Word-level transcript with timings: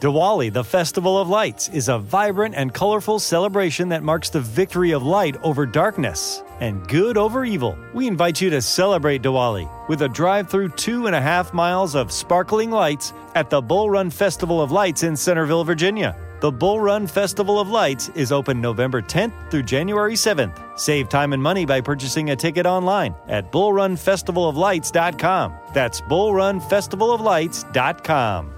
Diwali, 0.00 0.52
the 0.52 0.62
Festival 0.62 1.18
of 1.18 1.28
Lights, 1.28 1.68
is 1.70 1.88
a 1.88 1.98
vibrant 1.98 2.54
and 2.54 2.72
colorful 2.72 3.18
celebration 3.18 3.88
that 3.88 4.04
marks 4.04 4.30
the 4.30 4.40
victory 4.40 4.92
of 4.92 5.02
light 5.02 5.36
over 5.42 5.66
darkness 5.66 6.44
and 6.60 6.86
good 6.86 7.18
over 7.18 7.44
evil. 7.44 7.76
We 7.92 8.06
invite 8.06 8.40
you 8.40 8.48
to 8.50 8.62
celebrate 8.62 9.22
Diwali 9.22 9.68
with 9.88 10.02
a 10.02 10.08
drive 10.08 10.48
through 10.48 10.68
two 10.70 11.06
and 11.06 11.16
a 11.16 11.20
half 11.20 11.52
miles 11.52 11.96
of 11.96 12.12
sparkling 12.12 12.70
lights 12.70 13.12
at 13.34 13.50
the 13.50 13.60
Bull 13.60 13.90
Run 13.90 14.08
Festival 14.08 14.62
of 14.62 14.70
Lights 14.70 15.02
in 15.02 15.16
Centreville, 15.16 15.64
Virginia. 15.64 16.16
The 16.40 16.52
Bull 16.52 16.78
Run 16.78 17.08
Festival 17.08 17.58
of 17.58 17.68
Lights 17.68 18.10
is 18.10 18.30
open 18.30 18.60
November 18.60 19.02
10th 19.02 19.50
through 19.50 19.64
January 19.64 20.14
7th. 20.14 20.78
Save 20.78 21.08
time 21.08 21.32
and 21.32 21.42
money 21.42 21.66
by 21.66 21.80
purchasing 21.80 22.30
a 22.30 22.36
ticket 22.36 22.66
online 22.66 23.16
at 23.26 23.50
bullrunfestivaloflights.com. 23.50 25.54
That's 25.74 26.00
bullrunfestivaloflights.com. 26.02 28.57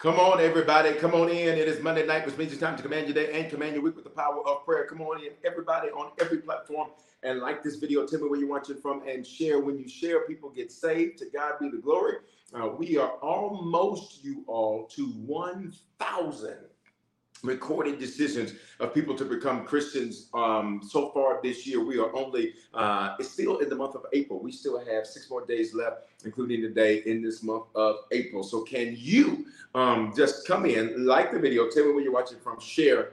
Come 0.00 0.18
on, 0.18 0.40
everybody. 0.40 0.94
Come 0.94 1.12
on 1.12 1.28
in. 1.28 1.58
It 1.58 1.68
is 1.68 1.82
Monday 1.82 2.06
night, 2.06 2.24
which 2.24 2.38
means 2.38 2.52
it's 2.52 2.60
time 2.62 2.74
to 2.74 2.82
command 2.82 3.06
your 3.06 3.12
day 3.12 3.38
and 3.38 3.50
command 3.50 3.74
your 3.74 3.82
week 3.82 3.96
with 3.96 4.04
the 4.04 4.10
power 4.10 4.40
of 4.48 4.64
prayer. 4.64 4.86
Come 4.86 5.02
on 5.02 5.22
in, 5.22 5.32
everybody, 5.44 5.90
on 5.90 6.12
every 6.18 6.38
platform. 6.38 6.88
And 7.22 7.40
like 7.40 7.62
this 7.62 7.76
video, 7.76 8.06
tell 8.06 8.20
me 8.20 8.30
where 8.30 8.40
you're 8.40 8.48
watching 8.48 8.80
from 8.80 9.06
and 9.06 9.26
share. 9.26 9.60
When 9.60 9.78
you 9.78 9.86
share, 9.86 10.26
people 10.26 10.48
get 10.48 10.72
saved. 10.72 11.18
To 11.18 11.26
God 11.26 11.58
be 11.60 11.68
the 11.68 11.76
glory. 11.76 12.14
Uh, 12.54 12.68
we 12.68 12.96
are 12.96 13.10
almost, 13.20 14.24
you 14.24 14.42
all, 14.46 14.86
to 14.86 15.04
1,000 15.04 16.56
recorded 17.42 17.98
decisions 17.98 18.52
of 18.80 18.92
people 18.94 19.14
to 19.16 19.24
become 19.24 19.64
Christians. 19.64 20.28
Um, 20.34 20.80
so 20.86 21.10
far 21.10 21.40
this 21.42 21.66
year, 21.66 21.84
we 21.84 21.98
are 21.98 22.14
only, 22.14 22.54
uh, 22.74 23.16
it's 23.18 23.30
still 23.30 23.58
in 23.58 23.68
the 23.68 23.76
month 23.76 23.94
of 23.94 24.06
April. 24.12 24.40
We 24.40 24.52
still 24.52 24.78
have 24.84 25.06
six 25.06 25.30
more 25.30 25.44
days 25.46 25.74
left, 25.74 26.02
including 26.24 26.60
today 26.62 27.02
in 27.06 27.22
this 27.22 27.42
month 27.42 27.64
of 27.74 27.96
April. 28.12 28.42
So 28.42 28.62
can 28.62 28.94
you 28.96 29.46
um, 29.74 30.12
just 30.16 30.46
come 30.46 30.66
in, 30.66 31.06
like 31.06 31.32
the 31.32 31.38
video, 31.38 31.68
tell 31.68 31.86
me 31.86 31.92
where 31.92 32.02
you're 32.02 32.12
watching 32.12 32.38
from, 32.38 32.60
share, 32.60 33.12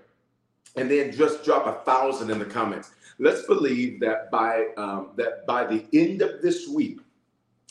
and 0.75 0.89
then 0.89 1.11
just 1.11 1.43
drop 1.43 1.65
a 1.65 1.83
thousand 1.85 2.29
in 2.29 2.39
the 2.39 2.45
comments. 2.45 2.91
Let's 3.19 3.43
believe 3.47 3.99
that 4.01 4.29
by 4.29 4.67
um, 4.77 5.11
that 5.15 5.47
by 5.47 5.65
the 5.65 5.85
end 5.91 6.21
of 6.21 6.41
this 6.43 6.67
week, 6.67 6.99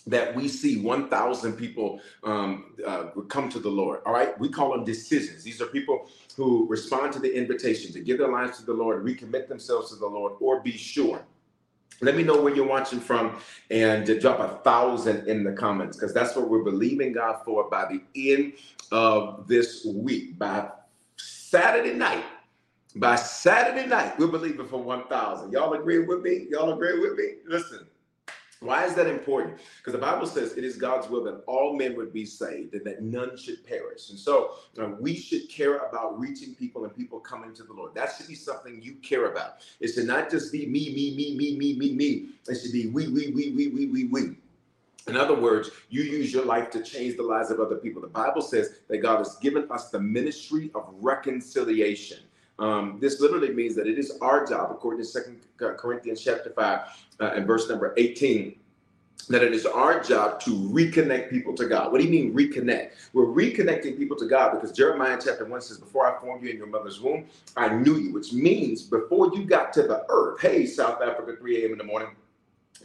that 0.07 0.35
we 0.35 0.49
see 0.49 0.81
1,000 0.81 1.55
people 1.55 2.01
um, 2.23 2.77
uh, 2.87 3.05
come 3.29 3.49
to 3.51 3.59
the 3.59 3.69
Lord. 3.69 4.01
All 4.07 4.13
right, 4.13 4.39
we 4.39 4.49
call 4.49 4.73
them 4.73 4.85
decisions. 4.85 5.43
These 5.43 5.61
are 5.61 5.67
people 5.67 6.09
who 6.37 6.67
respond 6.69 7.13
to 7.15 7.19
the 7.19 7.35
invitation 7.35 7.93
to 7.93 8.01
give 8.01 8.19
their 8.19 8.31
lives 8.31 8.59
to 8.59 8.67
the 8.67 8.73
Lord, 8.73 9.05
recommit 9.05 9.49
themselves 9.49 9.91
to 9.91 9.97
the 9.97 10.07
Lord, 10.07 10.35
or 10.41 10.61
be 10.61 10.77
sure. 10.77 11.25
Let 12.03 12.15
me 12.15 12.23
know 12.23 12.41
where 12.43 12.55
you're 12.55 12.67
watching 12.67 13.01
from 13.01 13.41
and 13.71 14.21
drop 14.21 14.39
a 14.39 14.63
thousand 14.63 15.29
in 15.29 15.43
the 15.45 15.53
comments 15.53 15.97
because 15.97 16.13
that's 16.13 16.37
what 16.37 16.51
we're 16.51 16.63
believing 16.63 17.15
God 17.15 17.41
for 17.43 17.71
by 17.71 17.87
the 17.87 18.03
end 18.31 18.53
of 18.93 19.49
this 19.49 19.87
week. 19.87 20.39
By 20.39 20.69
Saturday 21.17 21.95
night, 21.95 22.25
by 22.97 23.17
Saturday 23.17 23.87
night, 23.87 24.19
we're 24.19 24.27
believing 24.27 24.67
for 24.67 24.83
1,000. 24.83 25.53
Y'all 25.53 25.73
agree 25.73 26.01
with 26.01 26.21
me? 26.21 26.47
Y'all 26.51 26.73
agree 26.73 26.99
with 27.01 27.17
me? 27.17 27.37
Listen, 27.47 27.87
why 28.61 28.85
is 28.85 28.95
that 28.95 29.07
important? 29.07 29.59
Because 29.79 29.93
the 29.93 29.99
Bible 29.99 30.27
says 30.27 30.57
it 30.57 30.65
is 30.65 30.77
God's 30.77 31.09
will 31.09 31.25
that 31.25 31.43
all 31.47 31.77
men 31.77 31.95
would 31.97 32.13
be 32.13 32.25
saved 32.25 32.75
and 32.75 32.85
that 32.87 33.03
none 33.03 33.37
should 33.37 33.65
perish. 33.67 34.11
And 34.11 34.19
so 34.19 34.55
uh, 34.81 34.89
we 34.99 35.15
should 35.15 35.49
care 35.51 35.79
about 35.79 36.19
reaching 36.19 36.55
people 36.55 36.85
and 36.85 36.97
people 36.97 37.21
coming 37.21 37.55
to 37.55 37.65
the 37.65 37.73
Lord. 37.73 37.95
That 37.95 38.15
should 38.17 38.29
be 38.29 38.35
something 38.35 38.81
you 38.83 38.95
care 38.97 39.31
about. 39.31 39.57
It 39.81 39.89
should 39.89 40.07
not 40.07 40.31
just 40.31 40.53
be 40.53 40.67
me, 40.67 40.93
me, 40.95 41.15
me, 41.15 41.37
me, 41.37 41.57
me, 41.57 41.77
me, 41.77 41.95
me. 41.95 42.29
It 42.49 42.61
should 42.61 42.73
be 42.73 42.89
we, 42.89 43.09
we, 43.09 43.31
we, 43.33 43.53
we, 43.53 43.69
we, 43.69 43.87
we, 43.87 44.05
we. 44.05 44.37
In 45.07 45.17
other 45.17 45.37
words, 45.37 45.71
you 45.89 46.03
use 46.03 46.33
your 46.33 46.45
life 46.45 46.71
to 46.71 46.83
change 46.83 47.17
the 47.17 47.23
lives 47.23 47.51
of 47.51 47.61
other 47.61 47.77
people. 47.77 48.03
The 48.03 48.09
Bible 48.09 48.43
says 48.43 48.81
that 48.89 48.99
God 48.99 49.19
has 49.19 49.37
given 49.37 49.71
us 49.71 49.91
the 49.91 50.01
ministry 50.01 50.71
of 50.75 50.93
reconciliation. 51.01 52.19
Um, 52.59 52.99
this 53.01 53.21
literally 53.21 53.53
means 53.53 53.75
that 53.77 53.87
it 53.87 53.99
is 53.99 54.19
our 54.21 54.47
job, 54.47 54.71
according 54.71 55.01
to 55.01 55.05
Second 55.05 55.41
Corinthians 55.59 56.23
chapter 56.23 56.51
5 56.51 56.81
uh, 57.21 57.25
and 57.35 57.47
verse 57.47 57.69
number 57.69 57.93
18, 57.97 58.57
that 59.29 59.43
it 59.43 59.53
is 59.53 59.67
our 59.67 60.01
job 60.03 60.41
to 60.41 60.51
reconnect 60.51 61.31
people 61.31 61.55
to 61.55 61.67
God. 61.67 61.91
What 61.91 62.01
do 62.01 62.07
you 62.07 62.11
mean 62.11 62.33
reconnect? 62.33 62.93
We're 63.13 63.27
reconnecting 63.27 63.97
people 63.99 64.17
to 64.19 64.27
God 64.27 64.53
because 64.55 64.73
Jeremiah 64.73 65.19
chapter 65.23 65.45
1 65.45 65.61
says, 65.61 65.79
Before 65.79 66.07
I 66.07 66.21
formed 66.21 66.45
you 66.45 66.51
in 66.51 66.57
your 66.57 66.69
mother's 66.69 67.01
womb, 67.01 67.27
I 67.57 67.69
knew 67.69 67.97
you, 67.97 68.13
which 68.13 68.33
means 68.33 68.83
before 68.83 69.35
you 69.35 69.45
got 69.45 69.73
to 69.75 69.83
the 69.83 70.05
earth, 70.09 70.41
hey, 70.41 70.65
South 70.67 71.03
Africa, 71.03 71.37
3 71.39 71.63
a.m. 71.63 71.73
in 71.73 71.79
the 71.79 71.85
morning, 71.85 72.09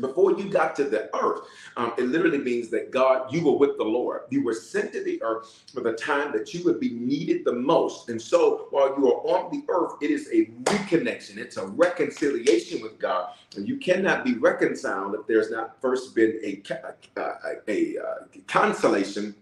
before 0.02 0.38
you 0.38 0.50
got 0.50 0.76
to 0.76 0.84
the 0.84 1.10
earth, 1.16 1.42
um, 1.78 1.94
it 1.98 2.04
literally 2.04 2.40
means 2.40 2.70
that 2.70 2.92
God, 2.92 3.32
you 3.34 3.46
were 3.46 3.58
with 3.58 3.78
the 3.78 3.84
Lord. 3.84 4.22
You 4.30 4.44
were 4.44 4.54
sent 4.54 4.94
to 4.94 5.04
the 5.04 5.22
earth 5.24 5.64
for 5.74 5.82
the 5.82 5.94
time 5.94 6.32
that 6.34 6.54
you 6.54 6.64
would 6.66 6.80
be 6.80 6.92
needed 6.92 7.46
the 7.46 7.54
most. 7.54 8.10
And 8.10 8.22
so 8.22 8.68
while 8.72 8.96
you 8.98 9.12
are 9.12 9.22
on 9.22 9.52
the 9.52 9.64
earth, 9.70 9.94
it 10.02 10.12
is 10.12 10.28
a 10.32 10.46
reconnection, 10.64 11.38
it's 11.38 11.58
a 11.58 11.66
reconciliation 11.66 12.82
with 12.82 13.00
God. 13.00 13.34
And 13.56 13.68
you 13.68 13.78
cannot 13.78 14.26
be 14.26 14.34
reconciled 14.36 15.16
if 15.16 15.28
there's 15.28 15.52
not 15.52 15.80
first 15.82 16.16
been 16.16 16.40
a, 16.44 16.62
a, 16.72 17.22
a, 17.22 17.56
a, 17.68 17.96
a 17.98 18.40
consolation 18.48 19.36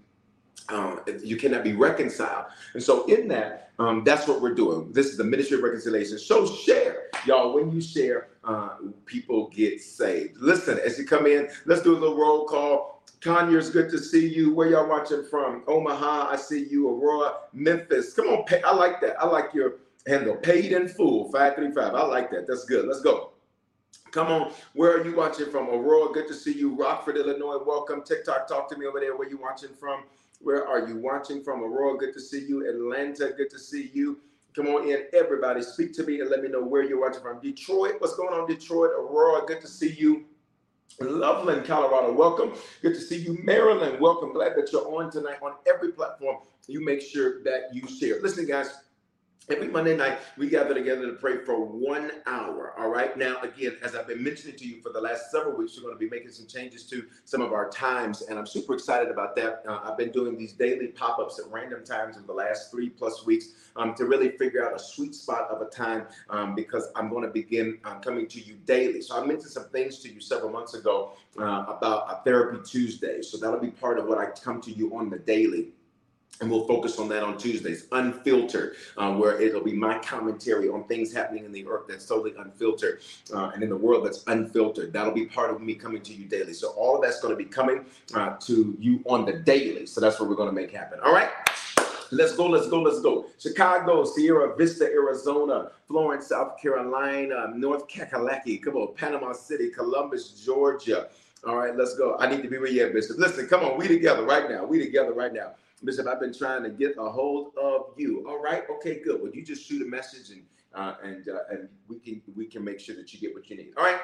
um, 0.69 1.02
you 1.24 1.38
cannot 1.38 1.63
be 1.63 1.74
reconciled. 1.74 2.46
And 2.74 2.81
so, 2.81 3.06
in 3.06 3.28
that, 3.30 3.72
um, 3.80 4.03
that's 4.03 4.28
what 4.28 4.41
we're 4.41 4.53
doing. 4.53 4.91
This 4.91 5.07
is 5.07 5.18
the 5.18 5.24
ministry 5.24 5.57
of 5.57 5.63
reconciliation. 5.63 6.19
So, 6.19 6.46
share, 6.46 7.07
y'all. 7.25 7.53
When 7.53 7.72
you 7.72 7.81
share, 7.81 8.30
uh, 8.44 8.78
people 9.06 9.50
get 9.50 9.81
saved. 9.81 10.38
Listen, 10.38 10.79
as 10.79 10.97
you 10.97 11.06
come 11.06 11.25
in, 11.25 11.50
let's 11.66 11.81
do 11.81 11.94
a 11.94 12.00
little 12.00 12.18
roll 12.18 12.46
call. 12.46 13.03
Conyers, 13.22 13.69
good 13.69 13.90
to 13.90 13.97
see 13.97 14.28
you. 14.28 14.53
Where 14.53 14.69
y'all 14.69 14.88
watching 14.88 15.24
from? 15.24 15.63
Omaha, 15.68 16.29
I 16.31 16.38
see 16.38 16.68
you. 16.69 16.88
Aurora, 16.90 17.34
Memphis. 17.52 18.13
Come 18.13 18.28
on, 18.28 18.44
pay. 18.46 18.62
I 18.62 18.74
like 18.74 19.02
that. 19.02 19.19
I 19.19 19.25
like 19.25 19.53
your 19.53 19.75
handle. 20.08 20.35
Paid 20.35 20.72
in 20.72 20.88
full, 20.88 21.25
535. 21.31 21.96
I 21.96 22.02
like 22.03 22.31
that. 22.31 22.47
That's 22.47 22.66
good. 22.66 22.85
Let's 22.88 23.02
go. 23.02 23.31
Come 24.12 24.28
on, 24.28 24.52
where 24.74 24.97
are 24.97 25.06
you 25.06 25.16
watching 25.16 25.52
from? 25.52 25.69
Aurora, 25.69 26.12
good 26.12 26.28
to 26.29 26.34
see 26.34 26.53
you. 26.53 26.74
Rockford, 26.74 27.18
Illinois, 27.18 27.59
welcome. 27.63 28.02
TikTok, 28.02 28.47
talk 28.47 28.68
to 28.69 28.78
me 28.78 28.88
over 28.88 29.00
there. 29.00 29.16
Where 29.16 29.29
you 29.29 29.38
watching 29.38 29.69
from? 29.79 30.03
Where 30.42 30.66
are 30.66 30.88
you 30.88 30.98
watching 30.98 31.44
from? 31.44 31.62
Aurora, 31.64 31.98
good 31.98 32.14
to 32.14 32.20
see 32.20 32.46
you. 32.46 32.68
Atlanta, 32.68 33.32
good 33.36 33.50
to 33.50 33.60
see 33.60 33.92
you. 33.94 34.20
Come 34.56 34.68
on 34.68 34.90
in, 34.90 35.04
everybody. 35.14 35.62
Speak 35.62 35.94
to 35.94 36.04
me 36.04 36.22
and 36.22 36.30
let 36.30 36.42
me 36.42 36.50
know 36.50 36.64
where 36.64 36.84
you're 36.84 37.00
watching 37.00 37.22
from. 37.22 37.40
Detroit, 37.42 37.96
what's 38.00 38.16
going 38.16 38.34
on, 38.34 38.48
Detroit? 38.48 38.92
Aurora, 38.92 39.46
good 39.46 39.62
to 39.62 39.68
see 39.68 39.92
you. 39.92 40.26
Loveland, 41.00 41.66
Colorado, 41.66 42.12
welcome. 42.14 42.54
Good 42.82 42.96
to 42.96 43.00
see 43.00 43.18
you. 43.18 43.38
Maryland, 43.44 44.00
welcome. 44.00 44.34
Glad 44.34 44.56
that 44.56 44.72
you're 44.72 44.88
on 45.02 45.12
tonight 45.12 45.38
on 45.42 45.54
every 45.68 45.92
platform. 45.92 46.38
You 46.68 46.84
make 46.84 47.02
sure 47.02 47.44
that 47.44 47.74
you 47.74 47.88
share. 47.88 48.22
Listen, 48.22 48.46
guys, 48.46 48.70
Every 49.52 49.68
Monday 49.68 49.98
night, 49.98 50.20
we 50.38 50.48
gather 50.48 50.76
together 50.76 51.08
to 51.08 51.14
pray 51.14 51.38
for 51.44 51.66
one 51.66 52.12
hour. 52.28 52.76
All 52.78 52.90
right. 52.90 53.18
Now, 53.18 53.42
again, 53.42 53.78
as 53.82 53.96
I've 53.96 54.06
been 54.06 54.24
mentioning 54.24 54.56
to 54.58 54.68
you 54.68 54.80
for 54.80 54.92
the 54.92 55.02
last 55.02 55.32
several 55.32 55.58
weeks, 55.58 55.76
we're 55.76 55.90
going 55.90 55.96
to 55.96 56.00
be 56.00 56.08
making 56.08 56.30
some 56.30 56.46
changes 56.46 56.84
to 56.92 57.04
some 57.26 57.42
of 57.42 57.52
our 57.52 57.68
times, 57.72 58.22
and 58.22 58.38
I'm 58.38 58.46
super 58.46 58.76
excited 58.76 59.09
about 59.09 59.36
that. 59.38 59.64
Uh, 59.68 59.80
I've 59.84 59.98
been 59.98 60.12
doing 60.12 60.38
these 60.38 60.54
daily 60.54 60.90
pop 60.90 61.18
ups 61.18 61.40
at 61.40 61.52
random 61.52 61.84
times 61.84 62.16
in 62.16 62.28
the 62.28 62.34
last 62.34 62.70
three 62.70 62.90
plus 62.90 63.26
weeks 63.26 63.53
um, 63.76 63.96
to 63.96 64.06
really 64.06 64.38
figure 64.38 64.64
out 64.64 64.76
a 64.76 64.79
sweet 64.79 65.16
spot 65.16 65.50
of 65.50 65.64
a 65.64 65.70
time 65.72 66.06
um, 66.29 66.53
because 66.53 66.91
I'm 66.96 67.09
going 67.09 67.23
to 67.23 67.32
begin 67.32 67.79
uh, 67.85 67.96
coming 67.96 68.28
to 68.28 68.40
you 68.40 68.53
daily. 68.66 69.02
So, 69.02 69.20
I 69.20 69.26
mentioned 69.26 69.52
some 69.52 69.70
things 69.70 69.97
to 70.02 70.14
you 70.14 70.22
several 70.22 70.52
months 70.52 70.76
ago 70.76 71.14
uh, 71.40 71.66
about 71.68 72.06
a 72.12 72.23
Therapy 72.23 72.59
Tuesday. 72.64 73.23
So, 73.23 73.38
that'll 73.38 73.59
be 73.59 73.72
part 73.72 73.97
of 73.97 74.06
what 74.06 74.20
I 74.20 74.28
come 74.28 74.62
to 74.62 74.72
you 74.72 74.96
on 74.96 75.09
the 75.09 75.18
daily 75.18 75.70
and 76.41 76.50
we'll 76.50 76.66
focus 76.66 77.00
on 77.00 77.09
that 77.09 77.24
on 77.24 77.38
Tuesdays, 77.38 77.88
unfiltered, 77.91 78.76
uh, 78.97 79.14
where 79.14 79.41
it'll 79.41 79.64
be 79.64 79.74
my 79.74 79.97
commentary 80.00 80.70
on 80.70 80.86
things 80.86 81.14
happening 81.14 81.46
in 81.46 81.52
the 81.52 81.66
earth 81.68 81.86
that's 81.88 82.06
totally 82.06 82.34
unfiltered 82.38 83.02
uh, 83.34 83.52
and 83.53 83.64
in 83.64 83.70
the 83.70 83.76
world 83.76 84.06
that's 84.06 84.24
unfiltered. 84.28 84.94
That'll 84.94 85.14
be 85.14 85.26
part 85.26 85.52
of 85.52 85.62
me 85.62 85.76
coming 85.76 86.02
to 86.02 86.14
you 86.14 86.26
daily. 86.26 86.53
So 86.53 86.70
all 86.70 86.96
of 86.96 87.02
that's 87.02 87.20
going 87.20 87.34
to 87.34 87.38
be 87.38 87.50
coming 87.50 87.86
uh, 88.14 88.38
to 88.41 88.76
you 88.80 89.03
on 89.06 89.26
the 89.26 89.34
daily. 89.34 89.86
So 89.86 90.00
that's 90.00 90.20
what 90.20 90.30
we're 90.30 90.36
going 90.36 90.50
to 90.50 90.56
make 90.56 90.72
happen. 90.72 91.00
All 91.03 91.14
right. 91.14 91.30
Let's 92.12 92.36
go, 92.36 92.47
let's 92.47 92.68
go, 92.68 92.82
let's 92.82 93.02
go. 93.02 93.28
Chicago, 93.38 94.03
Sierra 94.03 94.56
Vista, 94.56 94.85
Arizona, 94.85 95.72
Florence, 95.88 96.28
South 96.28 96.59
Carolina, 96.59 97.52
North 97.56 97.88
Kakalaki, 97.88 98.62
come 98.64 98.78
on, 98.78 98.96
Panama 98.96 99.32
City, 99.34 99.70
Columbus, 99.70 100.32
Georgia. 100.44 101.09
All 101.46 101.56
right, 101.56 101.76
let's 101.76 101.96
go. 101.96 102.18
I 102.18 102.28
need 102.28 102.42
to 102.42 102.50
be 102.50 102.58
where 102.58 102.68
you 102.68 102.88
Bishop. 102.88 103.18
Listen, 103.20 103.47
come 103.47 103.64
on, 103.64 103.78
we 103.78 103.88
together 103.88 104.24
right 104.24 104.50
now. 104.50 104.66
We 104.66 104.80
together 104.80 105.14
right 105.14 105.32
now. 105.32 105.52
Bishop, 105.85 106.08
I've 106.08 106.20
been 106.20 106.34
trying 106.34 106.64
to 106.64 106.70
get 106.70 106.96
a 106.97 107.09
hold 107.09 107.53
of 107.58 107.93
you. 107.97 108.26
All 108.28 108.41
right, 108.41 108.64
okay, 108.70 108.99
good. 109.03 109.22
Well, 109.22 109.31
you 109.34 109.43
just 109.43 109.66
shoot 109.66 109.81
a 109.81 109.85
message 109.85 110.29
and 110.29 110.43
uh, 110.73 110.96
and 111.03 111.28
uh, 111.29 111.40
and 111.52 111.70
we 111.87 111.99
can 111.99 112.22
we 112.35 112.46
can 112.46 112.64
make 112.64 112.79
sure 112.79 112.96
that 112.96 113.14
you 113.14 113.20
get 113.20 113.34
what 113.34 113.49
you 113.49 113.58
need. 113.58 113.73
All 113.78 113.84
right. 113.84 113.99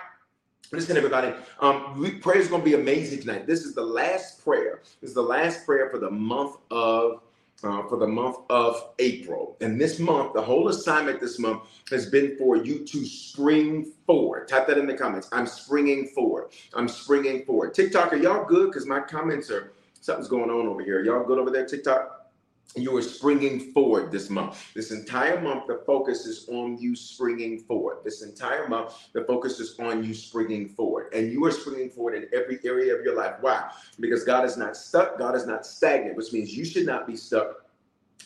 Listen, 0.71 0.97
everybody. 0.97 1.31
Um, 1.59 1.99
we, 1.99 2.11
prayer 2.15 2.39
is 2.39 2.47
going 2.47 2.61
to 2.61 2.65
be 2.65 2.73
amazing 2.73 3.19
tonight. 3.19 3.45
This 3.45 3.65
is 3.65 3.75
the 3.75 3.83
last 3.83 4.43
prayer. 4.43 4.81
This 4.99 5.09
is 5.09 5.13
the 5.13 5.21
last 5.21 5.63
prayer 5.63 5.91
for 5.91 5.99
the 5.99 6.09
month 6.09 6.57
of 6.71 7.21
uh, 7.63 7.87
for 7.87 7.97
the 7.97 8.07
month 8.07 8.37
of 8.49 8.91
April. 8.99 9.57
And 9.61 9.79
this 9.79 9.99
month, 9.99 10.33
the 10.33 10.41
whole 10.41 10.67
assignment 10.69 11.19
this 11.19 11.39
month 11.39 11.63
has 11.89 12.07
been 12.07 12.37
for 12.37 12.57
you 12.57 12.85
to 12.85 13.05
spring 13.05 13.91
forward. 14.05 14.47
Type 14.47 14.67
that 14.67 14.77
in 14.77 14.87
the 14.87 14.93
comments. 14.93 15.29
I'm 15.31 15.47
springing 15.47 16.07
forward. 16.07 16.51
I'm 16.73 16.87
springing 16.87 17.45
forward. 17.45 17.73
TikTok, 17.73 18.13
are 18.13 18.17
y'all 18.17 18.45
good? 18.45 18.67
Because 18.71 18.85
my 18.85 18.99
comments 18.99 19.49
are 19.49 19.71
something's 20.05 20.27
going 20.27 20.51
on 20.51 20.67
over 20.67 20.83
here. 20.83 21.03
Y'all 21.03 21.25
good 21.25 21.39
over 21.39 21.49
there, 21.49 21.65
TikTok? 21.65 22.25
you 22.75 22.95
are 22.97 23.01
springing 23.01 23.71
forward 23.71 24.11
this 24.11 24.29
month. 24.29 24.73
This 24.73 24.91
entire 24.91 25.39
month, 25.39 25.67
the 25.67 25.81
focus 25.85 26.25
is 26.25 26.47
on 26.49 26.77
you 26.77 26.95
springing 26.95 27.59
forward. 27.59 27.97
This 28.03 28.21
entire 28.21 28.67
month, 28.67 28.93
the 29.13 29.23
focus 29.23 29.59
is 29.59 29.79
on 29.79 30.03
you 30.03 30.13
springing 30.13 30.67
forward. 30.69 31.13
And 31.13 31.31
you 31.31 31.45
are 31.45 31.51
springing 31.51 31.89
forward 31.89 32.15
in 32.15 32.27
every 32.33 32.59
area 32.65 32.93
of 32.93 33.05
your 33.05 33.15
life. 33.15 33.35
Why? 33.39 33.71
Because 33.99 34.23
God 34.25 34.43
is 34.45 34.57
not 34.57 34.75
stuck, 34.75 35.17
God 35.17 35.35
is 35.35 35.45
not 35.45 35.65
stagnant, 35.65 36.17
which 36.17 36.33
means 36.33 36.55
you 36.55 36.65
should 36.65 36.85
not 36.85 37.07
be 37.07 37.15
stuck 37.15 37.64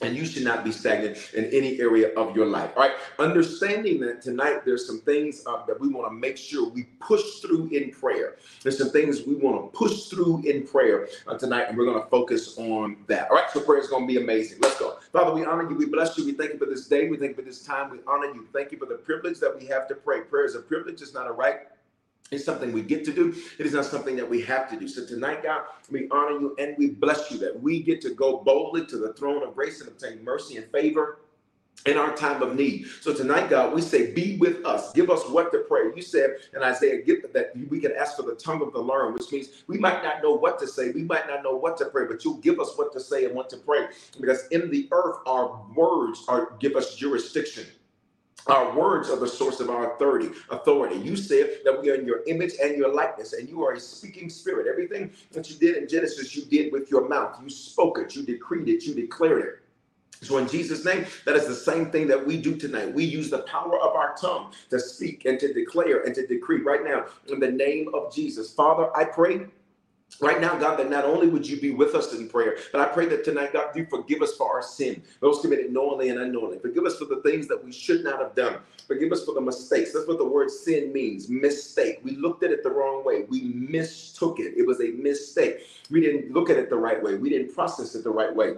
and 0.02 0.16
you 0.16 0.26
should 0.26 0.44
not 0.44 0.64
be 0.64 0.72
stagnant 0.72 1.18
in 1.34 1.46
any 1.46 1.80
area 1.80 2.14
of 2.16 2.36
your 2.36 2.46
life. 2.46 2.72
All 2.76 2.84
right. 2.84 2.94
Understanding 3.20 4.00
that 4.02 4.22
tonight 4.22 4.64
there's 4.66 4.88
some 4.88 5.02
things 5.02 5.44
uh, 5.46 5.66
that 5.66 5.80
we 5.80 5.90
want 5.90 6.10
to 6.10 6.16
make 6.16 6.38
sure 6.38 6.70
we 6.70 6.84
push 7.00 7.24
through 7.42 7.70
in 7.72 7.92
prayer. 7.92 8.38
There's 8.64 8.78
some 8.78 8.92
things 8.92 9.24
we 9.24 9.36
want 9.36 9.62
to 9.62 9.78
push 9.78 10.06
through 10.06 10.44
in 10.46 10.66
prayer 10.66 11.10
uh, 11.28 11.38
tonight, 11.38 11.66
and 11.68 11.78
we're 11.78 11.86
going 11.86 12.02
to 12.02 12.10
focus 12.10 12.58
on 12.58 12.98
that. 13.08 13.30
All 13.30 13.36
right. 13.36 13.50
So 13.52 13.60
prayer 13.60 13.80
is 13.80 13.88
going 13.88 14.08
to 14.08 14.14
be 14.14 14.22
amazing. 14.22 14.60
Let's 14.62 14.80
go. 14.80 15.00
Father, 15.12 15.34
we 15.34 15.46
honor 15.46 15.70
you. 15.70 15.76
We 15.76 15.86
bless 15.86 16.18
you. 16.18 16.26
We 16.26 16.34
thank 16.34 16.54
you 16.54 16.60
for 16.60 16.66
this 16.66 16.88
day. 16.88 17.10
We 17.10 17.18
thank 17.18 17.32
you 17.32 17.36
for 17.36 17.42
this 17.42 17.64
time. 17.64 17.90
We 17.90 18.00
honor 18.08 18.28
you. 18.28 18.48
Thank 18.54 18.72
you 18.72 18.78
for 18.78 18.86
the 18.86 18.96
privilege 18.96 19.40
that 19.40 19.58
we 19.60 19.66
have 19.68 19.88
to 19.90 19.96
pray. 19.96 20.22
Prayer 20.22 20.46
is 20.46 20.56
a 20.56 20.62
privilege. 20.62 21.02
It's 21.02 21.14
not 21.14 21.28
a 21.28 21.32
right. 21.32 21.68
It's 22.31 22.46
something 22.46 22.72
we 22.72 22.84
get 22.84 23.04
to 23.06 23.14
do. 23.14 23.36
It 23.58 23.66
is 23.66 23.74
not 23.74 23.86
something 23.86 24.16
that 24.18 24.30
we 24.30 24.42
have 24.42 24.70
to 24.70 24.80
do. 24.80 24.88
So 24.88 25.06
tonight, 25.06 25.44
God, 25.44 25.64
we 25.92 26.08
honor 26.12 26.40
you 26.40 26.56
and 26.60 26.76
we 26.78 26.90
bless 26.92 27.31
you 27.31 27.40
that 27.40 27.60
we 27.62 27.81
get 27.81 28.02
to 28.02 28.12
go 28.12 28.38
boldly 28.38 28.86
to 28.88 28.98
the 28.98 29.14
throne 29.14 29.44
of 29.44 29.56
grace 29.56 29.81
and 29.81 29.90
obtain 29.90 30.24
mercy 30.24 30.58
and 30.58 30.72
favor 30.72 31.20
in 31.86 31.98
our 31.98 32.16
time 32.16 32.42
of 32.42 32.56
need. 32.56 32.88
So 33.02 33.14
tonight, 33.14 33.50
God, 33.50 33.74
we 33.74 33.81
say, 33.81 34.14
be 34.14 34.38
with 34.38 34.66
us. 34.66 34.92
Give 34.94 35.10
us 35.10 35.28
what 35.30 35.52
to 35.54 35.60
pray. 35.60 35.84
You 35.96 36.02
said 36.02 36.38
in 36.56 36.62
Isaiah 36.62 37.02
give, 37.04 37.31
that 37.34 37.54
we 37.70 37.80
can 37.80 37.94
ask 37.94 38.16
for 38.18 38.24
the 38.24 38.36
tongue 38.36 38.62
of 38.62 38.74
the 38.74 38.80
learned, 38.80 39.16
which 39.16 39.31
means 39.31 39.64
we 39.68 39.78
might 39.78 40.04
not 40.04 40.22
know 40.22 40.34
what 40.34 40.60
to 40.60 40.68
say. 40.68 40.92
We 40.92 41.04
might 41.04 41.28
not 41.28 41.44
know 41.44 41.56
what 41.56 41.78
to 41.78 41.86
pray, 41.86 42.06
but 42.06 42.24
you'll 42.26 42.38
give 42.38 42.60
us 42.60 42.74
what 42.78 42.94
to 42.94 43.00
say 43.00 43.26
and 43.26 43.36
what 43.36 43.50
to 43.52 43.58
pray. 43.58 43.88
Because 44.20 44.48
in 44.52 44.70
the 44.70 44.88
earth, 44.92 45.18
our 45.26 45.62
words 45.76 46.26
are 46.28 46.54
give 46.60 46.76
us 46.76 46.96
jurisdiction. 46.96 47.66
Our 48.48 48.76
words 48.76 49.10
are 49.10 49.18
the 49.18 49.28
source 49.28 49.60
of 49.60 49.70
our 49.70 49.96
authority. 49.96 50.30
Authority. 50.50 50.98
You 50.98 51.16
said 51.16 51.60
that 51.66 51.82
we 51.82 51.92
are 51.92 51.96
in 51.96 52.06
your 52.06 52.24
image 52.26 52.54
and 52.62 52.76
your 52.78 52.94
likeness, 52.94 53.34
and 53.34 53.48
you 53.48 53.64
are 53.64 53.74
a 53.74 53.80
speaking 53.80 54.30
spirit. 54.30 54.68
Everything 54.68 55.12
that 55.32 55.50
you 55.50 55.58
did 55.58 55.78
in 55.78 55.88
Genesis, 55.88 56.36
you 56.36 56.46
did 56.46 56.72
with 56.72 56.90
your 56.90 57.08
mouth. 57.08 57.38
You 57.44 57.50
spoke 57.50 58.00
it, 58.00 58.16
you 58.16 58.24
decreed 58.24 58.68
it, 58.70 58.86
you 58.86 58.96
declared 58.96 59.46
it. 59.46 59.60
So, 60.22 60.38
in 60.38 60.50
Jesus' 60.50 60.84
name, 60.84 61.06
that 61.26 61.36
is 61.36 61.48
the 61.48 61.56
same 61.56 61.92
thing 61.92 62.08
that 62.08 62.26
we 62.26 62.42
do 62.42 62.56
tonight. 62.58 62.94
We 62.94 63.06
use 63.06 63.30
the 63.30 63.44
power 63.44 63.80
of 63.80 63.96
our 63.96 64.16
tongue 64.16 64.52
to 64.70 64.80
speak 64.80 65.26
and 65.26 65.40
to 65.40 65.54
declare 65.54 66.02
and 66.02 66.14
to 66.16 66.28
decree 66.28 66.62
right 66.62 66.84
now 66.84 67.06
in 67.28 67.40
the 67.40 67.52
name 67.52 67.90
of 67.94 68.14
Jesus. 68.14 68.52
Father, 68.52 68.90
I 68.98 69.06
pray 69.06 69.48
Right 70.22 70.42
now, 70.42 70.58
God, 70.58 70.78
that 70.80 70.90
not 70.90 71.06
only 71.06 71.28
would 71.28 71.48
you 71.48 71.62
be 71.62 71.72
with 71.72 71.96
us 71.96 72.14
in 72.14 72.28
prayer, 72.28 72.58
but 72.72 72.82
I 72.82 72.86
pray 72.86 73.06
that 73.08 73.24
tonight, 73.24 73.54
God, 73.54 73.76
you 73.76 73.86
forgive 73.90 74.22
us 74.22 74.36
for 74.36 74.54
our 74.54 74.62
sin, 74.62 75.02
those 75.22 75.40
committed 75.40 75.72
knowingly 75.72 76.10
and 76.10 76.20
unknowingly. 76.20 76.60
Forgive 76.60 76.86
us 76.86 76.98
for 76.98 77.06
the 77.06 77.22
things 77.22 77.48
that 77.48 77.64
we 77.64 77.72
should 77.72 78.04
not 78.04 78.20
have 78.20 78.36
done. 78.36 78.58
Forgive 78.88 79.12
us 79.14 79.24
for 79.24 79.34
the 79.34 79.42
mistakes. 79.42 79.94
That's 79.94 80.08
what 80.08 80.18
the 80.18 80.26
word 80.26 80.52
sin 80.52 80.92
means 80.92 81.30
mistake. 81.30 82.00
We 82.04 82.18
looked 82.18 82.44
at 82.44 82.52
it 82.52 82.64
the 82.64 82.72
wrong 82.72 83.06
way. 83.06 83.24
We 83.30 83.44
mistook 83.44 84.40
it. 84.40 84.56
It 84.58 84.68
was 84.68 84.82
a 84.82 84.90
mistake. 84.90 85.62
We 85.90 86.02
didn't 86.02 86.32
look 86.32 86.50
at 86.50 86.58
it 86.58 86.70
the 86.70 86.78
right 86.78 87.02
way. 87.02 87.16
We 87.16 87.30
didn't 87.30 87.54
process 87.54 87.96
it 87.96 88.04
the 88.04 88.12
right 88.12 88.36
way. 88.36 88.56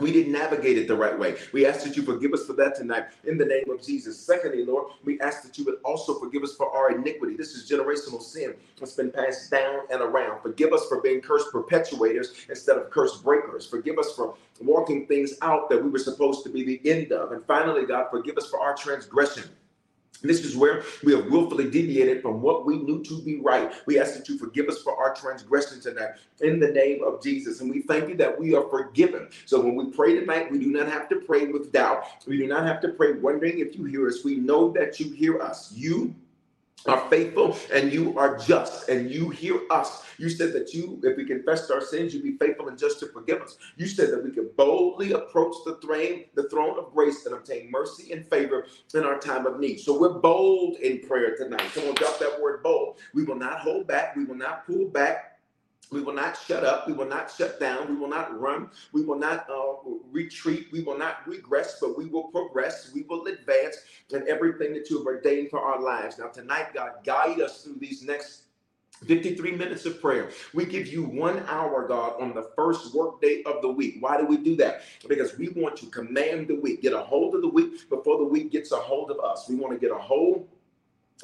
We 0.00 0.10
didn't 0.10 0.32
navigate 0.32 0.76
it 0.76 0.88
the 0.88 0.96
right 0.96 1.16
way. 1.16 1.36
We 1.52 1.66
ask 1.66 1.84
that 1.84 1.96
you 1.96 2.02
forgive 2.02 2.32
us 2.32 2.44
for 2.44 2.54
that 2.54 2.74
tonight 2.74 3.04
in 3.24 3.38
the 3.38 3.44
name 3.44 3.70
of 3.70 3.80
Jesus. 3.80 4.18
Secondly, 4.18 4.64
Lord, 4.64 4.88
we 5.04 5.20
ask 5.20 5.44
that 5.44 5.56
you 5.56 5.64
would 5.66 5.78
also 5.84 6.18
forgive 6.18 6.42
us 6.42 6.56
for 6.56 6.68
our 6.74 6.90
iniquity. 6.90 7.36
This 7.36 7.54
is 7.54 7.70
generational 7.70 8.20
sin 8.20 8.54
that's 8.78 8.94
been 8.94 9.12
passed 9.12 9.52
down 9.52 9.82
and 9.92 10.02
around. 10.02 10.42
Forgive 10.42 10.72
us 10.72 10.84
for 10.88 11.00
being 11.00 11.20
curse 11.20 11.44
perpetuators 11.52 12.48
instead 12.48 12.76
of 12.76 12.90
curse 12.90 13.18
breakers. 13.18 13.66
Forgive 13.66 13.98
us 13.98 14.12
for 14.16 14.34
walking 14.60 15.06
things 15.06 15.34
out 15.42 15.70
that 15.70 15.82
we 15.82 15.90
were 15.90 16.00
supposed 16.00 16.42
to 16.42 16.50
be 16.50 16.64
the 16.64 16.90
end 16.90 17.12
of. 17.12 17.30
And 17.30 17.44
finally, 17.46 17.86
God, 17.86 18.08
forgive 18.10 18.36
us 18.36 18.48
for 18.48 18.60
our 18.60 18.74
transgression. 18.74 19.44
This 20.24 20.44
is 20.44 20.56
where 20.56 20.82
we 21.04 21.14
have 21.14 21.26
willfully 21.30 21.70
deviated 21.70 22.22
from 22.22 22.40
what 22.40 22.64
we 22.64 22.78
knew 22.78 23.02
to 23.04 23.22
be 23.22 23.40
right. 23.40 23.72
We 23.86 24.00
ask 24.00 24.14
that 24.16 24.28
you 24.28 24.38
forgive 24.38 24.68
us 24.68 24.82
for 24.82 24.96
our 24.96 25.14
transgression 25.14 25.80
tonight 25.80 26.12
in 26.40 26.58
the 26.58 26.68
name 26.68 27.04
of 27.04 27.22
Jesus. 27.22 27.60
And 27.60 27.70
we 27.70 27.82
thank 27.82 28.08
you 28.08 28.16
that 28.16 28.38
we 28.38 28.54
are 28.54 28.68
forgiven. 28.68 29.28
So 29.44 29.60
when 29.60 29.76
we 29.76 29.90
pray 29.90 30.18
tonight, 30.18 30.50
we 30.50 30.58
do 30.58 30.66
not 30.66 30.88
have 30.88 31.08
to 31.10 31.16
pray 31.16 31.46
with 31.46 31.72
doubt. 31.72 32.04
We 32.26 32.38
do 32.38 32.46
not 32.46 32.66
have 32.66 32.80
to 32.80 32.88
pray 32.88 33.12
wondering 33.12 33.58
if 33.58 33.76
you 33.76 33.84
hear 33.84 34.08
us. 34.08 34.24
We 34.24 34.36
know 34.36 34.72
that 34.72 34.98
you 34.98 35.12
hear 35.12 35.40
us. 35.40 35.72
You 35.72 36.14
are 36.86 37.08
faithful 37.08 37.56
and 37.72 37.92
you 37.92 38.18
are 38.18 38.38
just 38.38 38.88
and 38.88 39.10
you 39.10 39.30
hear 39.30 39.60
us. 39.70 40.04
You 40.18 40.28
said 40.28 40.52
that 40.52 40.74
you, 40.74 41.00
if 41.02 41.16
we 41.16 41.24
confess 41.24 41.70
our 41.70 41.80
sins, 41.80 42.14
you'd 42.14 42.22
be 42.22 42.36
faithful 42.36 42.68
and 42.68 42.78
just 42.78 43.00
to 43.00 43.06
forgive 43.06 43.40
us. 43.42 43.56
You 43.76 43.86
said 43.86 44.10
that 44.12 44.22
we 44.22 44.30
can 44.30 44.50
boldly 44.56 45.12
approach 45.12 45.56
the 45.64 45.76
throne, 45.76 46.24
the 46.34 46.48
throne 46.48 46.78
of 46.78 46.92
grace 46.92 47.26
and 47.26 47.34
obtain 47.34 47.70
mercy 47.70 48.12
and 48.12 48.26
favor 48.26 48.66
in 48.94 49.04
our 49.04 49.18
time 49.18 49.46
of 49.46 49.58
need. 49.58 49.78
So 49.80 49.98
we're 49.98 50.18
bold 50.20 50.76
in 50.76 51.00
prayer 51.00 51.36
tonight. 51.36 51.70
Come 51.74 51.88
on, 51.88 51.94
drop 51.94 52.18
that 52.18 52.40
word 52.40 52.62
bold. 52.62 52.98
We 53.14 53.24
will 53.24 53.36
not 53.36 53.60
hold 53.60 53.86
back. 53.86 54.14
We 54.16 54.24
will 54.24 54.36
not 54.36 54.66
pull 54.66 54.88
back. 54.88 55.33
We 55.90 56.00
will 56.00 56.14
not 56.14 56.38
shut 56.46 56.64
up. 56.64 56.86
We 56.86 56.92
will 56.92 57.08
not 57.08 57.30
shut 57.30 57.60
down. 57.60 57.88
We 57.88 57.96
will 57.96 58.08
not 58.08 58.38
run. 58.38 58.70
We 58.92 59.02
will 59.02 59.18
not 59.18 59.48
uh, 59.50 59.90
retreat. 60.10 60.68
We 60.72 60.82
will 60.82 60.98
not 60.98 61.26
regress, 61.26 61.78
but 61.80 61.96
we 61.96 62.06
will 62.06 62.24
progress. 62.24 62.90
We 62.94 63.02
will 63.02 63.26
advance 63.26 63.76
in 64.10 64.28
everything 64.28 64.72
that 64.74 64.90
you 64.90 64.98
have 64.98 65.06
ordained 65.06 65.50
for 65.50 65.60
our 65.60 65.80
lives. 65.80 66.18
Now, 66.18 66.28
tonight, 66.28 66.74
God, 66.74 66.92
guide 67.04 67.40
us 67.40 67.62
through 67.62 67.76
these 67.78 68.02
next 68.02 68.44
53 69.06 69.52
minutes 69.52 69.84
of 69.86 70.00
prayer. 70.00 70.30
We 70.54 70.64
give 70.64 70.86
you 70.86 71.04
one 71.04 71.44
hour, 71.48 71.86
God, 71.86 72.20
on 72.20 72.34
the 72.34 72.50
first 72.56 72.94
workday 72.94 73.42
of 73.44 73.60
the 73.60 73.68
week. 73.68 73.96
Why 74.00 74.16
do 74.16 74.26
we 74.26 74.38
do 74.38 74.56
that? 74.56 74.82
Because 75.08 75.36
we 75.36 75.48
want 75.50 75.76
to 75.78 75.86
command 75.86 76.48
the 76.48 76.56
week, 76.56 76.82
get 76.82 76.92
a 76.92 77.00
hold 77.00 77.34
of 77.34 77.42
the 77.42 77.48
week 77.48 77.88
before 77.88 78.18
the 78.18 78.24
week 78.24 78.50
gets 78.50 78.72
a 78.72 78.76
hold 78.76 79.10
of 79.10 79.20
us. 79.20 79.46
We 79.48 79.56
want 79.56 79.74
to 79.74 79.78
get 79.78 79.94
a 79.94 80.00
hold 80.00 80.48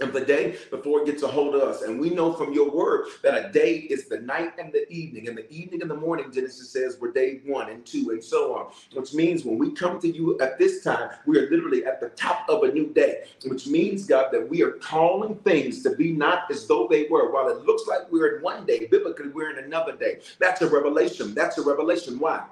of 0.00 0.12
the 0.12 0.20
day 0.20 0.56
before 0.70 1.00
it 1.00 1.06
gets 1.06 1.22
a 1.22 1.28
hold 1.28 1.54
of 1.54 1.62
us. 1.62 1.82
And 1.82 2.00
we 2.00 2.10
know 2.10 2.32
from 2.32 2.52
your 2.52 2.70
word 2.70 3.08
that 3.22 3.34
a 3.34 3.52
day 3.52 3.76
is 3.76 4.08
the 4.08 4.20
night 4.20 4.52
and 4.58 4.72
the 4.72 4.90
evening. 4.90 5.28
And 5.28 5.36
the 5.36 5.50
evening 5.50 5.82
and 5.82 5.90
the 5.90 5.96
morning, 5.96 6.30
Genesis 6.32 6.70
says, 6.70 6.96
we're 7.00 7.12
day 7.12 7.40
one 7.44 7.70
and 7.70 7.84
two 7.84 8.10
and 8.10 8.22
so 8.22 8.56
on. 8.56 8.72
Which 8.94 9.12
means 9.14 9.44
when 9.44 9.58
we 9.58 9.72
come 9.72 10.00
to 10.00 10.08
you 10.08 10.38
at 10.40 10.58
this 10.58 10.82
time, 10.82 11.10
we 11.26 11.38
are 11.38 11.50
literally 11.50 11.84
at 11.84 12.00
the 12.00 12.10
top 12.10 12.48
of 12.48 12.62
a 12.62 12.72
new 12.72 12.86
day. 12.92 13.24
Which 13.44 13.66
means, 13.66 14.06
God, 14.06 14.30
that 14.32 14.48
we 14.48 14.62
are 14.62 14.72
calling 14.72 15.34
things 15.36 15.82
to 15.82 15.94
be 15.96 16.12
not 16.12 16.50
as 16.50 16.66
though 16.66 16.86
they 16.88 17.06
were. 17.10 17.32
While 17.32 17.48
it 17.48 17.64
looks 17.66 17.86
like 17.86 18.10
we're 18.10 18.36
in 18.36 18.42
one 18.42 18.64
day, 18.66 18.86
biblically 18.86 19.28
we're 19.28 19.50
in 19.56 19.64
another 19.64 19.96
day. 19.96 20.20
That's 20.38 20.62
a 20.62 20.68
revelation. 20.68 21.34
That's 21.34 21.58
a 21.58 21.62
revelation. 21.62 22.18
Why? 22.18 22.44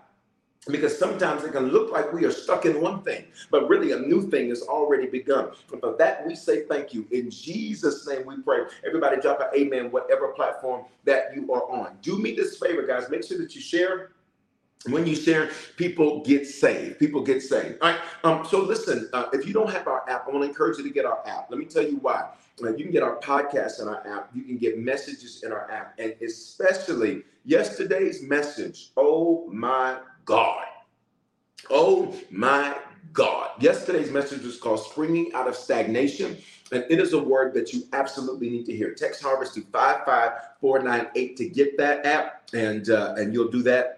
Because 0.68 0.96
sometimes 0.98 1.44
it 1.44 1.52
can 1.52 1.68
look 1.68 1.92
like 1.92 2.12
we 2.12 2.24
are 2.24 2.30
stuck 2.30 2.66
in 2.66 2.80
one 2.80 3.02
thing, 3.02 3.24
but 3.50 3.68
really 3.68 3.92
a 3.92 3.98
new 3.98 4.28
thing 4.30 4.50
has 4.50 4.62
already 4.62 5.06
begun. 5.06 5.50
And 5.72 5.80
for 5.80 5.96
that, 5.98 6.26
we 6.26 6.34
say 6.34 6.64
thank 6.64 6.92
you. 6.92 7.06
In 7.10 7.30
Jesus' 7.30 8.06
name 8.06 8.26
we 8.26 8.40
pray. 8.42 8.60
Everybody 8.86 9.20
drop 9.20 9.40
an 9.40 9.48
amen, 9.58 9.90
whatever 9.90 10.28
platform 10.28 10.84
that 11.04 11.34
you 11.34 11.52
are 11.52 11.70
on. 11.70 11.96
Do 12.02 12.18
me 12.18 12.34
this 12.34 12.58
favor, 12.58 12.86
guys. 12.86 13.08
Make 13.10 13.24
sure 13.24 13.38
that 13.38 13.54
you 13.54 13.60
share. 13.60 14.10
When 14.86 15.06
you 15.06 15.16
share, 15.16 15.50
people 15.76 16.22
get 16.22 16.46
saved. 16.46 17.00
People 17.00 17.22
get 17.22 17.42
saved. 17.42 17.78
All 17.82 17.90
right. 17.90 18.00
Um, 18.22 18.46
so 18.46 18.60
listen, 18.60 19.10
uh, 19.12 19.26
if 19.32 19.44
you 19.44 19.52
don't 19.52 19.70
have 19.70 19.88
our 19.88 20.08
app, 20.08 20.26
I 20.28 20.30
want 20.30 20.44
to 20.44 20.48
encourage 20.48 20.78
you 20.78 20.84
to 20.84 20.90
get 20.90 21.04
our 21.04 21.26
app. 21.26 21.50
Let 21.50 21.58
me 21.58 21.64
tell 21.64 21.82
you 21.82 21.96
why. 21.96 22.30
Uh, 22.62 22.70
you 22.70 22.84
can 22.84 22.92
get 22.92 23.02
our 23.02 23.16
podcast 23.16 23.82
in 23.82 23.88
our 23.88 24.06
app. 24.06 24.30
You 24.34 24.42
can 24.42 24.56
get 24.56 24.78
messages 24.78 25.42
in 25.42 25.52
our 25.52 25.70
app. 25.70 25.94
And 25.98 26.14
especially 26.22 27.24
yesterday's 27.44 28.22
message. 28.22 28.90
Oh 28.96 29.48
my 29.50 29.98
God. 30.28 30.66
Oh 31.70 32.14
my 32.30 32.76
God. 33.14 33.52
Yesterday's 33.60 34.10
message 34.10 34.42
was 34.42 34.58
called 34.58 34.80
Springing 34.80 35.32
Out 35.32 35.48
of 35.48 35.56
Stagnation. 35.56 36.36
And 36.70 36.84
it 36.90 37.00
is 37.00 37.14
a 37.14 37.18
word 37.18 37.54
that 37.54 37.72
you 37.72 37.84
absolutely 37.94 38.50
need 38.50 38.66
to 38.66 38.76
hear. 38.76 38.92
Text 38.92 39.22
Harvest 39.22 39.54
to 39.54 39.62
55498 39.62 41.36
to 41.38 41.48
get 41.48 41.78
that 41.78 42.04
app. 42.04 42.42
And, 42.52 42.90
uh, 42.90 43.14
and 43.16 43.32
you'll 43.32 43.50
do 43.50 43.62
that 43.62 43.97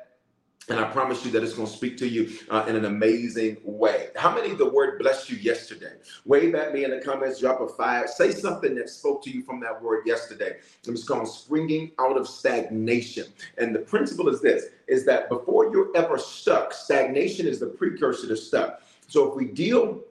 And 0.71 0.79
I 0.79 0.85
promise 0.85 1.25
you 1.25 1.33
that 1.33 1.43
it's 1.43 1.55
going 1.55 1.67
to 1.67 1.75
speak 1.75 1.97
to 1.99 2.09
you 2.09 2.39
uh, 2.49 2.65
in 2.69 2.77
an 2.77 2.85
amazing 2.85 3.57
way. 3.65 4.11
How 4.15 4.33
many 4.33 4.55
the 4.55 4.71
word 4.71 5.01
blessed 5.01 5.29
you 5.29 5.37
yesterday? 5.37 5.95
Wave 6.25 6.55
at 6.55 6.73
me 6.73 6.85
in 6.85 6.93
the 6.93 7.01
comments, 7.01 7.41
drop 7.41 7.61
a 7.61 7.67
five. 7.67 8.09
Say 8.09 8.31
something 8.31 8.77
that 8.77 8.89
spoke 8.89 9.25
to 9.25 9.31
you 9.31 9.43
from 9.43 9.59
that 9.61 9.83
word 9.83 10.07
yesterday. 10.07 10.59
It's 10.87 11.03
called 11.03 11.27
springing 11.27 11.91
out 11.99 12.17
of 12.17 12.29
stagnation. 12.29 13.27
And 13.59 13.75
the 13.75 13.81
principle 13.81 14.29
is 14.29 14.41
this, 14.41 14.67
is 14.87 15.05
that 15.07 15.29
before 15.29 15.73
you're 15.73 15.91
ever 15.97 16.19
stuck, 16.19 16.73
stagnation 16.73 17.49
is 17.49 17.59
the 17.59 17.67
precursor 17.67 18.29
to 18.29 18.37
stuck. 18.37 18.83
So 19.09 19.29
if 19.29 19.35
we 19.35 19.47
deal 19.47 20.05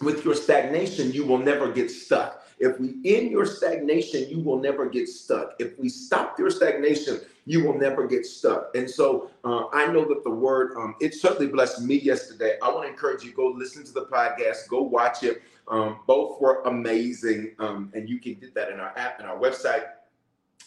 with 0.00 0.24
your 0.24 0.34
stagnation, 0.34 1.12
you 1.12 1.24
will 1.24 1.38
never 1.38 1.70
get 1.70 1.92
stuck. 1.92 2.41
If 2.62 2.78
we 2.78 2.94
end 3.04 3.32
your 3.32 3.44
stagnation, 3.44 4.30
you 4.30 4.38
will 4.38 4.60
never 4.60 4.88
get 4.88 5.08
stuck. 5.08 5.56
If 5.58 5.76
we 5.80 5.88
stop 5.88 6.38
your 6.38 6.48
stagnation, 6.48 7.20
you 7.44 7.64
will 7.64 7.76
never 7.76 8.06
get 8.06 8.24
stuck. 8.24 8.70
And 8.76 8.88
so 8.88 9.30
uh, 9.44 9.64
I 9.72 9.88
know 9.88 10.04
that 10.04 10.22
the 10.22 10.30
word, 10.30 10.76
um, 10.76 10.94
it 11.00 11.12
certainly 11.12 11.48
blessed 11.48 11.82
me 11.82 11.96
yesterday. 11.96 12.58
I 12.62 12.70
want 12.70 12.84
to 12.84 12.88
encourage 12.88 13.24
you, 13.24 13.32
go 13.32 13.48
listen 13.48 13.82
to 13.84 13.92
the 13.92 14.06
podcast, 14.06 14.68
go 14.68 14.80
watch 14.80 15.24
it. 15.24 15.42
Um, 15.66 15.98
both 16.06 16.40
were 16.40 16.62
amazing. 16.62 17.56
Um, 17.58 17.90
and 17.94 18.08
you 18.08 18.20
can 18.20 18.34
get 18.34 18.54
that 18.54 18.70
in 18.70 18.78
our 18.78 18.96
app 18.96 19.18
and 19.18 19.28
our 19.28 19.36
website. 19.36 19.86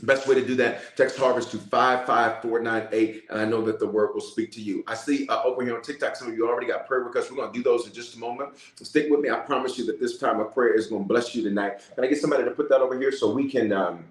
Best 0.04 0.28
way 0.28 0.36
to 0.36 0.46
do 0.46 0.56
that, 0.56 0.98
text 0.98 1.18
harvest 1.18 1.52
to 1.52 1.58
55498, 1.58 3.26
and 3.30 3.40
I 3.40 3.46
know 3.46 3.62
that 3.62 3.80
the 3.80 3.88
word 3.88 4.14
will 4.14 4.22
speak 4.22 4.52
to 4.54 4.62
you. 4.62 4.84
I 4.88 4.94
see 4.94 5.26
uh, 5.30 5.42
over 5.44 5.64
here 5.64 5.76
on 5.76 5.82
TikTok, 5.82 6.18
some 6.18 6.28
of 6.28 6.36
you 6.36 6.48
already 6.50 6.68
got 6.68 6.86
prayer 6.86 7.00
requests. 7.00 7.32
We're 7.32 7.38
going 7.38 7.54
to 7.54 7.58
do 7.58 7.64
those 7.64 7.88
in 7.88 7.94
just 7.94 8.16
a 8.16 8.20
moment. 8.20 8.50
Stick 8.76 9.10
with 9.10 9.22
me. 9.22 9.30
I 9.30 9.38
promise 9.38 9.78
you 9.78 9.86
that 9.86 10.02
this 10.02 10.18
time 10.18 10.42
of 10.42 10.54
prayer 10.54 10.74
is 10.74 10.88
going 10.88 11.04
to 11.04 11.08
bless 11.08 11.34
you 11.34 11.44
tonight. 11.44 11.82
Can 11.96 12.04
I 12.04 12.08
get 12.08 12.20
somebody 12.20 12.44
to 12.44 12.52
put 12.52 12.68
that 12.70 12.82
over 12.82 13.00
here 13.00 13.12
so 13.12 13.32
we 13.32 13.50
can 13.50 13.72
um, 13.72 14.04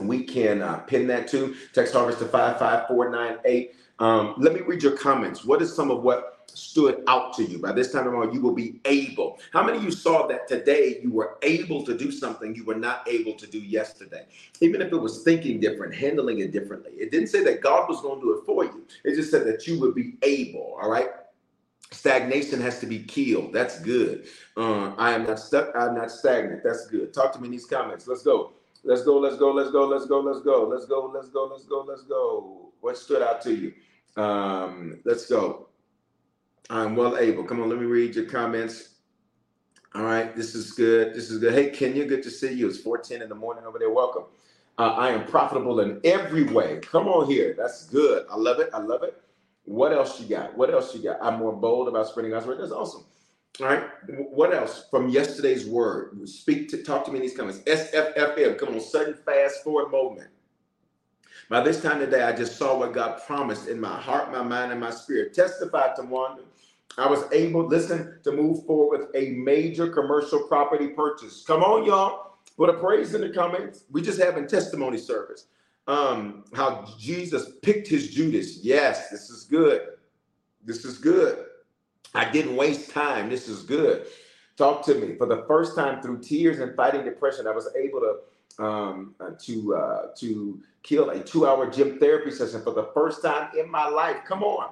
we 0.00 0.22
can 0.22 0.62
uh, 0.62 0.78
pin 0.78 1.06
that 1.08 1.28
too. 1.28 1.54
Text 1.72 1.94
harvest 1.94 2.18
to 2.18 2.26
55498. 2.26 3.74
Um, 3.98 4.34
let 4.38 4.54
me 4.54 4.60
read 4.60 4.82
your 4.82 4.96
comments. 4.96 5.44
What 5.44 5.60
is 5.62 5.74
some 5.74 5.90
of 5.90 6.02
what 6.02 6.39
stood 6.56 7.02
out 7.06 7.34
to 7.34 7.44
you? 7.44 7.58
By 7.58 7.72
this 7.72 7.92
time 7.92 8.04
tomorrow, 8.04 8.32
you 8.32 8.40
will 8.40 8.54
be 8.54 8.80
able. 8.84 9.38
How 9.52 9.64
many 9.64 9.78
of 9.78 9.84
you 9.84 9.90
saw 9.90 10.26
that 10.28 10.48
today 10.48 11.00
you 11.02 11.12
were 11.12 11.38
able 11.42 11.84
to 11.84 11.96
do 11.96 12.10
something 12.10 12.54
you 12.54 12.64
were 12.64 12.74
not 12.74 13.06
able 13.08 13.34
to 13.34 13.46
do 13.46 13.58
yesterday? 13.58 14.26
Even 14.60 14.82
if 14.82 14.92
it 14.92 14.96
was 14.96 15.22
thinking 15.22 15.60
different, 15.60 15.94
handling 15.94 16.40
it 16.40 16.52
differently. 16.52 16.92
It 16.92 17.10
didn't 17.10 17.28
say 17.28 17.42
that 17.44 17.60
God 17.60 17.88
was 17.88 18.00
going 18.00 18.20
to 18.20 18.26
do 18.26 18.38
it 18.38 18.44
for 18.44 18.64
you, 18.64 18.84
it 19.04 19.14
just 19.16 19.30
said 19.30 19.46
that 19.46 19.66
you 19.66 19.80
would 19.80 19.94
be 19.94 20.14
able. 20.22 20.78
All 20.80 20.90
right. 20.90 21.10
Stagnation 21.92 22.60
has 22.60 22.78
to 22.78 22.86
be 22.86 23.00
killed. 23.00 23.52
That's 23.52 23.80
good. 23.80 24.26
Uh, 24.56 24.94
I 24.96 25.10
am 25.12 25.24
not 25.24 25.40
stuck. 25.40 25.72
I'm 25.74 25.96
not 25.96 26.12
stagnant. 26.12 26.62
That's 26.62 26.86
good. 26.86 27.12
Talk 27.12 27.32
to 27.32 27.40
me 27.40 27.46
in 27.46 27.52
these 27.52 27.66
comments. 27.66 28.06
Let's 28.06 28.22
go. 28.22 28.52
Let's 28.82 29.02
go, 29.02 29.18
let's 29.18 29.36
go, 29.36 29.52
let's 29.52 29.70
go, 29.70 29.86
let's 29.86 30.06
go, 30.06 30.20
let's 30.20 30.40
go, 30.40 30.64
let's 30.66 30.86
go, 30.86 31.10
let's 31.12 31.28
go, 31.28 31.44
let's 31.44 31.64
go, 31.64 31.84
let's 31.86 32.02
go. 32.02 32.72
What 32.80 32.96
stood 32.96 33.22
out 33.22 33.42
to 33.42 33.54
you? 33.54 33.74
Um, 34.16 35.00
let's 35.04 35.26
go. 35.26 35.68
I'm 36.68 36.96
well 36.96 37.16
able. 37.16 37.44
Come 37.44 37.62
on, 37.62 37.68
let 37.68 37.78
me 37.78 37.86
read 37.86 38.14
your 38.14 38.26
comments. 38.26 38.90
All 39.94 40.04
right, 40.04 40.34
this 40.36 40.54
is 40.54 40.72
good. 40.72 41.14
This 41.14 41.30
is 41.30 41.38
good. 41.40 41.54
Hey, 41.54 41.70
Kenya, 41.70 42.06
good 42.06 42.22
to 42.24 42.30
see 42.30 42.52
you. 42.52 42.68
It's 42.68 42.78
410 42.78 43.22
in 43.22 43.28
the 43.28 43.34
morning 43.34 43.64
over 43.66 43.78
there. 43.78 43.90
Welcome. 43.90 44.24
Uh, 44.78 44.94
I 44.96 45.10
am 45.10 45.26
profitable 45.26 45.80
in 45.80 46.00
every 46.04 46.44
way. 46.44 46.78
Come 46.80 47.08
on 47.08 47.26
here. 47.30 47.54
That's 47.58 47.86
good. 47.88 48.24
I 48.30 48.36
love 48.36 48.60
it. 48.60 48.70
I 48.74 48.78
love 48.78 49.02
it. 49.02 49.20
What 49.64 49.92
else 49.92 50.20
you 50.20 50.28
got? 50.28 50.56
What 50.56 50.70
else 50.72 50.94
you 50.94 51.02
got? 51.02 51.18
I'm 51.22 51.38
more 51.40 51.52
bold 51.52 51.88
about 51.88 52.08
spreading 52.08 52.32
God's 52.32 52.46
word. 52.46 52.60
That's 52.60 52.72
awesome. 52.72 53.04
All 53.60 53.66
right. 53.66 53.84
What 54.30 54.54
else 54.54 54.86
from 54.90 55.10
yesterday's 55.10 55.66
word? 55.66 56.28
Speak 56.28 56.68
to 56.70 56.82
talk 56.84 57.04
to 57.06 57.12
me 57.12 57.18
in 57.18 57.22
these 57.22 57.36
comments. 57.36 57.60
SFFM. 57.60 58.58
Come 58.58 58.70
on, 58.70 58.80
sudden 58.80 59.14
fast 59.14 59.64
forward 59.64 59.90
moment. 59.92 60.30
By 61.50 61.62
this 61.62 61.82
time 61.82 62.00
today, 62.00 62.22
I 62.22 62.32
just 62.32 62.58
saw 62.58 62.78
what 62.78 62.94
God 62.94 63.22
promised 63.26 63.68
in 63.68 63.80
my 63.80 64.00
heart, 64.00 64.32
my 64.32 64.44
mind, 64.44 64.72
and 64.72 64.80
my 64.80 64.90
spirit. 64.92 65.34
Testified 65.34 65.96
to 65.96 66.04
one. 66.04 66.38
I 66.96 67.08
was 67.08 67.24
able, 67.32 67.66
listen, 67.66 68.20
to 68.24 68.32
move 68.32 68.66
forward 68.66 69.00
with 69.00 69.16
a 69.16 69.32
major 69.32 69.88
commercial 69.88 70.44
property 70.44 70.88
purchase. 70.90 71.44
Come 71.46 71.64
on, 71.64 71.86
y'all. 71.86 72.36
Put 72.56 72.70
a 72.70 72.74
praise 72.74 73.14
in 73.14 73.22
the 73.22 73.30
comments. 73.30 73.84
We 73.90 74.02
just 74.02 74.20
having 74.22 74.48
testimony 74.48 74.98
service. 74.98 75.46
Um, 75.88 76.44
how 76.54 76.86
Jesus 77.00 77.52
picked 77.62 77.88
his 77.88 78.10
Judas. 78.14 78.60
Yes, 78.64 79.10
this 79.10 79.30
is 79.30 79.44
good. 79.44 79.82
This 80.64 80.84
is 80.84 80.98
good. 80.98 81.46
I 82.14 82.30
didn't 82.30 82.56
waste 82.56 82.90
time. 82.90 83.30
This 83.30 83.48
is 83.48 83.62
good. 83.62 84.06
Talk 84.56 84.84
to 84.86 84.94
me. 84.96 85.16
For 85.16 85.26
the 85.26 85.44
first 85.48 85.76
time 85.76 86.02
through 86.02 86.20
tears 86.22 86.60
and 86.60 86.76
fighting 86.76 87.04
depression, 87.04 87.48
I 87.48 87.52
was 87.52 87.68
able 87.76 88.00
to 88.00 88.16
um, 88.58 89.14
uh, 89.20 89.30
to 89.40 89.74
uh, 89.74 90.06
to 90.16 90.60
kill 90.82 91.10
a 91.10 91.20
two-hour 91.20 91.70
gym 91.70 91.98
therapy 91.98 92.30
session 92.30 92.62
for 92.62 92.72
the 92.72 92.90
first 92.94 93.22
time 93.22 93.50
in 93.58 93.70
my 93.70 93.88
life. 93.88 94.18
Come 94.26 94.42
on, 94.42 94.70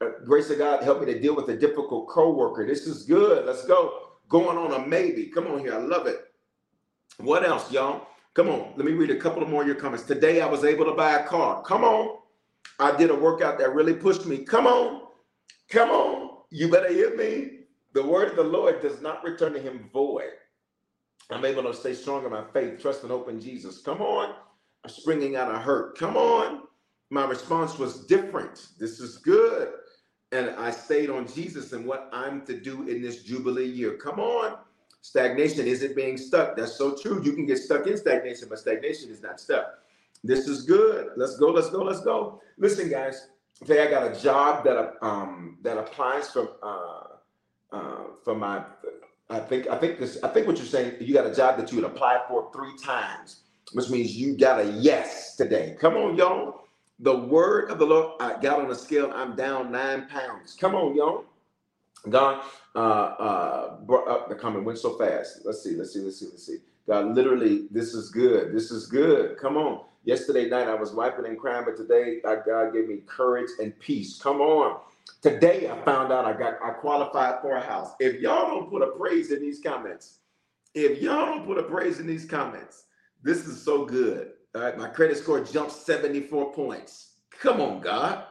uh, 0.00 0.10
grace 0.24 0.50
of 0.50 0.58
God 0.58 0.82
help 0.82 1.00
me 1.00 1.12
to 1.12 1.18
deal 1.18 1.36
with 1.36 1.48
a 1.48 1.56
difficult 1.56 2.08
coworker. 2.08 2.66
This 2.66 2.86
is 2.86 3.04
good. 3.04 3.46
Let's 3.46 3.64
go. 3.64 4.04
Going 4.28 4.58
on 4.58 4.72
a 4.80 4.86
maybe. 4.86 5.26
Come 5.26 5.46
on 5.46 5.60
here. 5.60 5.74
I 5.74 5.78
love 5.78 6.06
it. 6.06 6.32
What 7.18 7.44
else, 7.44 7.72
y'all? 7.72 8.06
Come 8.34 8.48
on. 8.48 8.74
Let 8.76 8.86
me 8.86 8.92
read 8.92 9.10
a 9.10 9.16
couple 9.16 9.44
more 9.46 9.62
of 9.62 9.66
your 9.66 9.76
comments. 9.76 10.04
Today 10.04 10.40
I 10.40 10.46
was 10.46 10.64
able 10.64 10.84
to 10.84 10.92
buy 10.92 11.14
a 11.14 11.26
car. 11.26 11.62
Come 11.62 11.82
on. 11.82 12.18
I 12.78 12.96
did 12.96 13.10
a 13.10 13.14
workout 13.14 13.58
that 13.58 13.74
really 13.74 13.94
pushed 13.94 14.26
me. 14.26 14.38
Come 14.38 14.66
on. 14.66 15.08
Come 15.68 15.90
on. 15.90 16.42
You 16.50 16.70
better 16.70 16.92
hear 16.92 17.16
me. 17.16 17.60
The 17.94 18.06
word 18.06 18.28
of 18.30 18.36
the 18.36 18.44
Lord 18.44 18.80
does 18.80 19.00
not 19.02 19.24
return 19.24 19.54
to 19.54 19.60
him 19.60 19.90
void. 19.92 20.30
I'm 21.30 21.44
able 21.44 21.62
to 21.64 21.74
stay 21.74 21.94
strong 21.94 22.24
in 22.24 22.30
my 22.30 22.44
faith, 22.52 22.80
trust 22.80 23.02
and 23.02 23.10
hope 23.10 23.28
in 23.28 23.40
Jesus. 23.40 23.78
Come 23.78 24.00
on. 24.00 24.34
I'm 24.84 24.90
springing 24.90 25.36
out 25.36 25.54
of 25.54 25.62
hurt. 25.62 25.98
Come 25.98 26.16
on. 26.16 26.62
My 27.10 27.24
response 27.24 27.78
was 27.78 28.06
different. 28.06 28.68
This 28.78 29.00
is 29.00 29.18
good. 29.18 29.72
And 30.32 30.50
I 30.50 30.70
stayed 30.70 31.10
on 31.10 31.26
Jesus 31.26 31.72
and 31.72 31.86
what 31.86 32.08
I'm 32.12 32.44
to 32.46 32.58
do 32.58 32.88
in 32.88 33.02
this 33.02 33.22
Jubilee 33.22 33.66
year. 33.66 33.96
Come 33.96 34.20
on. 34.20 34.58
Stagnation 35.00 35.66
isn't 35.66 35.96
being 35.96 36.18
stuck. 36.18 36.56
That's 36.56 36.76
so 36.76 36.96
true. 36.96 37.22
You 37.22 37.32
can 37.32 37.46
get 37.46 37.58
stuck 37.58 37.86
in 37.86 37.96
stagnation, 37.96 38.48
but 38.48 38.58
stagnation 38.58 39.10
is 39.10 39.22
not 39.22 39.40
stuck. 39.40 39.66
This 40.22 40.48
is 40.48 40.64
good. 40.64 41.10
Let's 41.16 41.36
go. 41.36 41.48
Let's 41.50 41.70
go. 41.70 41.82
Let's 41.82 42.00
go. 42.00 42.42
Listen, 42.58 42.90
guys 42.90 43.28
say 43.64 43.86
I 43.86 43.90
got 43.90 44.10
a 44.10 44.20
job 44.20 44.64
that 44.64 44.94
um 45.02 45.58
that 45.62 45.78
applies 45.78 46.30
for 46.30 46.50
uh 46.62 47.76
uh 47.76 48.04
for 48.24 48.34
my 48.34 48.64
I 49.30 49.40
think 49.40 49.68
I 49.68 49.76
think 49.78 49.98
this 49.98 50.18
I 50.22 50.28
think 50.28 50.46
what 50.46 50.56
you're 50.56 50.66
saying 50.66 50.96
you 51.00 51.12
got 51.14 51.26
a 51.26 51.34
job 51.34 51.58
that 51.58 51.70
you 51.70 51.76
would 51.80 51.90
apply 51.90 52.20
for 52.28 52.50
three 52.52 52.76
times, 52.82 53.40
which 53.72 53.90
means 53.90 54.16
you 54.16 54.36
got 54.36 54.60
a 54.60 54.64
yes 54.72 55.36
today. 55.36 55.76
Come 55.80 55.96
on, 55.96 56.16
y'all. 56.16 56.62
The 57.00 57.16
word 57.16 57.70
of 57.70 57.78
the 57.78 57.86
Lord, 57.86 58.14
I 58.20 58.40
got 58.40 58.60
on 58.60 58.70
a 58.70 58.74
scale, 58.74 59.12
I'm 59.14 59.36
down 59.36 59.70
nine 59.70 60.08
pounds. 60.08 60.56
Come 60.58 60.74
on, 60.74 60.96
y'all. 60.96 61.24
God 62.08 62.42
uh 62.74 62.78
uh 62.78 63.76
brought 63.80 64.08
up 64.08 64.28
the 64.28 64.34
comment 64.34 64.64
went 64.64 64.78
so 64.78 64.96
fast. 64.96 65.40
Let's 65.44 65.62
see, 65.62 65.76
let's 65.76 65.92
see, 65.92 66.00
let's 66.00 66.20
see, 66.20 66.26
let's 66.26 66.46
see. 66.46 66.58
God 66.86 67.14
literally, 67.14 67.66
this 67.70 67.94
is 67.94 68.10
good. 68.10 68.54
This 68.54 68.70
is 68.70 68.86
good. 68.86 69.36
Come 69.38 69.56
on. 69.58 69.84
Yesterday 70.04 70.48
night 70.48 70.68
I 70.68 70.74
was 70.74 70.92
wiping 70.92 71.26
and 71.26 71.38
crying, 71.38 71.64
but 71.66 71.76
today 71.76 72.20
God 72.24 72.72
gave 72.72 72.88
me 72.88 73.00
courage 73.06 73.50
and 73.60 73.78
peace. 73.78 74.18
Come 74.18 74.40
on. 74.40 74.80
Today 75.22 75.68
I 75.68 75.80
found 75.84 76.12
out 76.12 76.24
I 76.24 76.32
got 76.32 76.54
I 76.62 76.70
qualified 76.70 77.40
for 77.42 77.56
a 77.56 77.60
house. 77.60 77.92
If 78.00 78.20
y'all 78.20 78.48
don't 78.48 78.70
put 78.70 78.82
a 78.82 78.88
praise 78.88 79.32
in 79.32 79.40
these 79.40 79.60
comments, 79.60 80.20
if 80.74 81.00
y'all 81.02 81.26
don't 81.26 81.46
put 81.46 81.58
a 81.58 81.62
praise 81.64 81.98
in 82.00 82.06
these 82.06 82.24
comments, 82.24 82.84
this 83.22 83.46
is 83.46 83.60
so 83.62 83.84
good. 83.84 84.32
All 84.54 84.62
right, 84.62 84.78
my 84.78 84.88
credit 84.88 85.18
score 85.18 85.40
jumped 85.40 85.72
74 85.72 86.52
points. 86.52 87.14
Come 87.30 87.60
on, 87.60 87.80
God. 87.80 88.24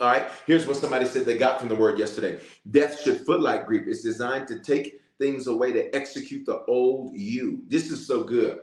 All 0.00 0.08
right, 0.08 0.26
here's 0.46 0.66
what 0.66 0.76
somebody 0.76 1.06
said 1.06 1.24
they 1.24 1.38
got 1.38 1.60
from 1.60 1.68
the 1.68 1.76
word 1.76 1.98
yesterday. 1.98 2.40
Death 2.70 3.00
should 3.00 3.24
foot 3.24 3.40
like 3.40 3.66
grief. 3.66 3.82
It's 3.86 4.02
designed 4.02 4.48
to 4.48 4.58
take 4.58 5.00
things 5.18 5.46
away 5.46 5.72
to 5.72 5.94
execute 5.94 6.44
the 6.44 6.64
old 6.66 7.16
you. 7.16 7.62
This 7.68 7.90
is 7.90 8.06
so 8.06 8.24
good. 8.24 8.60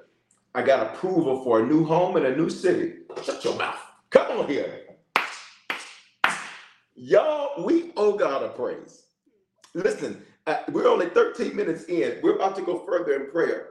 I 0.54 0.64
got 0.64 0.94
approval 0.94 1.44
for 1.44 1.62
a 1.62 1.66
new 1.66 1.86
home 1.86 2.18
in 2.18 2.26
a 2.26 2.36
new 2.36 2.50
city. 2.50 3.00
Shut 3.24 3.44
your 3.46 3.56
mouth. 3.58 3.80
Come 4.10 4.40
on 4.40 4.50
here. 4.50 4.79
Y'all, 7.02 7.64
we 7.64 7.94
owe 7.96 8.18
God 8.18 8.44
a 8.44 8.50
praise. 8.50 9.04
Listen, 9.74 10.22
uh, 10.48 10.58
we're 10.72 10.90
only 10.90 11.08
13 11.10 11.56
minutes 11.56 11.86
in. 11.86 12.20
We're 12.22 12.36
about 12.36 12.58
to 12.58 12.62
go 12.62 12.80
further 12.86 13.14
in 13.14 13.32
prayer. 13.32 13.70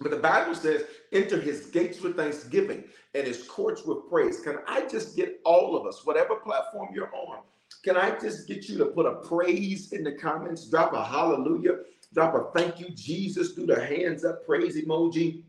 But 0.00 0.10
the 0.10 0.18
Bible 0.18 0.54
says, 0.54 0.84
enter 1.12 1.40
his 1.40 1.66
gates 1.66 2.02
with 2.02 2.16
thanksgiving 2.16 2.84
and 3.14 3.26
his 3.26 3.44
courts 3.44 3.84
with 3.86 4.10
praise. 4.10 4.40
Can 4.40 4.58
I 4.68 4.86
just 4.88 5.16
get 5.16 5.40
all 5.46 5.74
of 5.74 5.86
us, 5.86 6.04
whatever 6.04 6.36
platform 6.36 6.90
you're 6.94 7.14
on, 7.14 7.38
can 7.82 7.96
I 7.96 8.18
just 8.18 8.46
get 8.46 8.68
you 8.68 8.78
to 8.78 8.86
put 8.86 9.06
a 9.06 9.16
praise 9.26 9.92
in 9.92 10.04
the 10.04 10.12
comments? 10.12 10.68
Drop 10.68 10.92
a 10.92 11.02
hallelujah, 11.02 11.78
drop 12.12 12.34
a 12.34 12.58
thank 12.58 12.78
you, 12.78 12.90
Jesus, 12.90 13.52
do 13.52 13.66
the 13.66 13.82
hands 13.84 14.24
up 14.24 14.44
praise 14.44 14.76
emoji. 14.76 15.44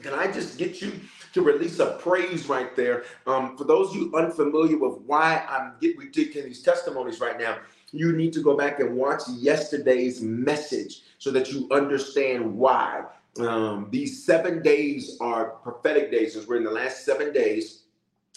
Can 0.00 0.14
I 0.14 0.30
just 0.30 0.58
get 0.58 0.80
you 0.80 0.92
to 1.32 1.42
release 1.42 1.78
a 1.78 1.98
praise 1.98 2.46
right 2.46 2.74
there? 2.76 3.04
Um, 3.26 3.56
for 3.56 3.64
those 3.64 3.90
of 3.90 3.96
you 3.96 4.12
unfamiliar 4.14 4.78
with 4.78 5.00
why 5.02 5.44
I'm 5.48 5.74
getting 5.80 6.44
these 6.44 6.62
testimonies 6.62 7.20
right 7.20 7.38
now, 7.38 7.58
you 7.92 8.12
need 8.12 8.32
to 8.32 8.42
go 8.42 8.56
back 8.56 8.80
and 8.80 8.96
watch 8.96 9.22
yesterday's 9.28 10.22
message 10.22 11.02
so 11.18 11.30
that 11.30 11.52
you 11.52 11.68
understand 11.70 12.56
why. 12.56 13.04
Um, 13.38 13.88
these 13.90 14.24
seven 14.24 14.62
days 14.62 15.16
are 15.20 15.50
prophetic 15.62 16.10
days, 16.10 16.36
as 16.36 16.46
we're 16.46 16.56
in 16.56 16.64
the 16.64 16.70
last 16.70 17.04
seven 17.04 17.32
days 17.32 17.82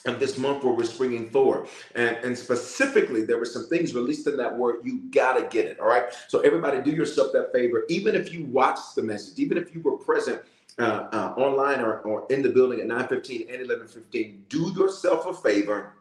of 0.06 0.20
this 0.20 0.38
month 0.38 0.64
where 0.64 0.74
we're 0.74 0.86
springing 0.86 1.30
forward. 1.30 1.68
And, 1.96 2.16
and 2.18 2.38
specifically, 2.38 3.26
there 3.26 3.40
were 3.40 3.46
some 3.46 3.68
things 3.68 3.96
released 3.96 4.28
in 4.28 4.38
that 4.38 4.56
word. 4.56 4.82
You 4.84 5.00
got 5.10 5.34
to 5.34 5.48
get 5.48 5.66
it. 5.66 5.80
All 5.80 5.88
right. 5.88 6.06
So, 6.28 6.42
everybody, 6.42 6.82
do 6.82 6.92
yourself 6.92 7.34
that 7.34 7.52
favor. 7.52 7.86
Even 7.90 8.16
if 8.16 8.32
you 8.32 8.46
watched 8.46 8.96
the 8.96 9.04
message, 9.04 9.40
even 9.40 9.58
if 9.58 9.74
you 9.74 9.82
were 9.82 9.98
present 9.98 10.42
uh, 10.80 11.08
uh, 11.12 11.34
online 11.38 11.80
or, 11.80 12.00
or 12.00 12.28
in 12.30 12.42
the 12.42 12.50
building 12.50 12.80
at 12.80 12.88
9:15 12.88 13.54
and 13.54 13.70
11:15, 13.70 14.40
do 14.50 14.74
yourself 14.76 15.26
a 15.26 15.34
favor 15.34 15.94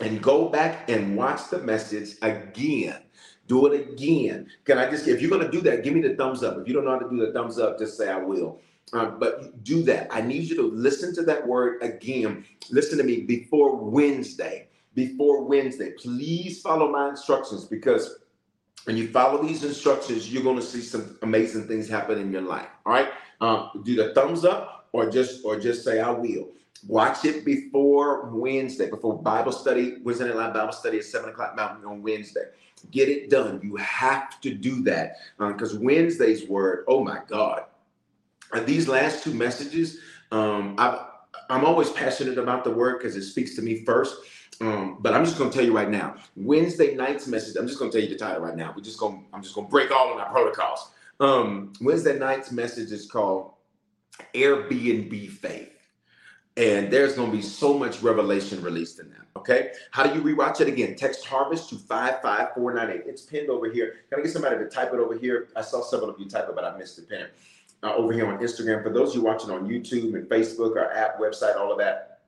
and 0.00 0.22
go 0.22 0.48
back 0.48 0.88
and 0.88 1.16
watch 1.16 1.50
the 1.50 1.58
message 1.58 2.16
again. 2.22 3.00
Do 3.46 3.66
it 3.66 3.88
again. 3.88 4.48
Can 4.64 4.78
I 4.78 4.90
just, 4.90 5.06
if 5.06 5.20
you're 5.20 5.30
going 5.30 5.44
to 5.44 5.50
do 5.50 5.60
that, 5.62 5.84
give 5.84 5.94
me 5.94 6.00
the 6.00 6.14
thumbs 6.14 6.42
up. 6.42 6.58
If 6.58 6.66
you 6.66 6.74
don't 6.74 6.84
know 6.84 6.92
how 6.92 6.98
to 6.98 7.10
do 7.10 7.24
the 7.24 7.32
thumbs 7.32 7.58
up, 7.58 7.78
just 7.78 7.96
say 7.96 8.10
I 8.10 8.16
will. 8.16 8.60
Um, 8.92 9.18
but 9.18 9.62
do 9.64 9.82
that. 9.82 10.08
I 10.10 10.20
need 10.20 10.44
you 10.44 10.56
to 10.56 10.70
listen 10.70 11.14
to 11.16 11.22
that 11.22 11.46
word 11.46 11.82
again. 11.82 12.44
Listen 12.70 12.98
to 12.98 13.04
me 13.04 13.22
before 13.22 13.76
Wednesday. 13.76 14.68
Before 14.94 15.42
Wednesday, 15.42 15.92
please 15.98 16.60
follow 16.62 16.90
my 16.90 17.08
instructions 17.08 17.64
because 17.64 18.20
when 18.84 18.96
you 18.96 19.08
follow 19.08 19.42
these 19.42 19.64
instructions, 19.64 20.32
you're 20.32 20.42
going 20.42 20.56
to 20.56 20.62
see 20.62 20.80
some 20.80 21.18
amazing 21.22 21.66
things 21.66 21.88
happen 21.88 22.18
in 22.18 22.30
your 22.30 22.42
life. 22.42 22.68
All 22.86 22.92
right. 22.92 23.08
Um, 23.40 23.82
do 23.84 23.96
the 23.96 24.14
thumbs 24.14 24.44
up 24.44 24.88
or 24.92 25.10
just 25.10 25.44
or 25.44 25.58
just 25.58 25.84
say 25.84 26.00
I 26.00 26.10
will. 26.10 26.48
Watch 26.86 27.24
it 27.24 27.44
before 27.44 28.26
Wednesday, 28.26 28.90
before 28.90 29.20
Bible 29.20 29.52
study, 29.52 29.96
Wednesday 30.02 30.32
night 30.32 30.52
Bible 30.52 30.72
study 30.72 30.98
at 30.98 31.04
seven 31.04 31.30
o'clock 31.30 31.56
Mountain 31.56 31.84
on 31.86 32.02
Wednesday. 32.02 32.44
Get 32.90 33.08
it 33.08 33.30
done. 33.30 33.60
You 33.62 33.76
have 33.76 34.40
to 34.42 34.52
do 34.52 34.82
that 34.82 35.16
because 35.38 35.74
uh, 35.74 35.80
Wednesday's 35.80 36.46
word. 36.46 36.84
Oh 36.86 37.02
my 37.02 37.20
God! 37.26 37.64
And 38.52 38.66
these 38.66 38.86
last 38.86 39.24
two 39.24 39.32
messages, 39.32 39.98
um, 40.30 40.74
i 40.78 41.06
am 41.48 41.64
always 41.64 41.90
passionate 41.90 42.36
about 42.36 42.64
the 42.64 42.70
word 42.70 42.98
because 42.98 43.16
it 43.16 43.22
speaks 43.22 43.56
to 43.56 43.62
me 43.62 43.84
first. 43.84 44.16
Um, 44.60 44.98
but 45.00 45.14
I'm 45.14 45.24
just 45.24 45.38
going 45.38 45.50
to 45.50 45.56
tell 45.56 45.64
you 45.64 45.74
right 45.74 45.90
now, 45.90 46.16
Wednesday 46.36 46.94
night's 46.94 47.26
message. 47.26 47.56
I'm 47.56 47.66
just 47.66 47.78
going 47.78 47.90
to 47.90 47.98
tell 47.98 48.06
you 48.06 48.12
the 48.12 48.18
title 48.18 48.42
right 48.42 48.56
now. 48.56 48.72
We're 48.76 48.84
just 48.84 48.98
going. 48.98 49.24
I'm 49.32 49.42
just 49.42 49.54
going 49.54 49.66
to 49.66 49.70
break 49.70 49.90
all 49.90 50.12
of 50.12 50.18
our 50.18 50.30
protocols. 50.30 50.90
Um, 51.20 51.72
Wednesday 51.80 52.18
night's 52.18 52.52
message 52.52 52.92
is 52.92 53.10
called 53.10 53.52
Airbnb 54.34 55.30
faith. 55.30 55.70
And 56.56 56.92
there's 56.92 57.14
going 57.14 57.30
to 57.30 57.36
be 57.36 57.42
so 57.42 57.76
much 57.76 58.00
revelation 58.00 58.62
released 58.62 59.00
in 59.00 59.10
that. 59.10 59.24
Okay. 59.36 59.72
How 59.90 60.04
do 60.04 60.14
you 60.14 60.22
rewatch 60.22 60.60
it 60.60 60.68
again? 60.68 60.94
Text 60.94 61.24
harvest 61.24 61.68
to 61.70 61.76
55498. 61.76 63.02
It's 63.06 63.22
pinned 63.22 63.50
over 63.50 63.70
here. 63.70 63.96
Can 64.08 64.20
I 64.20 64.22
get 64.22 64.32
somebody 64.32 64.56
to 64.58 64.68
type 64.68 64.92
it 64.92 65.00
over 65.00 65.18
here? 65.18 65.48
I 65.56 65.62
saw 65.62 65.82
several 65.82 66.10
of 66.10 66.20
you 66.20 66.28
type 66.28 66.48
it, 66.48 66.54
but 66.54 66.64
I 66.64 66.76
missed 66.78 66.96
the 66.96 67.02
pin. 67.02 67.26
Uh, 67.82 67.94
over 67.96 68.12
here 68.12 68.26
on 68.26 68.38
Instagram. 68.38 68.82
For 68.82 68.90
those 68.90 69.10
of 69.10 69.16
you 69.16 69.22
watching 69.22 69.50
on 69.50 69.68
YouTube 69.68 70.14
and 70.14 70.28
Facebook, 70.28 70.76
our 70.76 70.92
app, 70.92 71.18
website, 71.18 71.56
all 71.56 71.72
of 71.72 71.78
that, 71.78 72.20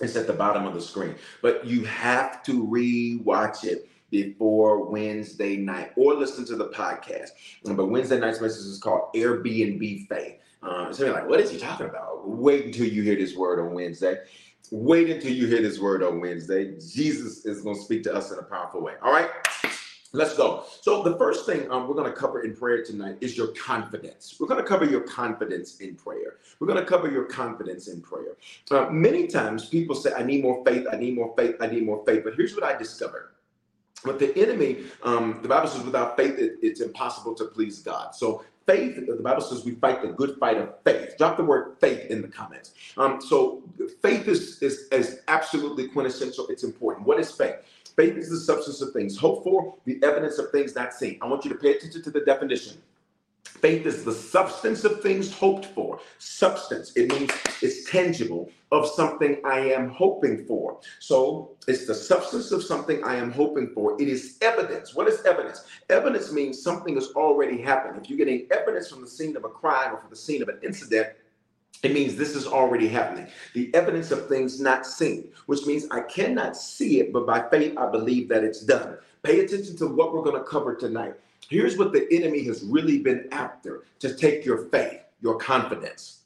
it's 0.00 0.14
at 0.14 0.26
the 0.26 0.32
bottom 0.32 0.66
of 0.66 0.74
the 0.74 0.80
screen. 0.80 1.14
But 1.42 1.66
you 1.66 1.84
have 1.84 2.42
to 2.44 2.64
rewatch 2.66 3.64
it 3.64 3.88
before 4.10 4.86
Wednesday 4.86 5.56
night 5.56 5.92
or 5.96 6.14
listen 6.14 6.44
to 6.46 6.56
the 6.56 6.68
podcast. 6.68 7.30
But 7.64 7.86
Wednesday 7.86 8.18
night's 8.18 8.40
message 8.40 8.66
is 8.66 8.78
called 8.78 9.12
Airbnb 9.14 10.08
Faith. 10.08 10.36
Uh, 10.62 10.92
so 10.92 11.04
you're 11.04 11.14
like, 11.14 11.28
what 11.28 11.40
is 11.40 11.50
he 11.50 11.58
talking 11.58 11.86
about? 11.86 12.28
Wait 12.28 12.66
until 12.66 12.86
you 12.86 13.02
hear 13.02 13.16
this 13.16 13.34
word 13.34 13.58
on 13.60 13.72
Wednesday. 13.72 14.18
Wait 14.70 15.10
until 15.10 15.32
you 15.32 15.46
hear 15.46 15.62
this 15.62 15.80
word 15.80 16.02
on 16.02 16.20
Wednesday. 16.20 16.76
Jesus 16.78 17.44
is 17.46 17.62
going 17.62 17.76
to 17.76 17.82
speak 17.82 18.02
to 18.04 18.14
us 18.14 18.30
in 18.30 18.38
a 18.38 18.42
powerful 18.42 18.80
way. 18.80 18.94
All 19.02 19.10
right, 19.10 19.28
let's 20.12 20.36
go. 20.36 20.64
So, 20.80 21.02
the 21.02 21.16
first 21.16 21.44
thing 21.44 21.68
um, 21.72 21.88
we're 21.88 21.94
going 21.94 22.12
to 22.12 22.16
cover 22.16 22.42
in 22.42 22.54
prayer 22.54 22.84
tonight 22.84 23.16
is 23.20 23.36
your 23.36 23.48
confidence. 23.48 24.36
We're 24.38 24.46
going 24.46 24.62
to 24.62 24.68
cover 24.68 24.84
your 24.84 25.00
confidence 25.00 25.78
in 25.78 25.96
prayer. 25.96 26.36
We're 26.60 26.68
going 26.68 26.78
to 26.78 26.86
cover 26.86 27.10
your 27.10 27.24
confidence 27.24 27.88
in 27.88 28.00
prayer. 28.00 28.36
Uh, 28.70 28.90
many 28.90 29.26
times 29.26 29.68
people 29.68 29.96
say, 29.96 30.12
I 30.16 30.22
need 30.22 30.42
more 30.42 30.62
faith, 30.64 30.86
I 30.92 30.96
need 30.96 31.16
more 31.16 31.34
faith, 31.36 31.56
I 31.60 31.66
need 31.66 31.84
more 31.84 32.04
faith. 32.04 32.22
But 32.22 32.34
here's 32.34 32.54
what 32.54 32.62
I 32.62 32.76
discovered 32.76 33.30
but 34.04 34.18
the 34.18 34.36
enemy, 34.36 34.84
um, 35.02 35.40
the 35.42 35.48
Bible 35.48 35.68
says, 35.68 35.82
without 35.82 36.16
faith, 36.16 36.38
it, 36.38 36.58
it's 36.62 36.80
impossible 36.80 37.34
to 37.34 37.44
please 37.44 37.80
God. 37.80 38.14
So 38.14 38.44
faith, 38.66 39.06
the 39.06 39.22
Bible 39.22 39.42
says 39.42 39.64
we 39.64 39.72
fight 39.72 40.02
the 40.02 40.08
good 40.08 40.36
fight 40.38 40.56
of 40.56 40.74
faith. 40.84 41.16
Drop 41.18 41.36
the 41.36 41.44
word 41.44 41.76
faith 41.80 42.10
in 42.10 42.22
the 42.22 42.28
comments. 42.28 42.74
Um, 42.96 43.20
so 43.20 43.62
faith 44.00 44.28
is, 44.28 44.62
is, 44.62 44.88
is 44.92 45.20
absolutely 45.28 45.88
quintessential. 45.88 46.46
It's 46.48 46.64
important. 46.64 47.06
What 47.06 47.20
is 47.20 47.30
faith? 47.30 47.56
Faith 47.96 48.16
is 48.16 48.30
the 48.30 48.38
substance 48.38 48.80
of 48.80 48.92
things 48.92 49.18
hoped 49.18 49.44
for, 49.44 49.74
the 49.84 49.98
evidence 50.02 50.38
of 50.38 50.50
things 50.50 50.74
not 50.74 50.94
seen. 50.94 51.18
I 51.20 51.26
want 51.26 51.44
you 51.44 51.50
to 51.50 51.58
pay 51.58 51.72
attention 51.72 52.02
to 52.02 52.10
the 52.10 52.20
definition. 52.20 52.78
Faith 53.44 53.84
is 53.84 54.04
the 54.04 54.12
substance 54.12 54.84
of 54.84 55.02
things 55.02 55.32
hoped 55.32 55.66
for. 55.66 56.00
Substance, 56.18 56.92
it 56.96 57.12
means 57.12 57.30
it's 57.60 57.90
tangible 57.90 58.50
of 58.72 58.86
something 58.86 59.40
I 59.44 59.58
am 59.58 59.90
hoping 59.90 60.44
for. 60.46 60.78
So 61.00 61.56
it's 61.66 61.86
the 61.86 61.94
substance 61.94 62.52
of 62.52 62.62
something 62.62 63.02
I 63.02 63.16
am 63.16 63.32
hoping 63.32 63.70
for. 63.74 64.00
It 64.00 64.08
is 64.08 64.38
evidence. 64.42 64.94
What 64.94 65.08
is 65.08 65.24
evidence? 65.24 65.64
Evidence 65.88 66.32
means 66.32 66.62
something 66.62 66.94
has 66.94 67.08
already 67.16 67.60
happened. 67.60 68.00
If 68.00 68.08
you're 68.08 68.18
getting 68.18 68.46
evidence 68.52 68.88
from 68.88 69.00
the 69.00 69.08
scene 69.08 69.36
of 69.36 69.44
a 69.44 69.48
crime 69.48 69.94
or 69.94 69.98
from 69.98 70.10
the 70.10 70.16
scene 70.16 70.42
of 70.42 70.48
an 70.48 70.58
incident, 70.62 71.08
it 71.82 71.92
means 71.92 72.14
this 72.14 72.36
is 72.36 72.46
already 72.46 72.88
happening. 72.88 73.26
The 73.54 73.74
evidence 73.74 74.10
of 74.10 74.28
things 74.28 74.60
not 74.60 74.86
seen, 74.86 75.30
which 75.46 75.66
means 75.66 75.86
I 75.90 76.02
cannot 76.02 76.56
see 76.56 77.00
it, 77.00 77.12
but 77.12 77.26
by 77.26 77.48
faith, 77.48 77.76
I 77.78 77.90
believe 77.90 78.28
that 78.28 78.44
it's 78.44 78.60
done. 78.60 78.98
Pay 79.22 79.40
attention 79.40 79.76
to 79.78 79.86
what 79.86 80.12
we're 80.12 80.22
going 80.22 80.36
to 80.36 80.48
cover 80.48 80.74
tonight. 80.74 81.14
Here's 81.48 81.76
what 81.76 81.92
the 81.92 82.06
enemy 82.12 82.44
has 82.44 82.62
really 82.62 82.98
been 82.98 83.28
after 83.32 83.84
to 84.00 84.14
take 84.14 84.44
your 84.44 84.66
faith, 84.66 85.00
your 85.20 85.38
confidence. 85.38 86.19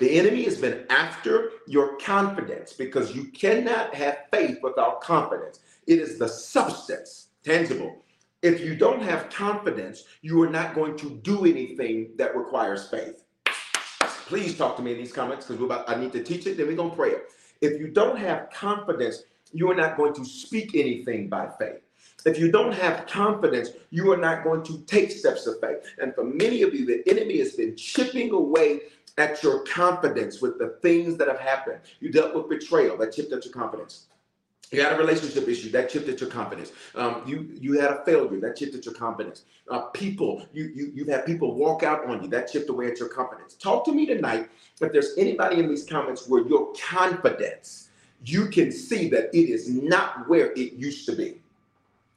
The 0.00 0.18
enemy 0.18 0.42
has 0.44 0.58
been 0.58 0.86
after 0.90 1.50
your 1.68 1.96
confidence 1.98 2.72
because 2.72 3.14
you 3.14 3.26
cannot 3.26 3.94
have 3.94 4.24
faith 4.32 4.58
without 4.62 5.00
confidence. 5.00 5.60
It 5.86 6.00
is 6.00 6.18
the 6.18 6.28
substance, 6.28 7.28
tangible. 7.44 8.04
If 8.42 8.60
you 8.60 8.74
don't 8.74 9.02
have 9.02 9.30
confidence, 9.30 10.04
you 10.20 10.42
are 10.42 10.50
not 10.50 10.74
going 10.74 10.96
to 10.98 11.10
do 11.22 11.44
anything 11.46 12.10
that 12.16 12.36
requires 12.36 12.88
faith. 12.88 13.24
Please 14.26 14.56
talk 14.56 14.76
to 14.76 14.82
me 14.82 14.92
in 14.92 14.98
these 14.98 15.12
comments 15.12 15.46
because 15.46 15.60
we're 15.60 15.66
about 15.66 15.88
I 15.88 15.94
need 15.94 16.12
to 16.12 16.22
teach 16.22 16.46
it, 16.46 16.56
then 16.56 16.66
we're 16.66 16.76
gonna 16.76 16.94
pray 16.94 17.10
it. 17.10 17.28
If 17.60 17.78
you 17.78 17.88
don't 17.88 18.18
have 18.18 18.50
confidence, 18.50 19.22
you 19.52 19.70
are 19.70 19.74
not 19.74 19.96
going 19.96 20.14
to 20.14 20.24
speak 20.24 20.74
anything 20.74 21.28
by 21.28 21.48
faith. 21.58 21.83
If 22.24 22.38
you 22.38 22.50
don't 22.50 22.72
have 22.72 23.06
confidence, 23.06 23.70
you 23.90 24.10
are 24.12 24.16
not 24.16 24.44
going 24.44 24.62
to 24.64 24.78
take 24.86 25.10
steps 25.10 25.46
of 25.46 25.60
faith. 25.60 25.78
And 25.98 26.14
for 26.14 26.24
many 26.24 26.62
of 26.62 26.74
you, 26.74 26.86
the 26.86 27.02
enemy 27.08 27.38
has 27.38 27.52
been 27.52 27.76
chipping 27.76 28.32
away 28.32 28.80
at 29.18 29.42
your 29.42 29.62
confidence 29.64 30.40
with 30.40 30.58
the 30.58 30.78
things 30.82 31.16
that 31.18 31.28
have 31.28 31.38
happened. 31.38 31.80
You 32.00 32.10
dealt 32.10 32.34
with 32.34 32.48
betrayal 32.48 32.96
that 32.98 33.12
chipped 33.12 33.32
at 33.32 33.44
your 33.44 33.52
confidence. 33.52 34.06
You 34.72 34.82
had 34.82 34.94
a 34.94 34.96
relationship 34.96 35.46
issue 35.46 35.70
that 35.70 35.90
chipped 35.90 36.08
at 36.08 36.20
your 36.20 36.30
confidence. 36.30 36.72
Um, 36.94 37.22
you 37.26 37.48
you 37.60 37.78
had 37.78 37.90
a 37.90 38.04
failure 38.04 38.40
that 38.40 38.56
chipped 38.56 38.74
at 38.74 38.84
your 38.84 38.94
confidence. 38.94 39.44
Uh, 39.70 39.82
people, 39.90 40.46
you 40.52 40.72
you 40.74 40.90
you've 40.94 41.08
had 41.08 41.26
people 41.26 41.54
walk 41.54 41.82
out 41.82 42.06
on 42.06 42.22
you 42.22 42.28
that 42.30 42.50
chipped 42.50 42.70
away 42.70 42.90
at 42.90 42.98
your 42.98 43.08
confidence. 43.08 43.54
Talk 43.54 43.84
to 43.84 43.92
me 43.92 44.06
tonight. 44.06 44.48
If 44.80 44.92
there's 44.92 45.12
anybody 45.16 45.60
in 45.60 45.68
these 45.68 45.84
comments 45.84 46.28
where 46.28 46.44
your 46.48 46.72
confidence, 46.90 47.90
you 48.24 48.48
can 48.48 48.72
see 48.72 49.08
that 49.10 49.26
it 49.32 49.48
is 49.48 49.68
not 49.68 50.28
where 50.28 50.50
it 50.52 50.72
used 50.72 51.06
to 51.06 51.14
be. 51.14 51.40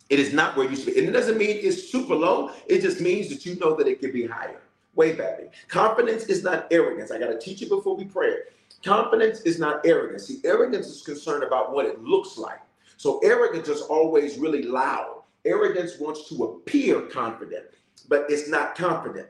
It 0.09 0.19
is 0.19 0.33
not 0.33 0.55
where 0.55 0.69
you 0.69 0.75
should 0.75 0.93
be. 0.93 0.99
And 0.99 1.09
it 1.09 1.11
doesn't 1.11 1.37
mean 1.37 1.57
it's 1.61 1.91
super 1.91 2.15
low. 2.15 2.51
It 2.67 2.81
just 2.81 3.01
means 3.01 3.29
that 3.29 3.45
you 3.45 3.55
know 3.59 3.75
that 3.75 3.87
it 3.87 3.99
could 3.99 4.13
be 4.13 4.25
higher. 4.25 4.61
Way 4.95 5.13
back. 5.13 5.53
Confidence 5.67 6.25
is 6.25 6.43
not 6.43 6.67
arrogance. 6.71 7.11
I 7.11 7.19
got 7.19 7.27
to 7.27 7.39
teach 7.39 7.61
you 7.61 7.69
before 7.69 7.95
we 7.95 8.05
pray. 8.05 8.37
Confidence 8.83 9.41
is 9.41 9.59
not 9.59 9.85
arrogance. 9.85 10.27
See, 10.27 10.39
arrogance 10.43 10.87
is 10.87 11.01
concerned 11.01 11.43
about 11.43 11.73
what 11.73 11.85
it 11.85 12.01
looks 12.01 12.37
like. 12.37 12.61
So 12.95 13.19
arrogance 13.19 13.67
is 13.67 13.81
always 13.81 14.37
really 14.37 14.63
loud. 14.63 15.21
Arrogance 15.45 15.99
wants 15.99 16.27
to 16.29 16.43
appear 16.43 17.01
confident, 17.01 17.65
but 18.09 18.25
it's 18.29 18.49
not 18.49 18.75
confident. 18.75 19.27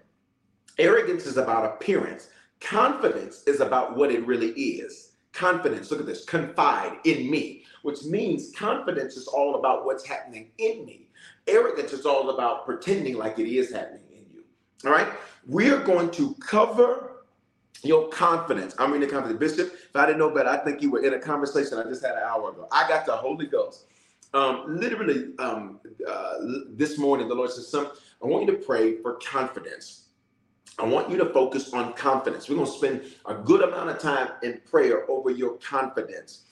Arrogance 0.79 1.25
is 1.25 1.37
about 1.37 1.65
appearance. 1.65 2.29
Confidence 2.59 3.43
is 3.45 3.59
about 3.59 3.95
what 3.95 4.11
it 4.11 4.25
really 4.25 4.51
is. 4.51 5.11
Confidence, 5.33 5.91
look 5.91 5.99
at 5.99 6.05
this, 6.05 6.25
confide 6.25 6.97
in 7.03 7.29
me 7.29 7.65
which 7.87 8.03
means 8.03 8.51
confidence 8.53 9.15
is 9.15 9.27
all 9.29 9.55
about 9.55 9.85
what's 9.85 10.05
happening 10.05 10.49
in 10.57 10.85
me. 10.85 11.07
Arrogance 11.47 11.93
is 11.93 12.05
all 12.05 12.31
about 12.31 12.65
pretending 12.65 13.15
like 13.15 13.39
it 13.39 13.49
is 13.49 13.71
happening 13.71 14.01
in 14.11 14.25
you. 14.33 14.43
All 14.83 14.91
right? 14.91 15.07
We're 15.45 15.79
going 15.79 16.11
to 16.11 16.35
cover 16.41 17.23
your 17.83 18.09
confidence. 18.09 18.75
I'm 18.77 18.93
in 18.93 18.99
the 18.99 19.07
confidence. 19.07 19.39
Bishop, 19.39 19.73
if 19.73 19.95
I 19.95 20.05
didn't 20.05 20.19
know 20.19 20.29
better, 20.29 20.49
I 20.49 20.57
think 20.57 20.81
you 20.81 20.91
were 20.91 21.01
in 21.01 21.13
a 21.13 21.19
conversation 21.19 21.77
I 21.77 21.83
just 21.83 22.03
had 22.03 22.15
an 22.15 22.23
hour 22.27 22.51
ago. 22.51 22.67
I 22.73 22.89
got 22.89 23.05
the 23.05 23.13
Holy 23.13 23.45
Ghost. 23.45 23.85
Um, 24.33 24.65
literally, 24.67 25.29
um, 25.39 25.79
uh, 26.05 26.33
this 26.71 26.97
morning, 26.97 27.29
the 27.29 27.35
Lord 27.35 27.51
says, 27.51 27.69
Son, 27.69 27.87
I 28.21 28.27
want 28.27 28.47
you 28.47 28.51
to 28.51 28.61
pray 28.65 28.97
for 29.01 29.13
confidence. 29.13 30.07
I 30.77 30.83
want 30.83 31.09
you 31.09 31.17
to 31.19 31.27
focus 31.27 31.71
on 31.71 31.93
confidence. 31.93 32.49
We're 32.49 32.55
going 32.55 32.67
to 32.67 32.77
spend 32.77 33.01
a 33.27 33.35
good 33.35 33.61
amount 33.61 33.91
of 33.91 33.99
time 33.99 34.31
in 34.43 34.59
prayer 34.69 35.09
over 35.09 35.29
your 35.29 35.53
confidence 35.59 36.43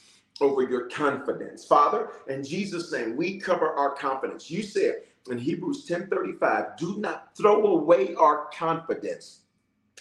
over 0.42 0.64
your 0.64 0.90
confidence. 0.90 1.66
Father, 1.66 2.10
in 2.28 2.44
Jesus' 2.44 2.92
name, 2.92 3.16
we 3.16 3.40
cover 3.40 3.70
our 3.70 3.96
confidence. 3.96 4.50
You 4.50 4.64
said 4.64 5.04
in 5.30 5.38
Hebrews 5.38 5.86
10:35, 5.86 6.78
do 6.78 6.98
not 6.98 7.36
throw 7.36 7.66
away 7.66 8.16
our 8.16 8.48
confidence. 8.54 9.42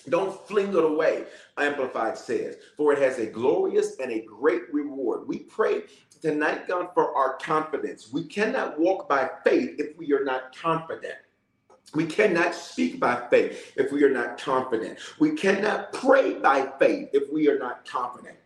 Don't 0.09 0.47
fling 0.47 0.69
it 0.69 0.85
away, 0.85 1.25
Amplified 1.57 2.19
says, 2.19 2.57
for 2.77 2.93
it 2.93 2.99
has 2.99 3.19
a 3.19 3.27
glorious 3.27 3.99
and 3.99 4.13
a 4.13 4.21
great 4.21 4.73
reward. 4.73 5.27
We 5.27 5.39
pray 5.39 5.85
tonight, 6.21 6.69
God, 6.69 6.89
for 6.93 7.17
our 7.17 7.39
confidence. 7.39 8.13
We 8.13 8.25
cannot 8.25 8.79
walk 8.79 9.09
by 9.09 9.31
faith 9.45 9.77
if 9.79 9.97
we 9.97 10.13
are 10.13 10.25
not 10.25 10.55
confident. 10.55 11.15
We 11.95 12.07
cannot 12.07 12.55
speak 12.55 12.99
by 13.01 13.29
faith 13.31 13.73
if 13.77 13.93
we 13.93 14.03
are 14.05 14.11
not 14.11 14.39
confident. 14.39 14.99
We 15.19 15.31
cannot 15.31 15.93
pray 15.93 16.35
by 16.35 16.73
faith 16.79 17.11
if 17.13 17.33
we 17.33 17.49
are 17.49 17.59
not 17.59 17.87
confident. 17.87 18.37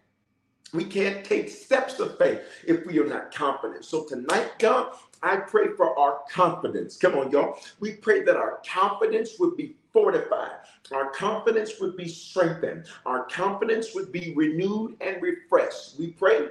We 0.72 0.84
can't 0.84 1.24
take 1.24 1.48
steps 1.48 1.98
of 1.98 2.18
faith 2.18 2.40
if 2.66 2.84
we 2.84 2.98
are 2.98 3.06
not 3.06 3.34
confident. 3.34 3.84
So 3.84 4.04
tonight, 4.04 4.50
God, 4.58 4.92
I 5.22 5.36
pray 5.36 5.68
for 5.76 5.98
our 5.98 6.20
confidence. 6.30 6.96
Come 6.96 7.14
on, 7.14 7.30
y'all. 7.30 7.58
We 7.80 7.94
pray 7.94 8.22
that 8.24 8.36
our 8.36 8.60
confidence 8.68 9.38
would 9.38 9.56
be 9.56 9.76
fortified, 9.92 10.52
our 10.92 11.10
confidence 11.10 11.80
would 11.80 11.96
be 11.96 12.06
strengthened, 12.06 12.84
our 13.06 13.24
confidence 13.24 13.94
would 13.94 14.12
be 14.12 14.34
renewed 14.36 14.96
and 15.00 15.20
refreshed. 15.22 15.98
We 15.98 16.08
pray 16.08 16.48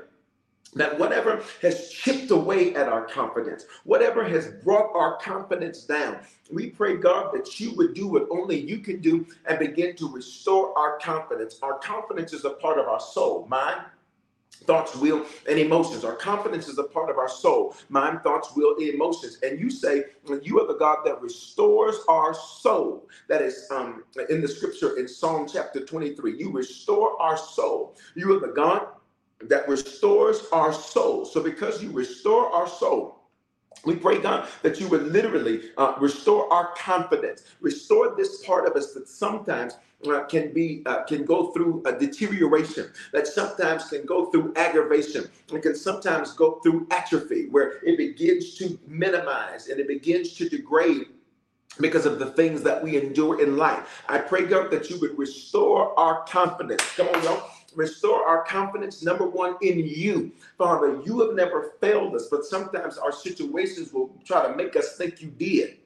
that 0.73 0.99
whatever 0.99 1.41
has 1.61 1.89
chipped 1.89 2.31
away 2.31 2.75
at 2.75 2.89
our 2.89 3.05
confidence, 3.05 3.65
whatever 3.83 4.23
has 4.23 4.47
brought 4.63 4.93
our 4.95 5.17
confidence 5.17 5.83
down, 5.83 6.19
we 6.51 6.71
pray, 6.71 6.97
God, 6.97 7.33
that 7.33 7.59
you 7.59 7.73
would 7.75 7.93
do 7.93 8.07
what 8.07 8.27
only 8.31 8.59
you 8.59 8.79
can 8.79 8.99
do 8.99 9.25
and 9.47 9.59
begin 9.59 9.95
to 9.97 10.11
restore 10.11 10.77
our 10.77 10.97
confidence. 10.99 11.59
Our 11.61 11.77
confidence 11.79 12.33
is 12.33 12.45
a 12.45 12.51
part 12.51 12.79
of 12.79 12.87
our 12.87 12.99
soul, 12.99 13.47
mind, 13.49 13.81
thoughts, 14.65 14.95
will, 14.95 15.25
and 15.47 15.59
emotions. 15.59 16.03
Our 16.03 16.15
confidence 16.15 16.67
is 16.67 16.77
a 16.77 16.83
part 16.83 17.09
of 17.09 17.17
our 17.17 17.29
soul, 17.29 17.75
mind, 17.89 18.21
thoughts, 18.23 18.51
will, 18.55 18.75
emotions. 18.77 19.37
And 19.43 19.59
you 19.59 19.69
say, 19.69 20.03
you 20.41 20.59
are 20.59 20.67
the 20.67 20.77
God 20.77 20.99
that 21.05 21.21
restores 21.21 21.97
our 22.07 22.33
soul. 22.33 23.07
That 23.29 23.41
is 23.41 23.67
um, 23.71 24.03
in 24.29 24.41
the 24.41 24.47
scripture 24.47 24.97
in 24.97 25.07
Psalm 25.07 25.47
chapter 25.51 25.83
23. 25.85 26.37
You 26.37 26.51
restore 26.51 27.19
our 27.21 27.37
soul. 27.37 27.95
You 28.15 28.35
are 28.35 28.39
the 28.39 28.53
God 28.53 28.87
that 29.41 29.67
restores 29.67 30.45
our 30.51 30.73
soul. 30.73 31.25
So 31.25 31.43
because 31.43 31.83
you 31.83 31.91
restore 31.91 32.51
our 32.51 32.67
soul, 32.67 33.16
we 33.85 33.95
pray, 33.95 34.19
God, 34.19 34.47
that 34.63 34.79
you 34.79 34.87
would 34.89 35.07
literally 35.11 35.71
uh, 35.77 35.93
restore 35.99 36.51
our 36.51 36.73
confidence, 36.75 37.43
restore 37.61 38.15
this 38.15 38.45
part 38.45 38.67
of 38.67 38.75
us 38.75 38.93
that 38.93 39.07
sometimes 39.07 39.77
uh, 40.07 40.23
can 40.25 40.53
be 40.53 40.83
uh, 40.85 41.03
can 41.03 41.25
go 41.25 41.51
through 41.51 41.81
a 41.85 41.91
deterioration, 41.97 42.91
that 43.13 43.27
sometimes 43.27 43.85
can 43.85 44.05
go 44.05 44.27
through 44.27 44.53
aggravation, 44.55 45.29
and 45.51 45.63
can 45.63 45.75
sometimes 45.75 46.33
go 46.33 46.59
through 46.63 46.87
atrophy, 46.91 47.47
where 47.49 47.79
it 47.83 47.97
begins 47.97 48.55
to 48.55 48.77
minimize 48.87 49.67
and 49.69 49.79
it 49.79 49.87
begins 49.87 50.33
to 50.33 50.47
degrade 50.49 51.07
because 51.79 52.05
of 52.05 52.19
the 52.19 52.27
things 52.31 52.61
that 52.63 52.83
we 52.83 52.97
endure 52.97 53.41
in 53.41 53.57
life. 53.57 54.03
I 54.07 54.19
pray, 54.19 54.45
God, 54.45 54.71
that 54.71 54.89
you 54.89 54.99
would 54.99 55.17
restore 55.17 55.97
our 55.99 56.23
confidence. 56.25 56.83
Come 56.95 57.07
on, 57.09 57.23
y'all 57.23 57.49
restore 57.75 58.25
our 58.25 58.43
confidence, 58.43 59.03
number 59.03 59.25
one, 59.25 59.55
in 59.61 59.79
you. 59.79 60.31
Father, 60.57 61.01
you 61.05 61.19
have 61.21 61.35
never 61.35 61.73
failed 61.81 62.15
us, 62.15 62.27
but 62.29 62.45
sometimes 62.45 62.97
our 62.97 63.11
situations 63.11 63.93
will 63.93 64.15
try 64.25 64.47
to 64.47 64.55
make 64.55 64.75
us 64.75 64.97
think 64.97 65.21
you 65.21 65.29
did. 65.29 65.77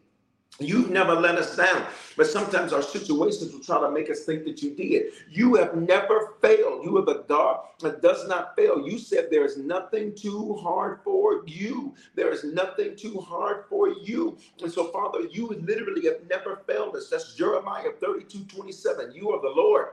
You've 0.60 0.92
never 0.92 1.16
let 1.16 1.36
us 1.36 1.56
down, 1.56 1.86
but 2.16 2.28
sometimes 2.28 2.72
our 2.72 2.84
situations 2.84 3.52
will 3.52 3.62
try 3.62 3.80
to 3.80 3.90
make 3.90 4.12
us 4.12 4.26
think 4.26 4.44
that 4.44 4.62
you 4.62 4.76
did. 4.76 5.14
You 5.32 5.56
have 5.56 5.76
never 5.76 6.34
failed. 6.42 6.86
You 6.86 6.98
are 6.98 7.06
the 7.06 7.24
God 7.28 7.62
that 7.80 8.02
does 8.02 8.28
not 8.28 8.56
fail. 8.56 8.88
You 8.88 9.00
said 9.00 9.30
there 9.32 9.46
is 9.46 9.58
nothing 9.58 10.14
too 10.14 10.56
hard 10.62 11.00
for 11.04 11.42
you. 11.48 11.96
There 12.16 12.32
is 12.32 12.44
nothing 12.44 12.96
too 12.96 13.20
hard 13.22 13.66
for 13.70 13.90
you. 13.90 14.38
And 14.62 14.72
so, 14.72 14.90
Father, 14.90 15.22
you 15.32 15.48
literally 15.48 16.06
have 16.06 16.28
never 16.30 16.62
failed 16.68 16.96
us. 16.96 17.10
That's 17.10 17.34
Jeremiah 17.34 17.92
32 18.00 18.44
27. 18.44 19.16
You 19.16 19.32
are 19.32 19.42
the 19.42 19.50
Lord 19.50 19.88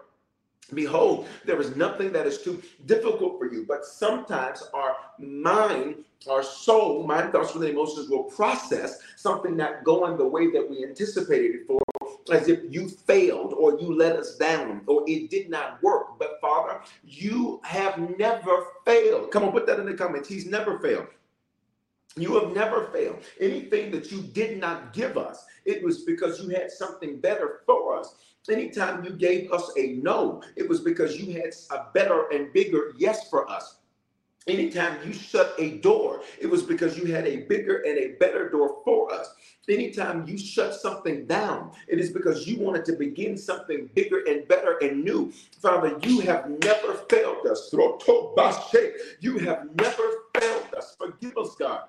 Behold, 0.74 1.26
there 1.46 1.60
is 1.60 1.76
nothing 1.76 2.12
that 2.12 2.26
is 2.26 2.42
too 2.42 2.62
difficult 2.84 3.38
for 3.38 3.50
you. 3.50 3.64
But 3.66 3.86
sometimes 3.86 4.62
our 4.74 4.96
mind, 5.18 6.04
our 6.30 6.42
soul, 6.42 7.06
mind, 7.06 7.32
thoughts, 7.32 7.54
and 7.54 7.64
emotions 7.64 8.10
will 8.10 8.24
process 8.24 8.98
something 9.16 9.56
not 9.56 9.84
going 9.84 10.18
the 10.18 10.26
way 10.26 10.50
that 10.50 10.68
we 10.68 10.84
anticipated 10.84 11.54
it 11.54 11.66
for, 11.66 11.80
as 12.30 12.48
if 12.48 12.60
you 12.68 12.88
failed 12.88 13.54
or 13.54 13.80
you 13.80 13.96
let 13.96 14.16
us 14.16 14.36
down 14.36 14.82
or 14.86 15.04
it 15.06 15.30
did 15.30 15.48
not 15.48 15.82
work. 15.82 16.18
But 16.18 16.38
Father, 16.40 16.80
you 17.02 17.60
have 17.64 17.98
never 18.18 18.66
failed. 18.84 19.30
Come 19.30 19.44
on, 19.44 19.52
put 19.52 19.66
that 19.66 19.80
in 19.80 19.86
the 19.86 19.94
comments. 19.94 20.28
He's 20.28 20.46
never 20.46 20.78
failed. 20.80 21.06
You 22.16 22.38
have 22.40 22.52
never 22.52 22.88
failed. 22.88 23.22
Anything 23.40 23.90
that 23.92 24.10
you 24.10 24.20
did 24.20 24.58
not 24.58 24.92
give 24.92 25.16
us, 25.16 25.46
it 25.64 25.82
was 25.82 26.02
because 26.02 26.42
you 26.42 26.48
had 26.50 26.70
something 26.70 27.20
better 27.20 27.60
for 27.64 27.96
us. 27.96 28.16
Anytime 28.50 29.04
you 29.04 29.10
gave 29.10 29.52
us 29.52 29.70
a 29.76 29.94
no, 30.02 30.42
it 30.56 30.68
was 30.68 30.80
because 30.80 31.16
you 31.16 31.34
had 31.34 31.52
a 31.70 31.86
better 31.92 32.28
and 32.28 32.52
bigger 32.52 32.92
yes 32.96 33.28
for 33.28 33.48
us. 33.50 33.76
Anytime 34.46 34.96
you 35.06 35.12
shut 35.12 35.54
a 35.58 35.76
door, 35.78 36.22
it 36.40 36.46
was 36.46 36.62
because 36.62 36.96
you 36.96 37.12
had 37.12 37.26
a 37.26 37.40
bigger 37.42 37.82
and 37.86 37.98
a 37.98 38.12
better 38.18 38.48
door 38.48 38.80
for 38.82 39.12
us. 39.12 39.28
Anytime 39.68 40.26
you 40.26 40.38
shut 40.38 40.74
something 40.74 41.26
down, 41.26 41.72
it 41.86 42.00
is 42.00 42.10
because 42.10 42.46
you 42.46 42.58
wanted 42.58 42.86
to 42.86 42.92
begin 42.92 43.36
something 43.36 43.90
bigger 43.94 44.24
and 44.26 44.48
better 44.48 44.78
and 44.80 45.04
new. 45.04 45.30
Father, 45.60 45.98
you 46.02 46.20
have 46.20 46.48
never 46.64 46.94
failed 47.10 47.46
us. 47.46 47.70
You 49.20 49.38
have 49.40 49.68
never 49.74 50.12
failed 50.34 50.74
us. 50.74 50.96
Forgive 50.98 51.36
us, 51.36 51.54
God 51.56 51.82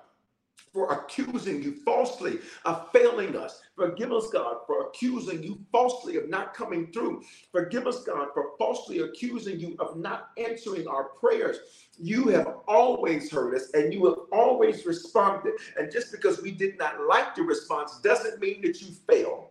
for 0.72 0.92
accusing 0.92 1.62
you 1.62 1.76
falsely 1.84 2.38
of 2.64 2.88
failing 2.92 3.36
us. 3.36 3.60
Forgive 3.76 4.12
us, 4.12 4.28
God, 4.30 4.58
for 4.66 4.86
accusing 4.86 5.42
you 5.42 5.58
falsely 5.72 6.16
of 6.16 6.28
not 6.28 6.54
coming 6.54 6.92
through. 6.92 7.22
Forgive 7.50 7.86
us, 7.86 8.04
God, 8.04 8.28
for 8.34 8.52
falsely 8.58 9.00
accusing 9.00 9.58
you 9.58 9.76
of 9.78 9.96
not 9.96 10.30
answering 10.36 10.86
our 10.86 11.04
prayers. 11.04 11.58
You 11.98 12.28
have 12.28 12.58
always 12.68 13.30
heard 13.30 13.54
us 13.54 13.70
and 13.74 13.92
you 13.92 14.06
have 14.06 14.18
always 14.32 14.86
responded. 14.86 15.54
And 15.78 15.90
just 15.90 16.12
because 16.12 16.40
we 16.42 16.52
did 16.52 16.78
not 16.78 17.06
like 17.08 17.34
the 17.34 17.42
response 17.42 17.98
doesn't 18.00 18.40
mean 18.40 18.62
that 18.62 18.80
you 18.80 18.88
failed. 19.08 19.49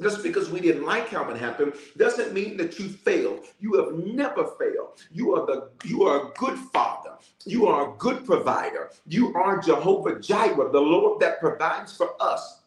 Just 0.00 0.22
because 0.22 0.50
we 0.50 0.60
didn't 0.60 0.84
like 0.84 1.08
how 1.08 1.28
it 1.30 1.38
happened 1.38 1.72
doesn't 1.96 2.34
mean 2.34 2.56
that 2.58 2.78
you 2.78 2.88
failed. 2.88 3.46
You 3.60 3.74
have 3.74 3.94
never 3.94 4.46
failed. 4.58 5.00
You 5.10 5.34
are 5.34 5.46
the 5.46 5.70
you 5.84 6.02
are 6.02 6.26
a 6.26 6.30
good 6.34 6.58
father. 6.58 7.12
You 7.44 7.66
are 7.66 7.94
a 7.94 7.96
good 7.96 8.26
provider. 8.26 8.90
You 9.06 9.34
are 9.34 9.58
Jehovah 9.60 10.20
Jireh, 10.20 10.70
the 10.70 10.80
Lord 10.80 11.20
that 11.20 11.40
provides 11.40 11.96
for 11.96 12.10
us. 12.20 12.60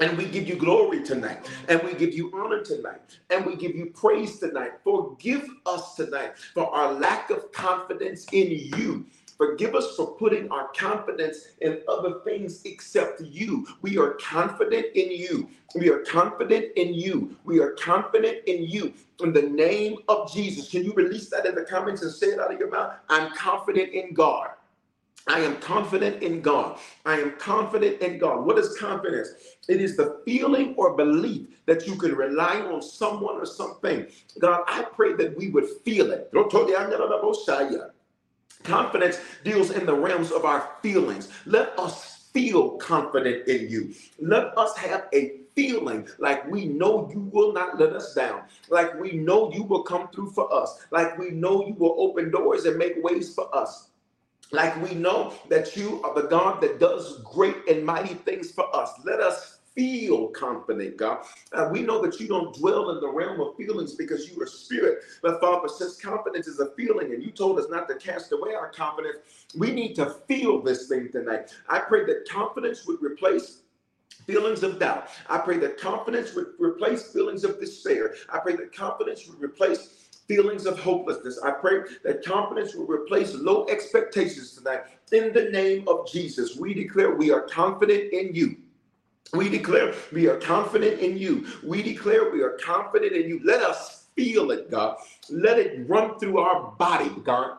And 0.00 0.18
we 0.18 0.24
give 0.24 0.48
you 0.48 0.56
glory 0.56 1.04
tonight, 1.04 1.48
and 1.68 1.80
we 1.84 1.94
give 1.94 2.12
you 2.12 2.32
honor 2.34 2.64
tonight, 2.64 3.00
and 3.30 3.46
we 3.46 3.54
give 3.54 3.76
you 3.76 3.86
praise 3.94 4.40
tonight. 4.40 4.72
Forgive 4.82 5.48
us 5.66 5.94
tonight 5.94 6.32
for 6.52 6.66
our 6.74 6.94
lack 6.94 7.30
of 7.30 7.52
confidence 7.52 8.26
in 8.32 8.50
you. 8.50 9.06
Forgive 9.36 9.74
us 9.74 9.96
for 9.96 10.12
putting 10.12 10.50
our 10.50 10.68
confidence 10.68 11.48
in 11.60 11.82
other 11.88 12.20
things 12.24 12.62
except 12.64 13.20
you. 13.20 13.66
We 13.82 13.98
are 13.98 14.12
confident 14.14 14.86
in 14.94 15.10
you. 15.10 15.48
We 15.74 15.90
are 15.90 16.00
confident 16.00 16.66
in 16.76 16.94
you. 16.94 17.36
We 17.44 17.60
are 17.60 17.72
confident 17.72 18.38
in 18.46 18.64
you. 18.64 18.94
In 19.22 19.32
the 19.32 19.42
name 19.42 19.98
of 20.08 20.32
Jesus. 20.32 20.70
Can 20.70 20.84
you 20.84 20.92
release 20.94 21.30
that 21.30 21.46
in 21.46 21.54
the 21.54 21.64
comments 21.64 22.02
and 22.02 22.12
say 22.12 22.28
it 22.28 22.40
out 22.40 22.52
of 22.52 22.58
your 22.58 22.70
mouth? 22.70 22.94
I'm 23.08 23.34
confident 23.36 23.92
in 23.92 24.14
God. 24.14 24.50
I 25.26 25.40
am 25.40 25.56
confident 25.60 26.22
in 26.22 26.42
God. 26.42 26.78
I 27.06 27.18
am 27.18 27.32
confident 27.38 28.02
in 28.02 28.18
God. 28.18 28.44
What 28.44 28.58
is 28.58 28.76
confidence? 28.78 29.30
It 29.68 29.80
is 29.80 29.96
the 29.96 30.20
feeling 30.26 30.74
or 30.76 30.96
belief 30.96 31.48
that 31.66 31.86
you 31.86 31.96
can 31.96 32.14
rely 32.14 32.60
on 32.60 32.82
someone 32.82 33.36
or 33.36 33.46
something. 33.46 34.06
God, 34.38 34.64
I 34.66 34.82
pray 34.82 35.14
that 35.14 35.36
we 35.36 35.48
would 35.48 35.68
feel 35.84 36.10
it. 36.12 36.30
Confidence 38.64 39.18
deals 39.44 39.70
in 39.70 39.86
the 39.86 39.94
realms 39.94 40.32
of 40.32 40.44
our 40.44 40.70
feelings. 40.82 41.28
Let 41.46 41.78
us 41.78 42.28
feel 42.32 42.70
confident 42.78 43.46
in 43.46 43.68
you. 43.68 43.94
Let 44.18 44.56
us 44.58 44.76
have 44.78 45.06
a 45.14 45.40
feeling 45.54 46.08
like 46.18 46.50
we 46.50 46.64
know 46.64 47.08
you 47.12 47.30
will 47.32 47.52
not 47.52 47.78
let 47.78 47.92
us 47.92 48.14
down, 48.14 48.42
like 48.70 48.98
we 48.98 49.12
know 49.12 49.52
you 49.52 49.62
will 49.62 49.82
come 49.82 50.08
through 50.08 50.30
for 50.32 50.52
us, 50.52 50.80
like 50.90 51.16
we 51.16 51.30
know 51.30 51.64
you 51.66 51.74
will 51.74 51.94
open 51.98 52.30
doors 52.30 52.64
and 52.64 52.76
make 52.76 52.94
ways 53.04 53.32
for 53.32 53.54
us. 53.56 53.90
Like 54.50 54.80
we 54.82 54.94
know 54.94 55.34
that 55.48 55.76
you 55.76 56.02
are 56.02 56.14
the 56.14 56.28
God 56.28 56.60
that 56.60 56.80
does 56.80 57.20
great 57.22 57.56
and 57.68 57.84
mighty 57.84 58.14
things 58.14 58.50
for 58.50 58.74
us. 58.74 58.90
Let 59.04 59.20
us 59.20 59.53
feel 59.74 60.28
confident, 60.28 60.96
God. 60.96 61.24
Uh, 61.52 61.68
we 61.72 61.82
know 61.82 62.00
that 62.02 62.20
you 62.20 62.28
don't 62.28 62.54
dwell 62.54 62.90
in 62.90 63.00
the 63.00 63.08
realm 63.08 63.40
of 63.40 63.56
feelings 63.56 63.94
because 63.94 64.30
you 64.30 64.40
are 64.40 64.46
spirit. 64.46 65.02
But 65.22 65.40
Father, 65.40 65.68
since 65.68 66.00
confidence 66.00 66.46
is 66.46 66.60
a 66.60 66.70
feeling 66.70 67.12
and 67.12 67.22
you 67.22 67.30
told 67.30 67.58
us 67.58 67.66
not 67.68 67.88
to 67.88 67.96
cast 67.96 68.32
away 68.32 68.54
our 68.54 68.70
confidence, 68.70 69.18
we 69.56 69.72
need 69.72 69.94
to 69.94 70.16
feel 70.28 70.62
this 70.62 70.88
thing 70.88 71.10
tonight. 71.10 71.52
I 71.68 71.80
pray 71.80 72.04
that 72.06 72.28
confidence 72.28 72.86
would 72.86 73.02
replace 73.02 73.58
feelings 74.26 74.62
of 74.62 74.78
doubt. 74.78 75.08
I 75.28 75.38
pray 75.38 75.58
that 75.58 75.78
confidence 75.78 76.34
would 76.34 76.48
replace 76.58 77.12
feelings 77.12 77.44
of 77.44 77.60
despair. 77.60 78.14
I 78.32 78.38
pray 78.38 78.56
that 78.56 78.74
confidence 78.74 79.26
would 79.26 79.40
replace 79.42 80.04
feelings 80.26 80.66
of 80.66 80.78
hopelessness. 80.78 81.38
I 81.42 81.50
pray 81.50 81.80
that 82.04 82.24
confidence 82.24 82.74
will 82.74 82.86
replace 82.86 83.34
low 83.34 83.66
expectations 83.68 84.52
tonight. 84.52 84.84
In 85.12 85.32
the 85.32 85.50
name 85.50 85.86
of 85.86 86.10
Jesus, 86.10 86.56
we 86.56 86.72
declare 86.72 87.14
we 87.14 87.30
are 87.30 87.42
confident 87.42 88.12
in 88.12 88.34
you. 88.34 88.56
We 89.34 89.48
declare 89.48 89.94
we 90.12 90.28
are 90.28 90.38
confident 90.38 91.00
in 91.00 91.18
you. 91.18 91.46
We 91.62 91.82
declare 91.82 92.30
we 92.30 92.42
are 92.42 92.58
confident 92.64 93.12
in 93.12 93.28
you. 93.28 93.40
Let 93.44 93.62
us 93.62 94.06
feel 94.14 94.50
it, 94.52 94.70
God. 94.70 94.96
Let 95.28 95.58
it 95.58 95.88
run 95.88 96.18
through 96.18 96.38
our 96.38 96.72
body, 96.78 97.10
God. 97.24 97.58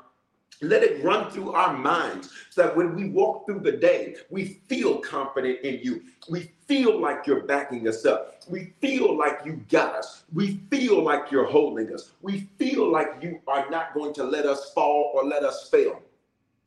Let 0.61 0.83
it 0.83 1.03
run 1.03 1.29
through 1.29 1.51
our 1.51 1.77
minds 1.77 2.29
so 2.49 2.63
that 2.63 2.77
when 2.77 2.95
we 2.95 3.09
walk 3.09 3.45
through 3.45 3.59
the 3.59 3.73
day, 3.73 4.15
we 4.29 4.61
feel 4.69 4.99
confident 4.99 5.59
in 5.61 5.81
you. 5.83 6.03
We 6.29 6.51
feel 6.65 6.99
like 6.99 7.27
you're 7.27 7.43
backing 7.43 7.87
us 7.89 8.05
up. 8.05 8.43
We 8.47 8.73
feel 8.79 9.17
like 9.17 9.41
you 9.45 9.63
got 9.69 9.95
us. 9.95 10.23
We 10.33 10.61
feel 10.71 11.03
like 11.03 11.29
you're 11.29 11.45
holding 11.45 11.93
us. 11.93 12.11
We 12.21 12.47
feel 12.57 12.89
like 12.89 13.21
you 13.21 13.41
are 13.47 13.69
not 13.69 13.93
going 13.93 14.13
to 14.13 14.23
let 14.23 14.45
us 14.45 14.71
fall 14.73 15.11
or 15.13 15.25
let 15.25 15.43
us 15.43 15.69
fail. 15.69 16.01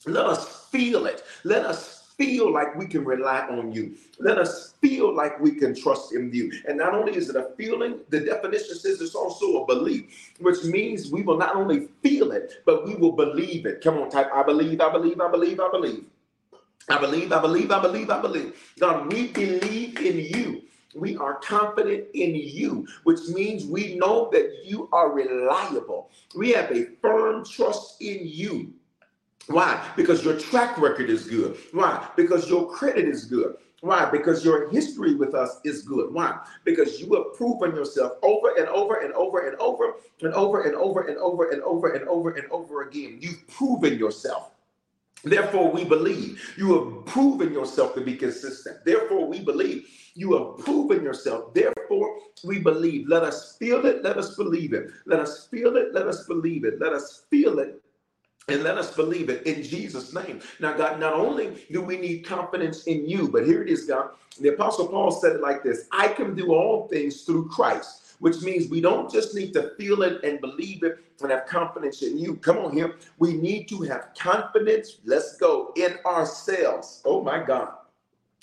Let 0.06 0.26
us 0.26 0.66
feel 0.66 1.06
it. 1.06 1.24
Let 1.44 1.64
us 1.64 1.97
feel 2.18 2.52
like 2.52 2.74
we 2.76 2.86
can 2.86 3.04
rely 3.04 3.40
on 3.48 3.72
you. 3.72 3.96
Let 4.18 4.38
us 4.38 4.74
feel 4.82 5.14
like 5.14 5.40
we 5.40 5.52
can 5.52 5.74
trust 5.74 6.12
in 6.12 6.32
you. 6.34 6.52
And 6.68 6.76
not 6.76 6.94
only 6.94 7.16
is 7.16 7.30
it 7.30 7.36
a 7.36 7.50
feeling, 7.56 8.00
the 8.10 8.20
definition 8.20 8.76
says 8.76 9.00
it's 9.00 9.14
also 9.14 9.62
a 9.62 9.66
belief, 9.66 10.34
which 10.40 10.64
means 10.64 11.10
we 11.10 11.22
will 11.22 11.38
not 11.38 11.56
only 11.56 11.88
feel 12.02 12.32
it, 12.32 12.62
but 12.66 12.86
we 12.86 12.96
will 12.96 13.12
believe 13.12 13.66
it. 13.66 13.82
Come 13.82 13.98
on, 13.98 14.10
type 14.10 14.30
I 14.34 14.42
believe, 14.42 14.80
I 14.80 14.90
believe, 14.92 15.20
I 15.20 15.30
believe, 15.30 15.60
I 15.60 15.70
believe. 15.70 16.04
I 16.90 16.98
believe, 16.98 17.32
I 17.32 17.40
believe, 17.40 17.70
I 17.70 17.80
believe, 17.82 18.10
I 18.10 18.20
believe. 18.20 18.74
God, 18.80 19.12
we 19.12 19.28
believe 19.28 19.98
in 20.00 20.18
you. 20.18 20.62
We 20.94 21.16
are 21.18 21.34
confident 21.34 22.06
in 22.14 22.34
you, 22.34 22.86
which 23.04 23.28
means 23.28 23.66
we 23.66 23.96
know 23.96 24.30
that 24.32 24.64
you 24.64 24.88
are 24.92 25.12
reliable. 25.12 26.10
We 26.34 26.52
have 26.52 26.72
a 26.72 26.86
firm 27.02 27.44
trust 27.44 28.00
in 28.00 28.20
you. 28.22 28.72
Why? 29.46 29.82
Because 29.96 30.24
your 30.24 30.38
track 30.38 30.76
record 30.78 31.08
is 31.08 31.26
good. 31.26 31.56
Why? 31.72 32.06
Because 32.16 32.50
your 32.50 32.68
credit 32.70 33.06
is 33.06 33.24
good. 33.24 33.56
Why? 33.80 34.10
Because 34.10 34.44
your 34.44 34.68
history 34.70 35.14
with 35.14 35.34
us 35.34 35.60
is 35.64 35.82
good. 35.82 36.12
Why? 36.12 36.38
Because 36.64 37.00
you 37.00 37.14
have 37.14 37.34
proven 37.34 37.74
yourself 37.74 38.12
over 38.22 38.54
and 38.58 38.66
over 38.68 38.96
and 38.96 39.12
over 39.14 39.48
and 39.48 39.56
over 39.60 39.94
and 40.20 40.34
over 40.34 40.62
and 40.62 40.74
over 40.74 41.02
and 41.02 41.16
over 41.16 41.48
and 41.48 41.62
over 41.62 41.92
and 41.92 42.08
over 42.08 42.30
and 42.30 42.50
over 42.50 42.82
again. 42.82 43.18
You've 43.20 43.46
proven 43.46 43.96
yourself. 43.96 44.50
Therefore, 45.24 45.70
we 45.70 45.84
believe 45.84 46.54
you 46.56 46.74
have 46.74 47.06
proven 47.06 47.52
yourself 47.52 47.94
to 47.94 48.00
be 48.00 48.16
consistent. 48.16 48.84
Therefore, 48.84 49.26
we 49.26 49.40
believe 49.40 49.88
you 50.14 50.34
have 50.36 50.64
proven 50.64 51.02
yourself. 51.02 51.54
Therefore, 51.54 52.18
we 52.44 52.58
believe. 52.58 53.08
Let 53.08 53.22
us 53.22 53.56
feel 53.56 53.86
it. 53.86 54.02
Let 54.02 54.16
us 54.16 54.34
believe 54.36 54.72
it. 54.72 54.90
Let 55.06 55.20
us 55.20 55.46
feel 55.48 55.76
it. 55.76 55.94
Let 55.94 56.06
us 56.06 56.24
believe 56.26 56.64
it. 56.64 56.80
Let 56.80 56.92
us 56.92 57.24
feel 57.30 57.60
it 57.60 57.80
and 58.48 58.62
let 58.62 58.78
us 58.78 58.94
believe 58.94 59.28
it 59.28 59.46
in 59.46 59.62
Jesus' 59.62 60.14
name. 60.14 60.40
Now, 60.60 60.76
God, 60.76 60.98
not 60.98 61.12
only 61.12 61.66
do 61.70 61.82
we 61.82 61.96
need 61.98 62.24
confidence 62.24 62.84
in 62.84 63.08
you, 63.08 63.28
but 63.28 63.46
here 63.46 63.62
it 63.62 63.68
is, 63.68 63.84
God. 63.84 64.10
The 64.40 64.48
Apostle 64.54 64.88
Paul 64.88 65.10
said 65.10 65.36
it 65.36 65.40
like 65.40 65.62
this 65.62 65.86
I 65.92 66.08
can 66.08 66.34
do 66.34 66.54
all 66.54 66.88
things 66.88 67.22
through 67.22 67.48
Christ, 67.48 68.14
which 68.20 68.40
means 68.40 68.68
we 68.68 68.80
don't 68.80 69.12
just 69.12 69.34
need 69.34 69.52
to 69.54 69.72
feel 69.76 70.02
it 70.02 70.24
and 70.24 70.40
believe 70.40 70.82
it 70.82 70.98
and 71.20 71.30
have 71.30 71.46
confidence 71.46 72.02
in 72.02 72.18
you. 72.18 72.36
Come 72.36 72.58
on 72.58 72.72
here. 72.72 72.96
We 73.18 73.34
need 73.34 73.68
to 73.68 73.82
have 73.82 74.10
confidence, 74.18 74.98
let's 75.04 75.36
go, 75.36 75.72
in 75.76 75.98
ourselves. 76.06 77.02
Oh, 77.04 77.22
my 77.22 77.42
God. 77.42 77.72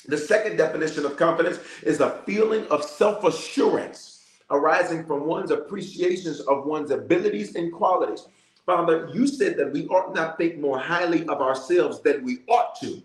The 0.08 0.18
second 0.18 0.58
definition 0.58 1.06
of 1.06 1.18
confidence 1.18 1.60
is 1.82 2.00
a 2.00 2.22
feeling 2.26 2.68
of 2.68 2.84
self 2.84 3.24
assurance 3.24 4.24
arising 4.52 5.04
from 5.06 5.26
one's 5.26 5.50
appreciations 5.50 6.42
of 6.42 6.66
one's 6.66 6.92
abilities 6.92 7.56
and 7.56 7.74
qualities. 7.74 8.28
Father, 8.66 9.10
you 9.14 9.28
said 9.28 9.58
that 9.58 9.72
we 9.72 9.88
ought 9.88 10.16
not 10.16 10.38
think 10.38 10.58
more 10.60 10.80
highly 10.80 11.28
of 11.28 11.42
ourselves 11.42 12.02
than 12.02 12.24
we 12.24 12.40
ought 12.48 12.80
to. 12.82 13.02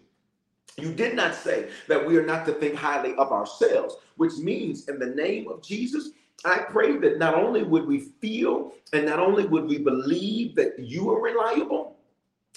You 0.78 0.92
did 0.94 1.14
not 1.14 1.34
say 1.34 1.68
that 1.88 2.06
we 2.06 2.16
are 2.16 2.24
not 2.24 2.46
to 2.46 2.52
think 2.52 2.74
highly 2.74 3.14
of 3.16 3.32
ourselves, 3.32 3.96
which 4.16 4.36
means 4.38 4.88
in 4.88 4.98
the 4.98 5.06
name 5.06 5.48
of 5.48 5.62
Jesus, 5.62 6.10
I 6.44 6.58
pray 6.58 6.96
that 6.98 7.18
not 7.18 7.34
only 7.34 7.62
would 7.62 7.86
we 7.86 8.00
feel 8.20 8.72
and 8.94 9.04
not 9.04 9.18
only 9.18 9.46
would 9.46 9.66
we 9.66 9.78
believe 9.78 10.54
that 10.56 10.78
you 10.78 11.10
are 11.10 11.20
reliable, 11.20 11.96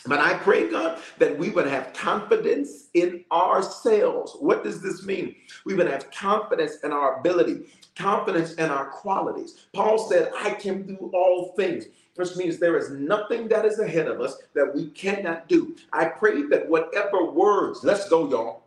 but 0.06 0.20
I 0.20 0.34
pray, 0.36 0.70
God, 0.70 1.00
that 1.18 1.38
we 1.38 1.50
would 1.50 1.68
have 1.68 1.94
confidence 1.94 2.90
in 2.94 3.24
ourselves. 3.32 4.36
What 4.40 4.64
does 4.64 4.82
this 4.82 5.06
mean? 5.06 5.36
We 5.66 5.76
would 5.76 5.88
have 5.88 6.12
confidence 6.12 6.78
in 6.84 6.92
our 6.92 7.20
ability, 7.20 7.68
confidence 7.96 8.54
in 8.56 8.70
our 8.70 8.88
qualities. 8.88 9.68
Paul 9.74 9.98
said, 9.98 10.32
I 10.38 10.52
can 10.52 10.86
do 10.86 11.12
all 11.14 11.54
things 11.56 11.86
which 12.16 12.36
means 12.36 12.58
there 12.58 12.78
is 12.78 12.92
nothing 12.92 13.48
that 13.48 13.66
is 13.66 13.80
ahead 13.80 14.08
of 14.08 14.22
us 14.22 14.38
that 14.54 14.74
we 14.74 14.88
cannot 14.90 15.48
do. 15.48 15.76
I 15.92 16.06
pray 16.06 16.44
that 16.44 16.70
whatever 16.70 17.26
words, 17.32 17.84
let's 17.84 18.08
go, 18.10 18.30
y'all, 18.30 18.64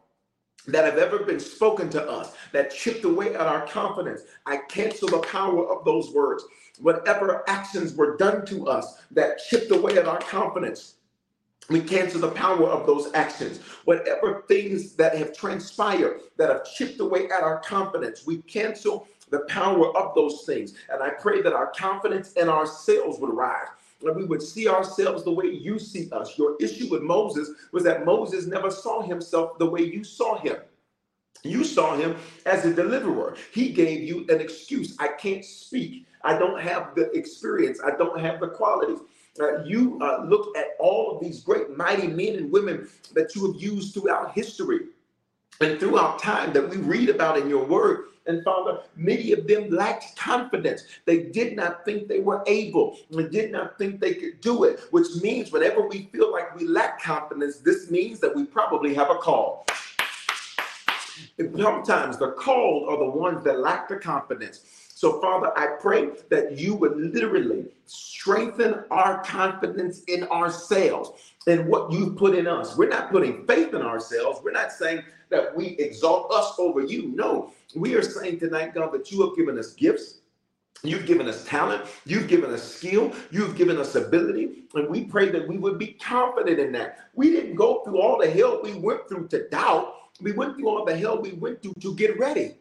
that 0.67 0.85
have 0.85 0.99
ever 0.99 1.21
been 1.21 1.39
spoken 1.39 1.89
to 1.91 2.09
us 2.09 2.35
that 2.53 2.73
chipped 2.73 3.05
away 3.05 3.35
at 3.35 3.43
our 3.43 3.67
confidence, 3.67 4.23
I 4.47 4.59
cancel 4.69 5.09
the 5.09 5.21
power 5.21 5.69
of 5.69 5.85
those 5.85 6.11
words. 6.11 6.45
Whatever 6.81 7.49
actions 7.49 7.95
were 7.95 8.17
done 8.17 8.45
to 8.47 8.67
us 8.67 9.01
that 9.13 9.39
chipped 9.49 9.71
away 9.71 9.97
at 9.97 10.07
our 10.07 10.19
confidence, 10.19 10.95
we 11.69 11.81
cancel 11.81 12.21
the 12.21 12.31
power 12.31 12.69
of 12.69 12.87
those 12.87 13.13
actions. 13.15 13.59
Whatever 13.85 14.45
things 14.47 14.95
that 14.95 15.17
have 15.17 15.37
transpired 15.37 16.21
that 16.37 16.49
have 16.49 16.65
chipped 16.65 17.01
away 17.01 17.27
at 17.27 17.43
our 17.43 17.61
confidence, 17.61 18.27
we 18.27 18.39
cancel 18.43 19.09
the 19.31 19.41
power 19.49 19.97
of 19.97 20.15
those 20.15 20.45
things. 20.45 20.75
And 20.89 21.03
I 21.03 21.11
pray 21.11 21.43
that 21.43 21.53
our 21.53 21.73
confidence 21.77 22.33
in 22.33 22.49
ourselves 22.49 23.19
would 23.19 23.35
rise. 23.35 23.69
That 24.03 24.15
we 24.15 24.25
would 24.25 24.43
see 24.43 24.69
ourselves 24.69 25.25
the 25.25 25.33
way 25.33 25.47
you 25.47 25.79
see 25.79 26.11
us. 26.13 26.37
Your 26.37 26.57
issue 26.61 26.89
with 26.91 27.03
Moses 27.03 27.51
was 27.73 27.83
that 27.85 28.05
Moses 28.05 28.47
never 28.47 28.71
saw 28.71 29.03
himself 29.03 29.59
the 29.59 29.67
way 29.67 29.83
you 29.83 30.05
saw 30.05 30.39
him. 30.39 30.57
You 31.43 31.65
saw 31.65 31.97
him 31.97 32.17
as 32.45 32.65
a 32.65 32.75
deliverer. 32.75 33.37
He 33.53 33.71
gave 33.71 34.03
you 34.03 34.27
an 34.29 34.41
excuse. 34.41 34.97
I 34.99 35.09
can't 35.09 35.45
speak. 35.45 36.07
I 36.23 36.39
don't 36.39 36.61
have 36.61 36.95
the 36.95 37.11
experience. 37.13 37.81
I 37.85 37.97
don't 37.97 38.21
have 38.21 38.41
the 38.41 38.49
qualities. 38.49 38.99
Uh, 39.41 39.63
you 39.65 39.99
uh, 40.03 40.25
look 40.25 40.57
at 40.57 40.69
all 40.79 41.15
of 41.15 41.23
these 41.23 41.41
great, 41.41 41.77
mighty 41.77 42.07
men 42.07 42.37
and 42.37 42.51
women 42.51 42.89
that 43.15 43.35
you 43.35 43.51
have 43.51 43.61
used 43.61 43.95
throughout 43.95 44.33
history 44.33 44.81
and 45.61 45.81
throughout 45.81 46.19
time 46.19 46.53
that 46.53 46.69
we 46.69 46.77
read 46.79 47.09
about 47.09 47.39
in 47.39 47.49
your 47.49 47.65
word. 47.65 48.07
And 48.27 48.43
Father, 48.43 48.81
many 48.97 49.33
of 49.33 49.47
them 49.47 49.71
lacked 49.71 50.17
confidence. 50.17 50.83
They 51.05 51.25
did 51.25 51.55
not 51.55 51.85
think 51.85 52.09
they 52.09 52.19
were 52.19 52.43
able 52.47 52.99
and 53.13 53.31
did 53.31 53.53
not 53.53 53.79
think 53.79 54.01
they 54.01 54.15
could 54.15 54.41
do 54.41 54.65
it, 54.65 54.81
which 54.91 55.07
means 55.23 55.53
whenever 55.53 55.87
we 55.87 56.09
feel 56.13 56.33
like 56.33 56.55
we 56.57 56.67
lack 56.67 57.01
confidence, 57.01 57.59
this 57.59 57.91
means 57.91 58.19
that 58.21 58.35
we 58.35 58.45
probably 58.45 58.95
have 58.95 59.11
a 59.11 59.15
call. 59.15 59.65
And 61.39 61.57
Sometimes 61.57 62.19
the 62.19 62.33
called 62.33 62.89
are 62.89 62.99
the 62.99 63.11
ones 63.11 63.45
that 63.45 63.61
lack 63.61 63.89
the 63.89 63.97
confidence. 63.97 64.86
So, 64.97 65.21
Father, 65.21 65.53
I 65.59 65.77
pray 65.79 66.09
that 66.31 66.59
you 66.59 66.75
would 66.75 66.97
literally 66.97 67.67
strengthen 67.85 68.83
our 68.91 69.23
confidence 69.25 70.03
in 70.05 70.25
ourselves 70.29 71.11
and 71.47 71.69
what 71.69 71.93
you've 71.93 72.17
put 72.17 72.35
in 72.35 72.47
us. 72.47 72.79
We're 72.79 72.89
not 72.89 73.11
putting 73.11 73.47
faith 73.47 73.75
in 73.75 73.83
ourselves. 73.83 74.41
We're 74.43 74.53
not 74.53 74.73
saying 74.73 75.03
that 75.29 75.55
we 75.55 75.77
exalt 75.79 76.33
us 76.33 76.55
over 76.59 76.81
you. 76.81 77.13
No, 77.15 77.53
we 77.75 77.95
are 77.95 78.01
saying 78.01 78.39
tonight, 78.39 78.75
God, 78.75 78.91
that 78.93 79.13
you 79.13 79.21
have 79.21 79.37
given 79.37 79.59
us 79.59 79.75
gifts. 79.75 80.21
You've 80.83 81.05
given 81.05 81.29
us 81.29 81.45
talent. 81.45 81.85
You've 82.07 82.27
given 82.27 82.51
us 82.51 82.63
skill. 82.63 83.13
You've 83.31 83.55
given 83.55 83.77
us 83.77 83.97
ability. 83.97 84.63
And 84.75 84.89
we 84.89 85.05
pray 85.05 85.29
that 85.29 85.47
we 85.47 85.59
would 85.59 85.79
be 85.79 85.89
confident 85.89 86.59
in 86.59 86.73
that. 86.73 87.11
We 87.13 87.31
didn't 87.33 87.57
go 87.57 87.85
through 87.85 88.01
all 88.01 88.19
the 88.19 88.31
hell 88.31 88.63
we 88.63 88.73
went 88.73 89.11
through 89.11 89.29
to 89.29 89.47
doubt. 89.51 89.93
We 90.23 90.33
went 90.33 90.57
through 90.57 90.71
all 90.71 90.87
the 90.87 90.97
hell 90.97 91.21
we 91.21 91.33
went 91.33 91.63
through 91.63 91.75
to 91.83 91.95
get 91.97 92.19
ready. 92.19 92.55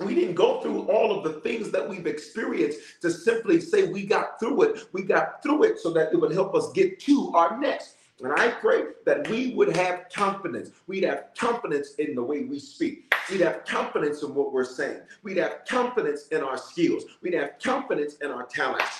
We 0.00 0.14
didn't 0.14 0.34
go 0.34 0.60
through 0.60 0.82
all 0.82 1.16
of 1.16 1.24
the 1.24 1.40
things 1.40 1.70
that 1.70 1.88
we've 1.88 2.06
experienced 2.06 3.00
to 3.00 3.10
simply 3.10 3.60
say 3.60 3.88
we 3.88 4.04
got 4.04 4.38
through 4.38 4.62
it. 4.62 4.88
We 4.92 5.02
got 5.02 5.42
through 5.42 5.64
it 5.64 5.78
so 5.78 5.90
that 5.92 6.12
it 6.12 6.16
would 6.16 6.32
help 6.32 6.54
us 6.54 6.70
get 6.72 7.00
to 7.00 7.32
our 7.34 7.58
next. 7.58 7.96
And 8.22 8.32
I 8.32 8.50
pray 8.50 8.84
that 9.04 9.28
we 9.28 9.54
would 9.54 9.74
have 9.76 10.06
confidence. 10.14 10.70
We'd 10.86 11.04
have 11.04 11.28
confidence 11.36 11.94
in 11.98 12.14
the 12.14 12.22
way 12.22 12.44
we 12.44 12.58
speak. 12.58 13.14
We'd 13.30 13.42
have 13.42 13.64
confidence 13.64 14.22
in 14.22 14.34
what 14.34 14.52
we're 14.52 14.64
saying. 14.64 15.00
We'd 15.22 15.36
have 15.36 15.60
confidence 15.68 16.28
in 16.28 16.42
our 16.42 16.56
skills. 16.56 17.04
We'd 17.22 17.34
have 17.34 17.58
confidence 17.62 18.16
in 18.16 18.30
our 18.30 18.44
talents 18.44 18.98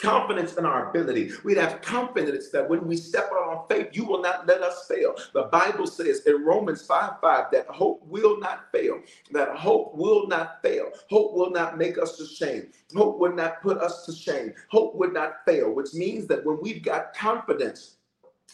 confidence 0.00 0.56
in 0.56 0.64
our 0.66 0.90
ability. 0.90 1.32
We'd 1.44 1.58
have 1.58 1.82
confidence 1.82 2.48
that 2.50 2.68
when 2.68 2.86
we 2.86 2.96
step 2.96 3.30
out 3.32 3.48
on 3.48 3.68
faith, 3.68 3.88
you 3.92 4.04
will 4.04 4.20
not 4.20 4.46
let 4.46 4.62
us 4.62 4.86
fail. 4.88 5.14
The 5.32 5.44
Bible 5.44 5.86
says 5.86 6.20
in 6.26 6.44
Romans 6.44 6.82
5 6.82 7.20
5 7.20 7.46
that 7.52 7.66
hope 7.68 8.02
will 8.06 8.38
not 8.38 8.70
fail, 8.72 9.00
that 9.32 9.56
hope 9.56 9.94
will 9.94 10.26
not 10.26 10.62
fail. 10.62 10.90
Hope 11.08 11.34
will 11.34 11.50
not 11.50 11.78
make 11.78 11.98
us 11.98 12.18
ashamed. 12.20 12.68
Hope 12.94 13.18
will 13.18 13.34
not 13.34 13.62
put 13.62 13.78
us 13.78 14.06
to 14.06 14.12
shame. 14.12 14.54
Hope 14.68 14.94
would 14.96 15.12
not 15.12 15.44
fail, 15.46 15.72
which 15.72 15.94
means 15.94 16.26
that 16.28 16.44
when 16.44 16.58
we've 16.60 16.82
got 16.82 17.14
confidence, 17.14 17.96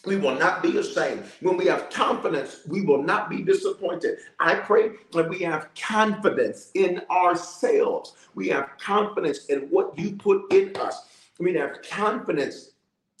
we 0.05 0.15
will 0.15 0.37
not 0.37 0.61
be 0.61 0.77
ashamed. 0.77 1.23
When 1.41 1.57
we 1.57 1.65
have 1.65 1.89
confidence, 1.89 2.61
we 2.67 2.81
will 2.81 3.01
not 3.01 3.29
be 3.29 3.41
disappointed. 3.41 4.19
I 4.39 4.55
pray 4.55 4.91
that 5.13 5.27
we 5.27 5.39
have 5.39 5.69
confidence 5.75 6.71
in 6.75 7.01
ourselves. 7.09 8.13
We 8.35 8.47
have 8.49 8.69
confidence 8.79 9.47
in 9.47 9.61
what 9.69 9.97
you 9.97 10.11
put 10.11 10.53
in 10.53 10.75
us 10.77 11.07
we 11.39 11.53
have 11.53 11.81
confidence 11.81 12.71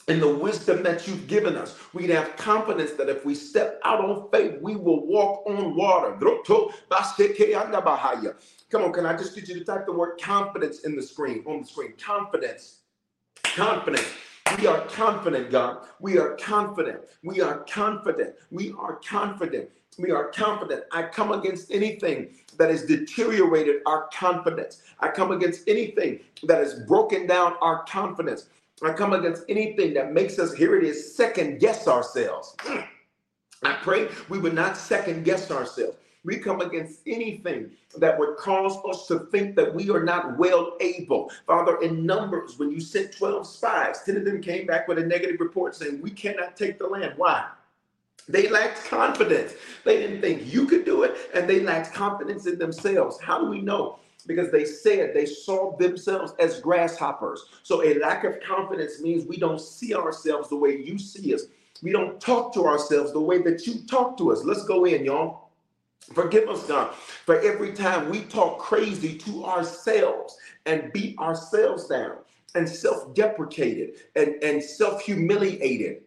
in 0.07 0.19
the 0.19 0.35
wisdom 0.35 0.83
that 0.83 1.07
you've 1.07 1.27
given 1.27 1.55
us. 1.55 1.75
We'd 1.93 2.09
have 2.11 2.35
confidence 2.37 2.91
that 2.93 3.09
if 3.09 3.25
we 3.25 3.35
step 3.35 3.79
out 3.83 4.03
on 4.03 4.29
faith, 4.31 4.59
we 4.61 4.75
will 4.75 5.05
walk 5.05 5.43
on 5.45 5.75
water. 5.75 6.17
Come 8.69 8.83
on, 8.83 8.93
can 8.93 9.05
I 9.05 9.17
just 9.17 9.35
get 9.35 9.49
you 9.49 9.59
to 9.59 9.65
type 9.65 9.85
the 9.85 9.91
word 9.91 10.19
confidence 10.21 10.79
in 10.79 10.95
the 10.95 11.03
screen, 11.03 11.43
on 11.45 11.61
the 11.61 11.67
screen? 11.67 11.93
Confidence. 11.97 12.79
Confidence. 13.43 14.07
We 14.57 14.65
are 14.65 14.81
confident, 14.87 15.51
God. 15.51 15.85
We 15.99 16.17
are 16.17 16.37
confident. 16.37 17.01
We 17.21 17.41
are 17.41 17.65
confident. 17.69 18.35
We 18.49 18.73
are 18.79 18.95
confident. 19.05 19.69
We 19.97 20.11
are 20.11 20.31
confident. 20.31 20.83
I 20.91 21.03
come 21.03 21.31
against 21.31 21.71
anything 21.71 22.35
that 22.57 22.69
has 22.69 22.85
deteriorated 22.85 23.77
our 23.85 24.09
confidence. 24.13 24.83
I 24.99 25.09
come 25.09 25.31
against 25.31 25.67
anything 25.67 26.19
that 26.43 26.59
has 26.59 26.81
broken 26.81 27.25
down 27.25 27.55
our 27.61 27.83
confidence. 27.85 28.49
I 28.83 28.93
come 28.93 29.13
against 29.13 29.43
anything 29.49 29.93
that 29.95 30.13
makes 30.13 30.37
us, 30.37 30.53
here 30.53 30.77
it 30.77 30.83
is, 30.83 31.15
second 31.15 31.59
guess 31.59 31.87
ourselves. 31.87 32.55
I 33.63 33.73
pray 33.81 34.09
we 34.29 34.37
would 34.37 34.53
not 34.53 34.77
second 34.77 35.25
guess 35.25 35.49
ourselves. 35.49 35.97
We 36.23 36.37
come 36.37 36.61
against 36.61 36.99
anything 37.07 37.71
that 37.97 38.19
would 38.19 38.37
cause 38.37 38.77
us 38.87 39.07
to 39.07 39.19
think 39.31 39.55
that 39.55 39.73
we 39.73 39.89
are 39.89 40.03
not 40.03 40.37
well 40.37 40.75
able. 40.79 41.31
Father, 41.47 41.79
in 41.81 42.05
Numbers, 42.05 42.59
when 42.59 42.69
you 42.69 42.81
sent 42.81 43.15
12 43.17 43.47
spies, 43.47 44.03
10 44.05 44.17
of 44.17 44.25
them 44.25 44.41
came 44.41 44.67
back 44.67 44.87
with 44.87 44.99
a 44.99 45.05
negative 45.05 45.39
report 45.39 45.73
saying, 45.73 46.01
We 46.01 46.11
cannot 46.11 46.57
take 46.57 46.79
the 46.79 46.87
land. 46.87 47.13
Why? 47.15 47.47
They 48.27 48.49
lacked 48.49 48.85
confidence. 48.85 49.53
They 49.85 49.97
didn't 49.99 50.21
think 50.21 50.51
you 50.53 50.65
could 50.65 50.85
do 50.85 51.03
it, 51.03 51.15
and 51.33 51.49
they 51.49 51.61
lacked 51.61 51.93
confidence 51.93 52.45
in 52.45 52.59
themselves. 52.59 53.19
How 53.21 53.39
do 53.39 53.45
we 53.49 53.61
know? 53.61 53.99
Because 54.25 54.51
they 54.51 54.65
said 54.65 55.13
they 55.13 55.25
saw 55.25 55.77
themselves 55.77 56.33
as 56.39 56.59
grasshoppers. 56.59 57.45
So 57.63 57.83
a 57.85 57.99
lack 57.99 58.25
of 58.25 58.41
confidence 58.41 59.01
means 59.01 59.25
we 59.25 59.37
don't 59.37 59.61
see 59.61 59.95
ourselves 59.95 60.49
the 60.49 60.57
way 60.57 60.77
you 60.77 60.99
see 60.99 61.33
us. 61.33 61.43
We 61.81 61.91
don't 61.91 62.19
talk 62.19 62.53
to 62.55 62.65
ourselves 62.65 63.13
the 63.13 63.21
way 63.21 63.41
that 63.43 63.65
you 63.65 63.85
talk 63.87 64.17
to 64.17 64.31
us. 64.31 64.43
Let's 64.43 64.65
go 64.65 64.85
in, 64.85 65.05
y'all. 65.05 65.51
Forgive 66.13 66.49
us, 66.49 66.63
God, 66.63 66.93
for 66.95 67.39
every 67.41 67.73
time 67.73 68.09
we 68.09 68.21
talk 68.21 68.59
crazy 68.59 69.17
to 69.19 69.45
ourselves 69.45 70.37
and 70.65 70.91
beat 70.93 71.17
ourselves 71.19 71.87
down 71.87 72.17
and 72.55 72.67
self 72.67 73.13
deprecated 73.13 73.95
and, 74.15 74.41
and 74.41 74.63
self 74.63 75.01
humiliated 75.01 76.03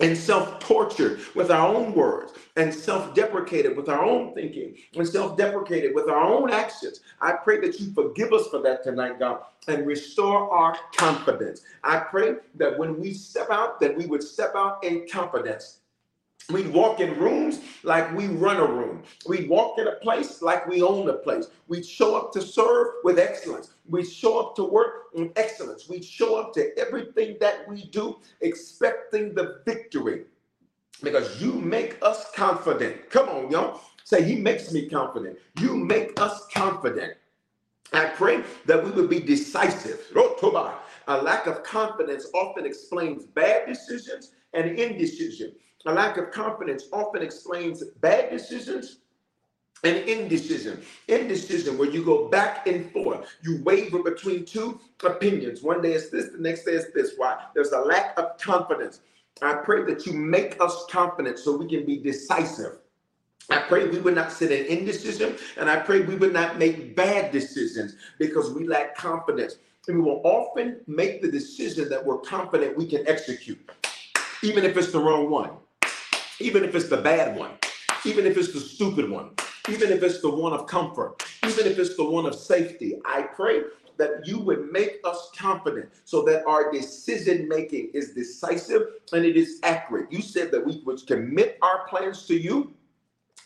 and 0.00 0.16
self 0.16 0.58
tortured 0.58 1.20
with 1.34 1.50
our 1.50 1.74
own 1.74 1.94
words 1.94 2.32
and 2.56 2.72
self 2.72 3.14
deprecated 3.14 3.76
with 3.76 3.88
our 3.88 4.04
own 4.04 4.34
thinking 4.34 4.76
and 4.94 5.06
self 5.06 5.36
deprecated 5.36 5.94
with 5.94 6.08
our 6.08 6.22
own 6.22 6.50
actions. 6.50 7.00
I 7.20 7.32
pray 7.32 7.60
that 7.60 7.80
you 7.80 7.92
forgive 7.92 8.32
us 8.32 8.48
for 8.48 8.60
that 8.62 8.82
tonight, 8.82 9.18
God, 9.18 9.42
and 9.68 9.86
restore 9.86 10.50
our 10.52 10.76
confidence. 10.96 11.62
I 11.82 11.98
pray 11.98 12.36
that 12.56 12.78
when 12.78 13.00
we 13.00 13.14
step 13.14 13.50
out, 13.50 13.80
that 13.80 13.96
we 13.96 14.06
would 14.06 14.22
step 14.22 14.52
out 14.54 14.84
in 14.84 15.06
confidence 15.08 15.80
We'd 16.50 16.72
walk 16.72 17.00
in 17.00 17.18
rooms 17.18 17.60
like 17.82 18.14
we 18.14 18.28
run 18.28 18.58
a 18.58 18.66
room. 18.66 19.02
We'd 19.26 19.48
walk 19.48 19.78
in 19.78 19.88
a 19.88 19.96
place 19.96 20.42
like 20.42 20.66
we 20.68 20.80
own 20.80 21.08
a 21.08 21.14
place. 21.14 21.48
We'd 21.66 21.84
show 21.84 22.16
up 22.16 22.32
to 22.34 22.40
serve 22.40 22.88
with 23.02 23.18
excellence. 23.18 23.70
We'd 23.88 24.08
show 24.08 24.38
up 24.38 24.54
to 24.56 24.64
work 24.64 25.06
with 25.12 25.32
excellence. 25.36 25.88
We'd 25.88 26.04
show 26.04 26.36
up 26.36 26.54
to 26.54 26.78
everything 26.78 27.36
that 27.40 27.68
we 27.68 27.86
do 27.86 28.18
expecting 28.42 29.34
the 29.34 29.60
victory 29.66 30.24
because 31.02 31.42
you 31.42 31.52
make 31.52 31.98
us 32.00 32.30
confident. 32.32 33.10
Come 33.10 33.28
on, 33.28 33.50
y'all. 33.50 33.80
Say, 34.04 34.22
He 34.22 34.36
makes 34.36 34.72
me 34.72 34.88
confident. 34.88 35.38
You 35.58 35.76
make 35.76 36.20
us 36.20 36.46
confident. 36.54 37.14
I 37.92 38.06
pray 38.06 38.42
that 38.66 38.84
we 38.84 38.90
would 38.92 39.10
be 39.10 39.20
decisive. 39.20 40.00
A 41.08 41.22
lack 41.22 41.46
of 41.46 41.62
confidence 41.64 42.26
often 42.34 42.66
explains 42.66 43.24
bad 43.24 43.66
decisions 43.66 44.32
and 44.54 44.78
indecision. 44.78 45.52
A 45.84 45.92
lack 45.92 46.16
of 46.16 46.32
confidence 46.32 46.84
often 46.92 47.22
explains 47.22 47.84
bad 48.00 48.30
decisions 48.30 48.98
and 49.84 49.96
indecision. 49.98 50.82
Indecision, 51.06 51.78
where 51.78 51.90
you 51.90 52.04
go 52.04 52.28
back 52.28 52.66
and 52.66 52.90
forth, 52.90 53.28
you 53.42 53.62
waver 53.62 54.02
between 54.02 54.44
two 54.44 54.80
opinions. 55.04 55.62
One 55.62 55.82
day 55.82 55.92
it's 55.92 56.10
this, 56.10 56.30
the 56.30 56.38
next 56.38 56.64
day 56.64 56.72
it's 56.72 56.92
this. 56.92 57.12
Why? 57.16 57.38
There's 57.54 57.72
a 57.72 57.78
lack 57.80 58.18
of 58.18 58.38
confidence. 58.38 59.00
I 59.42 59.54
pray 59.54 59.84
that 59.84 60.06
you 60.06 60.14
make 60.14 60.60
us 60.60 60.86
confident 60.90 61.38
so 61.38 61.56
we 61.56 61.68
can 61.68 61.84
be 61.84 61.98
decisive. 61.98 62.78
I 63.50 63.58
pray 63.58 63.86
we 63.86 64.00
would 64.00 64.16
not 64.16 64.32
sit 64.32 64.50
in 64.50 64.66
indecision, 64.66 65.36
and 65.56 65.70
I 65.70 65.76
pray 65.76 66.00
we 66.00 66.16
would 66.16 66.32
not 66.32 66.58
make 66.58 66.96
bad 66.96 67.30
decisions 67.30 67.94
because 68.18 68.52
we 68.52 68.66
lack 68.66 68.96
confidence. 68.96 69.58
And 69.86 69.98
we 69.98 70.02
will 70.02 70.20
often 70.24 70.80
make 70.88 71.22
the 71.22 71.30
decision 71.30 71.88
that 71.90 72.04
we're 72.04 72.18
confident 72.18 72.76
we 72.76 72.88
can 72.88 73.06
execute, 73.06 73.70
even 74.42 74.64
if 74.64 74.76
it's 74.76 74.90
the 74.90 74.98
wrong 74.98 75.30
one 75.30 75.50
even 76.40 76.64
if 76.64 76.74
it's 76.74 76.88
the 76.88 76.98
bad 76.98 77.36
one, 77.36 77.52
even 78.04 78.26
if 78.26 78.36
it's 78.36 78.52
the 78.52 78.60
stupid 78.60 79.08
one, 79.08 79.30
even 79.68 79.90
if 79.90 80.02
it's 80.02 80.20
the 80.20 80.30
one 80.30 80.52
of 80.52 80.66
comfort, 80.66 81.22
even 81.44 81.66
if 81.66 81.78
it's 81.78 81.96
the 81.96 82.04
one 82.04 82.26
of 82.26 82.34
safety. 82.34 82.94
I 83.04 83.22
pray 83.22 83.62
that 83.96 84.26
you 84.26 84.38
would 84.38 84.70
make 84.70 84.98
us 85.04 85.30
confident 85.36 85.88
so 86.04 86.22
that 86.24 86.44
our 86.46 86.70
decision 86.70 87.48
making 87.48 87.90
is 87.94 88.12
decisive 88.12 88.82
and 89.12 89.24
it 89.24 89.36
is 89.36 89.58
accurate. 89.62 90.12
You 90.12 90.20
said 90.20 90.50
that 90.52 90.64
we 90.64 90.82
would 90.84 91.06
commit 91.06 91.58
our 91.62 91.86
plans 91.88 92.26
to 92.26 92.34
you 92.34 92.74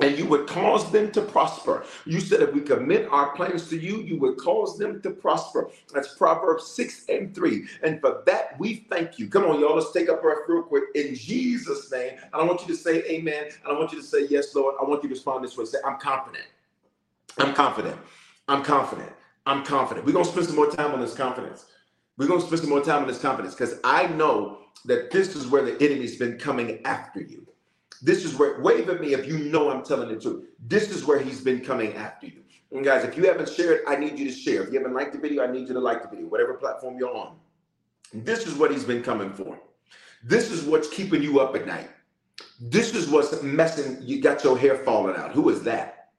and 0.01 0.17
you 0.19 0.27
would 0.27 0.47
cause 0.47 0.91
them 0.91 1.11
to 1.13 1.21
prosper. 1.21 1.85
You 2.07 2.21
said 2.21 2.41
if 2.41 2.53
we 2.53 2.61
commit 2.61 3.09
our 3.11 3.35
plans 3.35 3.69
to 3.69 3.79
you, 3.79 3.99
you 3.99 4.19
would 4.19 4.39
cause 4.39 4.79
them 4.79 5.01
to 5.03 5.11
prosper. 5.11 5.71
That's 5.93 6.15
Proverbs 6.15 6.67
6 6.69 7.07
and 7.09 7.35
3. 7.35 7.65
And 7.83 8.01
for 8.01 8.23
that, 8.27 8.59
we 8.59 8.87
thank 8.91 9.19
you. 9.19 9.29
Come 9.29 9.45
on, 9.45 9.61
y'all, 9.61 9.77
let's 9.77 9.93
take 9.93 10.09
a 10.09 10.15
breath 10.15 10.41
real 10.49 10.63
quick. 10.63 10.85
In 10.95 11.15
Jesus' 11.15 11.91
name, 11.93 12.15
I 12.33 12.39
don't 12.39 12.49
want 12.49 12.63
you 12.63 12.69
to 12.69 12.77
say 12.77 13.03
amen. 13.05 13.49
I 13.65 13.69
don't 13.69 13.79
want 13.79 13.93
you 13.93 14.01
to 14.01 14.07
say 14.07 14.27
yes, 14.29 14.55
Lord. 14.55 14.77
I 14.81 14.85
want 14.85 15.03
you 15.03 15.09
to 15.09 15.15
respond 15.15 15.45
this 15.45 15.57
way. 15.57 15.65
Say, 15.65 15.79
I'm 15.85 15.99
confident. 15.99 16.45
I'm 17.39 17.55
confident. 17.55 17.99
I'm 18.49 18.63
confident. 18.63 19.13
I'm 19.47 19.65
confident. 19.65 20.07
We're 20.07 20.13
going 20.13 20.25
to 20.25 20.31
spend 20.31 20.47
some 20.47 20.57
more 20.57 20.71
time 20.71 20.93
on 20.93 21.01
this 21.01 21.15
confidence. 21.15 21.67
We're 22.17 22.27
going 22.29 22.41
to 22.41 22.47
spend 22.47 22.61
some 22.61 22.71
more 22.71 22.83
time 22.83 23.03
on 23.03 23.09
this 23.09 23.21
confidence 23.21 23.55
because 23.55 23.81
I 23.85 24.07
know 24.09 24.59
that 24.85 25.11
this 25.11 25.35
is 25.37 25.47
where 25.47 25.63
the 25.63 25.75
enemy's 25.83 26.17
been 26.17 26.39
coming 26.39 26.85
after 26.85 27.21
you. 27.21 27.47
This 28.03 28.25
is 28.25 28.35
where, 28.37 28.61
wave 28.61 28.89
at 28.89 29.01
me 29.01 29.13
if 29.13 29.27
you 29.27 29.39
know 29.39 29.71
I'm 29.71 29.85
telling 29.85 30.09
the 30.09 30.21
truth. 30.21 30.47
This 30.67 30.91
is 30.91 31.05
where 31.05 31.19
he's 31.19 31.41
been 31.41 31.61
coming 31.61 31.95
after 31.95 32.27
you. 32.27 32.43
And 32.73 32.85
guys, 32.85 33.05
if 33.05 33.17
you 33.17 33.27
haven't 33.27 33.49
shared, 33.49 33.83
I 33.87 33.97
need 33.97 34.19
you 34.19 34.25
to 34.27 34.33
share. 34.33 34.63
If 34.63 34.73
you 34.73 34.79
haven't 34.79 34.95
liked 34.95 35.13
the 35.13 35.19
video, 35.19 35.45
I 35.45 35.51
need 35.51 35.69
you 35.69 35.75
to 35.75 35.81
like 35.81 36.03
the 36.03 36.09
video, 36.09 36.27
whatever 36.27 36.55
platform 36.55 36.97
you're 36.99 37.15
on. 37.15 37.37
This 38.13 38.47
is 38.47 38.55
what 38.55 38.71
he's 38.71 38.85
been 38.85 39.03
coming 39.03 39.33
for. 39.33 39.59
This 40.23 40.51
is 40.51 40.65
what's 40.65 40.89
keeping 40.89 41.23
you 41.23 41.41
up 41.41 41.55
at 41.57 41.67
night. 41.67 41.91
This 42.61 42.95
is 42.95 43.09
what's 43.09 43.43
messing, 43.43 43.99
you 44.01 44.21
got 44.21 44.45
your 44.45 44.57
hair 44.57 44.77
falling 44.77 45.17
out. 45.17 45.33
Who 45.33 45.49
is 45.51 45.63
that? 45.65 46.11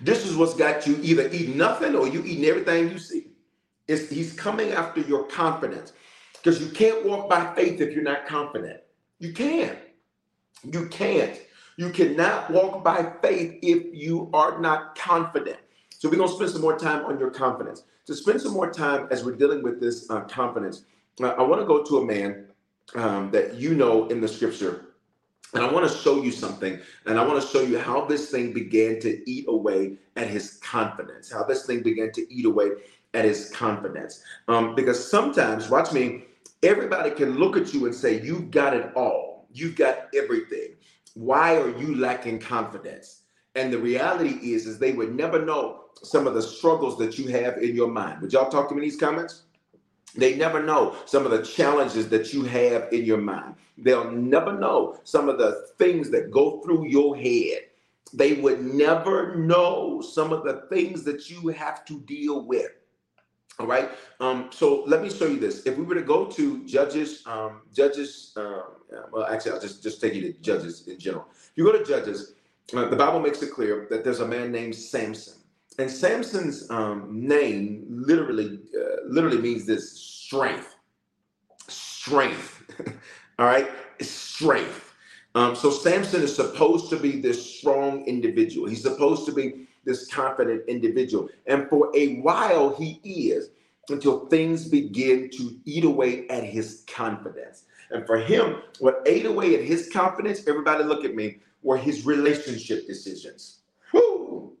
This 0.00 0.26
is 0.26 0.36
what's 0.36 0.54
got 0.54 0.86
you 0.86 0.98
either 1.02 1.28
eating 1.28 1.56
nothing 1.56 1.94
or 1.94 2.08
you 2.08 2.24
eating 2.24 2.44
everything 2.44 2.90
you 2.90 2.98
see. 2.98 3.28
It's, 3.86 4.10
he's 4.10 4.32
coming 4.32 4.72
after 4.72 5.00
your 5.00 5.24
confidence 5.24 5.92
because 6.32 6.60
you 6.60 6.70
can't 6.70 7.04
walk 7.04 7.28
by 7.28 7.54
faith 7.54 7.80
if 7.80 7.92
you're 7.92 8.02
not 8.02 8.26
confident. 8.26 8.80
You 9.18 9.32
can't. 9.32 9.78
You 10.64 10.86
can't. 10.88 11.40
You 11.76 11.90
cannot 11.90 12.50
walk 12.50 12.84
by 12.84 13.12
faith 13.22 13.58
if 13.62 13.94
you 13.94 14.30
are 14.32 14.60
not 14.60 14.96
confident. 14.96 15.58
So 15.98 16.08
we're 16.08 16.16
going 16.16 16.28
to 16.28 16.34
spend 16.34 16.50
some 16.50 16.60
more 16.60 16.78
time 16.78 17.04
on 17.06 17.18
your 17.18 17.30
confidence. 17.30 17.84
To 18.06 18.14
spend 18.14 18.40
some 18.40 18.52
more 18.52 18.70
time 18.70 19.08
as 19.10 19.24
we're 19.24 19.36
dealing 19.36 19.62
with 19.62 19.80
this 19.80 20.10
uh, 20.10 20.22
confidence, 20.22 20.84
uh, 21.22 21.28
I 21.28 21.42
want 21.42 21.60
to 21.60 21.66
go 21.66 21.82
to 21.84 21.98
a 21.98 22.04
man 22.04 22.46
um, 22.94 23.30
that 23.30 23.54
you 23.54 23.74
know 23.74 24.08
in 24.08 24.20
the 24.20 24.28
scripture. 24.28 24.86
And 25.54 25.62
I 25.62 25.70
want 25.70 25.90
to 25.90 25.96
show 25.98 26.22
you 26.22 26.32
something. 26.32 26.78
And 27.06 27.18
I 27.18 27.26
want 27.26 27.40
to 27.40 27.46
show 27.46 27.60
you 27.60 27.78
how 27.78 28.04
this 28.04 28.30
thing 28.30 28.52
began 28.52 29.00
to 29.00 29.30
eat 29.30 29.46
away 29.48 29.98
at 30.16 30.28
his 30.28 30.54
confidence, 30.62 31.30
how 31.30 31.44
this 31.44 31.66
thing 31.66 31.82
began 31.82 32.10
to 32.12 32.34
eat 32.34 32.46
away 32.46 32.70
at 33.14 33.24
his 33.24 33.50
confidence. 33.50 34.22
Um, 34.48 34.74
because 34.74 35.10
sometimes, 35.10 35.68
watch 35.68 35.92
me, 35.92 36.24
everybody 36.62 37.10
can 37.10 37.38
look 37.38 37.56
at 37.56 37.72
you 37.72 37.86
and 37.86 37.94
say, 37.94 38.20
You've 38.22 38.50
got 38.50 38.74
it 38.74 38.92
all 38.96 39.31
You've 39.52 39.76
got 39.76 40.08
everything. 40.14 40.76
Why 41.14 41.56
are 41.56 41.76
you 41.78 41.96
lacking 41.96 42.40
confidence? 42.40 43.22
And 43.54 43.72
the 43.72 43.78
reality 43.78 44.52
is, 44.52 44.66
is 44.66 44.78
they 44.78 44.92
would 44.92 45.14
never 45.14 45.44
know 45.44 45.84
some 46.02 46.26
of 46.26 46.34
the 46.34 46.42
struggles 46.42 46.98
that 46.98 47.18
you 47.18 47.28
have 47.28 47.58
in 47.58 47.76
your 47.76 47.88
mind. 47.88 48.20
Would 48.22 48.32
y'all 48.32 48.50
talk 48.50 48.68
to 48.68 48.74
me 48.74 48.82
in 48.82 48.88
these 48.88 48.98
comments? 48.98 49.42
They 50.14 50.36
never 50.36 50.62
know 50.62 50.96
some 51.06 51.24
of 51.24 51.30
the 51.30 51.42
challenges 51.42 52.08
that 52.10 52.32
you 52.32 52.44
have 52.44 52.92
in 52.92 53.04
your 53.04 53.18
mind. 53.18 53.54
They'll 53.78 54.10
never 54.10 54.58
know 54.58 54.98
some 55.04 55.28
of 55.28 55.38
the 55.38 55.68
things 55.78 56.10
that 56.10 56.30
go 56.30 56.60
through 56.60 56.88
your 56.88 57.16
head. 57.16 57.64
They 58.12 58.34
would 58.34 58.62
never 58.62 59.34
know 59.36 60.02
some 60.02 60.32
of 60.32 60.44
the 60.44 60.66
things 60.68 61.02
that 61.04 61.30
you 61.30 61.48
have 61.48 61.84
to 61.86 61.98
deal 62.00 62.46
with. 62.46 62.70
All 63.58 63.66
right. 63.66 63.90
Um, 64.18 64.48
so 64.50 64.82
let 64.86 65.02
me 65.02 65.10
show 65.10 65.26
you 65.26 65.38
this. 65.38 65.66
If 65.66 65.76
we 65.76 65.84
were 65.84 65.94
to 65.94 66.02
go 66.02 66.26
to 66.26 66.64
Judges, 66.66 67.22
um, 67.26 67.62
Judges, 67.72 68.32
um, 68.36 68.62
well, 69.12 69.26
actually, 69.26 69.52
I'll 69.52 69.60
just 69.60 69.82
just 69.82 70.00
take 70.00 70.14
you 70.14 70.32
to 70.32 70.38
Judges 70.40 70.88
in 70.88 70.98
general. 70.98 71.26
If 71.30 71.52
you 71.56 71.64
go 71.64 71.72
to 71.72 71.84
Judges, 71.84 72.34
uh, 72.74 72.86
the 72.88 72.96
Bible 72.96 73.20
makes 73.20 73.42
it 73.42 73.52
clear 73.52 73.86
that 73.90 74.04
there's 74.04 74.20
a 74.20 74.26
man 74.26 74.50
named 74.50 74.74
Samson, 74.74 75.34
and 75.78 75.90
Samson's 75.90 76.70
um, 76.70 77.08
name 77.10 77.84
literally, 77.88 78.60
uh, 78.76 79.06
literally 79.06 79.38
means 79.38 79.66
this 79.66 79.92
strength, 79.92 80.74
strength. 81.68 82.64
All 83.38 83.46
right, 83.46 83.70
strength. 84.00 84.94
Um, 85.34 85.56
so 85.56 85.70
Samson 85.70 86.22
is 86.22 86.34
supposed 86.34 86.90
to 86.90 86.96
be 86.96 87.20
this 87.20 87.58
strong 87.58 88.04
individual. 88.06 88.68
He's 88.68 88.82
supposed 88.82 89.24
to 89.26 89.32
be 89.32 89.66
this 89.84 90.06
confident 90.12 90.64
individual. 90.68 91.28
And 91.46 91.68
for 91.68 91.90
a 91.94 92.20
while, 92.20 92.74
he 92.74 93.00
is 93.04 93.50
until 93.88 94.26
things 94.26 94.68
begin 94.68 95.28
to 95.30 95.56
eat 95.64 95.84
away 95.84 96.28
at 96.28 96.44
his 96.44 96.84
confidence. 96.86 97.64
And 97.90 98.06
for 98.06 98.18
him, 98.18 98.62
what 98.78 99.02
ate 99.06 99.26
away 99.26 99.54
at 99.54 99.64
his 99.64 99.90
confidence, 99.92 100.46
everybody 100.46 100.84
look 100.84 101.04
at 101.04 101.14
me, 101.14 101.38
were 101.62 101.76
his 101.76 102.06
relationship 102.06 102.86
decisions. 102.86 103.58
Whew. 103.90 104.56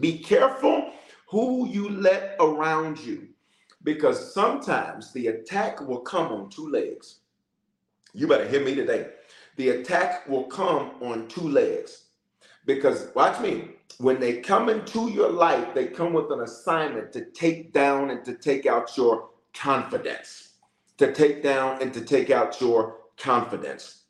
Be 0.00 0.18
careful 0.18 0.92
who 1.28 1.68
you 1.68 1.90
let 1.90 2.36
around 2.40 2.98
you 2.98 3.28
because 3.84 4.34
sometimes 4.34 5.12
the 5.12 5.28
attack 5.28 5.80
will 5.80 6.00
come 6.00 6.32
on 6.32 6.50
two 6.50 6.68
legs. 6.68 7.20
You 8.12 8.26
better 8.26 8.48
hear 8.48 8.64
me 8.64 8.74
today. 8.74 9.08
The 9.56 9.70
attack 9.70 10.28
will 10.28 10.44
come 10.44 10.92
on 11.00 11.28
two 11.28 11.48
legs 11.48 12.04
because 12.64 13.08
watch 13.14 13.40
me 13.40 13.77
when 13.96 14.20
they 14.20 14.40
come 14.40 14.68
into 14.68 15.10
your 15.10 15.30
life 15.30 15.74
they 15.74 15.86
come 15.86 16.12
with 16.12 16.30
an 16.30 16.40
assignment 16.40 17.12
to 17.12 17.24
take 17.32 17.72
down 17.72 18.10
and 18.10 18.24
to 18.24 18.34
take 18.34 18.66
out 18.66 18.96
your 18.96 19.30
confidence. 19.54 20.50
To 20.98 21.12
take 21.12 21.42
down 21.42 21.80
and 21.80 21.92
to 21.94 22.00
take 22.00 22.30
out 22.30 22.60
your 22.60 22.98
confidence. 23.16 24.04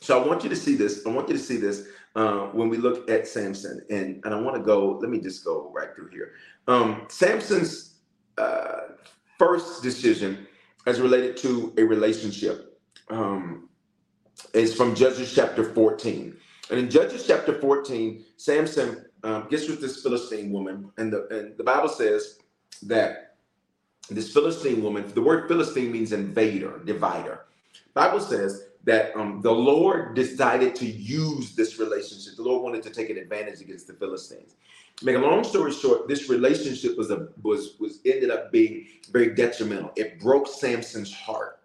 So 0.00 0.22
i 0.22 0.26
want 0.26 0.44
you 0.44 0.50
to 0.50 0.56
see 0.56 0.76
this 0.76 1.04
i 1.06 1.10
want 1.10 1.28
you 1.28 1.34
to 1.34 1.42
see 1.42 1.56
this 1.56 1.88
uh, 2.14 2.46
when 2.46 2.68
we 2.68 2.76
look 2.76 3.10
at 3.10 3.26
samson. 3.26 3.80
And 3.90 4.24
and 4.24 4.34
i 4.34 4.40
want 4.40 4.56
to 4.56 4.62
go 4.62 4.98
let 5.00 5.10
me 5.10 5.20
just 5.20 5.44
go 5.44 5.72
right 5.74 5.88
through 5.94 6.10
here. 6.10 6.32
Um, 6.68 7.06
samson's 7.08 7.94
uh, 8.38 8.92
first 9.38 9.82
decision 9.82 10.46
as 10.86 11.00
related 11.00 11.36
to 11.38 11.74
a 11.78 11.82
relationship 11.82 12.78
um, 13.08 13.68
is 14.52 14.74
from 14.74 14.94
judges 14.94 15.34
chapter 15.34 15.64
14 15.64 16.36
and 16.70 16.80
in 16.80 16.90
Judges 16.90 17.26
chapter 17.26 17.60
14, 17.60 18.24
Samson 18.36 19.04
um, 19.22 19.48
gets 19.48 19.68
with 19.68 19.80
this 19.80 20.02
Philistine 20.02 20.50
woman, 20.52 20.90
and 20.98 21.12
the 21.12 21.26
and 21.28 21.56
the 21.56 21.64
Bible 21.64 21.88
says 21.88 22.38
that 22.82 23.36
this 24.10 24.32
Philistine 24.32 24.82
woman, 24.82 25.10
the 25.14 25.22
word 25.22 25.48
Philistine 25.48 25.90
means 25.90 26.12
invader, 26.12 26.80
divider. 26.84 27.46
Bible 27.94 28.20
says 28.20 28.68
that 28.84 29.16
um, 29.16 29.40
the 29.42 29.50
Lord 29.50 30.14
decided 30.14 30.74
to 30.76 30.86
use 30.86 31.56
this 31.56 31.78
relationship. 31.78 32.36
The 32.36 32.42
Lord 32.42 32.62
wanted 32.62 32.82
to 32.84 32.90
take 32.90 33.10
an 33.10 33.18
advantage 33.18 33.60
against 33.60 33.88
the 33.88 33.94
Philistines. 33.94 34.54
Make 35.02 35.16
a 35.16 35.18
long 35.18 35.44
story 35.44 35.72
short, 35.72 36.08
this 36.08 36.30
relationship 36.30 36.96
was 36.96 37.10
a 37.10 37.28
was 37.42 37.76
was 37.80 38.00
ended 38.06 38.30
up 38.30 38.52
being 38.52 38.86
very 39.10 39.34
detrimental. 39.34 39.92
It 39.96 40.20
broke 40.20 40.46
Samson's 40.46 41.12
heart 41.12 41.60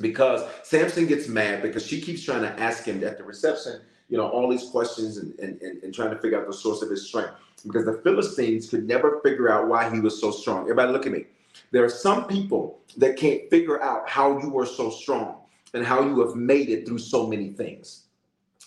because 0.00 0.42
Samson 0.64 1.06
gets 1.06 1.28
mad 1.28 1.62
because 1.62 1.86
she 1.86 2.00
keeps 2.00 2.22
trying 2.22 2.42
to 2.42 2.60
ask 2.60 2.84
him 2.84 3.02
at 3.04 3.16
the 3.18 3.24
reception 3.24 3.80
you 4.08 4.16
know, 4.16 4.28
all 4.28 4.48
these 4.48 4.70
questions 4.70 5.18
and, 5.18 5.38
and, 5.38 5.60
and, 5.60 5.94
trying 5.94 6.10
to 6.10 6.18
figure 6.18 6.40
out 6.40 6.46
the 6.46 6.52
source 6.52 6.82
of 6.82 6.90
his 6.90 7.06
strength. 7.06 7.32
Because 7.66 7.84
the 7.84 8.00
Philistines 8.02 8.68
could 8.70 8.86
never 8.86 9.20
figure 9.22 9.50
out 9.50 9.68
why 9.68 9.90
he 9.90 10.00
was 10.00 10.18
so 10.20 10.30
strong. 10.30 10.62
Everybody 10.62 10.92
look 10.92 11.06
at 11.06 11.12
me. 11.12 11.26
There 11.72 11.84
are 11.84 11.90
some 11.90 12.26
people 12.26 12.80
that 12.96 13.16
can't 13.16 13.50
figure 13.50 13.82
out 13.82 14.08
how 14.08 14.38
you 14.38 14.56
are 14.58 14.66
so 14.66 14.90
strong 14.90 15.36
and 15.74 15.84
how 15.84 16.02
you 16.02 16.26
have 16.26 16.36
made 16.36 16.70
it 16.70 16.86
through 16.86 16.98
so 16.98 17.26
many 17.26 17.50
things. 17.50 18.04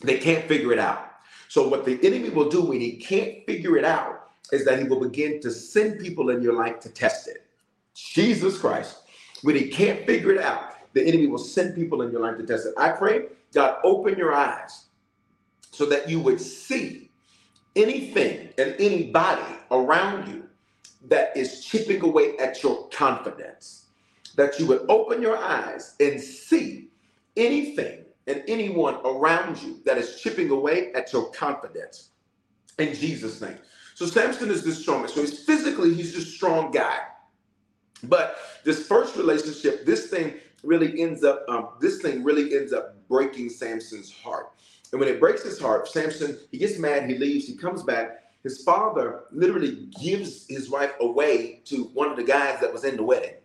They 0.01 0.17
can't 0.17 0.45
figure 0.47 0.73
it 0.73 0.79
out. 0.79 1.09
So 1.47 1.67
what 1.67 1.85
the 1.85 1.99
enemy 2.05 2.29
will 2.29 2.49
do 2.49 2.61
when 2.61 2.79
he 2.79 2.93
can't 2.93 3.45
figure 3.45 3.77
it 3.77 3.85
out 3.85 4.31
is 4.51 4.65
that 4.65 4.79
he 4.79 4.85
will 4.85 4.99
begin 4.99 5.39
to 5.41 5.51
send 5.51 5.99
people 5.99 6.29
in 6.29 6.41
your 6.41 6.53
life 6.53 6.79
to 6.81 6.89
test 6.89 7.27
it. 7.27 7.45
Jesus 7.93 8.57
Christ. 8.57 8.97
When 9.41 9.55
he 9.55 9.69
can't 9.69 10.05
figure 10.05 10.33
it 10.33 10.41
out, 10.41 10.75
the 10.93 11.03
enemy 11.03 11.27
will 11.27 11.39
send 11.39 11.73
people 11.73 12.03
in 12.03 12.11
your 12.11 12.21
life 12.21 12.37
to 12.37 12.45
test 12.45 12.67
it. 12.67 12.73
I 12.77 12.89
pray, 12.89 13.27
God, 13.53 13.77
open 13.83 14.17
your 14.17 14.33
eyes 14.33 14.85
so 15.71 15.85
that 15.85 16.09
you 16.09 16.19
would 16.19 16.39
see 16.39 17.09
anything 17.75 18.49
and 18.57 18.75
anybody 18.79 19.55
around 19.71 20.27
you 20.27 20.43
that 21.07 21.35
is 21.35 21.65
chipping 21.65 22.01
away 22.01 22.37
at 22.37 22.61
your 22.61 22.87
confidence. 22.89 23.85
That 24.35 24.59
you 24.59 24.67
would 24.67 24.85
open 24.89 25.21
your 25.21 25.37
eyes 25.37 25.95
and 25.99 26.19
see 26.19 26.89
anything 27.35 28.05
and 28.27 28.43
anyone 28.47 28.95
around 29.03 29.61
you 29.61 29.81
that 29.85 29.97
is 29.97 30.21
chipping 30.21 30.51
away 30.51 30.93
at 30.93 31.11
your 31.11 31.31
confidence. 31.31 32.09
In 32.77 32.93
Jesus' 32.93 33.41
name. 33.41 33.57
So 33.95 34.05
Samson 34.05 34.49
is 34.49 34.63
the 34.63 34.73
strongest. 34.73 35.15
So 35.15 35.21
he's 35.21 35.43
physically, 35.43 35.93
he's 35.93 36.15
a 36.15 36.21
strong 36.21 36.71
guy. 36.71 36.99
But 38.03 38.37
this 38.63 38.87
first 38.87 39.15
relationship, 39.15 39.85
this 39.85 40.07
thing 40.07 40.35
really 40.63 41.01
ends 41.01 41.23
up, 41.23 41.43
um, 41.49 41.69
this 41.79 42.01
thing 42.01 42.23
really 42.23 42.55
ends 42.55 42.73
up 42.73 42.95
breaking 43.07 43.49
Samson's 43.49 44.11
heart. 44.11 44.51
And 44.91 44.99
when 44.99 45.09
it 45.09 45.19
breaks 45.19 45.43
his 45.43 45.59
heart, 45.59 45.87
Samson, 45.87 46.37
he 46.51 46.57
gets 46.57 46.77
mad, 46.77 47.09
he 47.09 47.17
leaves, 47.17 47.47
he 47.47 47.55
comes 47.55 47.83
back. 47.83 48.23
His 48.43 48.63
father 48.63 49.21
literally 49.31 49.87
gives 50.01 50.45
his 50.47 50.69
wife 50.69 50.93
away 50.99 51.61
to 51.65 51.85
one 51.93 52.09
of 52.09 52.17
the 52.17 52.23
guys 52.23 52.59
that 52.59 52.73
was 52.73 52.83
in 52.83 52.97
the 52.97 53.03
wedding. 53.03 53.35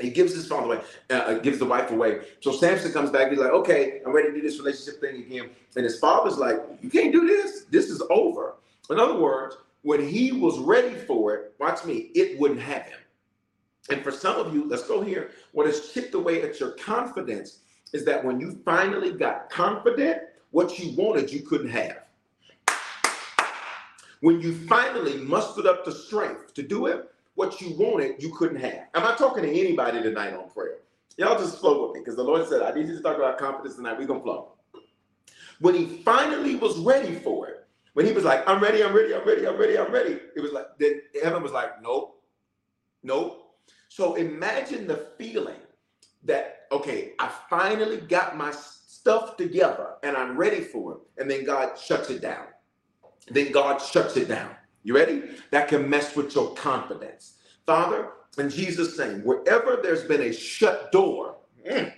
He 0.00 0.10
gives 0.10 0.34
his 0.34 0.48
father 0.48 0.66
away, 0.66 0.80
uh, 1.10 1.14
uh, 1.14 1.38
gives 1.38 1.58
the 1.58 1.66
wife 1.66 1.90
away. 1.90 2.20
So 2.40 2.50
Samson 2.50 2.92
comes 2.92 3.10
back. 3.10 3.30
He's 3.30 3.38
like, 3.38 3.52
okay, 3.52 4.00
I'm 4.04 4.12
ready 4.12 4.28
to 4.28 4.34
do 4.34 4.40
this 4.40 4.58
relationship 4.58 5.00
thing 5.00 5.22
again. 5.22 5.50
And 5.76 5.84
his 5.84 5.98
father's 5.98 6.38
like, 6.38 6.56
you 6.82 6.90
can't 6.90 7.12
do 7.12 7.26
this. 7.26 7.64
This 7.70 7.90
is 7.90 8.02
over. 8.10 8.56
In 8.90 8.98
other 8.98 9.18
words, 9.18 9.56
when 9.82 10.06
he 10.06 10.32
was 10.32 10.58
ready 10.58 10.94
for 10.94 11.34
it, 11.34 11.54
watch 11.60 11.84
me, 11.84 12.10
it 12.14 12.40
wouldn't 12.40 12.60
have 12.60 12.82
him. 12.82 12.98
And 13.90 14.02
for 14.02 14.10
some 14.10 14.36
of 14.36 14.54
you, 14.54 14.66
let's 14.66 14.88
go 14.88 15.02
here. 15.02 15.30
What 15.52 15.66
has 15.66 15.90
chipped 15.90 16.14
away 16.14 16.42
at 16.42 16.58
your 16.58 16.70
confidence 16.70 17.58
is 17.92 18.04
that 18.06 18.24
when 18.24 18.40
you 18.40 18.58
finally 18.64 19.12
got 19.12 19.50
confident, 19.50 20.22
what 20.54 20.78
you 20.78 20.94
wanted, 20.96 21.32
you 21.32 21.40
couldn't 21.42 21.70
have. 21.70 21.98
When 24.20 24.40
you 24.40 24.54
finally 24.68 25.16
mustered 25.16 25.66
up 25.66 25.84
the 25.84 25.90
strength 25.90 26.54
to 26.54 26.62
do 26.62 26.86
it, 26.86 27.10
what 27.34 27.60
you 27.60 27.76
wanted, 27.76 28.22
you 28.22 28.32
couldn't 28.32 28.60
have. 28.60 28.86
Am 28.94 29.04
I 29.04 29.16
talking 29.16 29.42
to 29.42 29.50
anybody 29.50 30.00
tonight 30.00 30.32
on 30.32 30.48
prayer? 30.48 30.76
Y'all 31.16 31.36
just 31.36 31.58
flow 31.58 31.84
with 31.84 31.94
me 31.94 32.00
because 32.00 32.14
the 32.14 32.22
Lord 32.22 32.48
said, 32.48 32.62
I 32.62 32.72
need 32.72 32.86
you 32.86 32.96
to 32.96 33.02
talk 33.02 33.16
about 33.16 33.36
confidence 33.36 33.74
tonight. 33.74 33.98
We're 33.98 34.06
going 34.06 34.20
to 34.20 34.24
flow. 34.24 34.52
When 35.58 35.74
he 35.74 36.02
finally 36.04 36.54
was 36.54 36.78
ready 36.78 37.16
for 37.16 37.48
it, 37.48 37.66
when 37.94 38.06
he 38.06 38.12
was 38.12 38.22
like, 38.22 38.48
I'm 38.48 38.62
ready, 38.62 38.84
I'm 38.84 38.94
ready, 38.94 39.12
I'm 39.12 39.26
ready, 39.26 39.48
I'm 39.48 39.58
ready, 39.58 39.76
I'm 39.76 39.92
ready, 39.92 40.20
it 40.36 40.40
was 40.40 40.52
like, 40.52 40.66
then 40.78 41.02
heaven 41.20 41.42
was 41.42 41.50
like, 41.52 41.82
nope, 41.82 42.22
nope. 43.02 43.56
So 43.88 44.14
imagine 44.14 44.86
the 44.86 45.08
feeling 45.18 45.58
that, 46.22 46.66
okay, 46.70 47.14
I 47.18 47.28
finally 47.50 47.96
got 47.96 48.36
my 48.36 48.52
stuff 49.04 49.36
together 49.36 49.96
and 50.02 50.16
I'm 50.16 50.34
ready 50.34 50.62
for 50.62 50.92
it. 50.92 50.98
And 51.18 51.30
then 51.30 51.44
God 51.44 51.78
shuts 51.78 52.08
it 52.08 52.22
down. 52.22 52.46
Then 53.28 53.52
God 53.52 53.76
shuts 53.76 54.16
it 54.16 54.28
down. 54.28 54.52
You 54.82 54.96
ready? 54.96 55.24
That 55.50 55.68
can 55.68 55.90
mess 55.90 56.16
with 56.16 56.34
your 56.34 56.54
confidence. 56.54 57.34
Father, 57.66 58.12
in 58.38 58.48
Jesus' 58.48 58.98
name, 58.98 59.20
wherever 59.22 59.78
there's 59.82 60.04
been 60.04 60.22
a 60.22 60.32
shut 60.32 60.90
door, 60.90 61.36
mm, 61.70 61.92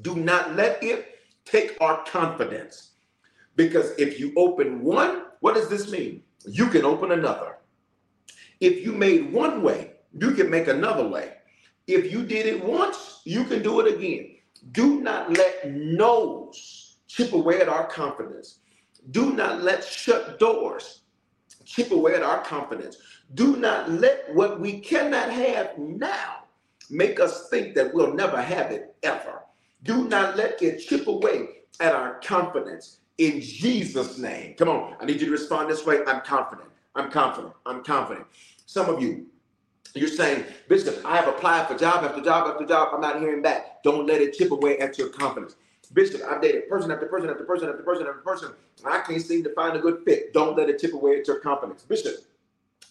do 0.00 0.14
not 0.14 0.54
let 0.54 0.80
it 0.80 1.18
take 1.44 1.76
our 1.80 2.04
confidence. 2.04 2.92
Because 3.56 3.90
if 3.98 4.20
you 4.20 4.32
open 4.36 4.80
one, 4.80 5.24
what 5.40 5.56
does 5.56 5.68
this 5.68 5.90
mean? 5.90 6.22
You 6.46 6.68
can 6.68 6.84
open 6.84 7.10
another. 7.10 7.56
If 8.60 8.86
you 8.86 8.92
made 8.92 9.32
one 9.32 9.60
way, 9.60 9.94
you 10.16 10.30
can 10.32 10.48
make 10.48 10.68
another 10.68 11.06
way. 11.06 11.32
If 11.88 12.12
you 12.12 12.24
did 12.24 12.46
it 12.46 12.64
once, 12.64 13.22
you 13.24 13.42
can 13.42 13.60
do 13.60 13.80
it 13.80 13.92
again. 13.92 14.36
Do 14.70 15.00
not 15.00 15.36
let 15.36 15.68
no's 15.70 16.96
chip 17.08 17.32
away 17.32 17.60
at 17.60 17.68
our 17.68 17.86
confidence. 17.86 18.60
Do 19.10 19.32
not 19.32 19.62
let 19.62 19.84
shut 19.84 20.38
doors 20.38 21.02
chip 21.64 21.90
away 21.90 22.14
at 22.14 22.22
our 22.22 22.42
confidence. 22.42 22.98
Do 23.34 23.56
not 23.56 23.90
let 23.90 24.34
what 24.34 24.60
we 24.60 24.80
cannot 24.80 25.30
have 25.30 25.76
now 25.78 26.44
make 26.90 27.20
us 27.20 27.48
think 27.48 27.74
that 27.74 27.92
we'll 27.94 28.14
never 28.14 28.40
have 28.40 28.70
it 28.70 28.94
ever. 29.02 29.42
Do 29.82 30.08
not 30.08 30.36
let 30.36 30.62
it 30.62 30.80
chip 30.80 31.06
away 31.06 31.48
at 31.80 31.94
our 31.94 32.20
confidence 32.20 32.98
in 33.18 33.40
Jesus' 33.40 34.18
name. 34.18 34.54
Come 34.56 34.68
on, 34.68 34.96
I 35.00 35.04
need 35.04 35.20
you 35.20 35.26
to 35.26 35.32
respond 35.32 35.70
this 35.70 35.86
way. 35.86 36.00
I'm 36.06 36.20
confident. 36.20 36.68
I'm 36.94 37.10
confident. 37.10 37.54
I'm 37.64 37.82
confident. 37.82 38.26
Some 38.66 38.88
of 38.88 39.02
you, 39.02 39.26
you're 39.94 40.08
saying, 40.08 40.44
Bishop, 40.68 41.04
I 41.04 41.16
have 41.16 41.28
applied 41.28 41.68
for 41.68 41.76
job 41.76 42.04
after 42.04 42.22
job 42.22 42.48
after 42.48 42.66
job. 42.66 42.90
I'm 42.94 43.00
not 43.00 43.20
hearing 43.20 43.42
back. 43.42 43.82
Don't 43.82 44.06
let 44.06 44.20
it 44.20 44.34
chip 44.34 44.50
away 44.50 44.78
at 44.78 44.98
your 44.98 45.08
confidence. 45.08 45.56
Bishop, 45.92 46.22
I've 46.22 46.40
dated 46.40 46.68
person 46.68 46.90
after 46.90 47.06
person 47.06 47.28
after 47.28 47.44
person 47.44 47.68
after 47.68 47.82
person 47.82 48.06
after 48.06 48.20
person. 48.20 48.52
I 48.84 49.00
can't 49.00 49.20
seem 49.20 49.44
to 49.44 49.52
find 49.54 49.76
a 49.76 49.80
good 49.80 50.02
fit. 50.04 50.32
Don't 50.32 50.56
let 50.56 50.70
it 50.70 50.78
chip 50.80 50.94
away 50.94 51.18
at 51.18 51.26
your 51.26 51.40
confidence. 51.40 51.82
Bishop, 51.82 52.14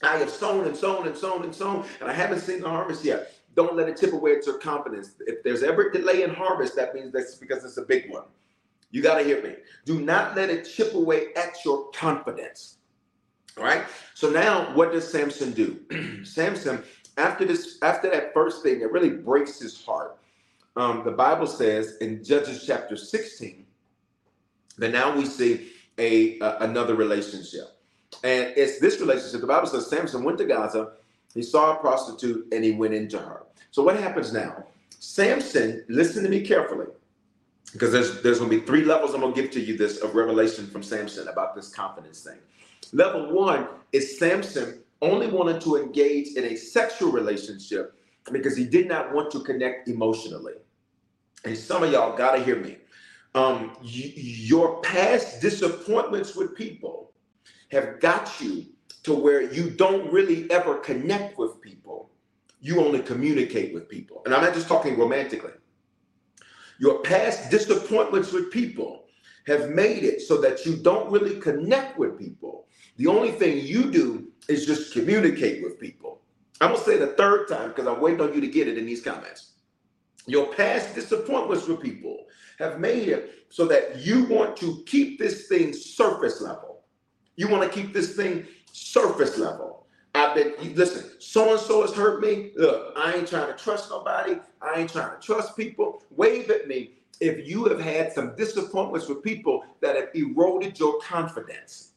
I 0.04 0.18
have 0.18 0.30
sown 0.30 0.68
and 0.68 0.76
sown 0.76 1.08
and 1.08 1.18
sown 1.18 1.44
and 1.44 1.54
sown, 1.54 1.86
and 2.00 2.10
I 2.10 2.14
haven't 2.14 2.42
seen 2.42 2.62
the 2.62 2.70
harvest 2.70 3.04
yet. 3.04 3.34
Don't 3.56 3.76
let 3.76 3.90
it 3.90 4.00
chip 4.00 4.14
away 4.14 4.36
at 4.36 4.46
your 4.46 4.60
confidence. 4.60 5.16
If 5.22 5.44
there's 5.44 5.64
ever 5.64 5.90
delay 5.90 6.24
in 6.24 6.34
harvest, 6.34 6.76
that 6.76 6.94
means 6.94 7.12
that's 7.12 7.36
because 7.36 7.66
it's 7.66 7.78
a 7.78 7.82
big 7.82 8.12
one. 8.12 8.24
You 8.92 9.02
got 9.02 9.18
to 9.18 9.24
hear 9.24 9.42
me. 9.42 9.56
Do 9.86 10.00
not 10.02 10.36
let 10.36 10.50
it 10.50 10.64
chip 10.64 10.94
away 10.94 11.34
at 11.36 11.64
your 11.66 11.90
confidence. 11.92 12.78
Right. 13.58 13.84
So 14.14 14.30
now 14.30 14.74
what 14.76 14.92
does 14.92 15.10
Samson 15.12 15.52
do? 15.52 16.24
Samson, 16.24 16.84
after 17.18 17.46
this, 17.46 17.78
after 17.82 18.10
that 18.10 18.34
first 18.34 18.64
thing, 18.64 18.82
it 18.82 18.92
really 18.92 19.10
breaks 19.10 19.60
his 19.60 19.84
heart. 19.84 20.18
um, 20.78 21.04
the 21.04 21.12
Bible 21.12 21.48
says 21.48 21.98
in 21.98 22.24
Judges 22.24 22.64
chapter 22.66 22.96
16 22.96 23.66
that 24.78 24.92
now 24.92 25.16
we 25.16 25.26
see 25.26 25.72
a 25.98 26.40
uh, 26.40 26.64
another 26.66 26.96
relationship. 26.96 27.78
And 28.24 28.54
it's 28.56 28.80
this 28.80 29.00
relationship. 29.00 29.42
The 29.42 29.48
Bible 29.48 29.68
says 29.68 29.88
Samson 29.88 30.24
went 30.24 30.38
to 30.40 30.46
Gaza, 30.46 30.94
he 31.34 31.42
saw 31.42 31.76
a 31.76 31.80
prostitute, 31.80 32.48
and 32.52 32.64
he 32.64 32.72
went 32.72 32.94
into 32.94 33.18
her. 33.18 33.44
So 33.72 33.84
what 33.84 33.98
happens 33.98 34.34
now? 34.34 34.66
Samson, 35.00 35.84
listen 35.88 36.24
to 36.24 36.30
me 36.30 36.42
carefully, 36.42 36.88
because 37.74 37.92
there's 37.92 38.22
there's 38.22 38.40
to 38.40 38.48
be 38.48 38.60
three 38.60 38.84
levels 38.84 39.14
I'm 39.14 39.22
to 39.22 39.32
give 39.32 39.52
to 39.52 39.60
you 39.60 39.78
this 39.78 39.98
of 40.00 40.16
revelation 40.16 40.68
from 40.68 40.84
Samson 40.84 41.28
about 41.28 41.56
this 41.56 41.70
confidence 41.70 42.22
thing. 42.22 42.38
Level 42.94 43.32
one 43.34 43.68
is 43.92 44.18
Samson 44.20 44.84
only 45.02 45.28
wanted 45.28 45.62
to 45.62 45.78
engage 45.78 46.36
in 46.36 46.46
a 46.46 46.56
sexual 46.56 47.12
relationship 47.12 47.96
because 48.32 48.56
he 48.56 48.66
did 48.66 48.88
not 48.88 49.14
want 49.14 49.32
to 49.32 49.40
connect 49.42 49.88
emotionally. 49.88 50.54
And 51.44 51.58
some 51.58 51.84
of 51.84 51.92
y'all 51.92 52.16
got 52.16 52.36
to 52.36 52.44
hear 52.44 52.58
me. 52.58 52.78
Um, 53.34 53.76
y- 53.82 54.14
your 54.16 54.82
past 54.82 55.42
disappointments 55.42 56.36
with 56.36 56.56
people 56.56 57.14
have 57.72 58.00
got 58.00 58.40
you 58.40 58.66
to 59.04 59.14
where 59.16 59.42
you 59.42 59.70
don't 59.72 60.12
really 60.12 60.50
ever 60.52 60.76
connect 60.76 61.38
with 61.38 61.60
people. 61.62 62.12
You 62.60 62.80
only 62.82 63.00
communicate 63.00 63.74
with 63.74 63.90
people. 63.90 64.22
And 64.26 64.36
I'm 64.36 64.44
not 64.44 64.54
just 64.54 64.68
talking 64.68 65.00
romantically. 65.00 65.54
Your 66.80 67.02
past 67.02 67.50
disappointments 67.50 68.32
with 68.32 68.52
people 68.52 69.06
have 69.48 69.70
made 69.70 70.04
it 70.04 70.22
so 70.22 70.40
that 70.42 70.66
you 70.66 70.76
don't 70.76 71.12
really 71.12 71.40
connect 71.40 71.98
with 71.98 72.20
people. 72.20 72.68
The 73.02 73.08
only 73.08 73.32
thing 73.32 73.66
you 73.66 73.90
do 73.90 74.28
is 74.48 74.68
just 74.68 74.94
communicate 74.94 75.64
with 75.64 75.80
people. 75.80 76.22
I'm 76.62 76.74
gonna 76.74 76.84
say 76.84 77.00
the 77.00 77.14
third 77.14 77.48
time 77.48 77.70
because 77.70 77.88
I'm 77.88 78.00
waiting 78.00 78.22
on 78.22 78.32
you 78.32 78.40
to 78.42 78.48
get 78.48 78.68
it 78.68 78.78
in 78.78 78.86
these 78.86 79.02
comments. 79.02 79.54
Your 80.28 80.54
past 80.54 80.94
disappointments 80.94 81.68
with 81.68 81.82
people 81.82 82.28
have 82.60 82.80
made 82.80 83.08
it 83.10 83.48
so 83.50 83.66
that 83.66 83.98
you 83.98 84.26
want 84.26 84.56
to 84.58 84.84
keep 84.86 85.18
this 85.18 85.48
thing 85.48 85.74
surface 85.74 86.42
level. 86.42 86.84
You 87.38 87.48
want 87.48 87.64
to 87.64 87.70
keep 87.70 87.92
this 87.92 88.16
thing 88.16 88.46
surface 88.72 89.36
level. 89.40 89.88
I've 90.14 90.36
been 90.36 90.54
listen, 90.76 91.10
so 91.18 91.54
and 91.54 91.60
so 91.60 91.82
has 91.82 91.96
hurt 91.96 92.22
me. 92.22 92.52
Look, 92.56 92.94
I 92.96 93.16
ain't 93.16 93.28
trying 93.28 93.52
to 93.52 93.58
trust 93.58 93.90
nobody. 93.90 94.36
I 94.62 94.80
ain't 94.80 94.92
trying 94.92 95.20
to 95.20 95.26
trust 95.26 95.58
people. 95.58 96.04
Wave 96.12 96.52
at 96.52 96.68
me 96.68 96.92
if 97.20 97.50
you 97.50 97.66
have 97.66 97.82
had 97.82 98.14
some 98.14 98.36
disappointments 98.36 99.08
with 99.08 99.24
people 99.24 99.66
that 99.82 99.96
have 99.96 100.10
eroded 100.14 100.78
your 100.78 101.00
confidence. 101.00 101.91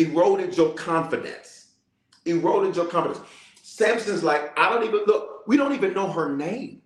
Eroded 0.00 0.56
your 0.56 0.72
confidence. 0.74 1.72
Eroded 2.24 2.76
your 2.76 2.86
confidence. 2.86 3.20
Samson's 3.62 4.22
like, 4.22 4.58
I 4.58 4.70
don't 4.70 4.84
even 4.84 5.04
look, 5.06 5.44
we 5.46 5.56
don't 5.56 5.74
even 5.74 5.92
know 5.92 6.10
her 6.10 6.34
name. 6.34 6.80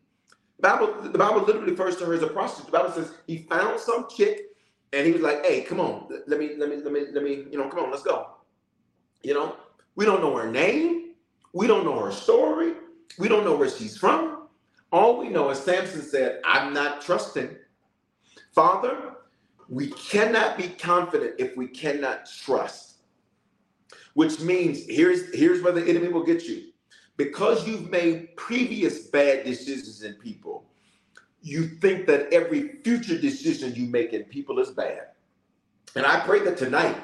Bible, 0.61 0.95
the 1.03 1.19
Bible 1.19 1.43
literally 1.43 1.71
refers 1.71 1.97
to 1.97 2.07
her 2.07 2.15
as 2.15 2.23
a 2.23 2.27
prostitute. 2.27 2.73
The 2.73 2.79
Bible 2.79 2.93
says 2.93 3.13
he 3.27 3.39
found 3.51 3.79
some 3.79 4.09
chick 4.09 4.47
and 4.93 5.07
he 5.07 5.13
was 5.13 5.23
like, 5.23 5.45
hey, 5.45 5.61
come 5.63 5.81
on, 5.81 6.09
let 6.27 6.39
me, 6.39 6.57
let 6.57 6.69
me, 6.69 6.77
let 6.77 6.93
me, 6.93 7.07
let 7.13 7.23
me, 7.23 7.47
you 7.51 7.59
know, 7.59 7.69
come 7.69 7.81
on, 7.81 7.91
let's 7.91 8.03
go. 8.03 8.29
You 9.23 9.35
know, 9.35 9.57
we 9.97 10.05
don't 10.05 10.21
know 10.21 10.37
her 10.37 10.51
name. 10.51 11.13
We 11.53 11.67
don't 11.67 11.85
know 11.85 11.99
her 12.01 12.13
story. 12.13 12.75
We 13.19 13.29
don't 13.29 13.45
know 13.45 13.57
where 13.57 13.71
she's 13.71 13.97
from. 13.97 14.49
All 14.91 15.19
we 15.19 15.29
know 15.29 15.51
is 15.51 15.59
Samson 15.59 16.03
said, 16.03 16.41
I'm 16.45 16.73
not 16.73 17.01
trusting. 17.01 17.57
Father, 18.55 19.15
we 19.69 19.89
cannot 19.91 20.57
be 20.57 20.69
confident 20.69 21.35
if 21.39 21.57
we 21.57 21.67
cannot 21.69 22.29
trust. 22.45 22.94
Which 24.15 24.41
means 24.41 24.85
here's 24.87 25.35
here's 25.35 25.63
where 25.63 25.73
the 25.73 25.85
enemy 25.85 26.09
will 26.09 26.25
get 26.25 26.45
you. 26.45 26.71
Because 27.17 27.67
you've 27.67 27.91
made 27.91 28.37
previous 28.37 29.07
bad 29.09 29.45
decisions 29.45 30.03
in 30.03 30.15
people, 30.15 30.65
you 31.43 31.67
think 31.67 32.07
that 32.07 32.33
every 32.33 32.81
future 32.83 33.19
decision 33.19 33.75
you 33.75 33.87
make 33.87 34.13
in 34.13 34.25
people 34.25 34.59
is 34.59 34.71
bad. 34.71 35.09
And 35.95 36.05
I 36.07 36.21
pray 36.21 36.41
that 36.41 36.57
tonight 36.57 36.97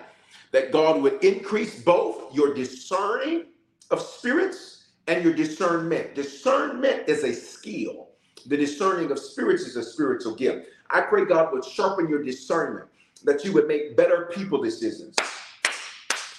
that 0.52 0.72
God 0.72 1.00
would 1.02 1.22
increase 1.22 1.80
both 1.82 2.34
your 2.34 2.54
discerning 2.54 3.46
of 3.90 4.00
spirits 4.00 4.86
and 5.06 5.24
your 5.24 5.34
discernment. 5.34 6.14
Discernment 6.14 7.08
is 7.08 7.22
a 7.24 7.32
skill. 7.32 8.08
The 8.46 8.56
discerning 8.56 9.10
of 9.10 9.18
spirits 9.18 9.62
is 9.62 9.76
a 9.76 9.82
spiritual 9.82 10.34
gift. 10.34 10.66
I 10.88 11.02
pray 11.02 11.24
God 11.24 11.52
would 11.52 11.64
sharpen 11.64 12.08
your 12.08 12.22
discernment, 12.22 12.88
that 13.24 13.44
you 13.44 13.52
would 13.52 13.68
make 13.68 13.96
better 13.96 14.30
people 14.34 14.62
decisions. 14.62 15.14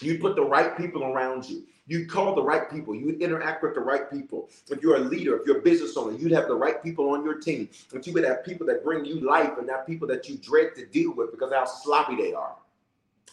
You 0.01 0.17
put 0.19 0.35
the 0.35 0.43
right 0.43 0.77
people 0.77 1.03
around 1.03 1.47
you. 1.47 1.63
You 1.87 2.05
call 2.07 2.35
the 2.35 2.43
right 2.43 2.69
people. 2.71 2.95
You 2.95 3.17
interact 3.19 3.63
with 3.63 3.75
the 3.75 3.81
right 3.81 4.09
people. 4.09 4.49
If 4.69 4.81
you're 4.81 4.95
a 4.95 4.99
leader, 4.99 5.37
if 5.37 5.45
you're 5.45 5.59
a 5.59 5.61
business 5.61 5.97
owner, 5.97 6.17
you'd 6.17 6.31
have 6.31 6.47
the 6.47 6.55
right 6.55 6.81
people 6.81 7.09
on 7.09 7.23
your 7.23 7.39
team. 7.39 7.69
That 7.91 8.07
you 8.07 8.13
would 8.13 8.23
have 8.23 8.45
people 8.45 8.65
that 8.67 8.83
bring 8.83 9.03
you 9.05 9.19
life 9.19 9.57
and 9.57 9.67
not 9.67 9.85
people 9.85 10.07
that 10.07 10.29
you 10.29 10.37
dread 10.37 10.75
to 10.75 10.85
deal 10.85 11.13
with 11.13 11.31
because 11.31 11.51
how 11.51 11.65
sloppy 11.65 12.15
they 12.15 12.33
are. 12.33 12.55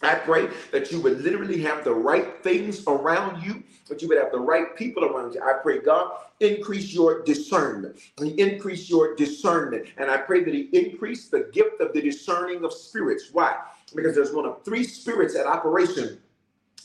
I 0.02 0.14
pray 0.14 0.48
that 0.70 0.92
you 0.92 1.00
would 1.00 1.22
literally 1.22 1.60
have 1.62 1.82
the 1.82 1.94
right 1.94 2.42
things 2.42 2.84
around 2.86 3.42
you, 3.42 3.64
that 3.88 4.00
you 4.00 4.08
would 4.08 4.18
have 4.18 4.30
the 4.30 4.38
right 4.38 4.76
people 4.76 5.04
around 5.04 5.34
you. 5.34 5.42
I 5.42 5.54
pray, 5.60 5.80
God, 5.80 6.12
increase 6.40 6.92
your 6.92 7.22
discernment. 7.22 7.98
Increase 8.20 8.88
your 8.88 9.16
discernment. 9.16 9.88
And 9.96 10.10
I 10.10 10.18
pray 10.18 10.44
that 10.44 10.54
He 10.54 10.68
increase 10.72 11.28
the 11.28 11.50
gift 11.52 11.80
of 11.80 11.92
the 11.92 12.00
discerning 12.00 12.64
of 12.64 12.72
spirits. 12.72 13.30
Why? 13.32 13.56
Because 13.94 14.14
there's 14.14 14.32
one 14.32 14.46
of 14.46 14.64
three 14.64 14.84
spirits 14.84 15.34
at 15.34 15.46
operation 15.46 16.18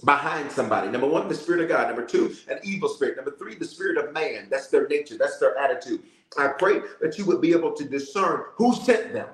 behind 0.05 0.51
somebody. 0.51 0.89
Number 0.89 1.07
one, 1.07 1.27
the 1.27 1.35
spirit 1.35 1.61
of 1.61 1.69
God. 1.69 1.87
Number 1.87 2.05
two, 2.05 2.35
an 2.49 2.59
evil 2.63 2.89
spirit. 2.89 3.15
Number 3.15 3.31
three, 3.37 3.55
the 3.55 3.65
spirit 3.65 3.97
of 3.97 4.13
man. 4.13 4.47
That's 4.49 4.67
their 4.67 4.87
nature, 4.87 5.17
that's 5.17 5.37
their 5.37 5.57
attitude. 5.57 6.03
I 6.37 6.49
pray 6.49 6.81
that 7.01 7.17
you 7.17 7.25
would 7.25 7.41
be 7.41 7.51
able 7.51 7.73
to 7.73 7.85
discern 7.85 8.43
who 8.55 8.73
sent 8.75 9.13
them. 9.13 9.27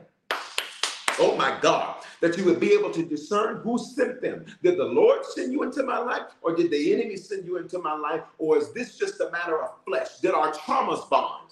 Oh 1.19 1.35
my 1.37 1.57
God 1.61 1.99
that 2.21 2.37
you 2.37 2.43
would 2.45 2.59
be 2.59 2.71
able 2.73 2.91
to 2.91 3.03
discern 3.03 3.57
who 3.57 3.77
sent 3.77 4.21
them. 4.21 4.45
Did 4.63 4.77
the 4.77 4.85
Lord 4.85 5.25
send 5.25 5.51
you 5.51 5.63
into 5.63 5.83
my 5.83 5.97
life, 5.99 6.23
or 6.41 6.55
did 6.55 6.71
the 6.71 6.93
enemy 6.93 7.17
send 7.17 7.45
you 7.45 7.57
into 7.57 7.79
my 7.79 7.95
life, 7.95 8.23
or 8.37 8.57
is 8.57 8.71
this 8.73 8.97
just 8.97 9.19
a 9.21 9.31
matter 9.31 9.61
of 9.61 9.71
flesh? 9.85 10.17
Did 10.21 10.31
our 10.31 10.51
traumas 10.51 11.09
bond? 11.09 11.51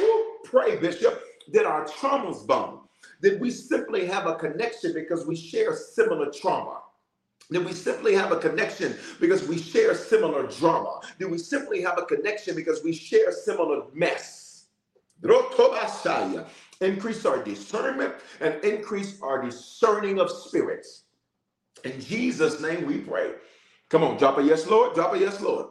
Ooh, 0.00 0.36
pray, 0.44 0.76
Bishop. 0.76 1.22
Did 1.52 1.66
our 1.66 1.84
traumas 1.86 2.46
bond? 2.46 2.78
Did 3.22 3.40
we 3.40 3.50
simply 3.50 4.06
have 4.06 4.26
a 4.26 4.36
connection 4.36 4.94
because 4.94 5.26
we 5.26 5.36
share 5.36 5.74
similar 5.74 6.30
trauma? 6.30 6.80
Did 7.50 7.64
we 7.64 7.72
simply 7.72 8.14
have 8.14 8.30
a 8.30 8.36
connection 8.36 8.96
because 9.20 9.46
we 9.46 9.58
share 9.58 9.94
similar 9.94 10.46
drama? 10.46 11.00
Did 11.18 11.30
we 11.30 11.38
simply 11.38 11.82
have 11.82 11.98
a 11.98 12.02
connection 12.02 12.54
because 12.54 12.82
we 12.84 12.92
share 12.92 13.32
similar 13.32 13.82
mess? 13.92 14.66
increase 16.80 17.26
our 17.26 17.42
discernment, 17.42 18.14
and 18.40 18.62
increase 18.64 19.20
our 19.20 19.42
discerning 19.42 20.20
of 20.20 20.30
spirits. 20.30 21.04
In 21.84 22.00
Jesus' 22.00 22.60
name 22.60 22.86
we 22.86 22.98
pray. 22.98 23.32
Come 23.88 24.04
on, 24.04 24.16
drop 24.16 24.38
a 24.38 24.42
yes, 24.42 24.66
Lord. 24.66 24.94
Drop 24.94 25.14
a 25.14 25.18
yes, 25.18 25.40
Lord. 25.40 25.66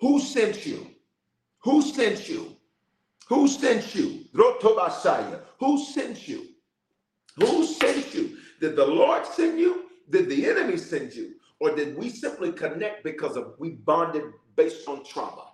Who 0.00 0.18
sent 0.20 0.66
you? 0.66 0.90
Who 1.62 1.80
sent 1.80 2.28
you? 2.28 2.56
Who 3.28 3.48
sent 3.48 3.94
you? 3.94 4.24
Who 5.60 5.78
sent 5.78 6.28
you? 6.28 6.46
Who 7.36 7.64
sent 7.64 8.14
you? 8.14 8.36
Did 8.60 8.76
the 8.76 8.86
Lord 8.86 9.24
send 9.26 9.58
you? 9.58 9.84
Did 10.10 10.28
the 10.28 10.46
enemy 10.48 10.76
send 10.76 11.14
you? 11.14 11.34
Or 11.60 11.74
did 11.74 11.96
we 11.96 12.08
simply 12.08 12.52
connect 12.52 13.04
because 13.04 13.36
of 13.36 13.54
we 13.58 13.70
bonded 13.70 14.24
based 14.56 14.86
on 14.88 15.04
trauma? 15.04 15.52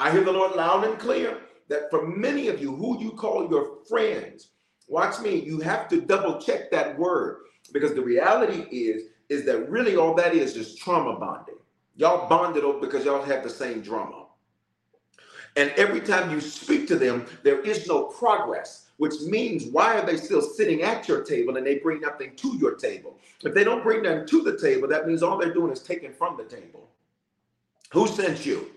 I 0.00 0.10
hear 0.10 0.24
the 0.24 0.32
Lord 0.32 0.54
loud 0.54 0.84
and 0.84 0.98
clear 0.98 1.38
that 1.68 1.90
for 1.90 2.06
many 2.06 2.48
of 2.48 2.60
you 2.60 2.74
who 2.74 3.00
you 3.00 3.12
call 3.12 3.50
your 3.50 3.84
friends, 3.88 4.50
watch 4.86 5.20
me, 5.20 5.34
you 5.34 5.60
have 5.60 5.88
to 5.88 6.00
double 6.00 6.40
check 6.40 6.70
that 6.70 6.98
word 6.98 7.38
because 7.72 7.94
the 7.94 8.02
reality 8.02 8.66
is 8.70 9.04
is 9.28 9.44
that 9.44 9.68
really 9.68 9.96
all 9.96 10.14
that 10.14 10.34
is 10.34 10.56
is 10.56 10.74
trauma 10.76 11.18
bonding. 11.18 11.56
Y'all 11.96 12.28
bonded 12.28 12.64
over 12.64 12.80
because 12.80 13.04
y'all 13.04 13.22
have 13.22 13.42
the 13.42 13.50
same 13.50 13.82
drama. 13.82 14.26
And 15.56 15.70
every 15.76 16.00
time 16.00 16.30
you 16.30 16.40
speak 16.40 16.86
to 16.88 16.96
them, 16.96 17.26
there 17.42 17.60
is 17.60 17.86
no 17.88 18.04
progress, 18.04 18.87
which 18.98 19.20
means 19.22 19.66
why 19.66 19.98
are 19.98 20.04
they 20.04 20.16
still 20.16 20.42
sitting 20.42 20.82
at 20.82 21.08
your 21.08 21.24
table 21.24 21.56
and 21.56 21.66
they 21.66 21.78
bring 21.78 22.00
nothing 22.00 22.34
to 22.36 22.56
your 22.58 22.74
table? 22.74 23.18
If 23.42 23.54
they 23.54 23.64
don't 23.64 23.82
bring 23.82 24.02
nothing 24.02 24.26
to 24.26 24.42
the 24.42 24.58
table, 24.58 24.86
that 24.88 25.06
means 25.06 25.22
all 25.22 25.38
they're 25.38 25.54
doing 25.54 25.72
is 25.72 25.80
taking 25.80 26.12
from 26.12 26.36
the 26.36 26.44
table. 26.44 26.90
Who 27.92 28.06
sent 28.06 28.44
you? 28.44 28.70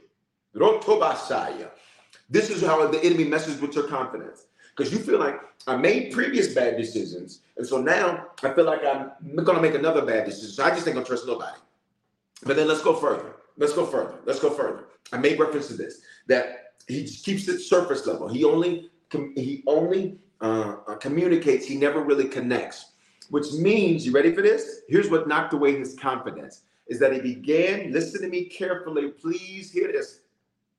This 2.29 2.49
is 2.49 2.61
how 2.61 2.87
the 2.87 3.03
enemy 3.03 3.25
messes 3.25 3.59
with 3.59 3.75
your 3.75 3.87
confidence. 3.87 4.45
Because 4.75 4.93
you 4.93 4.99
feel 4.99 5.19
like 5.19 5.39
I 5.67 5.75
made 5.75 6.13
previous 6.13 6.53
bad 6.53 6.77
decisions. 6.77 7.41
And 7.57 7.67
so 7.67 7.81
now 7.81 8.27
I 8.41 8.53
feel 8.53 8.65
like 8.65 8.85
I'm 8.85 9.11
going 9.43 9.57
to 9.57 9.61
make 9.61 9.75
another 9.75 10.05
bad 10.05 10.25
decision. 10.25 10.51
So 10.51 10.63
I 10.63 10.69
just 10.69 10.87
ain't 10.87 10.97
to 10.97 11.03
trust 11.03 11.27
nobody. 11.27 11.57
But 12.45 12.55
then 12.55 12.67
let's 12.67 12.81
go 12.81 12.95
further. 12.95 13.35
Let's 13.57 13.73
go 13.73 13.85
further. 13.85 14.19
Let's 14.25 14.39
go 14.39 14.49
further. 14.51 14.85
I 15.11 15.17
made 15.17 15.39
reference 15.39 15.67
to 15.67 15.73
this 15.73 16.01
that 16.27 16.73
he 16.87 17.05
keeps 17.05 17.47
it 17.47 17.59
surface 17.59 18.05
level. 18.05 18.27
He 18.27 18.43
only 18.43 18.90
he 19.35 19.63
only 19.67 20.17
uh, 20.41 20.75
uh, 20.87 20.95
communicates. 20.95 21.65
He 21.65 21.75
never 21.75 22.01
really 22.03 22.27
connects, 22.27 22.91
which 23.29 23.51
means 23.53 24.05
you 24.05 24.11
ready 24.11 24.33
for 24.33 24.41
this? 24.41 24.81
Here's 24.87 25.09
what 25.09 25.27
knocked 25.27 25.53
away 25.53 25.77
his 25.77 25.95
confidence: 25.95 26.63
is 26.87 26.99
that 26.99 27.13
he 27.13 27.21
began. 27.21 27.91
Listen 27.91 28.21
to 28.21 28.29
me 28.29 28.45
carefully, 28.45 29.09
please. 29.09 29.71
Hear 29.71 29.91
this 29.91 30.21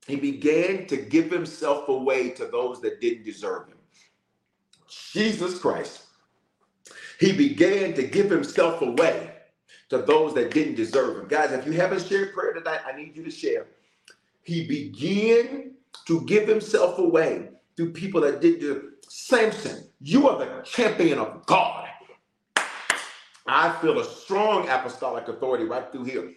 he 0.07 0.17
began 0.17 0.87
to 0.87 0.97
give 0.97 1.31
himself 1.31 1.89
away 1.89 2.31
to 2.31 2.47
those 2.47 2.81
that 2.81 3.01
didn't 3.01 3.25
deserve 3.25 3.69
him. 3.69 3.77
Jesus 4.89 5.59
Christ. 5.59 6.03
He 7.21 7.33
began 7.33 7.95
to 7.95 8.03
give 8.03 8.29
himself 8.29 8.83
away 8.83 9.31
to 9.91 9.99
those 9.99 10.35
that 10.35 10.53
didn't 10.53 10.75
deserve 10.75 11.19
him. 11.19 11.29
Guys, 11.29 11.53
if 11.53 11.67
you 11.67 11.73
haven't 11.73 12.07
shared 12.07 12.35
prayer 12.35 12.53
tonight, 12.53 12.81
I 12.85 12.97
need 12.97 13.17
you 13.17 13.23
to 13.23 13.31
share. 13.31 13.67
He 14.43 14.67
began 14.67 15.75
to 16.07 16.23
give 16.23 16.49
himself 16.49 16.99
away 16.99 17.51
to 17.77 17.91
people 17.91 18.21
that 18.23 18.41
didn't 18.41 18.93
Samson, 19.09 19.85
you 20.01 20.29
are 20.29 20.39
the 20.39 20.63
champion 20.63 21.19
of 21.19 21.45
God. 21.47 21.89
I 23.47 23.73
feel 23.81 23.99
a 23.99 24.05
strong 24.05 24.69
apostolic 24.69 25.29
authority 25.29 25.65
right 25.65 25.91
through 25.93 26.05
here. 26.05 26.33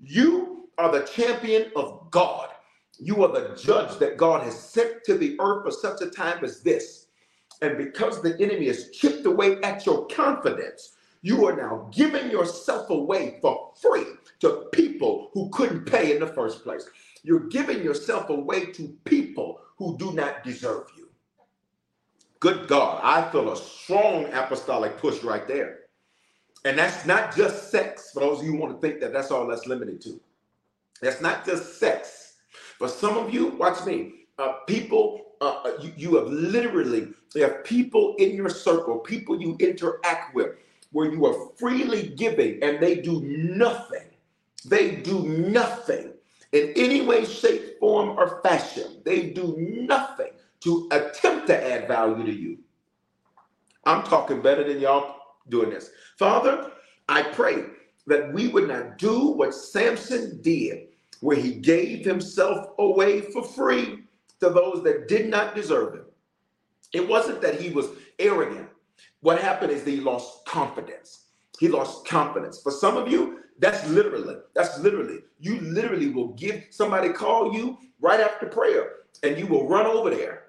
You 0.00 0.68
are 0.78 0.90
the 0.90 1.06
champion 1.06 1.70
of 1.76 2.10
God. 2.10 2.48
You 2.98 3.24
are 3.24 3.32
the 3.32 3.54
judge 3.56 3.98
that 3.98 4.16
God 4.16 4.42
has 4.42 4.58
sent 4.58 5.04
to 5.04 5.16
the 5.16 5.36
earth 5.38 5.64
for 5.64 5.70
such 5.70 6.00
a 6.00 6.10
time 6.10 6.44
as 6.44 6.60
this. 6.60 7.06
And 7.62 7.78
because 7.78 8.22
the 8.22 8.34
enemy 8.40 8.66
has 8.66 8.90
chipped 8.90 9.26
away 9.26 9.60
at 9.62 9.86
your 9.86 10.06
confidence, 10.08 10.96
you 11.22 11.46
are 11.46 11.56
now 11.56 11.88
giving 11.92 12.30
yourself 12.30 12.90
away 12.90 13.38
for 13.40 13.72
free 13.80 14.06
to 14.40 14.66
people 14.72 15.30
who 15.32 15.48
couldn't 15.50 15.84
pay 15.84 16.14
in 16.14 16.20
the 16.20 16.26
first 16.26 16.62
place. 16.62 16.88
You're 17.26 17.48
giving 17.48 17.82
yourself 17.82 18.30
away 18.30 18.66
to 18.66 18.96
people 19.04 19.60
who 19.78 19.98
do 19.98 20.12
not 20.12 20.44
deserve 20.44 20.86
you. 20.96 21.08
Good 22.38 22.68
God, 22.68 23.00
I 23.02 23.28
feel 23.32 23.52
a 23.52 23.56
strong 23.56 24.26
apostolic 24.32 24.96
push 24.98 25.24
right 25.24 25.48
there. 25.48 25.80
And 26.64 26.78
that's 26.78 27.04
not 27.04 27.34
just 27.34 27.72
sex, 27.72 28.12
for 28.14 28.20
those 28.20 28.38
of 28.38 28.46
you 28.46 28.52
who 28.52 28.58
want 28.58 28.80
to 28.80 28.80
think 28.80 29.00
that 29.00 29.12
that's 29.12 29.32
all 29.32 29.44
that's 29.48 29.66
limited 29.66 30.00
to. 30.02 30.20
That's 31.02 31.20
not 31.20 31.44
just 31.44 31.80
sex. 31.80 32.34
For 32.78 32.86
some 32.86 33.16
of 33.18 33.34
you, 33.34 33.48
watch 33.48 33.84
me, 33.84 34.26
uh, 34.38 34.58
people, 34.68 35.32
uh, 35.40 35.62
uh, 35.64 35.72
you, 35.82 35.92
you 35.96 36.16
have 36.18 36.28
literally, 36.28 37.08
you 37.34 37.42
have 37.42 37.64
people 37.64 38.14
in 38.20 38.36
your 38.36 38.50
circle, 38.50 39.00
people 39.00 39.40
you 39.40 39.56
interact 39.58 40.32
with, 40.32 40.50
where 40.92 41.10
you 41.10 41.26
are 41.26 41.50
freely 41.58 42.06
giving 42.16 42.62
and 42.62 42.78
they 42.78 42.94
do 42.94 43.20
nothing. 43.22 44.06
They 44.64 44.94
do 44.94 45.24
nothing 45.24 46.12
in 46.56 46.72
any 46.76 47.02
way, 47.02 47.24
shape, 47.24 47.78
form, 47.78 48.18
or 48.18 48.40
fashion. 48.42 49.02
They 49.04 49.30
do 49.30 49.56
nothing 49.58 50.30
to 50.60 50.88
attempt 50.90 51.46
to 51.48 51.72
add 51.72 51.86
value 51.86 52.24
to 52.24 52.32
you. 52.32 52.58
I'm 53.84 54.02
talking 54.02 54.40
better 54.42 54.64
than 54.64 54.80
y'all 54.80 55.16
doing 55.48 55.70
this. 55.70 55.90
Father, 56.18 56.72
I 57.08 57.22
pray 57.22 57.66
that 58.06 58.32
we 58.32 58.48
would 58.48 58.68
not 58.68 58.98
do 58.98 59.28
what 59.28 59.54
Samson 59.54 60.40
did, 60.42 60.88
where 61.20 61.36
he 61.36 61.52
gave 61.52 62.04
himself 62.04 62.68
away 62.78 63.20
for 63.20 63.44
free 63.44 64.04
to 64.40 64.50
those 64.50 64.82
that 64.84 65.08
did 65.08 65.28
not 65.28 65.54
deserve 65.54 65.94
him. 65.94 66.06
It 66.92 67.06
wasn't 67.06 67.42
that 67.42 67.60
he 67.60 67.70
was 67.70 67.88
arrogant. 68.18 68.68
What 69.20 69.40
happened 69.40 69.72
is 69.72 69.84
that 69.84 69.90
he 69.90 70.00
lost 70.00 70.44
confidence. 70.46 71.25
He 71.58 71.68
lost 71.68 72.06
confidence. 72.06 72.60
For 72.62 72.72
some 72.72 72.96
of 72.96 73.08
you, 73.08 73.40
that's 73.58 73.86
literally, 73.88 74.36
that's 74.54 74.78
literally, 74.80 75.20
you 75.40 75.60
literally 75.60 76.10
will 76.10 76.28
give 76.34 76.66
somebody 76.70 77.10
call 77.10 77.54
you 77.54 77.78
right 78.00 78.20
after 78.20 78.46
prayer 78.46 78.92
and 79.22 79.38
you 79.38 79.46
will 79.46 79.68
run 79.68 79.86
over 79.86 80.10
there 80.10 80.44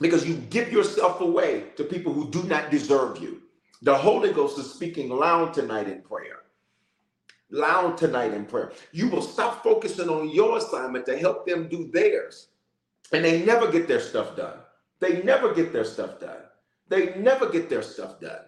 because 0.00 0.26
you 0.26 0.36
give 0.50 0.72
yourself 0.72 1.20
away 1.20 1.66
to 1.76 1.84
people 1.84 2.12
who 2.12 2.30
do 2.30 2.42
not 2.44 2.70
deserve 2.70 3.18
you. 3.18 3.42
The 3.82 3.94
Holy 3.94 4.32
Ghost 4.32 4.58
is 4.58 4.72
speaking 4.72 5.10
loud 5.10 5.54
tonight 5.54 5.88
in 5.88 6.02
prayer. 6.02 6.40
Loud 7.50 7.96
tonight 7.98 8.34
in 8.34 8.46
prayer. 8.46 8.72
You 8.92 9.08
will 9.08 9.22
stop 9.22 9.62
focusing 9.62 10.08
on 10.08 10.30
your 10.30 10.58
assignment 10.58 11.06
to 11.06 11.18
help 11.18 11.46
them 11.46 11.68
do 11.68 11.90
theirs. 11.92 12.48
And 13.12 13.24
they 13.24 13.44
never 13.44 13.70
get 13.70 13.86
their 13.86 14.00
stuff 14.00 14.36
done. 14.36 14.58
They 15.00 15.22
never 15.22 15.54
get 15.54 15.72
their 15.72 15.84
stuff 15.84 16.18
done. 16.18 16.42
They 16.88 17.14
never 17.16 17.48
get 17.48 17.70
their 17.70 17.82
stuff 17.82 18.20
done. 18.20 18.45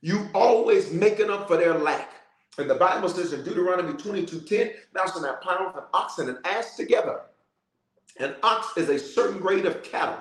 You 0.00 0.28
always 0.34 0.92
making 0.92 1.30
up 1.30 1.48
for 1.48 1.56
their 1.56 1.74
lack. 1.74 2.12
And 2.58 2.68
the 2.68 2.74
Bible 2.74 3.08
says 3.08 3.32
in 3.32 3.44
Deuteronomy 3.44 3.94
22 3.94 4.40
10, 4.40 4.70
thou 4.92 5.06
shalt 5.06 5.22
not 5.22 5.42
plow 5.42 5.66
with 5.66 5.76
an 5.76 5.88
ox 5.94 6.18
and 6.18 6.28
an 6.28 6.38
ass 6.44 6.76
together. 6.76 7.22
An 8.18 8.34
ox 8.42 8.76
is 8.76 8.88
a 8.88 8.98
certain 8.98 9.38
grade 9.38 9.66
of 9.66 9.82
cattle. 9.82 10.18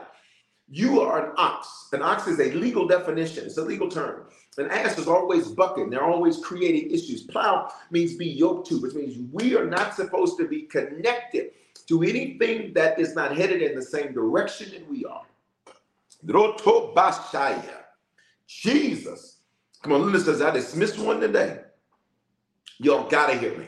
You 0.70 1.02
are 1.02 1.28
an 1.28 1.34
ox. 1.38 1.90
An 1.94 2.02
ox 2.02 2.28
is 2.28 2.40
a 2.40 2.52
legal 2.52 2.88
definition, 2.88 3.46
it's 3.46 3.58
a 3.58 3.62
legal 3.62 3.90
term. 3.90 4.26
An 4.58 4.70
ass 4.70 4.98
is 4.98 5.08
always 5.08 5.48
bucking, 5.48 5.90
they're 5.90 6.04
always 6.04 6.38
creating 6.38 6.92
issues. 6.92 7.24
Plow 7.24 7.72
means 7.90 8.16
be 8.16 8.28
yoked 8.28 8.68
to, 8.70 8.82
which 8.82 8.94
means 8.94 9.18
we 9.32 9.56
are 9.56 9.66
not 9.66 9.96
supposed 9.96 10.38
to 10.38 10.48
be 10.48 10.64
connected 10.64 11.52
to 11.88 12.04
anything 12.04 12.74
that 12.74 13.00
is 13.00 13.16
not 13.16 13.36
headed 13.36 13.62
in 13.62 13.76
the 13.76 13.82
same 13.82 14.14
direction 14.14 14.72
that 14.72 14.90
we 14.90 15.06
are. 15.06 15.24
Jesus. 18.48 19.37
Come 19.88 20.02
on, 20.02 20.42
I 20.42 20.52
dismissed 20.52 21.00
one 21.00 21.20
today. 21.20 21.62
Y'all 22.80 23.10
gotta 23.10 23.36
hear 23.38 23.58
me. 23.58 23.68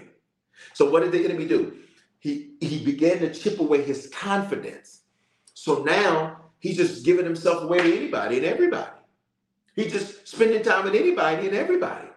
So 0.74 0.89
what 0.89 1.03
did 1.03 1.11
the 1.13 1.24
enemy 1.24 1.47
do? 1.47 1.78
He 2.20 2.55
he 2.59 2.84
began 2.84 3.20
to 3.20 3.34
chip 3.34 3.59
away 3.59 3.84
his 3.84 4.07
confidence. 4.13 5.01
So 5.53 5.84
now 5.84 6.49
He's 6.59 6.78
just 6.78 7.05
giving 7.05 7.26
himself 7.26 7.63
away 7.63 7.78
to 7.78 7.97
anybody 7.97 8.38
and 8.38 8.45
everybody. 8.45 8.91
He's 9.76 9.93
just 9.93 10.28
spending 10.28 10.61
time 10.61 10.84
with 10.84 10.93
anybody 10.93 11.47
and 11.47 11.55
everybody. 11.55 12.07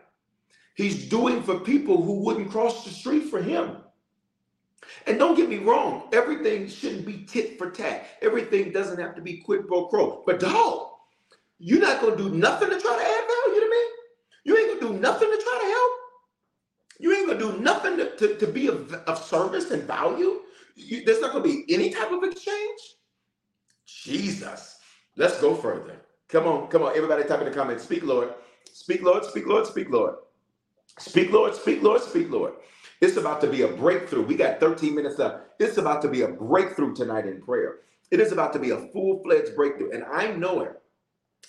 He's 0.75 1.09
doing 1.09 1.43
for 1.43 1.61
people 1.61 2.03
who 2.03 2.25
wouldn't 2.25 2.51
cross 2.51 2.85
the 2.85 2.91
street 2.91 3.31
for 3.31 3.41
him. 3.41 3.77
And 5.07 5.19
don't 5.19 5.37
get 5.37 5.49
me 5.49 5.59
wrong, 5.59 6.09
everything 6.13 6.69
shouldn't 6.69 7.07
be 7.07 7.25
tit 7.25 7.57
for 7.57 7.71
tat. 7.71 8.07
Everything 8.21 8.73
doesn't 8.73 8.99
have 8.99 9.15
to 9.15 9.23
be 9.23 9.37
quid 9.39 9.69
pro 9.69 9.87
quo. 9.87 10.25
But 10.27 10.41
dog, 10.41 10.92
you're 11.63 11.81
not 11.81 12.03
gonna 12.03 12.17
do 12.17 12.31
nothing 12.31 12.71
to 12.71 12.81
try 12.81 12.97
to 12.97 13.03
add 13.05 13.25
value 13.47 13.61
to 13.63 13.71
me. 13.71 13.85
You 14.45 14.59
ain't 14.59 14.81
gonna 14.81 14.93
do 14.95 15.01
nothing 15.01 15.31
to 15.31 15.37
try 15.43 15.61
to 15.63 15.69
help. 15.69 15.93
You 17.01 17.15
ain't 17.15 17.29
gonna 17.29 17.39
do 17.39 17.59
nothing 17.63 17.97
to, 17.99 18.17
to, 18.17 18.37
to 18.39 18.49
be 18.49 18.69
of, 18.69 18.93
of 18.95 19.25
service 19.25 19.71
and 19.73 19.85
value. 19.85 20.41
You, 20.77 21.05
there's 21.05 21.21
not 21.21 21.33
gonna 21.33 21.45
be 21.45 21.65
any 21.69 21.91
type 21.91 22.13
of 22.13 22.25
exchange. 22.25 22.81
Jesus. 23.87 24.79
Let's 25.17 25.41
go 25.41 25.55
further. 25.57 25.97
Come 26.29 26.47
on, 26.47 26.69
come 26.69 26.83
on. 26.83 26.97
Everybody 26.97 27.25
type 27.25 27.41
in 27.41 27.47
the 27.47 27.53
comments. 27.53 27.85
Speak, 27.85 28.05
Lord. 28.05 28.35
Speak, 28.73 29.03
Lord. 29.03 29.25
Speak, 29.25 29.47
Lord. 29.47 29.67
Speak, 29.67 29.91
Lord. 29.91 30.17
Speak, 30.99 31.33
Lord. 31.33 31.55
Speak, 31.55 31.83
Lord. 31.83 32.03
Speak, 32.03 32.31
Lord. 32.31 32.55
It's 33.01 33.17
about 33.19 33.41
to 33.43 33.49
be 33.49 33.63
a 33.63 33.69
breakthrough. 33.69 34.25
We 34.27 34.37
got 34.37 34.61
13 34.61 34.95
minutes 34.95 35.19
left. 35.19 35.45
It's 35.61 35.79
about 35.79 36.03
to 36.03 36.09
be 36.09 36.23
a 36.23 36.29
breakthrough 36.29 36.95
tonight 36.95 37.27
in 37.27 37.43
prayer. 37.43 37.81
It 38.11 38.21
is 38.21 38.33
about 38.33 38.53
to 38.55 38.61
be 38.61 38.71
a 38.71 38.79
full 38.79 39.23
fledged 39.25 39.57
breakthrough. 39.57 39.93
And 39.93 40.05
I 40.05 40.33
know 40.33 40.61
it 40.63 40.82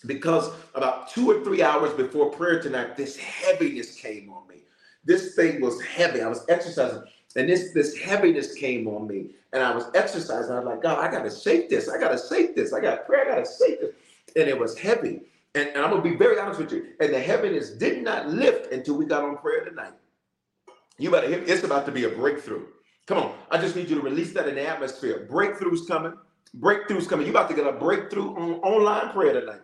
because 0.06 0.52
about 0.76 1.10
two 1.10 1.30
or 1.30 1.44
three 1.44 1.62
hours 1.64 1.94
before 1.94 2.30
prayer 2.30 2.62
tonight, 2.62 2.98
this 2.98 3.16
heaviness 3.18 3.96
came 3.96 4.30
on 4.30 4.48
me. 4.48 4.64
This 5.06 5.36
thing 5.36 5.62
was 5.62 5.82
heavy. 5.82 6.22
I 6.22 6.28
was 6.28 6.46
exercising. 6.50 7.04
And 7.36 7.50
this 7.50 7.74
this 7.74 7.98
heaviness 7.98 8.54
came 8.54 8.88
on 8.88 9.08
me, 9.08 9.32
and 9.54 9.64
I 9.64 9.74
was 9.74 9.86
exercising. 9.96 10.52
I 10.52 10.60
was 10.60 10.66
like, 10.66 10.84
God, 10.84 11.00
I 11.00 11.12
gotta 11.12 11.32
shake 11.32 11.70
this. 11.70 11.90
I 11.90 12.00
gotta 12.00 12.20
shake 12.30 12.56
this. 12.56 12.74
I 12.74 12.80
got 12.80 13.06
prayer. 13.06 13.26
I 13.26 13.36
gotta 13.36 13.50
shake 13.60 13.82
this. 13.82 13.96
And 14.36 14.48
it 14.48 14.58
was 14.58 14.78
heavy. 14.78 15.22
And, 15.56 15.70
and 15.70 15.78
I'm 15.78 15.90
gonna 15.90 16.02
be 16.02 16.16
very 16.16 16.40
honest 16.40 16.60
with 16.60 16.72
you. 16.72 16.88
And 17.00 17.14
the 17.14 17.20
heaviness 17.20 17.72
did 17.72 18.04
not 18.04 18.30
lift 18.30 18.72
until 18.72 18.96
we 18.96 19.06
got 19.06 19.24
on 19.24 19.38
prayer 19.38 19.66
tonight. 19.66 19.94
You 20.98 21.12
better 21.12 21.28
hear. 21.28 21.44
It's 21.46 21.64
about 21.64 21.86
to 21.88 21.92
be 21.92 22.04
a 22.06 22.10
breakthrough. 22.10 22.66
Come 23.08 23.18
on. 23.18 23.36
I 23.52 23.58
just 23.58 23.76
need 23.76 23.90
you 23.90 23.96
to 23.96 24.02
release 24.02 24.34
that 24.34 24.48
in 24.48 24.56
the 24.56 24.68
atmosphere. 24.68 25.28
Breakthroughs 25.30 25.88
coming. 25.88 26.14
Breakthroughs 26.60 27.10
coming. 27.10 27.26
You 27.26 27.32
about 27.32 27.50
to 27.50 27.56
get 27.56 27.66
a 27.66 27.72
breakthrough 27.72 28.36
on 28.36 28.54
online 28.62 29.12
prayer 29.12 29.40
tonight. 29.40 29.62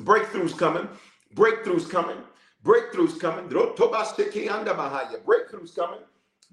Breakthroughs 0.00 0.56
coming. 0.56 0.88
Breakthroughs 1.34 1.88
coming. 1.88 2.18
Breakthroughs 2.64 3.18
coming. 3.18 3.48
Breakthroughs 3.48 5.74
coming 5.74 6.00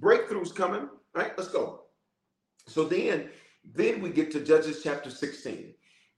breakthroughs 0.02 0.54
coming. 0.54 0.89
Right? 1.14 1.32
Let's 1.38 1.50
go. 1.50 1.82
So 2.68 2.84
then, 2.84 3.30
then 3.64 4.02
we 4.02 4.10
get 4.10 4.32
to 4.32 4.41
Judges 4.41 4.82
chapter 4.84 5.10
16. 5.10 5.74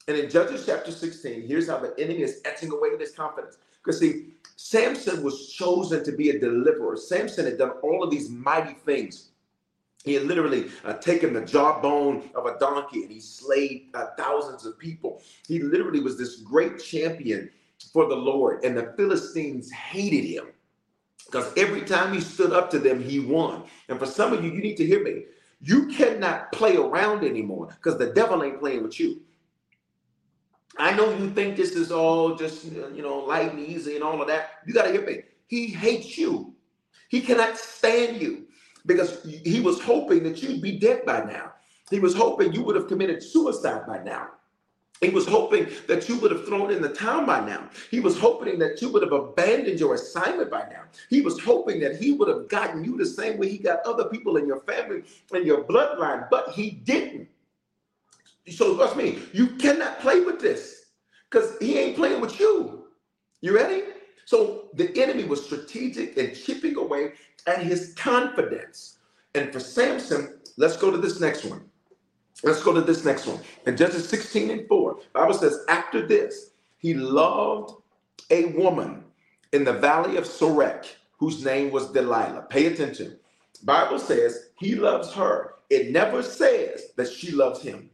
And 0.07 0.17
in 0.17 0.29
Judges 0.29 0.65
chapter 0.65 0.91
16, 0.91 1.47
here's 1.47 1.69
how 1.69 1.79
the 1.79 1.93
enemy 1.99 2.21
is 2.21 2.41
etching 2.45 2.71
away 2.71 2.89
his 2.97 3.11
confidence. 3.11 3.57
Because 3.83 3.99
see, 3.99 4.33
Samson 4.55 5.23
was 5.23 5.49
chosen 5.49 6.03
to 6.03 6.11
be 6.11 6.29
a 6.29 6.39
deliverer. 6.39 6.97
Samson 6.97 7.45
had 7.45 7.57
done 7.57 7.71
all 7.83 8.03
of 8.03 8.09
these 8.09 8.29
mighty 8.29 8.73
things. 8.73 9.29
He 10.07 10.13
had 10.13 10.23
literally 10.23 10.71
uh, 10.85 10.93
taken 10.93 11.33
the 11.33 11.41
jawbone 11.41 12.29
of 12.33 12.45
a 12.45 12.57
donkey 12.59 13.03
and 13.03 13.11
he 13.11 13.19
slayed 13.19 13.89
uh, 13.93 14.07
thousands 14.17 14.65
of 14.65 14.79
people. 14.79 15.21
He 15.45 15.59
literally 15.59 15.99
was 15.99 16.17
this 16.17 16.37
great 16.37 16.81
champion 16.81 17.49
for 17.91 18.07
the 18.07 18.15
Lord, 18.15 18.63
and 18.63 18.75
the 18.75 18.93
Philistines 18.95 19.69
hated 19.69 20.23
him. 20.23 20.45
Because 21.25 21.51
every 21.57 21.81
time 21.81 22.13
he 22.13 22.21
stood 22.21 22.53
up 22.53 22.71
to 22.71 22.79
them, 22.79 23.03
he 23.03 23.19
won. 23.19 23.63
And 23.89 23.99
for 23.99 24.05
some 24.05 24.31
of 24.31 24.45
you, 24.45 24.51
you 24.51 24.61
need 24.61 24.77
to 24.77 24.85
hear 24.85 25.03
me. 25.03 25.25
You 25.59 25.87
cannot 25.87 26.53
play 26.53 26.77
around 26.77 27.25
anymore 27.25 27.67
because 27.67 27.97
the 27.97 28.13
devil 28.13 28.43
ain't 28.43 28.59
playing 28.59 28.83
with 28.83 28.99
you. 28.99 29.21
I 30.77 30.95
know 30.95 31.09
you 31.17 31.31
think 31.31 31.57
this 31.57 31.71
is 31.71 31.91
all 31.91 32.35
just, 32.35 32.63
you 32.63 33.01
know, 33.01 33.17
light 33.17 33.51
and 33.51 33.59
easy 33.59 33.95
and 33.95 34.03
all 34.03 34.21
of 34.21 34.27
that. 34.29 34.51
You 34.65 34.73
got 34.73 34.83
to 34.83 34.91
hear 34.91 35.05
me. 35.05 35.23
He 35.47 35.67
hates 35.67 36.17
you. 36.17 36.53
He 37.09 37.19
cannot 37.19 37.57
stand 37.57 38.21
you. 38.21 38.46
Because 38.87 39.23
he 39.23 39.59
was 39.59 39.79
hoping 39.81 40.23
that 40.23 40.41
you'd 40.41 40.61
be 40.61 40.79
dead 40.79 41.05
by 41.05 41.23
now. 41.23 41.53
He 41.91 41.99
was 41.99 42.15
hoping 42.15 42.53
you 42.53 42.63
would 42.63 42.75
have 42.75 42.87
committed 42.87 43.21
suicide 43.21 43.85
by 43.85 44.03
now. 44.03 44.29
He 44.99 45.09
was 45.09 45.27
hoping 45.27 45.67
that 45.87 46.09
you 46.09 46.17
would 46.17 46.31
have 46.31 46.47
thrown 46.47 46.71
in 46.71 46.81
the 46.81 46.89
towel 46.89 47.25
by 47.25 47.45
now. 47.45 47.69
He 47.91 47.99
was 47.99 48.17
hoping 48.17 48.57
that 48.59 48.81
you 48.81 48.89
would 48.89 49.03
have 49.03 49.11
abandoned 49.11 49.79
your 49.79 49.93
assignment 49.93 50.49
by 50.49 50.65
now. 50.71 50.83
He 51.09 51.21
was 51.21 51.39
hoping 51.39 51.79
that 51.81 51.97
he 51.97 52.13
would 52.13 52.27
have 52.27 52.47
gotten 52.47 52.83
you 52.83 52.97
the 52.97 53.05
same 53.05 53.37
way 53.37 53.47
he 53.47 53.59
got 53.59 53.85
other 53.85 54.05
people 54.05 54.37
in 54.37 54.47
your 54.47 54.61
family 54.61 55.03
and 55.33 55.45
your 55.45 55.63
bloodline, 55.65 56.27
but 56.31 56.49
he 56.49 56.71
didn't. 56.71 57.29
So 58.49 58.75
trust 58.75 58.95
me, 58.95 59.19
you 59.33 59.47
cannot 59.57 59.99
play 59.99 60.21
with 60.21 60.39
this 60.39 60.85
because 61.29 61.57
he 61.59 61.77
ain't 61.77 61.95
playing 61.95 62.21
with 62.21 62.39
you. 62.39 62.85
You 63.41 63.55
ready? 63.55 63.83
So 64.27 64.67
the 64.73 64.91
enemy 65.01 65.23
was 65.23 65.45
strategic 65.45 66.17
and 66.17 66.35
chipping 66.35 66.75
away 66.75 67.13
at 67.47 67.63
his 67.63 67.93
confidence. 67.93 68.97
And 69.35 69.53
for 69.53 69.61
Samson, 69.61 70.37
let's 70.57 70.75
go 70.75 70.91
to 70.91 70.97
this 70.97 71.21
next 71.21 71.45
one. 71.45 71.63
Let's 72.43 72.61
go 72.61 72.73
to 72.73 72.81
this 72.81 73.05
next 73.05 73.25
one. 73.25 73.39
In 73.65 73.77
Judges 73.77 74.09
16 74.09 74.49
and 74.51 74.67
4, 74.67 74.99
Bible 75.13 75.33
says, 75.33 75.63
after 75.69 76.05
this, 76.05 76.51
he 76.77 76.93
loved 76.93 77.81
a 78.29 78.47
woman 78.47 79.05
in 79.53 79.63
the 79.63 79.71
valley 79.71 80.17
of 80.17 80.25
Sorek, 80.25 80.85
whose 81.17 81.45
name 81.45 81.71
was 81.71 81.93
Delilah. 81.93 82.47
Pay 82.49 82.65
attention. 82.65 83.17
Bible 83.63 83.97
says 83.97 84.49
he 84.59 84.75
loves 84.75 85.13
her. 85.13 85.53
It 85.69 85.91
never 85.91 86.21
says 86.21 86.87
that 86.97 87.07
she 87.07 87.31
loves 87.31 87.61
him. 87.61 87.89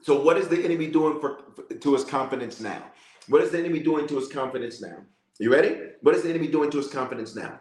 So 0.00 0.18
what 0.18 0.38
is 0.38 0.48
the 0.48 0.64
enemy 0.64 0.86
doing 0.86 1.20
for, 1.20 1.40
for 1.54 1.74
to 1.74 1.92
his 1.92 2.04
confidence 2.04 2.58
now? 2.58 2.82
What 3.28 3.42
is 3.42 3.50
the 3.50 3.58
enemy 3.58 3.80
doing 3.80 4.06
to 4.08 4.16
his 4.16 4.28
confidence 4.28 4.80
now? 4.80 4.98
You 5.38 5.52
ready? 5.52 5.76
What 6.02 6.14
is 6.14 6.22
the 6.22 6.30
enemy 6.30 6.48
doing 6.48 6.70
to 6.70 6.76
his 6.78 6.88
confidence 6.88 7.34
now? 7.34 7.60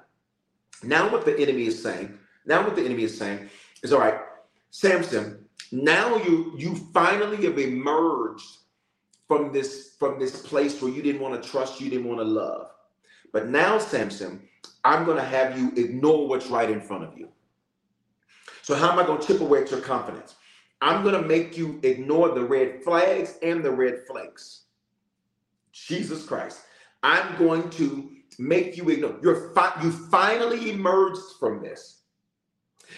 Now 0.84 1.10
what 1.12 1.26
the 1.26 1.38
enemy 1.40 1.66
is 1.66 1.82
saying, 1.82 2.18
now 2.46 2.64
what 2.64 2.76
the 2.76 2.84
enemy 2.84 3.04
is 3.04 3.18
saying 3.18 3.50
is 3.82 3.94
all 3.94 4.00
right, 4.00 4.20
Samson, 4.72 5.46
now 5.72 6.18
you 6.18 6.54
you 6.58 6.76
finally 6.94 7.46
have 7.46 7.58
emerged 7.58 8.58
from 9.28 9.52
this 9.54 9.96
from 9.98 10.20
this 10.20 10.42
place 10.42 10.82
where 10.82 10.92
you 10.92 11.02
didn't 11.02 11.22
want 11.22 11.42
to 11.42 11.50
trust, 11.50 11.80
you 11.80 11.90
didn't 11.90 12.08
want 12.08 12.20
to 12.20 12.26
love. 12.26 12.72
But 13.32 13.48
now, 13.48 13.80
Samson, 13.80 14.48
I'm 14.84 15.06
going 15.06 15.18
to 15.18 15.24
have 15.24 15.58
you 15.58 15.72
ignore 15.76 16.28
what's 16.28 16.48
right 16.48 16.70
in 16.70 16.82
front 16.82 17.04
of 17.04 17.18
you. 17.18 17.30
So 18.62 18.76
how 18.76 18.92
am 18.92 19.00
I 19.00 19.06
going 19.06 19.20
to 19.20 19.28
chip 19.28 19.42
away 19.42 19.62
at 19.62 19.72
your 19.72 19.82
confidence? 19.82 20.36
I'm 20.82 21.02
going 21.02 21.20
to 21.20 21.28
make 21.28 21.58
you 21.58 21.80
ignore 21.84 22.30
the 22.30 22.44
red 22.44 22.84
flags 22.84 23.38
and 23.42 23.64
the 23.64 23.72
red 23.72 24.06
flakes. 24.06 24.63
Jesus 25.74 26.26
Christ. 26.26 26.62
I'm 27.02 27.38
going 27.38 27.70
to 27.72 28.10
make 28.40 28.78
you 28.78 28.90
ignore. 28.90 29.18
You're 29.22 29.54
fi- 29.54 29.80
you 29.84 29.92
finally 29.92 30.72
emerged 30.72 31.22
from 31.40 31.62
this. 31.62 32.04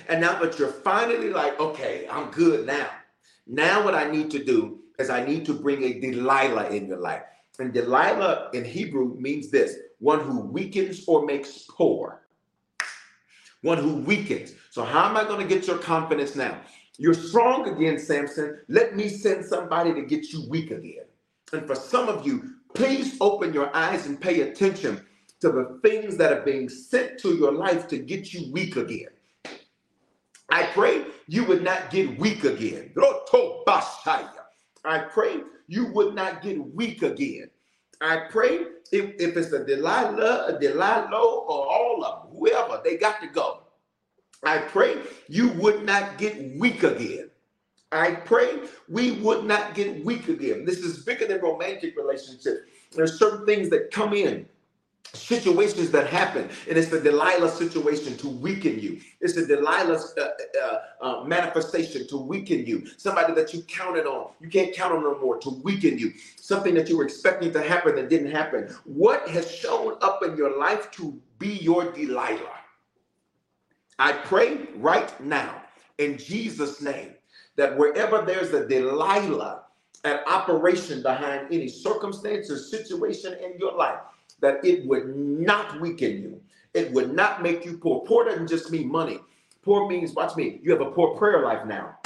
And 0.08 0.22
now 0.22 0.40
that 0.40 0.60
you're 0.60 0.68
finally 0.68 1.30
like, 1.30 1.60
okay, 1.60 2.08
I'm 2.12 2.30
good 2.32 2.66
now. 2.66 2.90
Now, 3.48 3.84
what 3.84 3.96
I 3.96 4.10
need 4.10 4.30
to 4.32 4.44
do 4.44 4.80
is 5.00 5.10
I 5.10 5.26
need 5.26 5.46
to 5.46 5.54
bring 5.54 5.84
a 5.84 6.00
Delilah 6.00 6.70
in 6.70 6.88
your 6.88 7.00
life. 7.00 7.24
And 7.60 7.74
Delilah 7.74 8.50
in 8.54 8.66
Hebrew 8.66 9.16
means 9.16 9.50
this 9.50 9.78
one 10.00 10.20
who 10.20 10.42
weakens 10.42 11.06
or 11.08 11.26
makes 11.26 11.66
poor. 11.70 12.24
One 13.62 13.78
who 13.78 13.96
weakens. 13.98 14.54
So, 14.72 14.84
how 14.84 15.10
am 15.10 15.18
I 15.18 15.24
going 15.24 15.48
to 15.48 15.56
get 15.56 15.68
your 15.68 15.78
confidence 15.78 16.36
now? 16.36 16.60
You're 16.98 17.14
strong 17.14 17.68
again, 17.70 17.98
Samson. 17.98 18.60
Let 18.68 18.96
me 18.96 19.10
send 19.10 19.46
somebody 19.46 19.94
to 19.94 20.02
get 20.02 20.32
you 20.32 20.48
weak 20.50 20.72
again. 20.72 21.06
And 21.54 21.66
for 21.66 21.76
some 21.76 22.10
of 22.10 22.26
you, 22.26 22.55
please 22.76 23.18
open 23.22 23.54
your 23.54 23.76
eyes 23.76 24.06
and 24.06 24.20
pay 24.20 24.42
attention 24.42 25.06
to 25.42 25.50
the 25.50 25.80
things 25.84 26.18
that 26.18 26.32
are 26.32 26.42
being 26.42 26.70
sent 26.70 27.20
to 27.20 27.36
your 27.36 27.52
life 27.52 27.88
to 27.88 27.98
get 27.98 28.34
you 28.34 28.52
weak 28.52 28.76
again. 28.76 29.10
I 30.50 30.64
pray 30.68 31.06
you 31.28 31.46
would 31.46 31.64
not 31.64 31.90
get 31.90 32.20
weak 32.20 32.44
again. 32.44 32.94
I 34.86 35.00
pray 35.12 35.42
you 35.68 35.88
would 35.88 36.14
not 36.16 36.42
get 36.42 36.64
weak 36.76 37.02
again. 37.02 37.50
I 38.02 38.28
pray 38.30 38.60
if, 38.92 39.16
if 39.20 39.38
it's 39.38 39.52
a 39.52 39.66
Delilah, 39.66 40.48
a 40.48 40.60
Delilah, 40.60 41.10
or 41.12 41.66
all 41.68 42.04
of 42.04 42.30
them, 42.30 42.38
whoever, 42.38 42.82
they 42.84 42.98
got 42.98 43.22
to 43.22 43.28
go. 43.28 43.62
I 44.44 44.60
pray 44.60 44.98
you 45.28 45.50
would 45.54 45.86
not 45.86 46.18
get 46.18 46.58
weak 46.58 46.84
again. 46.84 47.32
I 47.96 48.16
pray 48.16 48.60
we 48.90 49.14
would 49.14 49.46
not 49.46 49.74
get 49.74 50.04
weak 50.04 50.28
again. 50.28 50.66
This 50.66 50.80
is 50.80 51.04
bigger 51.04 51.28
than 51.28 51.42
romantic 51.42 51.96
relationships. 51.98 52.62
There's 52.92 53.18
certain 53.18 53.46
things 53.46 53.70
that 53.70 53.92
come 53.92 54.14
in 54.14 54.48
situations 55.14 55.92
that 55.92 56.08
happen 56.08 56.50
and 56.68 56.78
it's 56.78 56.90
the 56.90 57.00
delilah 57.00 57.50
situation 57.50 58.18
to 58.18 58.28
weaken 58.28 58.80
you. 58.80 59.00
It's 59.22 59.36
the 59.36 59.46
delilah's 59.46 60.14
uh, 60.18 60.30
uh, 60.62 60.80
uh, 61.02 61.24
manifestation 61.24 62.08
to 62.08 62.18
weaken 62.18 62.66
you. 62.66 62.86
Somebody 62.98 63.34
that 63.34 63.54
you 63.54 63.62
counted 63.64 64.06
on. 64.06 64.32
You 64.42 64.50
can't 64.50 64.76
count 64.76 64.94
on 64.94 65.04
no 65.04 65.18
more 65.20 65.38
to 65.40 65.50
weaken 65.64 65.98
you. 65.98 66.14
Something 66.36 66.74
that 66.76 66.90
you 66.90 66.98
were 66.98 67.06
expecting 67.06 67.54
to 67.54 67.62
happen 67.62 67.96
that 67.96 68.10
didn't 68.10 68.32
happen. 68.32 68.76
What 68.84 69.28
has 69.30 69.50
shown 69.50 69.98
up 70.02 70.22
in 70.24 70.36
your 70.36 70.58
life 70.58 70.92
to 70.92 71.20
be 71.40 71.54
your 71.56 71.92
delilah? 71.92 72.60
I 73.98 74.12
pray 74.12 74.68
right 74.76 75.18
now 75.22 75.62
in 75.98 76.18
jesus 76.18 76.82
name 76.82 77.15
that 77.56 77.78
wherever 77.78 78.22
there's 78.22 78.54
a 78.54 78.68
delilah 78.68 79.62
an 80.06 80.20
operation 80.28 81.02
behind 81.02 81.48
any 81.52 81.68
circumstance 81.68 82.50
or 82.50 82.58
situation 82.58 83.34
in 83.44 83.58
your 83.58 83.76
life 83.76 84.00
that 84.40 84.64
it 84.64 84.86
would 84.86 85.16
not 85.16 85.82
weaken 85.82 86.22
you. 86.22 86.42
It 86.74 86.92
would 86.92 87.14
not 87.14 87.42
make 87.42 87.66
you 87.66 87.78
poor. 87.78 88.06
Poor 88.06 88.26
doesn't 88.26 88.48
just 88.48 88.70
mean 88.70 88.92
money. 88.92 89.20
Poor 89.64 89.90
means, 89.90 90.14
watch 90.14 90.36
me, 90.36 90.60
you 90.62 90.72
have 90.72 90.82
a 90.82 90.92
poor 90.92 91.18
prayer 91.18 91.44
life 91.44 91.66
now. 91.66 91.98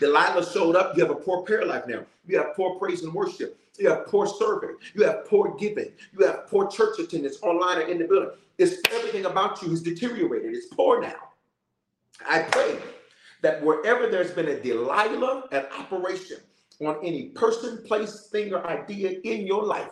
Delilah 0.00 0.50
showed 0.50 0.74
up, 0.74 0.96
you 0.96 1.04
have 1.04 1.14
a 1.14 1.18
poor 1.18 1.42
prayer 1.42 1.66
life 1.66 1.84
now. 1.86 2.04
You 2.26 2.38
have 2.38 2.54
poor 2.56 2.78
praise 2.78 3.02
and 3.02 3.12
worship. 3.12 3.58
You 3.78 3.90
have 3.90 4.06
poor 4.06 4.26
serving. 4.26 4.76
You 4.94 5.04
have 5.04 5.26
poor 5.26 5.54
giving. 5.58 5.92
You 6.18 6.26
have 6.26 6.46
poor 6.46 6.68
church 6.68 6.98
attendance 6.98 7.38
online 7.42 7.78
or 7.78 7.82
in 7.82 7.98
the 7.98 8.04
building. 8.04 8.30
It's 8.56 8.80
everything 8.90 9.26
about 9.26 9.62
you 9.62 9.70
is 9.70 9.82
deteriorated. 9.82 10.54
It's 10.54 10.66
poor 10.66 11.00
now. 11.00 11.14
I 12.26 12.40
pray 12.42 12.78
that 13.46 13.62
wherever 13.62 14.08
there's 14.08 14.32
been 14.32 14.48
a 14.48 14.60
Delilah, 14.60 15.44
an 15.52 15.66
operation 15.78 16.38
on 16.80 16.96
any 17.04 17.26
person, 17.26 17.80
place, 17.86 18.26
thing, 18.26 18.52
or 18.52 18.66
idea 18.66 19.20
in 19.22 19.46
your 19.46 19.62
life, 19.62 19.88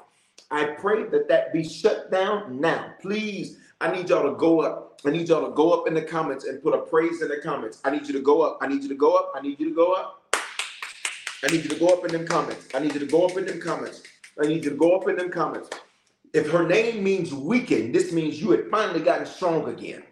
I 0.50 0.64
pray 0.76 1.04
that 1.04 1.28
that 1.28 1.52
be 1.52 1.62
shut 1.62 2.10
down 2.10 2.60
now. 2.60 2.94
Please, 3.00 3.58
I 3.80 3.92
need 3.92 4.08
y'all 4.08 4.28
to 4.28 4.36
go 4.36 4.62
up. 4.62 5.00
I 5.06 5.10
need 5.10 5.28
y'all 5.28 5.48
to 5.48 5.54
go 5.54 5.70
up 5.70 5.86
in 5.86 5.94
the 5.94 6.02
comments 6.02 6.46
and 6.46 6.60
put 6.60 6.74
a 6.74 6.78
praise 6.78 7.22
in 7.22 7.28
the 7.28 7.36
comments. 7.44 7.80
I 7.84 7.90
need 7.90 8.08
you 8.08 8.12
to 8.14 8.20
go 8.20 8.42
up. 8.42 8.58
I 8.60 8.66
need 8.66 8.82
you 8.82 8.88
to 8.88 8.96
go 8.96 9.14
up. 9.14 9.30
I 9.36 9.40
need 9.40 9.60
you 9.60 9.68
to 9.68 9.74
go 9.76 9.92
up. 9.92 10.34
I 11.44 11.52
need 11.52 11.62
you 11.62 11.70
to 11.70 11.78
go 11.78 11.86
up 11.90 12.04
in 12.04 12.10
them 12.10 12.26
comments. 12.26 12.66
I 12.74 12.80
need 12.80 12.92
you 12.92 12.98
to 12.98 13.06
go 13.06 13.24
up 13.24 13.36
in 13.36 13.46
them 13.46 13.60
comments. 13.60 14.02
I 14.42 14.48
need 14.48 14.64
you 14.64 14.70
to 14.70 14.76
go 14.76 14.96
up 14.96 15.08
in 15.08 15.14
them 15.14 15.30
comments. 15.30 15.70
If 16.32 16.50
her 16.50 16.66
name 16.66 17.04
means 17.04 17.32
weakened, 17.32 17.94
this 17.94 18.10
means 18.10 18.42
you 18.42 18.50
had 18.50 18.68
finally 18.68 18.98
gotten 18.98 19.26
strong 19.26 19.68
again. 19.68 20.02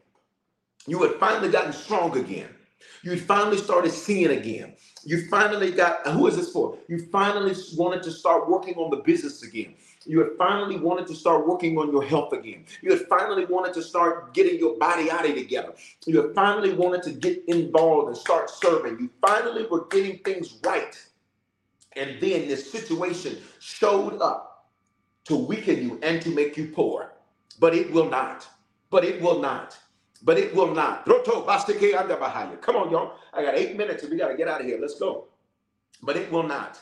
You 0.87 1.03
had 1.03 1.19
finally 1.19 1.51
gotten 1.51 1.73
strong 1.73 2.17
again. 2.17 2.49
You 3.03 3.19
finally 3.19 3.57
started 3.57 3.93
seeing 3.93 4.31
again. 4.31 4.75
You 5.05 5.27
finally 5.29 5.73
got, 5.73 6.07
who 6.07 6.27
is 6.29 6.37
this 6.37 6.53
for? 6.53 6.79
You 6.89 7.07
finally 7.11 7.55
wanted 7.77 8.03
to 8.05 8.13
start 8.13 8.49
working 8.49 8.75
on 8.77 8.91
the 8.91 8.99
business 8.99 9.43
again. 9.43 9.75
You 10.07 10.21
had 10.21 10.31
finally 10.39 10.79
wanted 10.79 11.07
to 11.09 11.15
start 11.15 11.47
working 11.47 11.79
on 11.79 11.91
your 11.91 12.05
health 12.05 12.33
again. 12.33 12.65
You 12.81 12.91
had 12.91 13.07
finally 13.09 13.45
wanted 13.45 13.75
to 13.75 13.83
start 13.83 14.35
getting 14.35 14.59
your 14.59 14.77
body 14.79 15.11
out 15.11 15.29
of 15.29 15.35
together. 15.35 15.75
You 16.07 16.23
had 16.23 16.35
finally 16.35 16.73
wanted 16.73 17.03
to 17.05 17.13
get 17.13 17.45
involved 17.49 18.09
and 18.09 18.17
start 18.17 18.51
serving. 18.51 18.99
You 18.99 19.11
finally 19.21 19.67
were 19.67 19.87
getting 19.87 20.19
things 20.19 20.59
right. 20.65 20.97
And 21.97 22.21
then 22.21 22.49
this 22.49 22.71
situation 22.71 23.39
showed 23.61 24.21
up 24.21 24.71
to 25.25 25.37
weaken 25.37 25.83
you 25.83 26.01
and 26.03 26.21
to 26.23 26.31
make 26.31 26.57
you 26.57 26.69
poor. 26.69 27.13
But 27.61 27.75
it 27.75 27.91
will 27.93 28.09
not. 28.09 28.47
But 28.91 29.05
it 29.05 29.21
will 29.21 29.41
not 29.41 29.79
but 30.23 30.39
it 30.39 30.55
will 30.55 30.73
not. 30.75 31.05
Come 31.05 32.77
on, 32.77 32.91
y'all. 32.91 33.15
I 33.33 33.43
got 33.43 33.55
eight 33.55 33.77
minutes 33.77 34.03
and 34.03 34.13
we 34.13 34.19
got 34.19 34.29
to 34.29 34.37
get 34.37 34.49
out 34.49 34.61
of 34.61 34.67
here. 34.67 34.79
Let's 34.81 34.99
go. 34.99 35.27
But 36.03 36.17
it 36.17 36.31
will 36.31 36.45
not. 36.45 36.81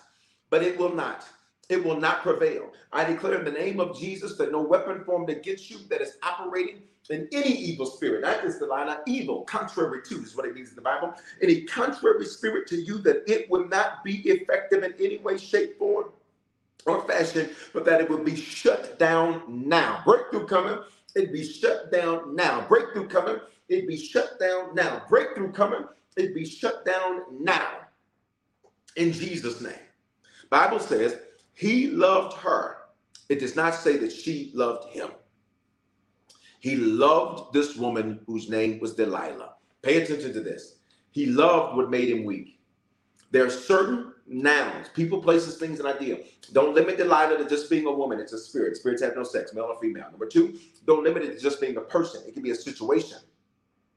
But 0.51 0.63
it 0.63 0.79
will 0.79 0.95
not. 0.95 1.27
It 1.69 1.85
will 1.85 1.99
not 1.99 2.23
prevail. 2.23 2.73
I 2.93 3.05
declare 3.05 3.39
in 3.39 3.45
the 3.45 3.53
name 3.53 3.79
of 3.81 3.99
Jesus 3.99 4.37
that 4.39 4.51
no 4.51 4.61
weapon 4.61 5.05
formed 5.05 5.31
against 5.31 5.71
you 5.71 5.79
that 5.89 6.01
is 6.01 6.17
operating 6.23 6.83
in 7.11 7.29
any 7.33 7.53
evil 7.53 7.87
spirit, 7.87 8.23
not 8.23 8.43
just 8.43 8.61
the 8.61 8.67
line 8.67 8.89
of 8.89 8.99
evil, 9.07 9.43
contrary 9.43 10.01
to 10.05 10.17
is 10.23 10.37
what 10.37 10.47
it 10.47 10.55
means 10.55 10.71
in 10.71 10.77
the 10.77 10.83
Bible. 10.83 11.15
Any 11.43 11.63
contrary 11.63 12.25
spirit 12.27 12.67
to 12.69 12.77
you, 12.77 12.99
that 12.99 13.23
it 13.27 13.51
will 13.51 13.69
not 13.69 14.05
be 14.05 14.19
effective 14.29 14.83
in 14.85 14.95
any 15.01 15.19
way, 15.19 15.39
shape, 15.39 15.79
form, 15.79 16.11
or 16.87 17.07
fashion, 17.07 17.51
but 17.73 17.85
that 17.85 18.01
it 18.01 18.09
will 18.09 18.23
be 18.23 18.37
shut 18.37 18.99
down 18.99 19.43
now. 19.49 20.03
Breakthrough 20.05 20.47
coming 20.47 20.79
It'd 21.15 21.33
be 21.33 21.45
shut 21.45 21.91
down 21.91 22.35
now. 22.35 22.67
Breakthrough 22.69 23.09
coming. 23.09 23.39
It'd 23.69 23.87
be 23.87 23.97
shut 23.97 24.39
down 24.39 24.75
now. 24.75 25.03
Breakthrough 25.09 25.53
coming. 25.53 25.85
It'd 26.17 26.35
be 26.35 26.45
shut 26.45 26.85
down 26.85 27.23
now. 27.41 27.69
In 28.97 29.13
Jesus' 29.13 29.61
name. 29.61 29.75
Bible 30.51 30.81
says 30.81 31.19
he 31.55 31.89
loved 31.89 32.37
her. 32.39 32.79
It 33.29 33.39
does 33.39 33.55
not 33.55 33.75
say 33.75 33.97
that 33.99 34.13
she 34.13 34.51
loved 34.55 34.91
him. 34.91 35.11
He 36.59 36.77
loved 36.77 37.53
this 37.53 37.77
woman 37.77 38.21
whose 38.27 38.51
name 38.51 38.81
was 38.81 38.95
Delilah. 38.95 39.55
Pay 39.83 40.03
attention 40.03 40.33
to 40.35 40.41
this. 40.41 40.81
He 41.13 41.27
loved 41.27 41.77
what 41.77 41.91
made 41.91 42.09
him 42.09 42.25
weak. 42.25 42.61
There 43.31 43.47
are 43.47 43.51
certain 43.51 44.10
nouns, 44.31 44.89
people, 44.95 45.21
places, 45.21 45.59
things, 45.59 45.81
and 45.81 45.89
ideas. 45.89 46.27
Don't 46.53 46.75
limit 46.75 46.97
the 46.97 47.05
Delilah 47.05 47.37
to 47.39 47.49
just 47.49 47.69
being 47.69 47.87
a 47.87 47.93
woman. 47.93 48.21
It's 48.21 48.33
a 48.33 48.39
spirit. 48.39 48.77
Spirits 48.77 49.03
have 49.03 49.17
no 49.17 49.25
sex, 49.25 49.53
male 49.53 49.65
or 49.65 49.79
female. 49.81 50.07
Number 50.11 50.27
two, 50.27 50.59
don't 50.87 51.05
limit 51.05 51.25
it 51.25 51.35
to 51.35 51.41
just 51.41 51.61
being 51.61 51.77
a 51.77 51.81
person. 51.81 52.23
It 52.27 52.33
can 52.35 52.43
be 52.43 52.51
a 52.51 52.55
situation. 52.55 53.19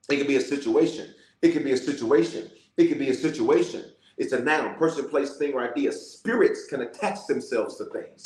It 0.09 0.17
can 0.17 0.27
be 0.27 0.35
a 0.35 0.41
situation. 0.41 1.13
It 1.41 1.51
can 1.51 1.63
be 1.63 1.71
a 1.71 1.77
situation. 1.77 2.49
It 2.77 2.87
can 2.87 2.97
be 2.97 3.09
a 3.09 3.13
situation. 3.13 3.85
It's 4.17 4.33
a 4.33 4.39
noun, 4.39 4.75
person, 4.75 5.07
place, 5.07 5.37
thing, 5.37 5.53
or 5.53 5.69
idea. 5.69 5.91
Spirits 5.91 6.67
can 6.67 6.81
attach 6.81 7.25
themselves 7.27 7.77
to 7.77 7.85
things. 7.85 8.21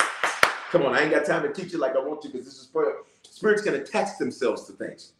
Come 0.70 0.82
on, 0.82 0.94
I 0.94 1.02
ain't 1.02 1.10
got 1.10 1.24
time 1.24 1.42
to 1.42 1.52
teach 1.52 1.72
you 1.72 1.78
like 1.78 1.96
I 1.96 2.00
want 2.00 2.20
to 2.22 2.28
because 2.28 2.44
this 2.44 2.58
is 2.58 2.66
prayer. 2.66 2.96
Spirits 3.22 3.62
can 3.62 3.74
attach 3.74 4.18
themselves 4.18 4.66
to 4.66 4.72
things. 4.72 5.12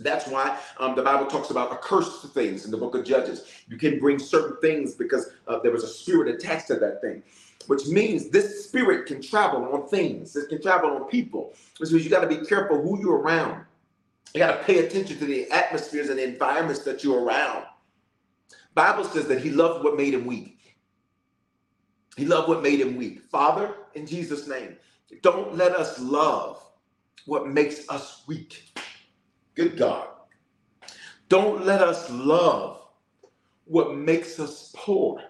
That's 0.00 0.26
why 0.26 0.58
um, 0.78 0.96
the 0.96 1.02
Bible 1.02 1.26
talks 1.26 1.50
about 1.50 1.72
accursed 1.72 2.26
things 2.32 2.64
in 2.64 2.70
the 2.70 2.76
book 2.76 2.94
of 2.94 3.04
Judges. 3.04 3.46
You 3.68 3.76
can 3.76 3.98
bring 4.00 4.18
certain 4.18 4.56
things 4.60 4.94
because 4.94 5.30
uh, 5.46 5.60
there 5.60 5.72
was 5.72 5.84
a 5.84 5.88
spirit 5.88 6.34
attached 6.34 6.68
to 6.68 6.76
that 6.76 7.00
thing, 7.02 7.22
which 7.66 7.86
means 7.86 8.30
this 8.30 8.64
spirit 8.64 9.06
can 9.06 9.22
travel 9.22 9.64
on 9.72 9.88
things. 9.88 10.34
It 10.36 10.48
can 10.48 10.62
travel 10.62 10.90
on 10.92 11.04
people. 11.04 11.54
Which 11.78 11.90
means 11.90 12.04
you 12.04 12.10
got 12.10 12.22
to 12.22 12.26
be 12.28 12.44
careful 12.46 12.80
who 12.82 12.98
you're 13.00 13.18
around. 13.18 13.64
You 14.34 14.40
got 14.40 14.58
to 14.58 14.64
pay 14.64 14.86
attention 14.86 15.18
to 15.18 15.26
the 15.26 15.50
atmospheres 15.50 16.08
and 16.08 16.18
the 16.18 16.24
environments 16.24 16.82
that 16.84 17.04
you're 17.04 17.22
around. 17.24 17.64
Bible 18.74 19.04
says 19.04 19.26
that 19.28 19.42
he 19.42 19.50
loved 19.50 19.84
what 19.84 19.96
made 19.96 20.14
him 20.14 20.24
weak. 20.26 20.76
He 22.16 22.24
loved 22.24 22.48
what 22.48 22.62
made 22.62 22.80
him 22.80 22.96
weak. 22.96 23.22
Father, 23.30 23.74
in 23.94 24.06
Jesus' 24.06 24.46
name, 24.46 24.76
don't 25.22 25.56
let 25.56 25.72
us 25.72 25.98
love 26.00 26.62
what 27.26 27.48
makes 27.48 27.88
us 27.88 28.22
weak. 28.26 28.69
Good 29.54 29.76
God. 29.76 30.08
Don't 31.28 31.64
let 31.64 31.82
us 31.82 32.10
love 32.10 32.82
what 33.64 33.94
makes 33.94 34.40
us 34.40 34.72
poor. 34.76 35.22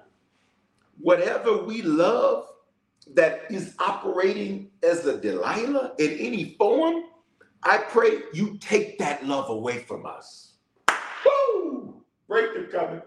Whatever 0.99 1.63
we 1.65 1.83
love 1.83 2.47
that 3.15 3.43
is 3.51 3.75
operating 3.79 4.71
as 4.83 5.07
a 5.07 5.21
Delilah 5.21 5.93
in 5.99 6.11
any 6.13 6.55
form, 6.59 7.05
I 7.63 7.79
pray 7.79 8.23
you 8.33 8.57
take 8.59 8.99
that 8.99 9.27
love 9.27 9.51
away 9.51 9.79
from 9.81 10.07
us. 10.07 10.55
Woo! 11.25 12.03
Breakthrough 12.29 12.71
coming. 12.71 13.03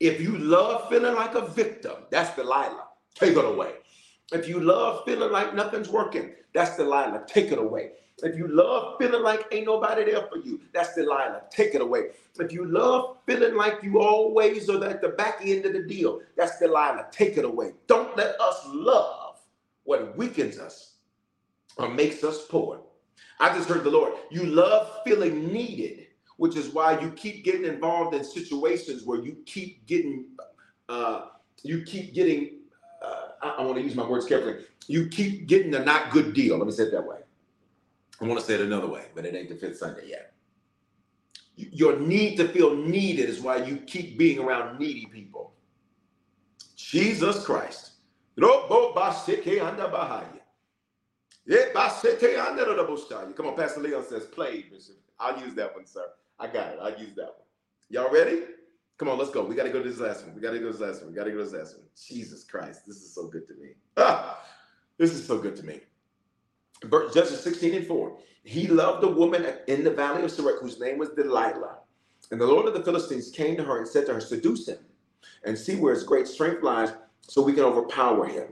If 0.00 0.20
you 0.20 0.38
love 0.38 0.88
feeling 0.88 1.14
like 1.14 1.34
a 1.34 1.46
victim, 1.46 1.94
that's 2.10 2.34
Delilah. 2.36 2.84
Take 3.14 3.36
it 3.36 3.44
away. 3.44 3.74
If 4.32 4.48
you 4.48 4.60
love 4.60 5.04
feeling 5.04 5.32
like 5.32 5.54
nothing's 5.54 5.88
working, 5.88 6.34
that's 6.54 6.76
Delilah. 6.76 7.24
Take 7.26 7.50
it 7.52 7.58
away. 7.58 7.92
If 8.22 8.36
you 8.36 8.48
love 8.48 8.96
feeling 8.98 9.22
like 9.22 9.46
ain't 9.52 9.66
nobody 9.66 10.04
there 10.04 10.26
for 10.26 10.38
you, 10.38 10.60
that's 10.72 10.94
Delilah. 10.94 11.42
Take 11.50 11.74
it 11.74 11.80
away. 11.80 12.10
If 12.38 12.52
you 12.52 12.64
love 12.64 13.18
feeling 13.26 13.54
like 13.54 13.82
you 13.82 14.00
always 14.00 14.68
are 14.68 14.84
at 14.84 15.00
the 15.00 15.10
back 15.10 15.40
end 15.42 15.64
of 15.66 15.72
the 15.72 15.82
deal, 15.82 16.20
that's 16.36 16.58
Delilah. 16.58 17.06
Take 17.12 17.36
it 17.36 17.44
away. 17.44 17.72
Don't 17.86 18.16
let 18.16 18.40
us 18.40 18.62
love 18.66 19.36
what 19.84 20.16
weakens 20.16 20.58
us 20.58 20.94
or 21.76 21.88
makes 21.88 22.24
us 22.24 22.46
poor. 22.46 22.80
I 23.40 23.56
just 23.56 23.68
heard 23.68 23.84
the 23.84 23.90
Lord. 23.90 24.14
You 24.30 24.46
love 24.46 25.00
feeling 25.04 25.52
needed 25.52 26.08
which 26.38 26.56
is 26.56 26.68
why 26.68 26.98
you 27.00 27.10
keep 27.10 27.44
getting 27.44 27.64
involved 27.64 28.14
in 28.14 28.24
situations 28.24 29.04
where 29.04 29.20
you 29.20 29.36
keep 29.44 29.84
getting, 29.86 30.24
uh, 30.88 31.26
you 31.64 31.82
keep 31.82 32.14
getting, 32.14 32.60
uh, 33.04 33.28
I, 33.42 33.48
I 33.58 33.62
want 33.62 33.76
to 33.76 33.82
use 33.82 33.96
my 33.96 34.08
words 34.08 34.24
carefully. 34.24 34.64
You 34.86 35.08
keep 35.08 35.48
getting 35.48 35.74
a 35.74 35.80
not 35.80 36.12
good 36.12 36.34
deal. 36.34 36.56
Let 36.56 36.66
me 36.66 36.72
say 36.72 36.84
it 36.84 36.92
that 36.92 37.06
way. 37.06 37.18
I 38.20 38.26
want 38.26 38.40
to 38.40 38.46
say 38.46 38.54
it 38.54 38.60
another 38.60 38.88
way, 38.88 39.06
but 39.14 39.24
it 39.24 39.34
ain't 39.34 39.48
the 39.48 39.54
fifth 39.54 39.78
Sunday 39.78 40.08
yet. 40.08 40.32
Your 41.56 41.98
need 41.98 42.36
to 42.36 42.48
feel 42.48 42.74
needed 42.74 43.28
is 43.28 43.40
why 43.40 43.56
you 43.56 43.78
keep 43.78 44.16
being 44.18 44.38
around 44.38 44.78
needy 44.78 45.06
people. 45.06 45.54
Jesus 46.76 47.44
Christ. 47.44 47.92
Come 48.36 48.44
on, 53.46 53.56
Pastor 53.56 53.80
Leon 53.80 54.04
says, 54.08 54.26
play, 54.26 54.62
Bishop. 54.70 54.96
I'll 55.18 55.40
use 55.40 55.54
that 55.54 55.74
one, 55.74 55.86
sir. 55.86 56.04
I 56.38 56.46
got 56.46 56.74
it. 56.74 56.78
I'll 56.80 56.96
use 56.98 57.14
that 57.16 57.24
one. 57.24 57.46
Y'all 57.88 58.12
ready? 58.12 58.42
Come 58.98 59.08
on, 59.08 59.18
let's 59.18 59.30
go. 59.30 59.44
We 59.44 59.54
got 59.54 59.64
to 59.64 59.70
go 59.70 59.82
to 59.82 59.88
this 59.88 59.98
last 59.98 60.24
one. 60.24 60.34
We 60.34 60.40
got 60.40 60.52
to 60.52 60.58
go 60.58 60.66
to 60.66 60.72
this 60.72 60.80
last 60.80 61.02
one. 61.02 61.10
We 61.10 61.16
got 61.16 61.24
to 61.24 61.30
go 61.30 61.38
to 61.38 61.44
this 61.44 61.52
last 61.52 61.76
one. 61.76 61.86
Jesus 62.06 62.44
Christ, 62.44 62.86
this 62.86 62.96
is 62.96 63.14
so 63.14 63.26
good 63.26 63.46
to 63.48 63.54
me. 63.54 63.70
Ah, 63.96 64.44
this 64.98 65.12
is 65.12 65.26
so 65.26 65.38
good 65.38 65.56
to 65.56 65.62
me. 65.64 65.80
Judges 66.82 67.40
16 67.40 67.74
and 67.74 67.86
4. 67.86 68.18
He 68.44 68.66
loved 68.66 69.04
a 69.04 69.08
woman 69.08 69.46
in 69.66 69.84
the 69.84 69.90
valley 69.90 70.22
of 70.22 70.30
Sorek 70.30 70.60
whose 70.60 70.80
name 70.80 70.98
was 70.98 71.10
Delilah. 71.10 71.78
And 72.30 72.40
the 72.40 72.46
Lord 72.46 72.66
of 72.66 72.74
the 72.74 72.82
Philistines 72.82 73.30
came 73.30 73.56
to 73.56 73.64
her 73.64 73.78
and 73.78 73.88
said 73.88 74.06
to 74.06 74.14
her, 74.14 74.20
Seduce 74.20 74.68
him 74.68 74.78
and 75.44 75.56
see 75.56 75.76
where 75.76 75.94
his 75.94 76.04
great 76.04 76.26
strength 76.26 76.62
lies 76.62 76.92
so 77.22 77.42
we 77.42 77.52
can 77.52 77.64
overpower 77.64 78.26
him. 78.26 78.48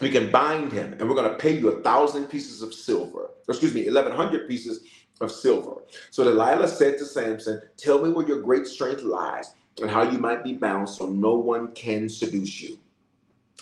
We 0.00 0.10
can 0.10 0.30
bind 0.30 0.72
him 0.72 0.94
and 0.94 1.08
we're 1.08 1.14
going 1.14 1.30
to 1.30 1.38
pay 1.38 1.58
you 1.58 1.68
a 1.68 1.82
thousand 1.82 2.26
pieces 2.26 2.62
of 2.62 2.72
silver. 2.72 3.30
Excuse 3.48 3.74
me, 3.74 3.84
1100 3.84 4.48
pieces 4.48 4.84
of 5.20 5.30
silver. 5.30 5.82
So 6.10 6.24
Delilah 6.24 6.68
said 6.68 6.98
to 6.98 7.04
Samson, 7.04 7.60
Tell 7.76 8.02
me 8.02 8.10
where 8.10 8.26
your 8.26 8.40
great 8.40 8.66
strength 8.66 9.02
lies 9.02 9.54
and 9.80 9.90
how 9.90 10.02
you 10.02 10.18
might 10.18 10.42
be 10.44 10.54
bound 10.54 10.88
so 10.88 11.06
no 11.06 11.34
one 11.34 11.72
can 11.72 12.08
seduce 12.08 12.60
you. 12.60 12.78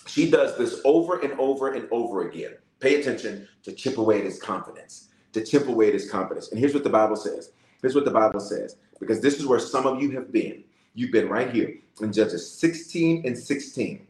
She 0.06 0.30
does 0.30 0.56
this 0.56 0.80
over 0.84 1.20
and 1.20 1.38
over 1.38 1.74
and 1.74 1.88
over 1.90 2.28
again. 2.28 2.56
Pay 2.80 3.00
attention 3.00 3.48
to 3.64 3.72
chip 3.72 3.98
away 3.98 4.18
at 4.18 4.24
his 4.24 4.40
confidence, 4.40 5.08
to 5.32 5.44
chip 5.44 5.68
away 5.68 5.88
at 5.88 5.94
his 5.94 6.10
confidence. 6.10 6.50
And 6.50 6.60
here's 6.60 6.74
what 6.74 6.84
the 6.84 6.90
Bible 6.90 7.16
says. 7.16 7.52
Here's 7.82 7.94
what 7.94 8.04
the 8.04 8.10
Bible 8.10 8.40
says, 8.40 8.76
because 8.98 9.20
this 9.20 9.38
is 9.38 9.46
where 9.46 9.60
some 9.60 9.86
of 9.86 10.02
you 10.02 10.10
have 10.12 10.32
been. 10.32 10.64
You've 10.94 11.12
been 11.12 11.28
right 11.28 11.50
here 11.50 11.78
in 12.00 12.12
Judges 12.12 12.50
16 12.50 13.22
and 13.24 13.38
16. 13.38 14.06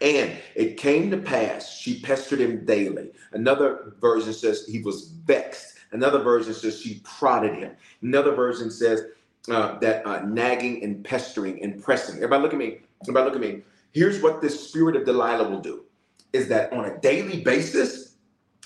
And 0.00 0.36
it 0.54 0.76
came 0.76 1.10
to 1.10 1.16
pass, 1.16 1.76
she 1.76 2.00
pestered 2.00 2.40
him 2.40 2.64
daily. 2.64 3.10
Another 3.32 3.94
version 4.00 4.32
says 4.32 4.64
he 4.66 4.80
was 4.80 5.08
vexed 5.08 5.78
Another 5.92 6.18
version 6.18 6.54
says 6.54 6.80
she 6.80 7.00
prodded 7.04 7.54
him. 7.54 7.72
Another 8.02 8.34
version 8.34 8.70
says 8.70 9.02
uh, 9.50 9.78
that 9.78 10.06
uh, 10.06 10.20
nagging 10.26 10.82
and 10.82 11.02
pestering 11.04 11.62
and 11.62 11.82
pressing. 11.82 12.16
Everybody 12.16 12.42
look 12.42 12.52
at 12.52 12.58
me. 12.58 12.78
Everybody 13.02 13.24
look 13.24 13.34
at 13.34 13.40
me. 13.40 13.62
Here's 13.92 14.22
what 14.22 14.42
this 14.42 14.68
spirit 14.68 14.96
of 14.96 15.06
Delilah 15.06 15.48
will 15.48 15.60
do 15.60 15.84
is 16.32 16.48
that 16.48 16.72
on 16.72 16.84
a 16.84 16.98
daily 16.98 17.42
basis, 17.42 18.16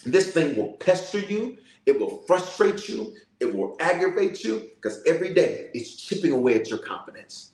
this 0.04 0.32
thing 0.32 0.56
will 0.56 0.72
pester 0.74 1.20
you. 1.20 1.58
It 1.86 1.98
will 1.98 2.22
frustrate 2.26 2.88
you. 2.88 3.14
It 3.40 3.54
will 3.54 3.76
aggravate 3.80 4.44
you 4.44 4.70
because 4.76 5.02
every 5.06 5.34
day 5.34 5.70
it's 5.74 5.96
chipping 5.96 6.32
away 6.32 6.54
at 6.54 6.68
your 6.68 6.78
confidence. 6.78 7.52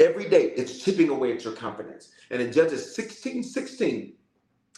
Every 0.00 0.28
day 0.28 0.52
it's 0.56 0.82
chipping 0.82 1.10
away 1.10 1.32
at 1.32 1.44
your 1.44 1.52
confidence. 1.52 2.10
And 2.30 2.40
in 2.40 2.52
Judges 2.52 2.94
16 2.94 3.42
16, 3.42 4.14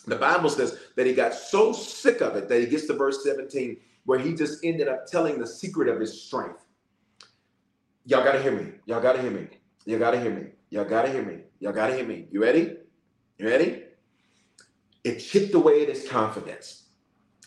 the 0.06 0.16
Bible 0.16 0.50
says 0.50 0.78
that 0.96 1.06
he 1.06 1.14
got 1.14 1.34
so 1.34 1.72
sick 1.72 2.20
of 2.20 2.36
it 2.36 2.48
that 2.48 2.60
he 2.60 2.66
gets 2.66 2.86
to 2.86 2.94
verse 2.94 3.24
17 3.24 3.76
where 4.04 4.18
he 4.18 4.34
just 4.34 4.64
ended 4.64 4.88
up 4.88 5.06
telling 5.06 5.38
the 5.38 5.46
secret 5.46 5.88
of 5.88 6.00
his 6.00 6.22
strength. 6.22 6.66
Y'all 8.04 8.24
gotta 8.24 8.42
hear 8.42 8.52
me. 8.52 8.72
Y'all 8.86 9.00
gotta 9.00 9.22
hear 9.22 9.30
me. 9.30 9.48
Y'all 9.86 9.98
gotta 9.98 10.20
hear 10.20 10.30
me. 10.30 10.46
Y'all 10.70 10.84
gotta 10.84 11.10
hear 11.10 11.22
me. 11.22 11.38
Y'all 11.60 11.72
gotta 11.72 11.94
hear 11.94 12.06
me. 12.06 12.26
You 12.30 12.42
ready? 12.42 12.76
You 13.38 13.48
ready? 13.48 13.83
It 15.04 15.18
chipped 15.18 15.54
away 15.54 15.82
at 15.82 15.88
his 15.88 16.08
confidence, 16.08 16.84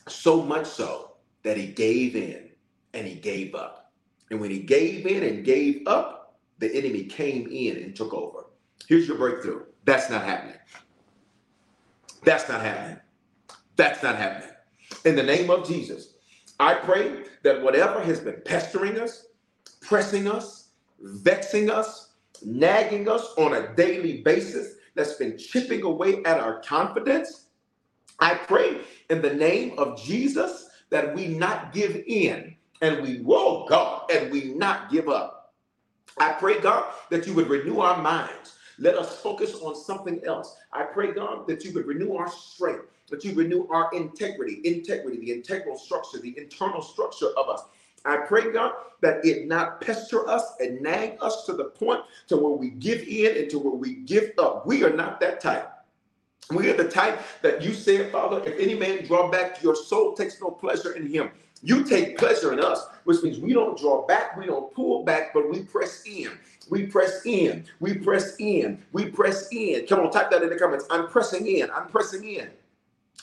so 0.08 0.44
much 0.44 0.68
so 0.68 1.14
that 1.44 1.58
he 1.58 1.68
gave 1.68 2.16
in 2.16 2.50
and 2.94 3.08
he 3.08 3.16
gave 3.16 3.56
up. 3.56 3.92
And 4.30 4.40
when 4.40 4.52
he 4.52 4.60
gave 4.60 5.06
in 5.08 5.24
and 5.24 5.44
gave 5.44 5.88
up, 5.88 6.40
the 6.60 6.74
enemy 6.74 7.04
came 7.04 7.48
in 7.52 7.78
and 7.78 7.96
took 7.96 8.14
over. 8.14 8.46
Here's 8.88 9.08
your 9.08 9.18
breakthrough. 9.18 9.64
That's 9.86 10.10
not 10.10 10.24
happening. 10.24 10.58
That's 12.24 12.48
not 12.50 12.62
happening. 12.62 13.00
That's 13.76 14.04
not 14.04 14.16
happening. 14.16 14.50
In 15.06 15.16
the 15.16 15.24
name 15.24 15.50
of 15.50 15.68
Jesus, 15.68 16.16
I 16.60 16.74
pray 16.76 17.24
that 17.44 17.62
whatever 17.62 18.02
has 18.02 18.20
been 18.20 18.42
pestering 18.46 19.00
us, 19.00 19.28
pressing 19.82 20.28
us, 20.28 20.70
vexing 21.00 21.70
us, 21.70 22.16
nagging 22.44 23.08
us 23.08 23.34
on 23.38 23.54
a 23.54 23.76
daily 23.76 24.22
basis, 24.22 24.74
that's 24.96 25.14
been 25.14 25.38
chipping 25.38 25.84
away 25.84 26.24
at 26.24 26.40
our 26.40 26.60
confidence, 26.62 27.47
I 28.20 28.36
pray 28.36 28.82
in 29.10 29.22
the 29.22 29.34
name 29.34 29.78
of 29.78 30.02
Jesus 30.02 30.70
that 30.90 31.14
we 31.16 31.28
not 31.28 31.74
give 31.74 32.04
in 32.08 32.56
and 32.82 33.02
we, 33.02 33.20
whoa, 33.20 33.66
God, 33.68 34.10
and 34.12 34.32
we 34.32 34.54
not 34.54 34.92
give 34.92 35.10
up. 35.10 35.54
I 36.18 36.32
pray, 36.34 36.60
God, 36.60 36.94
that 37.10 37.28
you 37.28 37.34
would 37.34 37.50
renew 37.50 37.80
our 37.80 38.02
minds. 38.02 38.58
Let 38.80 38.96
us 38.96 39.20
focus 39.22 39.56
on 39.56 39.76
something 39.76 40.24
else. 40.26 40.56
I 40.72 40.84
pray, 40.84 41.12
God, 41.12 41.48
that 41.48 41.64
you 41.64 41.74
would 41.74 41.88
renew 41.88 42.16
our 42.16 42.30
strength 42.30 42.86
that 43.10 43.24
you 43.24 43.34
renew 43.34 43.68
our 43.70 43.90
integrity, 43.94 44.62
integrity, 44.64 45.18
the 45.18 45.32
integral 45.32 45.78
structure, 45.78 46.20
the 46.20 46.38
internal 46.38 46.82
structure 46.82 47.30
of 47.38 47.50
us. 47.50 47.64
I 48.06 48.18
pray, 48.18 48.52
God, 48.52 48.74
that 49.02 49.26
it 49.26 49.48
not 49.48 49.82
pester 49.82 50.28
us 50.30 50.54
and 50.60 50.82
nag 50.82 51.18
us 51.22 51.46
to 51.46 51.54
the 51.54 51.66
point 51.66 52.02
to 52.28 52.38
where 52.38 52.54
we 52.54 52.70
give 52.70 53.02
in 53.08 53.38
and 53.38 53.50
to 53.50 53.60
where 53.60 53.74
we 53.74 53.96
give 53.96 54.32
up. 54.38 54.66
We 54.66 54.84
are 54.84 54.94
not 54.94 55.20
that 55.22 55.42
type. 55.42 55.72
We 56.52 56.70
are 56.70 56.78
the 56.78 56.88
type 56.88 57.20
that 57.42 57.62
you 57.62 57.74
said, 57.74 58.12
Father, 58.12 58.42
if 58.46 58.58
any 58.58 58.74
man 58.74 59.06
draw 59.06 59.30
back, 59.30 59.62
your 59.62 59.76
soul 59.76 60.14
takes 60.14 60.40
no 60.40 60.50
pleasure 60.50 60.94
in 60.94 61.08
him. 61.08 61.32
You 61.62 61.84
take 61.84 62.18
pleasure 62.18 62.54
in 62.54 62.60
us, 62.62 62.86
which 63.04 63.22
means 63.22 63.40
we 63.40 63.52
don't 63.52 63.78
draw 63.78 64.06
back, 64.06 64.38
we 64.38 64.46
don't 64.46 64.74
pull 64.74 65.04
back, 65.04 65.34
but 65.34 65.50
we 65.50 65.64
press 65.64 66.04
in. 66.06 66.30
We 66.70 66.86
press 66.86 67.26
in. 67.26 67.66
We 67.80 67.96
press 67.96 68.36
in. 68.40 68.82
We 68.94 69.08
press 69.10 69.52
in. 69.52 69.86
Come 69.88 70.02
on, 70.02 70.12
type 70.12 70.32
that 70.32 70.44
in 70.44 70.50
the 70.50 70.58
comments. 70.58 70.86
I'm 70.90 71.08
pressing 71.08 71.48
in. 71.48 71.70
I'm 71.72 71.88
pressing 71.88 72.24
in. 72.24 72.50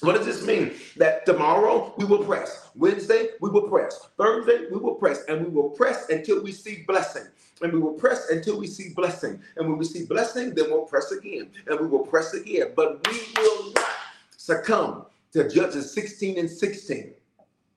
What 0.01 0.17
does 0.17 0.27
this 0.27 0.45
mean? 0.45 0.73
That 0.97 1.25
tomorrow 1.25 1.95
we 1.97 2.05
will 2.05 2.25
press. 2.25 2.69
Wednesday 2.75 3.29
we 3.41 3.49
will 3.49 3.69
press. 3.69 4.09
Thursday 4.19 4.67
we 4.71 4.79
will 4.79 4.97
press. 4.97 5.25
And 5.29 5.47
we 5.47 5.51
will 5.51 5.71
press 5.71 6.09
until 6.11 6.43
we 6.43 6.53
see 6.53 6.85
blessing. 6.87 7.25
And 7.63 7.73
we 7.73 7.79
will 7.79 7.93
press 7.93 8.31
until 8.31 8.59
we 8.59 8.67
see 8.67 8.93
blessing. 8.95 9.41
And 9.57 9.69
when 9.69 9.79
we 9.79 9.85
see 9.85 10.05
blessing, 10.05 10.55
then 10.55 10.71
we'll 10.71 10.83
press 10.83 11.13
again. 11.13 11.51
And 11.67 11.81
we 11.81 11.87
will 11.87 12.07
press 12.07 12.35
again. 12.35 12.73
But 12.75 13.07
we 13.09 13.21
will 13.37 13.73
not 13.73 13.87
succumb 14.37 15.07
to 15.33 15.49
Judges 15.49 15.93
16 15.93 16.39
and 16.39 16.51
16 16.51 17.15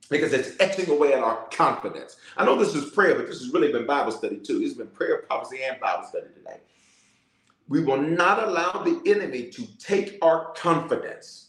because 0.10 0.34
it's 0.34 0.52
etching 0.60 0.90
away 0.90 1.14
at 1.14 1.20
our 1.20 1.48
confidence. 1.52 2.18
I 2.38 2.46
know 2.46 2.58
this 2.58 2.76
is 2.76 2.92
prayer, 2.92 3.16
but 3.16 3.28
this 3.28 3.40
has 3.40 3.54
really 3.54 3.72
been 3.72 3.86
Bible 3.86 4.12
study 4.12 4.38
too. 4.38 4.62
Has 4.62 4.74
been 4.74 4.88
prayer, 4.88 5.24
prophecy, 5.28 5.60
and 5.64 5.80
Bible 5.80 6.06
study 6.08 6.28
today. 6.34 6.58
We 7.70 7.84
will 7.84 8.02
not 8.02 8.44
allow 8.44 8.84
the 8.84 9.02
enemy 9.06 9.50
to 9.50 9.66
take 9.78 10.18
our 10.22 10.54
confidence. 10.54 11.48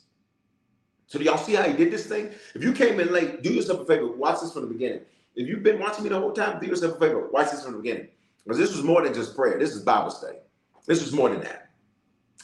So 1.07 1.19
do 1.19 1.25
y'all 1.25 1.39
see 1.39 1.55
how 1.55 1.63
he 1.63 1.73
did 1.73 1.93
this 1.93 2.07
thing? 2.07 2.31
If 2.55 2.63
you 2.63 2.73
came 2.73 3.01
in 3.01 3.13
late, 3.13 3.43
do 3.43 3.53
yourself 3.53 3.81
a 3.81 3.85
favor. 3.85 4.09
Watch 4.09 4.41
this 4.41 4.53
from 4.53 4.63
the 4.63 4.69
beginning. 4.69 5.01
If 5.37 5.47
you've 5.47 5.63
been 5.63 5.79
watching 5.79 6.05
me 6.05 6.11
the 6.11 6.21
whole 6.21 6.33
time, 6.33 6.61
do 6.61 6.67
yourself 6.67 6.97
a 6.97 7.01
favor. 7.01 7.29
Watch 7.29 7.53
this 7.53 7.63
from 7.63 7.73
the 7.73 7.79
beginning. 7.79 8.09
Because 8.49 8.59
this 8.59 8.75
was 8.75 8.83
more 8.83 9.03
than 9.03 9.13
just 9.13 9.37
prayer. 9.37 9.59
This 9.59 9.75
is 9.75 9.83
Bible 9.83 10.11
study. 10.11 10.39
This 10.87 11.03
was 11.03 11.13
more 11.13 11.29
than 11.29 11.41
that. 11.43 11.69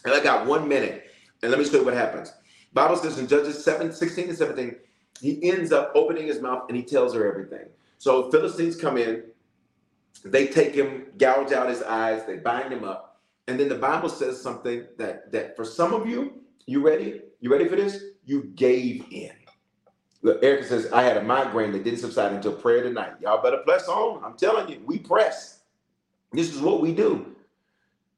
And 0.05 0.13
I 0.13 0.23
got 0.23 0.45
one 0.45 0.69
minute. 0.69 1.11
And 1.41 1.51
let 1.51 1.59
me 1.59 1.65
show 1.65 1.79
you 1.79 1.85
what 1.85 1.95
happens. 1.95 2.31
Bible 2.75 2.97
says 2.97 3.19
in 3.19 3.27
Judges 3.27 3.65
7, 3.65 3.91
16 3.91 4.29
and 4.29 4.37
17, 4.37 4.77
he 5.23 5.51
ends 5.51 5.73
up 5.73 5.93
opening 5.95 6.27
his 6.27 6.43
mouth 6.43 6.65
and 6.69 6.77
he 6.77 6.83
tells 6.83 7.15
her 7.15 7.27
everything. 7.27 7.71
So 7.97 8.31
Philistines 8.31 8.77
come 8.77 8.99
in, 8.99 9.23
they 10.27 10.47
take 10.47 10.75
him, 10.75 11.07
gouge 11.17 11.53
out 11.53 11.71
his 11.71 11.83
eyes, 11.83 12.27
they 12.27 12.37
bind 12.37 12.71
him 12.71 12.85
up. 12.85 13.23
And 13.49 13.59
then 13.59 13.71
the 13.71 13.77
Bible 13.77 14.11
says 14.11 14.39
something 14.43 14.85
that 14.99 15.33
that 15.33 15.57
for 15.57 15.65
some 15.65 15.95
of 15.95 16.07
you, 16.07 16.43
you 16.67 16.85
ready? 16.85 17.23
You 17.41 17.51
ready 17.51 17.67
for 17.67 17.77
this? 17.77 18.05
You 18.27 18.43
gave 18.57 19.07
in. 19.11 19.33
Look, 20.21 20.45
Erica 20.45 20.65
says, 20.65 20.93
I 20.93 21.03
had 21.03 21.17
a 21.17 21.23
migraine 21.23 21.73
that 21.73 21.83
didn't 21.83 22.01
subside 22.01 22.33
until 22.33 22.53
prayer 22.53 22.83
tonight. 22.83 23.15
Y'all 23.23 23.43
better 23.43 23.63
press 23.65 23.89
on. 23.89 24.23
I'm 24.23 24.37
telling 24.37 24.69
you, 24.69 24.83
we 24.85 24.99
press. 24.99 25.61
This 26.35 26.55
is 26.55 26.61
what 26.61 26.81
we 26.81 26.93
do. 26.95 27.35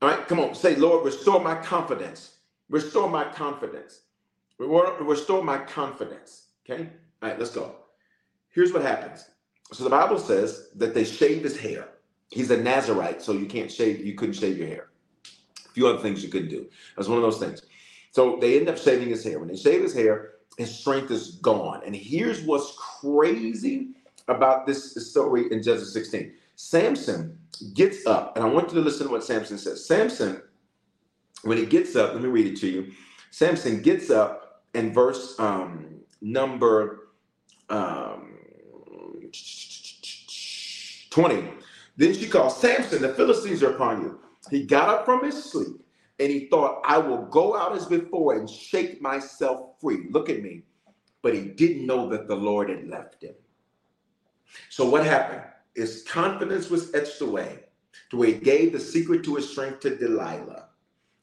All 0.02 0.10
right, 0.10 0.26
come 0.28 0.40
on, 0.40 0.54
say, 0.54 0.76
Lord, 0.76 1.04
restore 1.04 1.40
my 1.40 1.54
confidence. 1.54 2.36
Restore 2.68 3.08
my 3.08 3.24
confidence. 3.24 4.00
Restore 4.58 5.42
my 5.42 5.58
confidence. 5.58 6.48
Okay? 6.68 6.88
All 7.22 7.30
right, 7.30 7.38
let's 7.38 7.50
go. 7.50 7.76
Here's 8.50 8.72
what 8.72 8.82
happens. 8.82 9.30
So 9.72 9.84
the 9.84 9.90
Bible 9.90 10.18
says 10.18 10.68
that 10.76 10.94
they 10.94 11.04
shaved 11.04 11.44
his 11.44 11.58
hair. 11.58 11.88
He's 12.30 12.50
a 12.50 12.56
Nazarite, 12.56 13.22
so 13.22 13.32
you 13.32 13.46
can't 13.46 13.70
shave, 13.70 14.04
you 14.04 14.14
couldn't 14.14 14.34
shave 14.34 14.58
your 14.58 14.66
hair. 14.66 14.88
A 15.64 15.68
few 15.70 15.86
other 15.86 15.98
things 15.98 16.22
you 16.22 16.30
couldn't 16.30 16.48
do. 16.48 16.66
That's 16.96 17.08
one 17.08 17.18
of 17.18 17.22
those 17.22 17.38
things. 17.38 17.62
So 18.10 18.38
they 18.40 18.58
end 18.58 18.68
up 18.68 18.78
shaving 18.78 19.08
his 19.08 19.22
hair. 19.22 19.38
When 19.38 19.48
they 19.48 19.56
shave 19.56 19.82
his 19.82 19.94
hair, 19.94 20.32
his 20.56 20.76
strength 20.76 21.10
is 21.10 21.36
gone. 21.36 21.82
And 21.84 21.94
here's 21.94 22.42
what's 22.42 22.76
crazy 22.78 23.90
about 24.28 24.66
this 24.66 24.94
story 25.10 25.52
in 25.52 25.62
Genesis 25.62 25.92
16. 25.92 26.32
Samson 26.56 27.38
gets 27.74 28.06
up, 28.06 28.36
and 28.36 28.44
I 28.44 28.48
want 28.48 28.68
you 28.68 28.74
to 28.74 28.80
listen 28.80 29.06
to 29.06 29.12
what 29.12 29.24
Samson 29.24 29.58
says. 29.58 29.86
Samson, 29.86 30.42
when 31.42 31.58
he 31.58 31.66
gets 31.66 31.96
up, 31.96 32.12
let 32.12 32.22
me 32.22 32.28
read 32.28 32.46
it 32.46 32.60
to 32.60 32.68
you. 32.68 32.92
Samson 33.30 33.82
gets 33.82 34.10
up 34.10 34.62
in 34.74 34.92
verse 34.92 35.38
um, 35.38 36.00
number 36.20 37.08
um, 37.68 38.38
20. 41.10 41.48
Then 41.96 42.14
she 42.14 42.28
called 42.28 42.52
Samson, 42.52 43.00
the 43.00 43.14
Philistines 43.14 43.62
are 43.62 43.74
upon 43.74 44.02
you. 44.02 44.20
He 44.50 44.64
got 44.64 44.88
up 44.88 45.04
from 45.04 45.24
his 45.24 45.42
sleep 45.44 45.80
and 46.18 46.30
he 46.30 46.46
thought, 46.46 46.82
I 46.84 46.98
will 46.98 47.22
go 47.26 47.56
out 47.56 47.74
as 47.74 47.86
before 47.86 48.36
and 48.36 48.48
shake 48.48 49.00
myself 49.00 49.80
free. 49.80 50.08
Look 50.10 50.28
at 50.28 50.42
me. 50.42 50.62
But 51.22 51.34
he 51.34 51.42
didn't 51.42 51.86
know 51.86 52.08
that 52.10 52.28
the 52.28 52.36
Lord 52.36 52.68
had 52.68 52.86
left 52.86 53.22
him. 53.22 53.34
So 54.68 54.88
what 54.88 55.04
happened? 55.04 55.42
His 55.76 56.02
confidence 56.08 56.70
was 56.70 56.92
etched 56.94 57.20
away 57.20 57.60
to 58.10 58.16
where 58.16 58.28
he 58.28 58.34
gave 58.34 58.72
the 58.72 58.80
secret 58.80 59.22
to 59.24 59.36
his 59.36 59.50
strength 59.50 59.80
to 59.80 59.94
Delilah. 59.94 60.68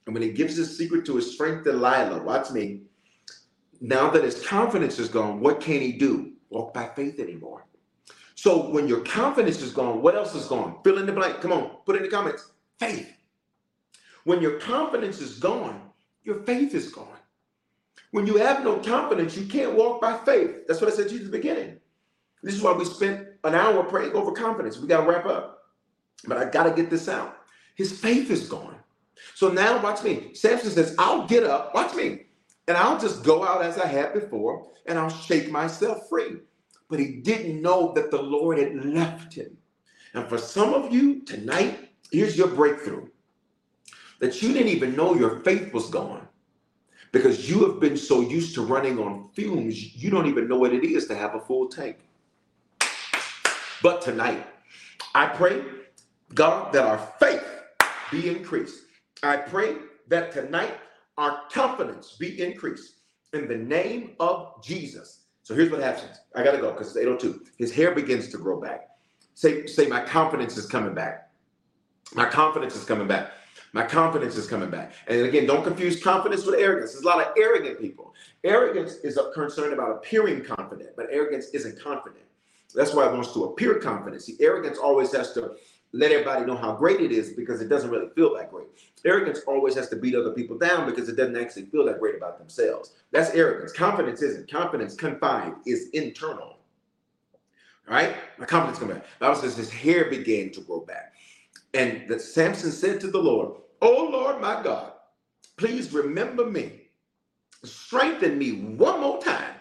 And 0.05 0.13
when 0.13 0.21
he 0.21 0.31
gives 0.31 0.55
the 0.55 0.65
secret 0.65 1.05
to 1.07 1.15
his 1.15 1.33
strength, 1.33 1.63
Delilah, 1.63 2.23
watch 2.23 2.51
me, 2.51 2.81
now 3.81 4.11
that 4.11 4.23
his 4.23 4.45
confidence 4.45 4.99
is 4.99 5.09
gone, 5.09 5.39
what 5.39 5.59
can 5.59 5.81
he 5.81 5.93
do? 5.93 6.33
Walk 6.49 6.71
by 6.71 6.87
faith 6.95 7.19
anymore. 7.19 7.65
So 8.35 8.69
when 8.69 8.87
your 8.87 9.01
confidence 9.01 9.59
is 9.61 9.71
gone, 9.71 10.03
what 10.03 10.15
else 10.15 10.35
is 10.35 10.45
gone? 10.45 10.77
Fill 10.83 10.99
in 10.99 11.07
the 11.07 11.13
blank. 11.13 11.41
Come 11.41 11.51
on, 11.51 11.77
put 11.85 11.95
in 11.95 12.03
the 12.03 12.09
comments. 12.09 12.51
Faith. 12.79 13.11
When 14.23 14.39
your 14.39 14.59
confidence 14.59 15.19
is 15.19 15.39
gone, 15.39 15.81
your 16.23 16.43
faith 16.43 16.75
is 16.75 16.89
gone. 16.91 17.07
When 18.11 18.27
you 18.27 18.37
have 18.37 18.63
no 18.63 18.77
confidence, 18.77 19.35
you 19.35 19.47
can't 19.47 19.73
walk 19.73 19.99
by 19.99 20.17
faith. 20.19 20.67
That's 20.67 20.79
what 20.79 20.93
I 20.93 20.95
said 20.95 21.09
to 21.09 21.15
you 21.15 21.21
at 21.21 21.25
the 21.25 21.37
beginning. 21.37 21.79
This 22.43 22.53
is 22.53 22.61
why 22.61 22.73
we 22.73 22.85
spent 22.85 23.32
an 23.43 23.55
hour 23.55 23.83
praying 23.83 24.13
over 24.13 24.31
confidence. 24.31 24.77
We 24.77 24.87
got 24.87 25.01
to 25.01 25.09
wrap 25.09 25.25
up. 25.25 25.59
But 26.25 26.37
I 26.37 26.45
got 26.45 26.63
to 26.63 26.71
get 26.71 26.89
this 26.89 27.09
out. 27.09 27.37
His 27.75 27.91
faith 27.91 28.29
is 28.29 28.47
gone. 28.47 28.75
So 29.35 29.49
now 29.49 29.81
watch 29.81 30.03
me. 30.03 30.33
Samson 30.33 30.71
says, 30.71 30.95
I'll 30.97 31.27
get 31.27 31.43
up. 31.43 31.73
Watch 31.73 31.95
me 31.95 32.23
and 32.67 32.77
I'll 32.77 32.99
just 32.99 33.23
go 33.23 33.43
out 33.43 33.61
as 33.61 33.77
I 33.77 33.87
had 33.87 34.13
before 34.13 34.67
and 34.85 34.97
I'll 34.97 35.09
shake 35.09 35.51
myself 35.51 36.07
free. 36.09 36.37
But 36.89 36.99
he 36.99 37.21
didn't 37.21 37.61
know 37.61 37.93
that 37.93 38.11
the 38.11 38.21
Lord 38.21 38.57
had 38.57 38.85
left 38.85 39.33
him. 39.33 39.57
And 40.13 40.27
for 40.27 40.37
some 40.37 40.73
of 40.73 40.93
you 40.93 41.21
tonight, 41.23 41.89
here's 42.11 42.37
your 42.37 42.49
breakthrough 42.49 43.07
that 44.19 44.41
you 44.41 44.53
didn't 44.53 44.69
even 44.69 44.95
know 44.95 45.15
your 45.15 45.39
faith 45.41 45.73
was 45.73 45.89
gone 45.89 46.27
because 47.11 47.49
you 47.49 47.65
have 47.67 47.79
been 47.79 47.97
so 47.97 48.21
used 48.21 48.55
to 48.55 48.61
running 48.61 48.99
on 48.99 49.29
fumes, 49.33 49.95
you 49.95 50.09
don't 50.09 50.27
even 50.27 50.47
know 50.47 50.57
what 50.57 50.73
it 50.73 50.83
is 50.83 51.07
to 51.07 51.15
have 51.15 51.35
a 51.35 51.39
full 51.39 51.67
tank. 51.67 51.97
But 53.83 54.01
tonight, 54.01 54.47
I 55.13 55.27
pray, 55.27 55.61
God, 56.33 56.71
that 56.71 56.85
our 56.85 56.97
faith 57.19 57.43
be 58.11 58.29
increased. 58.29 58.85
I 59.21 59.35
pray 59.35 59.75
that 60.07 60.31
tonight 60.31 60.77
our 61.17 61.41
confidence 61.51 62.15
be 62.17 62.41
increased 62.41 62.93
in 63.33 63.45
the 63.49 63.57
name 63.57 64.15
of 64.21 64.63
Jesus. 64.63 65.25
So 65.41 65.53
here's 65.53 65.69
what 65.69 65.81
happens. 65.81 66.17
I 66.33 66.43
gotta 66.43 66.59
go 66.59 66.71
because 66.71 66.87
it's 66.87 66.97
802. 66.97 67.45
His 67.57 67.73
hair 67.73 67.93
begins 67.93 68.29
to 68.29 68.37
grow 68.37 68.61
back. 68.61 68.87
Say, 69.33 69.65
say, 69.65 69.87
my 69.87 70.01
confidence 70.01 70.55
is 70.55 70.65
coming 70.65 70.93
back. 70.93 71.29
My 72.15 72.25
confidence 72.25 72.77
is 72.77 72.85
coming 72.85 73.07
back. 73.07 73.31
My 73.73 73.83
confidence 73.83 74.37
is 74.37 74.47
coming 74.47 74.69
back. 74.69 74.93
And 75.07 75.25
again, 75.25 75.45
don't 75.45 75.63
confuse 75.63 76.01
confidence 76.01 76.45
with 76.45 76.55
arrogance. 76.55 76.93
There's 76.93 77.03
a 77.03 77.07
lot 77.07 77.19
of 77.19 77.33
arrogant 77.37 77.81
people. 77.81 78.13
Arrogance 78.45 78.93
is 79.03 79.17
a 79.17 79.31
concern 79.31 79.73
about 79.73 79.91
appearing 79.91 80.45
confident, 80.45 80.91
but 80.95 81.07
arrogance 81.11 81.47
isn't 81.47 81.81
confident. 81.81 82.23
That's 82.73 82.93
why 82.93 83.07
it 83.07 83.13
wants 83.13 83.33
to 83.33 83.45
appear 83.45 83.75
confident. 83.75 84.21
See, 84.23 84.37
arrogance 84.39 84.77
always 84.77 85.13
has 85.13 85.33
to 85.33 85.55
let 85.93 86.11
everybody 86.11 86.45
know 86.45 86.57
how 86.57 86.73
great 86.75 87.01
it 87.01 87.11
is 87.11 87.33
because 87.33 87.61
it 87.61 87.69
doesn't 87.69 87.91
really 87.91 88.09
feel 88.15 88.33
that 88.35 88.51
great. 88.51 88.67
Arrogance 89.05 89.41
always 89.45 89.75
has 89.75 89.89
to 89.89 89.95
beat 89.95 90.15
other 90.15 90.31
people 90.31 90.57
down 90.57 90.89
because 90.89 91.07
it 91.07 91.15
doesn't 91.15 91.37
actually 91.37 91.65
feel 91.65 91.85
that 91.85 91.99
great 91.99 92.15
about 92.15 92.39
themselves. 92.39 92.93
That's 93.11 93.29
arrogance. 93.31 93.71
Confidence 93.73 94.21
isn't. 94.23 94.49
Confidence 94.49 94.95
confined 94.95 95.55
is 95.67 95.89
internal. 95.93 96.57
Right? 97.87 98.15
My 98.39 98.45
confidence 98.45 98.79
come 98.79 98.87
back. 98.89 99.05
Bible 99.19 99.35
says 99.35 99.55
his 99.55 99.69
hair 99.71 100.09
began 100.09 100.51
to 100.51 100.61
grow 100.61 100.79
back. 100.79 101.13
And 101.73 102.07
that 102.09 102.21
Samson 102.21 102.71
said 102.71 102.99
to 103.01 103.07
the 103.11 103.19
Lord, 103.19 103.57
Oh 103.81 104.09
Lord 104.11 104.41
my 104.41 104.63
God, 104.63 104.93
please 105.57 105.93
remember 105.93 106.45
me. 106.45 106.81
Strengthen 107.63 108.37
me 108.37 108.51
one 108.75 109.01
more 109.01 109.21
time 109.21 109.55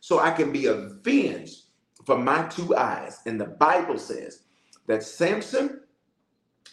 so 0.00 0.18
I 0.18 0.30
can 0.32 0.52
be 0.52 0.66
avenged 0.66 1.61
for 2.04 2.18
my 2.18 2.46
two 2.48 2.76
eyes. 2.76 3.20
And 3.26 3.40
the 3.40 3.46
Bible 3.46 3.98
says 3.98 4.42
that 4.86 5.02
Samson 5.02 5.80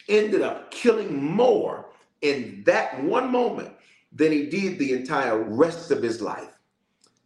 ended 0.08 0.42
up 0.42 0.70
killing 0.70 1.22
more 1.22 1.90
in 2.22 2.62
that 2.66 3.02
one 3.02 3.30
moment 3.30 3.72
than 4.12 4.32
he 4.32 4.46
did 4.46 4.78
the 4.78 4.92
entire 4.92 5.38
rest 5.38 5.90
of 5.90 6.02
his 6.02 6.20
life. 6.20 6.58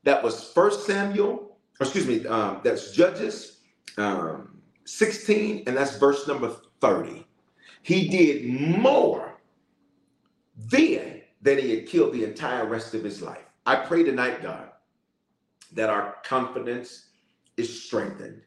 That 0.04 0.22
was 0.22 0.52
First 0.52 0.86
Samuel, 0.86 1.56
excuse 1.80 2.06
me, 2.06 2.26
um, 2.26 2.60
that's 2.62 2.92
Judges 2.92 3.60
um, 3.96 4.60
16, 4.84 5.64
and 5.66 5.76
that's 5.76 5.96
verse 5.96 6.28
number 6.28 6.54
30. 6.80 7.26
He 7.82 8.08
did 8.08 8.46
more 8.46 9.40
then 10.56 11.22
than 11.42 11.58
he 11.58 11.74
had 11.74 11.86
killed 11.86 12.12
the 12.12 12.24
entire 12.24 12.66
rest 12.66 12.94
of 12.94 13.02
his 13.02 13.22
life. 13.22 13.44
I 13.66 13.76
pray 13.76 14.02
tonight, 14.02 14.42
God, 14.42 14.68
that 15.72 15.90
our 15.90 16.16
confidence 16.24 17.06
is 17.56 17.84
strengthened 17.84 18.42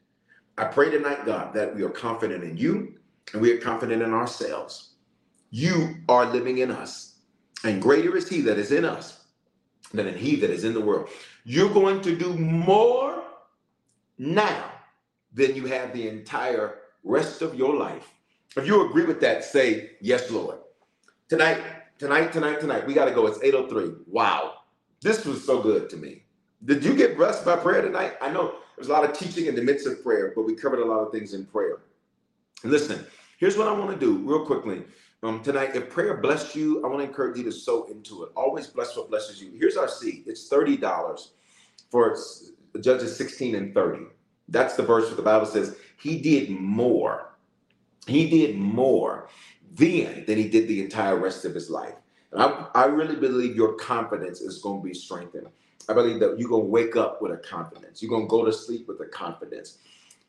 I 0.58 0.66
pray 0.66 0.90
tonight, 0.90 1.26
God, 1.26 1.54
that 1.54 1.76
we 1.76 1.84
are 1.84 1.90
confident 1.90 2.44
in 2.44 2.58
you 2.58 2.96
and 3.32 3.42
we 3.42 3.52
are 3.52 3.60
confident 3.60 4.02
in 4.02 4.12
ourselves. 4.12 4.94
You 5.52 5.98
are 6.10 6.26
living 6.26 6.58
in 6.58 6.72
us, 6.72 7.20
and 7.64 7.82
greater 7.82 8.18
is 8.18 8.28
He 8.28 8.42
that 8.42 8.58
is 8.58 8.72
in 8.72 8.84
us 8.84 9.26
than 9.94 10.08
in 10.08 10.18
He 10.18 10.36
that 10.38 10.50
is 10.50 10.64
in 10.64 10.74
the 10.74 10.82
world. 10.82 11.10
You're 11.46 11.74
going 11.74 12.02
to 12.02 12.16
do 12.16 12.34
more 12.34 13.24
now, 14.18 14.72
than 15.32 15.56
you 15.56 15.68
have 15.68 15.94
the 15.94 16.08
entire 16.08 16.80
rest 17.04 17.44
of 17.44 17.54
your 17.54 17.76
life. 17.76 18.12
If 18.56 18.66
you 18.66 18.90
agree 18.90 19.06
with 19.06 19.22
that, 19.22 19.44
say, 19.44 19.92
Yes, 20.02 20.32
Lord. 20.32 20.58
Tonight, 21.30 21.62
tonight, 22.00 22.34
tonight, 22.34 22.60
tonight, 22.60 22.88
we 22.88 22.96
got 22.96 23.06
to 23.06 23.12
go. 23.12 23.28
It's 23.28 23.38
8.03. 23.38 24.08
Wow. 24.08 24.54
This 25.02 25.24
was 25.24 25.46
so 25.46 25.62
good 25.62 25.90
to 25.92 25.98
me. 25.98 26.24
Did 26.66 26.84
you 26.84 26.96
get 26.96 27.16
blessed 27.16 27.46
by 27.46 27.58
prayer 27.58 27.84
tonight? 27.84 28.14
I 28.20 28.32
know 28.32 28.56
there's 28.78 28.90
a 28.90 28.92
lot 28.92 29.04
of 29.04 29.18
teaching 29.18 29.48
in 29.48 29.56
the 29.56 29.62
midst 29.62 29.88
of 29.88 30.04
prayer, 30.04 30.32
but 30.36 30.44
we 30.44 30.54
covered 30.54 30.80
a 30.80 30.86
lot 30.86 31.00
of 31.00 31.12
things 31.12 31.34
in 31.34 31.46
prayer. 31.46 31.80
Listen, 32.64 33.06
here's 33.40 33.58
what 33.58 33.68
I 33.68 33.72
want 33.72 33.92
to 33.92 33.98
do 33.98 34.18
real 34.18 34.46
quickly. 34.46 34.84
Um, 35.24 35.42
tonight, 35.42 35.76
if 35.76 35.90
prayer 35.90 36.18
blessed 36.18 36.56
you, 36.56 36.84
I 36.86 36.88
want 36.88 37.00
to 37.00 37.06
encourage 37.06 37.38
you 37.38 37.44
to 37.46 37.52
sow 37.52 37.86
into 37.86 38.24
it. 38.24 38.30
Always 38.36 38.68
bless 38.68 38.96
what 38.96 39.10
blesses 39.10 39.42
you. 39.42 39.52
Here's 39.58 39.78
our 39.78 39.88
seed. 39.88 40.26
It's 40.28 40.48
$30 40.48 41.30
for 41.90 42.16
Judges 42.80 43.18
16 43.18 43.56
and 43.56 43.74
30. 43.74 44.06
That's 44.48 44.76
the 44.76 44.84
verse 44.84 45.08
where 45.08 45.16
the 45.16 45.24
Bible 45.24 45.48
says 45.48 45.76
he 45.98 46.22
did 46.22 46.52
more. 46.52 47.34
He 48.06 48.30
did 48.30 48.58
more 48.58 49.28
then 49.72 50.24
than 50.28 50.38
he 50.38 50.48
did 50.48 50.68
the 50.68 50.84
entire 50.84 51.18
rest 51.18 51.46
of 51.46 51.56
his 51.56 51.70
life. 51.70 51.96
I, 52.42 52.68
I 52.76 52.86
really 52.86 53.16
believe 53.16 53.56
your 53.56 53.74
confidence 53.74 54.42
is 54.42 54.60
going 54.60 54.82
to 54.82 54.88
be 54.88 54.94
strengthened. 54.94 55.48
I 55.90 55.94
believe 55.94 56.20
that 56.20 56.38
you're 56.38 56.50
going 56.50 56.64
to 56.64 56.70
wake 56.70 56.96
up 56.96 57.22
with 57.22 57.32
a 57.32 57.38
confidence. 57.38 58.02
You're 58.02 58.10
going 58.10 58.24
to 58.24 58.30
go 58.30 58.46
to 58.46 58.52
sleep 58.52 58.88
with 58.88 59.00
a 59.00 59.06
confidence. 59.06 59.78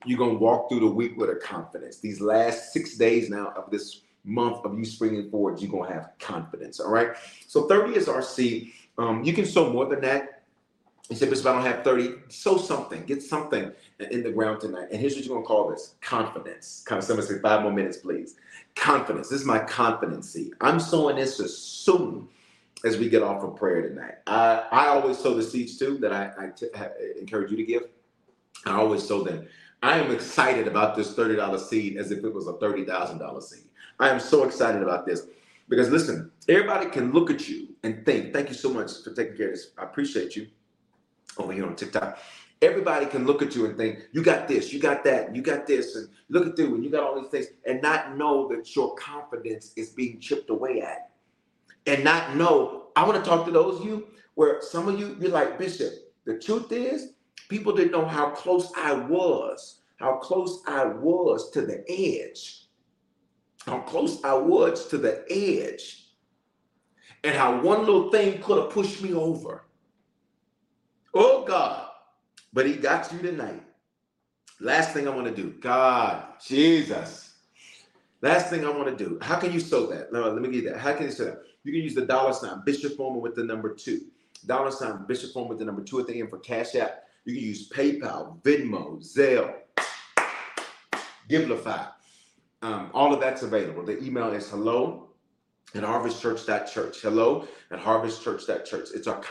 You're 0.05 0.19
going 0.19 0.35
to 0.35 0.39
walk 0.39 0.69
through 0.69 0.81
the 0.81 0.87
week 0.87 1.17
with 1.17 1.31
a 1.31 1.35
confidence. 1.35 1.99
These 1.99 2.21
last 2.21 2.73
six 2.73 2.97
days 2.97 3.29
now 3.29 3.53
of 3.57 3.71
this 3.71 4.03
month 4.25 4.65
of 4.65 4.79
you 4.79 4.85
springing 4.85 5.31
forward, 5.31 5.61
you're 5.61 5.71
going 5.71 5.89
to 5.89 5.95
have 5.95 6.11
confidence. 6.21 6.79
All 6.79 6.91
right. 6.91 7.11
So 7.47 7.67
30 7.67 7.97
is 7.97 8.09
our 8.09 8.23
seed. 8.23 8.73
Um, 8.97 9.25
you 9.25 9.33
can 9.33 9.45
sow 9.45 9.73
more 9.73 9.87
than 9.87 10.01
that. 10.03 10.38
You 11.09 11.17
said, 11.17 11.31
Bishop, 11.31 11.47
I 11.47 11.53
don't 11.53 11.63
have 11.63 11.85
30. 11.85 12.15
Sow 12.29 12.59
something. 12.59 13.03
Get 13.05 13.23
something 13.23 13.73
in 14.11 14.23
the 14.23 14.31
ground 14.31 14.61
tonight. 14.61 14.89
And 14.93 15.01
here's 15.01 15.15
what 15.15 15.25
you're 15.25 15.35
going 15.35 15.45
to 15.45 15.49
call 15.49 15.71
this 15.71 15.95
confidence. 16.03 16.85
Of 16.91 17.03
somebody 17.03 17.29
say, 17.29 17.39
five 17.39 17.63
more 17.63 17.73
minutes, 17.73 17.97
please. 17.97 18.37
Confidence. 18.77 19.31
This 19.31 19.41
is 19.41 19.47
my 19.47 19.65
seed. 20.21 20.53
I'm 20.61 20.79
sowing 20.79 21.17
this 21.17 21.41
as 21.41 21.57
soon 21.57 22.29
as 22.85 22.99
we 22.99 23.09
get 23.09 23.23
off 23.23 23.43
of 23.43 23.57
prayer 23.57 23.89
tonight. 23.89 24.17
I, 24.27 24.65
I 24.71 24.87
always 24.89 25.19
sow 25.19 25.35
the 25.35 25.43
seeds 25.43 25.79
too 25.79 25.97
that 25.99 26.13
I, 26.13 26.31
I 26.39 26.49
t- 26.49 26.67
encourage 27.19 27.51
you 27.51 27.57
to 27.57 27.65
give. 27.65 27.85
I 28.67 28.73
always 28.73 29.07
sow 29.07 29.25
them. 29.25 29.49
I 29.83 29.99
am 29.99 30.11
excited 30.11 30.69
about 30.69 30.95
this 30.95 31.15
$30 31.15 31.59
seed 31.59 31.97
as 31.97 32.11
if 32.11 32.23
it 32.23 32.35
was 32.35 32.49
a 32.49 32.53
$30,000 32.55 33.43
seed. 33.43 33.65
I 33.99 34.11
am 34.11 34.21
so 34.21 34.45
excited 34.45 34.83
about 34.83 35.07
this 35.07 35.27
because 35.69 35.89
listen, 35.89 36.31
everybody 36.49 36.91
can 36.91 37.13
look 37.13 37.31
at 37.31 37.49
you 37.49 37.69
and 37.83 38.05
think, 38.05 38.33
thank 38.35 38.49
you 38.49 38.55
so 38.55 38.71
much 38.71 39.03
for 39.03 39.13
taking 39.13 39.37
care 39.37 39.49
of 39.49 39.55
this. 39.55 39.71
I 39.79 39.85
appreciate 39.85 40.37
you 40.37 40.49
over 41.37 41.53
here 41.53 41.67
on 41.67 41.77
TikTok. 41.77 42.19
Everybody 42.61 43.07
can 43.07 43.25
look 43.25 43.43
at 43.43 43.55
you 43.55 43.67
and 43.67 43.77
think, 43.77 44.09
you 44.13 44.23
got 44.23 44.49
this, 44.49 44.73
you 44.73 44.81
got 44.81 45.05
that, 45.05 45.35
you 45.35 45.43
got 45.43 45.67
this, 45.67 45.95
and 45.95 46.09
look 46.29 46.47
at 46.47 46.59
you, 46.59 46.75
and 46.75 46.83
you 46.83 46.91
got 46.91 47.05
all 47.05 47.21
these 47.21 47.31
things, 47.31 47.47
and 47.67 47.81
not 47.81 48.17
know 48.17 48.49
that 48.49 48.75
your 48.75 48.95
confidence 48.97 49.73
is 49.77 49.91
being 49.91 50.19
chipped 50.19 50.51
away 50.51 50.81
at 50.81 51.11
and 51.87 52.03
not 52.03 52.35
know. 52.37 52.89
I 52.97 53.07
want 53.07 53.23
to 53.23 53.29
talk 53.29 53.47
to 53.47 53.53
those 53.53 53.81
of 53.81 53.87
you 53.87 54.09
where 54.35 54.61
some 54.61 54.89
of 54.89 54.99
you, 54.99 55.17
you're 55.21 55.31
like, 55.31 55.59
Bishop, 55.59 55.93
the 56.25 56.39
truth 56.39 56.73
is, 56.73 57.13
people 57.49 57.73
didn't 57.73 57.93
know 57.93 58.05
how 58.05 58.31
close 58.31 58.73
I 58.77 58.93
was, 58.93 59.83
how 59.97 60.17
close 60.17 60.63
I 60.67 60.85
was 60.85 61.51
to 61.53 61.63
the 61.63 61.85
edge, 61.89 62.67
how 63.67 63.81
close 63.81 64.23
I 64.25 64.35
was 64.35 64.89
to 64.89 64.99
the 64.99 65.25
edge, 65.31 66.09
and 67.25 67.35
how 67.35 67.61
one 67.61 67.81
little 67.81 68.11
thing 68.11 68.41
could 68.43 68.63
have 68.63 68.71
pushed 68.71 69.03
me 69.03 69.15
over. 69.15 69.65
Oh 71.21 71.45
God. 71.45 71.89
But 72.53 72.67
he 72.67 72.75
got 72.75 73.13
you 73.13 73.19
tonight. 73.19 73.61
Last 74.61 74.93
thing 74.93 75.09
I 75.09 75.11
want 75.11 75.27
to 75.27 75.35
do. 75.35 75.51
God, 75.61 76.23
Jesus. 76.47 77.35
Last 78.23 78.51
thing 78.51 78.65
I 78.65 78.71
want 78.71 78.97
to 78.97 79.05
do. 79.05 79.19
How 79.21 79.37
can 79.37 79.53
you 79.53 79.59
sow 79.59 79.87
that? 79.87 80.13
No, 80.13 80.31
let 80.31 80.41
me 80.41 80.49
give 80.49 80.63
you 80.65 80.71
that. 80.71 80.79
How 80.79 80.95
can 80.95 81.07
you 81.07 81.11
sow 81.11 81.25
that? 81.25 81.43
You 81.65 81.73
can 81.73 81.83
use 81.83 81.97
the 81.97 82.07
dollar 82.07 82.33
sign, 82.33 82.63
Bishop 82.65 82.97
Foreman 82.97 83.21
with 83.21 83.35
the 83.35 83.43
number 83.43 83.75
two. 83.75 84.03
Dollar 84.47 84.71
sign, 84.71 85.07
Bishop 85.09 85.33
Foreman 85.33 85.49
with 85.49 85.59
the 85.59 85.65
number 85.65 85.83
two 85.83 85.99
at 85.99 86.07
the 86.07 86.21
end 86.21 86.31
for 86.31 86.39
Cash 86.39 86.77
App. 86.77 87.03
You 87.25 87.35
can 87.35 87.43
use 87.43 87.69
PayPal, 87.69 88.41
Venmo, 88.43 89.03
Zelle, 89.03 89.55
Givelify. 91.29 91.89
Um, 92.63 92.91
all 92.95 93.13
of 93.13 93.21
that's 93.21 93.43
available. 93.43 93.85
The 93.85 94.03
email 94.03 94.33
is 94.33 94.49
hello 94.49 95.08
at 95.75 95.83
Harvest 95.83 96.21
Church 96.23 96.47
that 96.47 96.71
church. 96.71 97.01
Hello 97.01 97.47
at 97.71 97.79
Harvest 97.79 98.23
Church 98.23 98.47
that 98.47 98.65
church. 98.65 98.89
It's 98.95 99.07
our. 99.07 99.23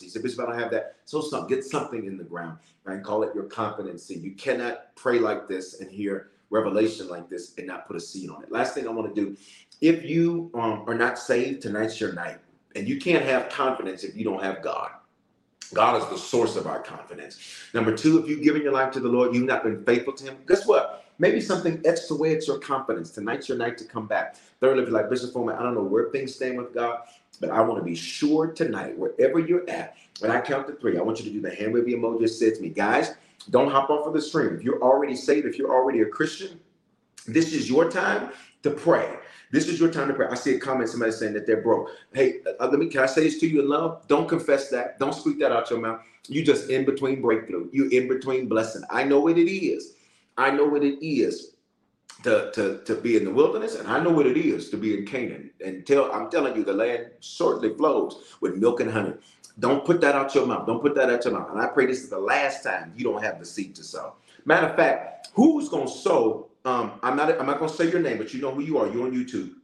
He 0.00 0.08
said, 0.08 0.22
Bishop, 0.22 0.40
I 0.40 0.46
don't 0.46 0.58
have 0.58 0.70
that. 0.72 0.96
So 1.04 1.20
some, 1.20 1.46
get 1.46 1.64
something 1.64 2.04
in 2.04 2.16
the 2.16 2.24
ground 2.24 2.58
and 2.84 3.04
call 3.04 3.22
it 3.22 3.34
your 3.34 3.44
confidence. 3.44 4.10
You 4.10 4.32
cannot 4.32 4.94
pray 4.94 5.18
like 5.18 5.48
this 5.48 5.80
and 5.80 5.90
hear 5.90 6.30
revelation 6.50 7.08
like 7.08 7.28
this 7.28 7.54
and 7.58 7.66
not 7.66 7.86
put 7.86 7.96
a 7.96 8.00
seed 8.00 8.30
on 8.30 8.42
it. 8.42 8.52
Last 8.52 8.74
thing 8.74 8.86
I 8.86 8.90
want 8.90 9.14
to 9.14 9.20
do 9.20 9.36
if 9.80 10.04
you 10.04 10.50
um, 10.54 10.84
are 10.86 10.94
not 10.94 11.18
saved, 11.18 11.62
tonight's 11.62 12.00
your 12.00 12.12
night. 12.12 12.38
And 12.74 12.88
you 12.88 12.98
can't 12.98 13.24
have 13.24 13.48
confidence 13.48 14.04
if 14.04 14.16
you 14.16 14.24
don't 14.24 14.42
have 14.42 14.62
God. 14.62 14.90
God 15.74 16.00
is 16.00 16.08
the 16.08 16.18
source 16.18 16.56
of 16.56 16.66
our 16.66 16.80
confidence. 16.80 17.38
Number 17.74 17.96
two, 17.96 18.18
if 18.22 18.28
you've 18.28 18.42
given 18.42 18.62
your 18.62 18.72
life 18.72 18.92
to 18.92 19.00
the 19.00 19.08
Lord, 19.08 19.34
you've 19.34 19.46
not 19.46 19.64
been 19.64 19.84
faithful 19.84 20.12
to 20.14 20.24
Him, 20.24 20.36
guess 20.46 20.66
what? 20.66 21.05
Maybe 21.18 21.40
something 21.40 21.80
etched 21.84 22.10
away 22.10 22.36
at 22.36 22.46
your 22.46 22.58
confidence. 22.58 23.10
Tonight's 23.10 23.48
your 23.48 23.56
night 23.58 23.78
to 23.78 23.84
come 23.84 24.06
back. 24.06 24.36
Thirdly, 24.60 24.82
if 24.82 24.88
you're 24.88 24.98
like 24.98 25.10
Bishop 25.10 25.32
Foreman, 25.32 25.56
I 25.56 25.62
don't 25.62 25.74
know 25.74 25.82
where 25.82 26.10
things 26.10 26.34
stand 26.34 26.58
with 26.58 26.74
God, 26.74 27.00
but 27.40 27.50
I 27.50 27.60
want 27.62 27.78
to 27.78 27.84
be 27.84 27.94
sure 27.94 28.48
tonight, 28.48 28.96
wherever 28.98 29.38
you're 29.38 29.68
at, 29.68 29.96
when 30.20 30.30
I 30.30 30.40
count 30.40 30.66
to 30.68 30.74
three, 30.74 30.98
I 30.98 31.02
want 31.02 31.18
you 31.18 31.24
to 31.26 31.30
do 31.30 31.40
the 31.40 31.54
hand 31.54 31.72
wave 31.72 31.84
emoji 31.84 32.20
that 32.20 32.28
says 32.28 32.58
to 32.58 32.62
me, 32.62 32.68
guys, 32.68 33.14
don't 33.50 33.70
hop 33.70 33.90
off 33.90 34.06
of 34.06 34.12
the 34.12 34.20
stream. 34.20 34.54
If 34.54 34.62
you're 34.62 34.82
already 34.82 35.14
saved, 35.14 35.46
if 35.46 35.58
you're 35.58 35.70
already 35.70 36.00
a 36.00 36.06
Christian, 36.06 36.58
this 37.26 37.52
is 37.52 37.68
your 37.68 37.90
time 37.90 38.30
to 38.62 38.70
pray. 38.70 39.16
This 39.52 39.68
is 39.68 39.78
your 39.78 39.90
time 39.90 40.08
to 40.08 40.14
pray. 40.14 40.26
I 40.28 40.34
see 40.34 40.54
a 40.54 40.58
comment, 40.58 40.90
somebody 40.90 41.12
saying 41.12 41.34
that 41.34 41.46
they're 41.46 41.62
broke. 41.62 41.90
Hey, 42.12 42.40
uh, 42.58 42.66
let 42.66 42.78
me, 42.78 42.88
can 42.88 43.02
I 43.02 43.06
say 43.06 43.24
this 43.24 43.38
to 43.40 43.48
you 43.48 43.60
in 43.60 43.68
love? 43.68 44.06
Don't 44.08 44.28
confess 44.28 44.68
that. 44.70 44.98
Don't 44.98 45.14
speak 45.14 45.38
that 45.40 45.52
out 45.52 45.70
your 45.70 45.80
mouth. 45.80 46.00
You 46.28 46.44
just 46.44 46.68
in 46.70 46.84
between 46.84 47.22
breakthrough. 47.22 47.68
You 47.72 47.88
in 47.90 48.08
between 48.08 48.48
blessing. 48.48 48.82
I 48.90 49.04
know 49.04 49.20
what 49.20 49.38
it 49.38 49.50
is. 49.50 49.92
I 50.38 50.50
know 50.50 50.64
what 50.64 50.84
it 50.84 51.04
is 51.04 51.54
to, 52.22 52.50
to, 52.54 52.82
to 52.84 52.94
be 52.94 53.16
in 53.16 53.24
the 53.24 53.30
wilderness, 53.30 53.76
and 53.76 53.88
I 53.88 54.00
know 54.00 54.10
what 54.10 54.26
it 54.26 54.36
is 54.36 54.70
to 54.70 54.76
be 54.76 54.96
in 54.96 55.06
Canaan. 55.06 55.50
And 55.64 55.86
tell 55.86 56.10
I'm 56.12 56.30
telling 56.30 56.56
you, 56.56 56.64
the 56.64 56.72
land 56.72 57.10
shortly 57.20 57.74
flows 57.74 58.36
with 58.40 58.56
milk 58.56 58.80
and 58.80 58.90
honey. 58.90 59.14
Don't 59.58 59.84
put 59.84 60.00
that 60.02 60.14
out 60.14 60.34
your 60.34 60.46
mouth. 60.46 60.66
Don't 60.66 60.82
put 60.82 60.94
that 60.96 61.08
out 61.10 61.24
your 61.24 61.34
mouth. 61.34 61.50
And 61.50 61.60
I 61.60 61.68
pray 61.68 61.86
this 61.86 62.02
is 62.02 62.10
the 62.10 62.18
last 62.18 62.62
time 62.62 62.92
you 62.96 63.04
don't 63.04 63.22
have 63.22 63.38
the 63.38 63.46
seed 63.46 63.74
to 63.76 63.84
sow. 63.84 64.14
Matter 64.44 64.66
of 64.66 64.76
fact, 64.76 65.28
who's 65.34 65.68
gonna 65.68 65.88
sow 65.88 66.46
um, 66.66 66.98
I'm 67.04 67.16
not 67.16 67.30
I'm 67.38 67.46
not 67.46 67.60
gonna 67.60 67.72
say 67.72 67.88
your 67.88 68.00
name, 68.00 68.18
but 68.18 68.34
you 68.34 68.40
know 68.40 68.50
who 68.52 68.60
you 68.60 68.76
are. 68.78 68.88
You're 68.88 69.06
on 69.06 69.12
YouTube. 69.12 69.54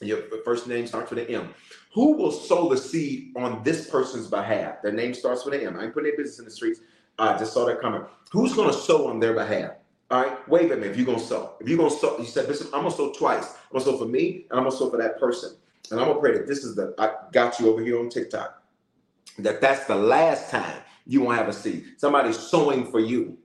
And 0.00 0.08
your 0.08 0.18
first 0.44 0.66
name 0.66 0.86
starts 0.86 1.10
with 1.10 1.26
an 1.26 1.34
M. 1.34 1.54
Who 1.94 2.12
will 2.12 2.30
sow 2.30 2.68
the 2.68 2.76
seed 2.76 3.32
on 3.36 3.62
this 3.64 3.88
person's 3.88 4.26
behalf? 4.26 4.82
Their 4.82 4.92
name 4.92 5.14
starts 5.14 5.46
with 5.46 5.54
an 5.54 5.62
M. 5.62 5.78
I 5.78 5.84
ain't 5.84 5.94
putting 5.94 6.10
their 6.10 6.16
business 6.18 6.38
in 6.38 6.44
the 6.44 6.50
streets. 6.50 6.80
I 7.18 7.38
just 7.38 7.54
saw 7.54 7.64
that 7.64 7.80
coming. 7.80 8.02
Who's 8.30 8.52
gonna 8.52 8.74
sow 8.74 9.08
on 9.08 9.18
their 9.18 9.32
behalf? 9.32 9.72
All 10.10 10.22
right, 10.22 10.48
wave 10.48 10.70
at 10.70 10.78
me 10.78 10.86
if 10.88 10.96
you're 10.96 11.06
gonna 11.06 11.18
sow. 11.18 11.54
If 11.60 11.68
you're 11.68 11.78
gonna 11.78 11.90
sow, 11.90 12.18
you 12.18 12.24
said, 12.26 12.48
Listen, 12.48 12.68
I'm 12.68 12.82
gonna 12.82 12.92
sow 12.92 13.12
twice. 13.12 13.44
I'm 13.44 13.72
gonna 13.78 13.84
sow 13.84 13.98
for 13.98 14.06
me, 14.06 14.46
and 14.50 14.58
I'm 14.58 14.64
gonna 14.64 14.76
sow 14.76 14.90
for 14.90 14.98
that 14.98 15.18
person. 15.18 15.56
And 15.90 16.00
I'm 16.00 16.06
gonna 16.08 16.20
pray 16.20 16.32
that 16.32 16.46
this 16.46 16.64
is 16.64 16.76
the 16.76 16.94
I 16.98 17.12
got 17.32 17.58
you 17.58 17.68
over 17.68 17.82
here 17.82 17.98
on 17.98 18.08
TikTok. 18.08 18.62
That 19.38 19.60
that's 19.60 19.86
the 19.86 19.96
last 19.96 20.50
time 20.50 20.80
you 21.06 21.22
won't 21.22 21.38
have 21.38 21.48
a 21.48 21.52
seed. 21.52 21.94
Somebody's 21.98 22.38
sowing 22.38 22.90
for 22.90 23.00
you. 23.00 23.38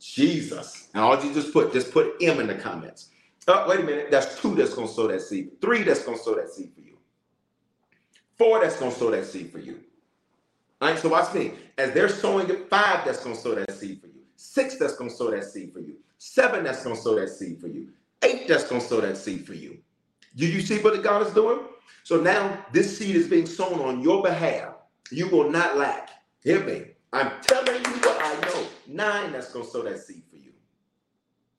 Jesus. 0.00 0.88
And 0.94 1.02
all 1.02 1.22
you 1.24 1.32
just 1.32 1.52
put, 1.52 1.72
just 1.72 1.92
put 1.92 2.14
M 2.20 2.40
in 2.40 2.46
the 2.46 2.54
comments. 2.54 3.08
Oh, 3.48 3.66
wait 3.68 3.80
a 3.80 3.82
minute. 3.82 4.10
That's 4.10 4.40
two 4.40 4.54
that's 4.54 4.74
to 4.74 4.86
sow 4.86 5.06
that 5.08 5.22
seed. 5.22 5.60
Three 5.60 5.82
that's 5.82 6.04
to 6.04 6.16
sow 6.18 6.34
that 6.34 6.50
seed 6.50 6.72
for 6.74 6.80
you. 6.80 6.98
Four 8.36 8.60
that's 8.60 8.78
to 8.78 8.90
sow 8.90 9.10
that 9.10 9.24
seed 9.26 9.50
for 9.50 9.58
you. 9.58 9.80
All 10.80 10.90
right, 10.90 10.98
so 10.98 11.08
watch 11.08 11.34
me. 11.34 11.54
As 11.78 11.92
they're 11.92 12.08
sowing 12.08 12.48
it, 12.50 12.68
five 12.68 13.04
that's 13.04 13.22
to 13.22 13.34
sow 13.34 13.54
that 13.54 13.72
seed 13.72 14.00
for 14.00 14.08
you. 14.08 14.13
Six 14.44 14.76
that's 14.76 14.94
going 14.94 15.08
to 15.08 15.16
sow 15.16 15.30
that 15.30 15.42
seed 15.44 15.72
for 15.72 15.80
you. 15.80 15.96
Seven 16.18 16.64
that's 16.64 16.84
going 16.84 16.94
to 16.94 17.00
sow 17.00 17.14
that 17.14 17.30
seed 17.30 17.58
for 17.62 17.66
you. 17.66 17.88
Eight 18.22 18.46
that's 18.46 18.68
going 18.68 18.82
to 18.82 18.86
sow 18.86 19.00
that 19.00 19.16
seed 19.16 19.46
for 19.46 19.54
you. 19.54 19.78
Do 20.36 20.46
you 20.46 20.60
see 20.60 20.78
what 20.80 21.02
God 21.02 21.26
is 21.26 21.32
doing? 21.32 21.60
So 22.02 22.20
now 22.20 22.64
this 22.70 22.98
seed 22.98 23.16
is 23.16 23.26
being 23.26 23.46
sown 23.46 23.80
on 23.80 24.02
your 24.02 24.22
behalf. 24.22 24.74
You 25.10 25.28
will 25.30 25.50
not 25.50 25.78
lack. 25.78 26.10
Hear 26.42 26.62
me. 26.62 26.84
I'm 27.14 27.32
telling 27.40 27.82
you 27.84 27.90
what 28.02 28.18
I 28.20 28.38
know. 28.42 28.66
Nine 28.86 29.32
that's 29.32 29.50
going 29.50 29.64
to 29.64 29.70
sow 29.70 29.82
that 29.82 29.98
seed 29.98 30.22
for 30.28 30.36
you. 30.36 30.52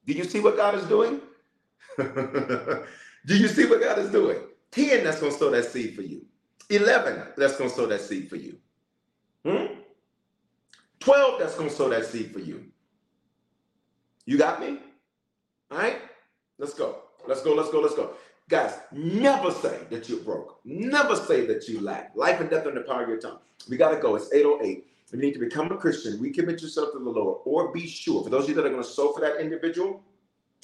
Do 0.06 0.14
you 0.14 0.24
see 0.24 0.40
what 0.40 0.56
God 0.56 0.76
is 0.76 0.86
doing? 0.86 1.22
Do 1.98 2.86
you 3.36 3.48
see 3.48 3.66
what 3.66 3.82
God 3.82 3.98
is 3.98 4.12
doing? 4.12 4.38
10 4.72 5.04
that's 5.04 5.20
going 5.20 5.32
to 5.32 5.38
sow 5.38 5.50
that 5.50 5.66
seed 5.66 5.96
for 5.96 6.04
you. 6.04 6.24
11 6.70 7.30
that's 7.36 7.58
going 7.58 7.72
to 7.72 7.76
sow 7.76 7.88
that 7.88 8.02
seed 8.02 8.30
for 8.30 8.36
you. 8.36 8.58
Hmm? 9.44 9.74
12 11.00 11.40
that's 11.40 11.56
going 11.56 11.70
to 11.70 11.76
sow 11.76 11.90
that 11.90 12.06
seed 12.06 12.32
for 12.32 12.40
you. 12.40 12.66
You 14.26 14.38
got 14.38 14.60
me? 14.60 14.80
All 15.72 15.78
right? 15.78 15.98
Let's 16.58 16.74
go. 16.74 17.00
Let's 17.28 17.42
go. 17.42 17.54
Let's 17.54 17.70
go. 17.70 17.80
Let's 17.80 17.96
go. 17.96 18.14
Guys, 18.48 18.76
never 18.92 19.50
say 19.52 19.80
that 19.90 20.08
you're 20.08 20.20
broke. 20.20 20.60
Never 20.66 21.16
say 21.16 21.46
that 21.48 21.68
you 21.68 21.82
lack. 21.82 22.12
Life 22.16 22.40
and 22.40 22.50
death 22.50 22.66
are 22.66 22.70
in 22.70 22.76
the 22.76 22.82
power 22.82 23.04
of 23.04 23.10
your 23.10 23.20
tongue. 23.20 23.40
We 23.70 23.78
got 23.78 23.90
to 23.90 23.98
go. 23.98 24.16
It's 24.16 24.32
808. 24.32 24.86
you 25.12 25.20
need 25.20 25.34
to 25.34 25.40
become 25.40 25.72
a 25.72 25.78
Christian, 25.78 26.20
recommit 26.20 26.62
yourself 26.62 26.92
to 26.94 27.00
the 27.00 27.10
Lord, 27.10 27.40
or 27.46 27.72
be 27.72 27.88
sure. 27.88 28.24
For 28.24 28.30
those 28.30 28.44
of 28.44 28.50
you 28.50 28.56
that 28.56 28.66
are 28.66 28.70
going 28.70 28.84
to 28.84 28.88
sow 28.88 29.14
for 29.14 29.22
that 29.22 29.38
individual, 29.38 30.04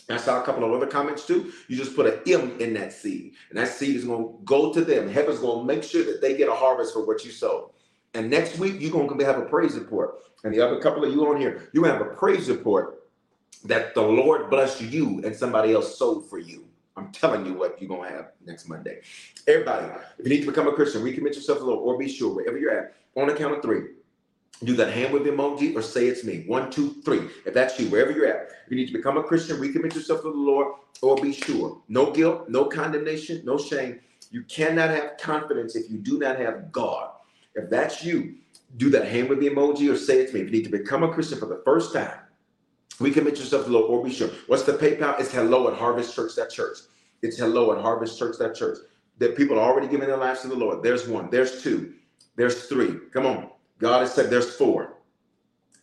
I 0.09 0.17
saw 0.17 0.41
a 0.41 0.45
couple 0.45 0.63
of 0.63 0.71
other 0.73 0.85
comments 0.85 1.25
too. 1.25 1.51
You 1.67 1.77
just 1.77 1.95
put 1.95 2.05
an 2.05 2.19
M 2.27 2.59
in 2.59 2.73
that 2.75 2.93
seed, 2.93 3.33
and 3.49 3.57
that 3.57 3.69
seed 3.69 3.95
is 3.95 4.03
going 4.03 4.23
to 4.23 4.39
go 4.43 4.71
to 4.73 4.81
them. 4.81 5.09
Heaven's 5.09 5.39
going 5.39 5.67
to 5.67 5.73
make 5.73 5.83
sure 5.83 6.03
that 6.03 6.21
they 6.21 6.37
get 6.37 6.49
a 6.49 6.53
harvest 6.53 6.93
for 6.93 7.05
what 7.05 7.25
you 7.25 7.31
sow. 7.31 7.71
And 8.13 8.29
next 8.29 8.59
week, 8.59 8.75
you're 8.79 8.91
going 8.91 9.17
to 9.17 9.25
have 9.25 9.39
a 9.39 9.45
praise 9.45 9.75
report. 9.75 10.19
And 10.43 10.53
the 10.53 10.59
other 10.59 10.79
couple 10.79 11.03
of 11.03 11.11
you 11.11 11.25
on 11.27 11.39
here, 11.39 11.69
to 11.73 11.83
have 11.83 12.01
a 12.01 12.05
praise 12.05 12.49
report 12.49 13.00
that 13.65 13.93
the 13.93 14.01
Lord 14.01 14.49
blessed 14.49 14.81
you 14.81 15.21
and 15.23 15.35
somebody 15.35 15.73
else 15.73 15.97
sowed 15.97 16.29
for 16.29 16.39
you. 16.39 16.65
I'm 16.97 17.11
telling 17.11 17.45
you 17.45 17.53
what 17.53 17.81
you're 17.81 17.95
to 17.95 18.09
have 18.09 18.31
next 18.45 18.67
Monday. 18.67 19.01
Everybody, 19.47 19.87
if 20.19 20.25
you 20.25 20.29
need 20.29 20.41
to 20.41 20.47
become 20.47 20.67
a 20.67 20.73
Christian, 20.73 21.01
recommit 21.01 21.35
yourself 21.35 21.59
to 21.59 21.63
the 21.63 21.71
Lord 21.71 21.79
or 21.79 21.97
be 21.97 22.09
sure, 22.09 22.35
wherever 22.35 22.57
you're 22.57 22.77
at, 22.77 22.95
on 23.15 23.27
the 23.27 23.33
count 23.33 23.55
of 23.55 23.61
three, 23.61 23.81
do 24.63 24.75
that 24.75 24.93
hand 24.93 25.13
wave 25.13 25.23
emoji 25.23 25.75
or 25.75 25.81
say 25.81 26.07
it's 26.07 26.23
me. 26.23 26.43
One, 26.47 26.69
two, 26.69 27.01
three. 27.03 27.29
If 27.45 27.53
that's 27.53 27.79
you, 27.79 27.89
wherever 27.89 28.11
you're 28.11 28.27
at, 28.27 28.49
if 28.65 28.71
you 28.71 28.77
need 28.77 28.87
to 28.87 28.93
become 28.93 29.17
a 29.17 29.23
Christian, 29.23 29.57
recommit 29.57 29.95
yourself 29.95 30.21
to 30.21 30.31
the 30.31 30.37
Lord, 30.37 30.75
or 31.01 31.15
be 31.15 31.33
sure. 31.33 31.81
No 31.87 32.11
guilt, 32.11 32.47
no 32.49 32.65
condemnation, 32.65 33.41
no 33.43 33.57
shame. 33.57 33.99
You 34.29 34.43
cannot 34.43 34.91
have 34.91 35.17
confidence 35.19 35.75
if 35.75 35.89
you 35.89 35.97
do 35.97 36.19
not 36.19 36.37
have 36.37 36.71
God. 36.71 37.11
If 37.55 37.69
that's 37.69 38.03
you, 38.03 38.35
do 38.77 38.89
that 38.91 39.07
hand 39.07 39.29
with 39.29 39.39
the 39.39 39.49
emoji 39.49 39.91
or 39.91 39.97
say 39.97 40.19
it's 40.19 40.33
me. 40.33 40.41
If 40.41 40.47
you 40.47 40.51
need 40.51 40.63
to 40.63 40.69
become 40.69 41.03
a 41.03 41.11
Christian 41.11 41.39
for 41.39 41.47
the 41.47 41.61
first 41.65 41.93
time, 41.93 42.20
recommit 43.01 43.37
yourself 43.37 43.65
to 43.65 43.71
the 43.71 43.77
Lord, 43.77 43.89
or 43.89 44.03
be 44.03 44.13
sure. 44.13 44.29
What's 44.47 44.63
the 44.63 44.73
PayPal? 44.73 45.19
It's 45.19 45.31
hello 45.31 45.71
at 45.71 45.77
Harvest 45.77 46.15
Church, 46.15 46.35
that 46.35 46.49
church. 46.49 46.77
It's 47.21 47.37
hello 47.37 47.71
at 47.73 47.81
Harvest 47.81 48.17
Church, 48.17 48.37
that 48.39 48.55
church. 48.55 48.77
That 49.17 49.35
people 49.35 49.59
are 49.59 49.69
already 49.69 49.87
giving 49.87 50.07
their 50.07 50.17
lives 50.17 50.41
to 50.41 50.47
the 50.47 50.55
Lord. 50.55 50.81
There's 50.81 51.07
one, 51.07 51.29
there's 51.29 51.61
two, 51.61 51.93
there's 52.35 52.65
three. 52.67 52.97
Come 53.11 53.25
on. 53.25 53.49
God 53.81 54.01
has 54.01 54.13
said 54.13 54.29
there's 54.29 54.55
four. 54.55 54.97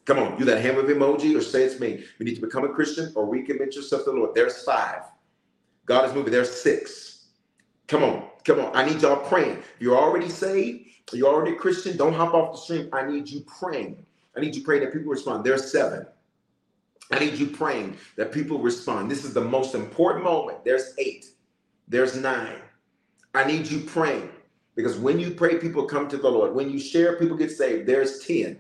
Come 0.05 0.21
on, 0.21 0.39
do 0.39 0.45
that 0.47 0.63
hand 0.63 0.77
with 0.77 0.87
emoji 0.87 1.37
or 1.37 1.43
say 1.43 1.65
it's 1.65 1.81
me. 1.81 2.03
You 2.19 2.25
need 2.25 2.37
to 2.37 2.41
become 2.41 2.65
a 2.65 2.69
Christian 2.69 3.13
or 3.15 3.27
recommit 3.27 3.75
yourself 3.75 4.05
to 4.05 4.13
the 4.13 4.17
Lord. 4.17 4.35
There's 4.35 4.63
five. 4.63 5.03
God 5.85 6.09
is 6.09 6.15
moving. 6.15 6.33
There's 6.33 6.51
six. 6.51 7.27
Come 7.89 8.03
on, 8.03 8.31
come 8.45 8.61
on. 8.61 8.75
I 8.75 8.89
need 8.89 9.03
y'all 9.03 9.29
praying. 9.29 9.63
You're 9.81 9.99
already 9.99 10.29
saved. 10.29 10.87
You're 11.13 11.29
already 11.29 11.53
a 11.53 11.57
Christian. 11.57 11.97
Don't 11.97 12.15
hop 12.15 12.35
off 12.35 12.53
the 12.53 12.59
stream. 12.59 12.89
I 12.93 13.07
need 13.07 13.29
you 13.29 13.45
praying. 13.61 14.03
I 14.37 14.41
need 14.41 14.55
you 14.55 14.63
praying 14.63 14.85
that 14.85 14.93
people 14.93 15.11
respond. 15.11 15.45
There's 15.45 15.71
seven. 15.71 16.07
I 17.11 17.19
need 17.19 17.35
you 17.35 17.47
praying 17.47 17.97
that 18.17 18.33
people 18.33 18.59
respond. 18.59 19.11
This 19.11 19.25
is 19.25 19.33
the 19.33 19.41
most 19.41 19.75
important 19.75 20.25
moment. 20.25 20.65
There's 20.65 20.95
eight. 20.99 21.27
There's 21.89 22.17
nine. 22.17 22.61
I 23.35 23.45
need 23.45 23.67
you 23.67 23.81
praying 23.81 24.31
because 24.75 24.97
when 24.97 25.19
you 25.19 25.31
pray, 25.31 25.59
people 25.59 25.85
come 25.85 26.09
to 26.09 26.17
the 26.17 26.29
Lord. 26.29 26.55
When 26.55 26.71
you 26.71 26.79
share, 26.79 27.19
people 27.19 27.37
get 27.37 27.51
saved. 27.51 27.89
There's 27.89 28.25
10. 28.27 28.59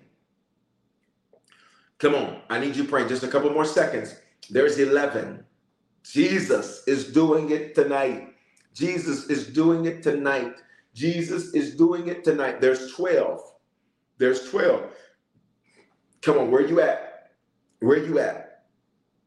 Come 1.98 2.14
on. 2.14 2.40
I 2.48 2.58
need 2.58 2.76
you 2.76 2.84
praying 2.84 3.08
just 3.08 3.22
a 3.22 3.28
couple 3.28 3.50
more 3.50 3.64
seconds. 3.64 4.16
There's 4.50 4.78
11. 4.78 5.44
Jesus 6.02 6.82
is 6.86 7.12
doing 7.12 7.50
it 7.50 7.74
tonight. 7.74 8.34
Jesus 8.74 9.26
is 9.26 9.48
doing 9.48 9.86
it 9.86 10.02
tonight. 10.02 10.54
Jesus 10.94 11.54
is 11.54 11.76
doing 11.76 12.08
it 12.08 12.24
tonight. 12.24 12.60
There's 12.60 12.92
12. 12.92 13.40
There's 14.16 14.48
12. 14.50 14.90
Come 16.22 16.38
on, 16.38 16.50
where 16.50 16.64
are 16.64 16.66
you 16.66 16.80
at? 16.80 17.07
Where 17.80 17.98
are 17.98 18.04
you 18.04 18.18
at? 18.18 18.64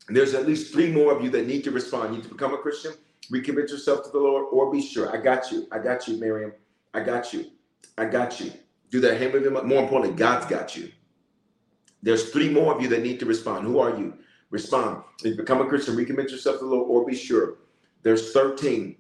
There's 0.10 0.34
at 0.34 0.48
least 0.48 0.74
three 0.74 0.92
more 0.92 1.16
of 1.16 1.24
you 1.24 1.30
that 1.32 1.48
need 1.48 1.64
to 1.64 1.72
respond. 1.72 2.10
You 2.10 2.18
need 2.18 2.24
to 2.24 2.34
become 2.34 2.54
a 2.54 2.58
Christian, 2.58 2.94
recommit 3.32 3.70
yourself 3.70 4.04
to 4.06 4.12
the 4.12 4.20
Lord, 4.20 4.48
or 4.52 4.72
be 4.72 4.82
sure. 4.82 5.16
I 5.16 5.22
got 5.22 5.52
you. 5.52 5.68
I 5.72 5.80
got 5.80 6.08
you, 6.08 6.18
Miriam. 6.18 6.54
I 6.94 7.02
got 7.02 7.34
you. 7.34 7.46
I 7.98 8.06
got 8.06 8.40
you. 8.40 8.52
Do 8.90 9.00
that 9.02 9.20
hand 9.20 9.34
with 9.34 9.46
him. 9.46 9.54
More 9.54 9.84
importantly, 9.84 10.18
God's 10.18 10.46
got 10.48 10.76
you. 10.76 10.92
There's 12.04 12.32
three 12.32 12.50
more 12.50 12.76
of 12.76 12.82
you 12.82 12.88
that 12.90 13.04
need 13.04 13.20
to 13.20 13.26
respond. 13.26 13.66
Who 13.66 13.80
are 13.80 13.98
you? 13.98 14.16
Respond. 14.50 15.04
If 15.20 15.26
you 15.32 15.38
become 15.38 15.62
a 15.62 15.68
Christian, 15.68 15.96
recommit 15.96 16.30
yourself 16.30 16.60
to 16.60 16.66
the 16.66 16.72
Lord, 16.72 16.90
or 16.90 17.06
be 17.06 17.16
sure. 17.16 17.60
There's 18.04 18.34
13. 18.34 18.98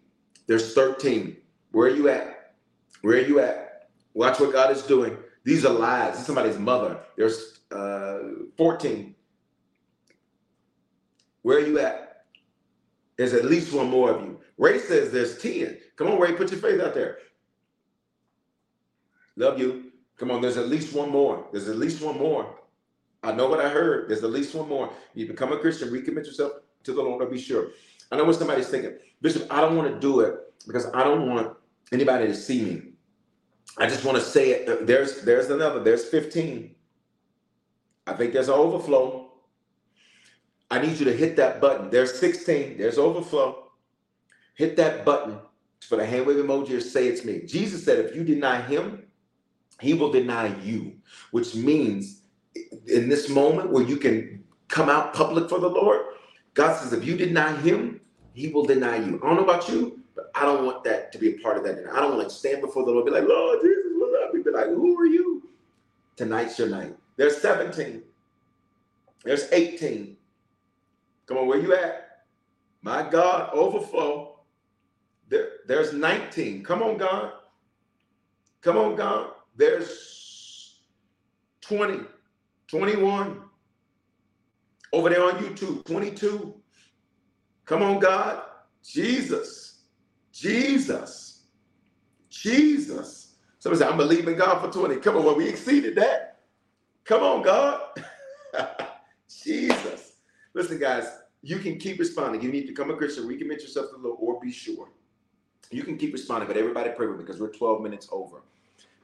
There's 0.47 0.73
13. 0.73 1.35
Where 1.71 1.87
are 1.87 1.95
you 1.95 2.09
at? 2.09 2.53
Where 3.01 3.17
are 3.17 3.21
you 3.27 3.39
at? 3.39 3.89
Watch 4.13 4.39
what 4.39 4.53
God 4.53 4.71
is 4.71 4.83
doing. 4.83 5.17
These 5.43 5.65
are 5.65 5.73
lies. 5.73 6.11
This 6.11 6.21
is 6.21 6.25
somebody's 6.27 6.59
mother. 6.59 6.99
There's 7.17 7.59
uh, 7.71 8.19
14. 8.57 9.15
Where 11.41 11.57
are 11.57 11.65
you 11.65 11.79
at? 11.79 12.25
There's 13.17 13.33
at 13.33 13.45
least 13.45 13.73
one 13.73 13.89
more 13.89 14.11
of 14.11 14.21
you. 14.21 14.39
Ray 14.57 14.79
says 14.79 15.11
there's 15.11 15.37
10. 15.37 15.77
Come 15.95 16.07
on, 16.07 16.19
Ray, 16.19 16.33
put 16.33 16.51
your 16.51 16.59
faith 16.59 16.81
out 16.81 16.93
there. 16.93 17.17
Love 19.35 19.59
you. 19.59 19.91
Come 20.17 20.31
on, 20.31 20.41
there's 20.41 20.57
at 20.57 20.69
least 20.69 20.93
one 20.93 21.09
more. 21.09 21.47
There's 21.51 21.67
at 21.67 21.77
least 21.77 22.01
one 22.01 22.17
more. 22.17 22.55
I 23.23 23.31
know 23.31 23.47
what 23.47 23.59
I 23.59 23.69
heard. 23.69 24.09
There's 24.09 24.23
at 24.23 24.31
least 24.31 24.55
one 24.55 24.69
more. 24.69 24.91
You 25.13 25.27
become 25.27 25.51
a 25.51 25.57
Christian, 25.57 25.89
recommit 25.89 26.25
yourself 26.25 26.53
to 26.83 26.93
the 26.93 27.01
Lord, 27.01 27.29
be 27.29 27.39
sure. 27.39 27.69
I 28.11 28.17
know 28.17 28.23
what 28.25 28.35
somebody's 28.35 28.67
thinking. 28.67 28.97
Bishop, 29.21 29.47
I 29.51 29.61
don't 29.61 29.77
want 29.77 29.93
to 29.93 29.99
do 29.99 30.21
it 30.21 30.35
because 30.67 30.87
I 30.93 31.03
don't 31.03 31.29
want 31.29 31.55
anybody 31.91 32.27
to 32.27 32.35
see 32.35 32.61
me. 32.61 32.81
I 33.77 33.87
just 33.87 34.03
want 34.03 34.17
to 34.17 34.23
say 34.23 34.51
it. 34.51 34.85
There's 34.85 35.21
there's 35.21 35.49
another. 35.49 35.81
There's 35.81 36.05
15. 36.05 36.75
I 38.07 38.13
think 38.13 38.33
there's 38.33 38.49
an 38.49 38.55
overflow. 38.55 39.30
I 40.71 40.79
need 40.79 40.97
you 40.97 41.05
to 41.05 41.15
hit 41.15 41.35
that 41.35 41.59
button. 41.59 41.89
There's 41.89 42.17
16. 42.17 42.77
There's 42.77 42.97
overflow. 42.97 43.71
Hit 44.55 44.77
that 44.77 45.03
button 45.03 45.37
for 45.81 45.97
the 45.97 46.05
hand 46.05 46.25
wave 46.25 46.37
emoji 46.37 46.71
or 46.71 46.79
say 46.79 47.07
it's 47.07 47.25
me. 47.25 47.41
Jesus 47.45 47.83
said, 47.83 47.99
if 47.99 48.15
you 48.15 48.23
deny 48.23 48.61
him, 48.61 49.03
he 49.81 49.93
will 49.93 50.11
deny 50.11 50.55
you, 50.61 50.93
which 51.31 51.55
means 51.55 52.21
in 52.87 53.09
this 53.09 53.27
moment 53.27 53.71
where 53.71 53.83
you 53.83 53.97
can 53.97 54.43
come 54.69 54.89
out 54.89 55.13
public 55.13 55.49
for 55.49 55.59
the 55.59 55.67
Lord, 55.67 56.01
God 56.53 56.77
says, 56.77 56.93
if 56.93 57.03
you 57.03 57.17
deny 57.17 57.53
him, 57.57 57.99
he 58.33 58.47
will 58.47 58.63
deny 58.63 58.95
you. 58.95 59.19
I 59.21 59.27
don't 59.27 59.35
know 59.35 59.43
about 59.43 59.67
you, 59.67 59.99
but 60.15 60.31
I 60.35 60.45
don't 60.45 60.65
want 60.65 60.85
that 60.85 61.11
to 61.11 61.17
be 61.17 61.35
a 61.35 61.37
part 61.39 61.57
of 61.57 61.63
that. 61.65 61.83
I 61.91 61.99
don't 61.99 62.15
want 62.15 62.29
to 62.29 62.33
stand 62.33 62.61
before 62.61 62.85
the 62.85 62.91
Lord 62.91 63.05
be 63.05 63.11
like, 63.11 63.27
Lord 63.27 63.59
Jesus, 63.61 63.91
what 63.95 64.23
up? 64.23 64.33
Be 64.33 64.49
like, 64.49 64.67
who 64.67 64.97
are 64.99 65.05
you? 65.05 65.49
Tonight's 66.15 66.57
your 66.57 66.69
night. 66.69 66.95
There's 67.17 67.41
17. 67.41 68.03
There's 69.25 69.51
18. 69.51 70.15
Come 71.31 71.37
on, 71.37 71.47
where 71.47 71.59
you 71.59 71.73
at? 71.73 72.25
My 72.81 73.09
God, 73.09 73.51
overflow. 73.53 74.41
There, 75.29 75.47
there's 75.65 75.93
19. 75.93 76.61
Come 76.61 76.83
on, 76.83 76.97
God. 76.97 77.31
Come 78.59 78.75
on, 78.75 78.97
God. 78.97 79.29
There's 79.55 80.81
20, 81.61 82.01
21. 82.67 83.43
Over 84.91 85.09
there 85.09 85.23
on 85.23 85.35
YouTube, 85.35 85.85
22. 85.85 86.53
Come 87.63 87.81
on, 87.81 87.99
God. 87.99 88.43
Jesus. 88.83 89.83
Jesus. 90.33 91.43
Jesus. 92.29 93.35
Somebody 93.59 93.85
say, 93.85 93.89
I'm 93.89 93.95
believing 93.95 94.35
God 94.35 94.59
for 94.59 94.69
20. 94.69 94.99
Come 94.99 95.15
on, 95.15 95.23
well, 95.23 95.37
we 95.37 95.47
exceeded 95.47 95.95
that. 95.95 96.39
Come 97.05 97.23
on, 97.23 97.41
God. 97.41 97.83
Jesus. 99.43 100.11
Listen, 100.53 100.77
guys, 100.77 101.05
you 101.41 101.59
can 101.59 101.77
keep 101.77 101.99
responding. 101.99 102.41
You 102.41 102.51
need 102.51 102.61
to 102.61 102.67
become 102.67 102.91
a 102.91 102.95
Christian, 102.95 103.27
recommit 103.27 103.61
yourself 103.61 103.89
to 103.91 103.97
the 103.97 104.07
Lord, 104.07 104.17
or 104.19 104.39
be 104.39 104.51
sure. 104.51 104.89
You 105.71 105.83
can 105.83 105.97
keep 105.97 106.13
responding, 106.13 106.47
but 106.47 106.57
everybody 106.57 106.91
pray 106.91 107.07
with 107.07 107.17
me 107.17 107.23
because 107.23 107.39
we're 107.39 107.51
12 107.51 107.81
minutes 107.81 108.07
over. 108.11 108.43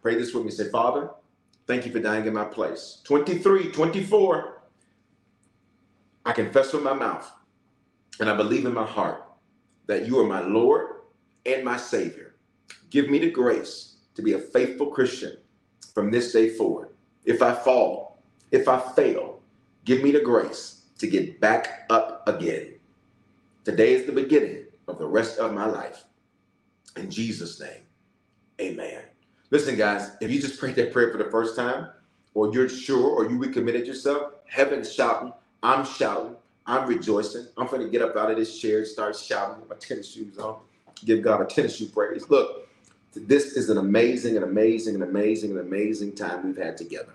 Pray 0.01 0.15
this 0.15 0.33
with 0.33 0.45
me. 0.45 0.51
Say, 0.51 0.69
Father, 0.69 1.09
thank 1.65 1.85
you 1.85 1.91
for 1.91 1.99
dying 1.99 2.25
in 2.25 2.33
my 2.33 2.43
place. 2.43 3.01
23, 3.05 3.71
24. 3.71 4.61
I 6.25 6.33
confess 6.33 6.73
with 6.73 6.83
my 6.83 6.93
mouth 6.93 7.31
and 8.19 8.29
I 8.29 8.35
believe 8.35 8.65
in 8.65 8.73
my 8.73 8.85
heart 8.85 9.23
that 9.87 10.05
you 10.05 10.19
are 10.19 10.27
my 10.27 10.41
Lord 10.41 10.87
and 11.45 11.63
my 11.63 11.77
Savior. 11.77 12.35
Give 12.89 13.09
me 13.09 13.19
the 13.19 13.31
grace 13.31 13.95
to 14.15 14.21
be 14.21 14.33
a 14.33 14.39
faithful 14.39 14.87
Christian 14.87 15.37
from 15.93 16.11
this 16.11 16.33
day 16.33 16.49
forward. 16.49 16.89
If 17.23 17.41
I 17.41 17.53
fall, 17.53 18.21
if 18.51 18.67
I 18.67 18.79
fail, 18.93 19.41
give 19.85 20.03
me 20.03 20.11
the 20.11 20.19
grace 20.21 20.76
to 20.97 21.07
get 21.07 21.39
back 21.39 21.85
up 21.89 22.27
again. 22.27 22.73
Today 23.63 23.93
is 23.93 24.05
the 24.05 24.11
beginning 24.11 24.65
of 24.87 24.97
the 24.97 25.05
rest 25.05 25.37
of 25.39 25.53
my 25.53 25.65
life. 25.65 26.05
In 26.95 27.11
Jesus' 27.11 27.59
name, 27.59 27.83
amen. 28.59 29.03
Listen, 29.51 29.75
guys, 29.75 30.11
if 30.21 30.31
you 30.31 30.41
just 30.41 30.59
prayed 30.59 30.75
that 30.75 30.91
prayer 30.91 31.11
for 31.11 31.17
the 31.17 31.29
first 31.29 31.55
time, 31.55 31.89
or 32.33 32.53
you're 32.53 32.69
sure, 32.69 33.09
or 33.09 33.29
you 33.29 33.37
recommitted 33.37 33.87
yourself, 33.87 34.33
heaven's 34.45 34.91
shouting, 34.91 35.33
I'm 35.63 35.85
shouting, 35.85 36.35
I'm 36.65 36.87
rejoicing. 36.87 37.47
I'm 37.57 37.67
going 37.67 37.81
to 37.81 37.89
get 37.89 38.01
up 38.01 38.15
out 38.15 38.29
of 38.29 38.37
this 38.37 38.59
chair 38.59 38.79
and 38.79 38.87
start 38.87 39.15
shouting 39.15 39.61
with 39.61 39.69
my 39.69 39.75
tennis 39.77 40.11
shoes 40.11 40.37
on, 40.37 40.59
give 41.05 41.21
God 41.21 41.41
a 41.41 41.45
tennis 41.45 41.77
shoe 41.77 41.87
praise. 41.87 42.29
Look, 42.29 42.67
this 43.15 43.53
is 43.53 43.69
an 43.69 43.77
amazing, 43.77 44.35
and 44.35 44.45
amazing, 44.45 44.95
and 44.95 45.03
amazing, 45.03 45.51
and 45.51 45.59
amazing 45.59 46.13
time 46.13 46.45
we've 46.45 46.57
had 46.57 46.77
together. 46.77 47.13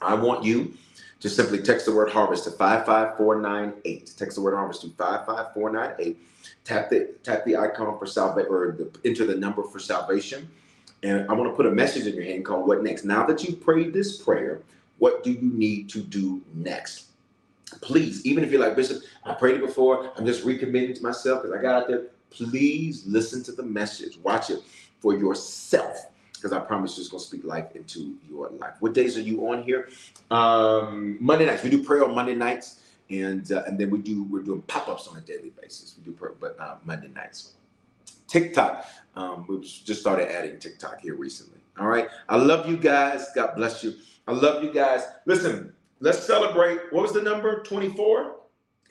I 0.00 0.14
want 0.14 0.44
you 0.44 0.74
to 1.20 1.30
simply 1.30 1.58
text 1.62 1.86
the 1.86 1.94
word 1.94 2.10
harvest 2.10 2.44
to 2.44 2.50
55498. 2.50 4.12
Text 4.16 4.36
the 4.36 4.42
word 4.42 4.54
harvest 4.54 4.82
to 4.82 4.88
55498. 4.88 6.18
Tap 6.64 6.90
the 6.90 7.14
tap 7.22 7.44
the 7.44 7.56
icon 7.56 7.98
for 7.98 8.06
salvation 8.06 8.52
or 8.52 8.72
the, 8.72 8.90
enter 9.04 9.26
the 9.26 9.34
number 9.34 9.62
for 9.62 9.78
salvation 9.78 10.48
And 11.02 11.28
I 11.28 11.32
want 11.32 11.50
to 11.50 11.56
put 11.56 11.66
a 11.66 11.70
message 11.70 12.06
in 12.06 12.14
your 12.14 12.24
hand 12.24 12.44
called 12.44 12.66
What 12.68 12.82
Next? 12.82 13.04
Now 13.04 13.24
that 13.26 13.42
you've 13.44 13.60
prayed 13.60 13.92
this 13.92 14.22
prayer, 14.22 14.62
what 14.98 15.24
do 15.24 15.32
you 15.32 15.40
need 15.40 15.88
to 15.90 16.00
do 16.00 16.42
next? 16.54 17.06
Please, 17.80 18.24
even 18.24 18.44
if 18.44 18.50
you're 18.50 18.60
like, 18.60 18.76
Bishop, 18.76 19.02
I 19.24 19.34
prayed 19.34 19.56
it 19.56 19.60
before, 19.60 20.12
I'm 20.16 20.24
just 20.24 20.44
recommitting 20.44 20.94
to 20.96 21.02
myself 21.02 21.42
because 21.42 21.56
I 21.56 21.60
got 21.60 21.82
out 21.82 21.88
there. 21.88 22.06
Please 22.30 23.04
listen 23.06 23.42
to 23.44 23.52
the 23.52 23.62
message, 23.62 24.18
watch 24.18 24.50
it 24.50 24.60
for 25.00 25.16
yourself 25.16 26.06
because 26.36 26.52
I 26.52 26.60
promise 26.60 26.96
you 26.96 27.02
it's 27.02 27.10
going 27.10 27.20
to 27.20 27.26
speak 27.26 27.44
life 27.44 27.74
into 27.74 28.14
your 28.28 28.50
life. 28.50 28.74
What 28.80 28.94
days 28.94 29.16
are 29.16 29.22
you 29.22 29.48
on 29.50 29.62
here? 29.62 29.88
Um, 30.30 31.16
Monday 31.20 31.46
nights. 31.46 31.62
We 31.62 31.70
do 31.70 31.82
prayer 31.82 32.04
on 32.04 32.14
Monday 32.14 32.34
nights, 32.34 32.80
and 33.10 33.50
uh, 33.52 33.64
and 33.66 33.78
then 33.78 33.90
we 33.90 33.98
do 33.98 34.24
we're 34.24 34.42
doing 34.42 34.62
pop 34.62 34.88
ups 34.88 35.08
on 35.08 35.16
a 35.16 35.20
daily 35.20 35.52
basis. 35.60 35.94
We 35.98 36.04
do 36.04 36.12
prayer, 36.12 36.34
but 36.38 36.56
uh, 36.60 36.76
Monday 36.84 37.08
nights. 37.08 37.52
TikTok. 38.28 38.86
Um, 39.14 39.46
we 39.48 39.60
just 39.60 40.00
started 40.00 40.30
adding 40.30 40.58
TikTok 40.58 41.00
here 41.00 41.14
recently. 41.14 41.60
All 41.78 41.86
right. 41.86 42.08
I 42.28 42.36
love 42.36 42.68
you 42.68 42.76
guys. 42.76 43.28
God 43.34 43.54
bless 43.56 43.84
you. 43.84 43.94
I 44.26 44.32
love 44.32 44.62
you 44.62 44.72
guys. 44.72 45.02
Listen, 45.26 45.72
let's 46.00 46.26
celebrate. 46.26 46.80
What 46.90 47.02
was 47.02 47.12
the 47.12 47.22
number? 47.22 47.62
24? 47.62 48.36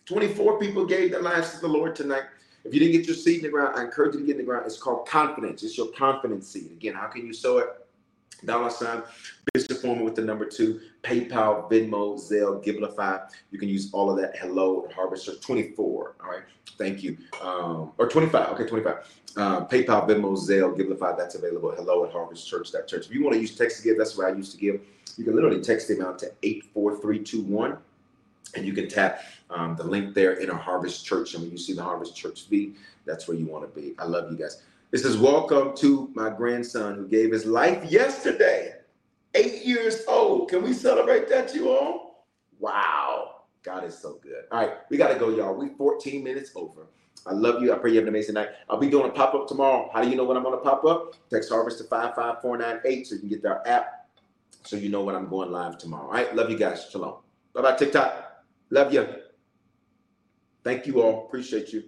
24 0.05 0.59
people 0.59 0.85
gave 0.85 1.11
their 1.11 1.22
lives 1.22 1.53
to 1.55 1.59
the 1.59 1.67
Lord 1.67 1.95
tonight. 1.95 2.23
If 2.66 2.74
you 2.74 2.80
didn't 2.80 2.94
get 2.94 3.06
your 3.06 3.16
seed 3.16 3.38
in 3.38 3.44
the 3.44 3.50
ground, 3.50 3.78
I 3.78 3.84
encourage 3.84 4.16
you 4.16 4.22
to 4.22 4.26
get 4.26 4.34
in 4.34 4.38
the 4.40 4.44
ground. 4.44 4.66
It's 4.66 4.78
called 4.78 5.08
confidence. 5.08 5.62
It's 5.62 5.78
your 5.78 5.88
confidence 5.90 6.48
seed. 6.48 6.72
Again, 6.72 6.96
how 6.96 7.08
can 7.08 7.26
you 7.26 7.34
sow 7.34 7.60
it? 7.60 7.70
Dollar 8.44 8.70
sign, 8.70 9.02
Bishop 9.54 9.78
Foreman 9.78 10.04
with 10.04 10.16
the 10.16 10.22
number 10.22 10.46
two, 10.46 10.82
PayPal, 11.04 11.72
Venmo, 11.72 12.20
Zelle, 12.20 12.64
Givelify. 12.64 13.30
You 13.52 13.58
can 13.58 13.70
use 13.70 13.90
all 13.94 14.12
of 14.12 14.18
that. 14.18 14.36
Hello, 14.38 14.88
Harvest 14.94 15.26
Church 15.26 15.42
24. 15.42 16.16
All 16.22 16.30
right. 16.30 16.44
Thank 16.78 17.02
you. 17.02 17.18
Um, 17.42 17.94
or 17.98 18.10
25. 18.10 18.50
Okay, 18.50 18.66
25. 18.66 18.96
Um, 19.38 19.68
PayPal, 19.68 20.08
Venmo, 20.08 20.38
Zelle, 20.38 20.78
Givelify. 20.78 21.18
That's 21.18 21.36
available. 21.36 21.72
Hello 21.72 22.06
at 22.06 22.12
Harvest 22.12 22.48
Church. 22.48 22.72
That 22.72 22.88
church. 22.88 23.06
If 23.06 23.14
you 23.14 23.24
want 23.24 23.36
to 23.36 23.42
use 23.42 23.56
text 23.56 23.78
to 23.78 23.84
give, 23.84 23.98
that's 23.98 24.18
what 24.18 24.28
I 24.28 24.32
used 24.32 24.52
to 24.52 24.58
give. 24.58 24.82
You 25.18 25.24
can 25.24 25.36
literally 25.36 25.62
text 25.62 25.88
the 25.88 25.96
amount 25.96 26.20
to 26.20 26.32
84321 26.44 27.78
and 28.53 28.65
you 28.65 28.73
can 28.73 28.88
tap 28.88 29.22
um, 29.49 29.76
the 29.76 29.84
link 29.84 30.13
there 30.13 30.34
in 30.34 30.49
a 30.49 30.55
Harvest 30.55 31.05
Church. 31.05 31.34
And 31.34 31.43
when 31.43 31.51
you 31.51 31.57
see 31.57 31.73
the 31.73 31.84
Harvest 31.84 32.15
Church 32.15 32.47
V, 32.47 32.73
that's 33.05 33.27
where 33.27 33.38
you 33.38 33.45
want 33.45 33.63
to 33.63 33.81
be. 33.81 33.95
I 33.99 34.05
love 34.05 34.31
you 34.31 34.38
guys. 34.38 34.61
This 34.91 35.03
is 35.03 35.17
welcome 35.17 35.76
to 35.77 36.09
my 36.13 36.30
grandson 36.30 36.95
who 36.95 37.07
gave 37.07 37.31
his 37.31 37.45
life 37.45 37.84
yesterday, 37.91 38.76
eight 39.34 39.65
years 39.65 40.03
old. 40.07 40.49
Can 40.49 40.63
we 40.63 40.73
celebrate 40.73 41.27
that, 41.30 41.53
you 41.53 41.69
all? 41.69 42.26
Wow. 42.59 43.35
God 43.63 43.84
is 43.84 43.97
so 43.97 44.19
good. 44.22 44.45
All 44.51 44.59
right, 44.59 44.77
we 44.89 44.97
got 44.97 45.09
to 45.09 45.19
go, 45.19 45.30
y'all. 45.30 45.55
We 45.55 45.69
14 45.69 46.23
minutes 46.23 46.51
over. 46.55 46.88
I 47.26 47.34
love 47.34 47.61
you. 47.63 47.73
I 47.73 47.77
pray 47.77 47.89
you 47.89 47.97
have 47.97 48.03
an 48.03 48.09
amazing 48.09 48.35
night. 48.35 48.49
I'll 48.69 48.77
be 48.77 48.89
doing 48.89 49.09
a 49.09 49.13
pop 49.13 49.34
up 49.34 49.47
tomorrow. 49.47 49.89
How 49.91 50.03
do 50.03 50.09
you 50.09 50.15
know 50.15 50.23
when 50.23 50.38
I'm 50.38 50.43
going 50.43 50.57
to 50.57 50.63
pop 50.63 50.85
up? 50.85 51.15
Text 51.31 51.49
Harvest 51.49 51.80
to 51.80 51.85
55498 51.85 53.07
so 53.07 53.15
you 53.15 53.22
can 53.22 53.30
get 53.30 53.45
our 53.45 53.67
app 53.67 54.07
so 54.63 54.76
you 54.77 54.89
know 54.89 55.03
when 55.03 55.15
I'm 55.15 55.27
going 55.27 55.51
live 55.51 55.77
tomorrow. 55.77 56.05
All 56.05 56.13
right, 56.13 56.35
love 56.35 56.49
you 56.49 56.57
guys. 56.57 56.88
Shalom. 56.91 57.15
Bye 57.53 57.61
bye, 57.61 57.76
TikTok. 57.76 58.24
Love 58.70 58.94
you. 58.94 59.08
Thank 60.64 60.88
you 60.88 61.02
all. 61.02 61.26
Appreciate 61.28 61.72
you. 61.72 61.84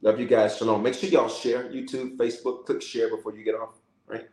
Love 0.00 0.20
you 0.20 0.26
guys. 0.26 0.56
Shalom. 0.56 0.82
Make 0.82 0.94
sure 0.94 1.08
y'all 1.08 1.28
share 1.28 1.64
YouTube, 1.64 2.16
Facebook. 2.16 2.64
Click 2.66 2.80
share 2.80 3.10
before 3.14 3.34
you 3.34 3.42
get 3.42 3.56
off, 3.56 3.74
right? 4.06 4.28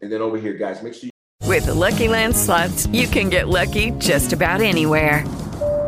And 0.00 0.12
then 0.12 0.20
over 0.20 0.38
here, 0.38 0.54
guys, 0.54 0.82
make 0.82 0.94
sure 0.94 1.06
you. 1.06 1.10
With 1.48 1.66
the 1.66 1.74
Lucky 1.74 2.08
Land 2.08 2.36
slots, 2.36 2.86
you 2.88 3.06
can 3.06 3.28
get 3.28 3.48
lucky 3.48 3.90
just 3.92 4.32
about 4.32 4.60
anywhere. 4.60 5.24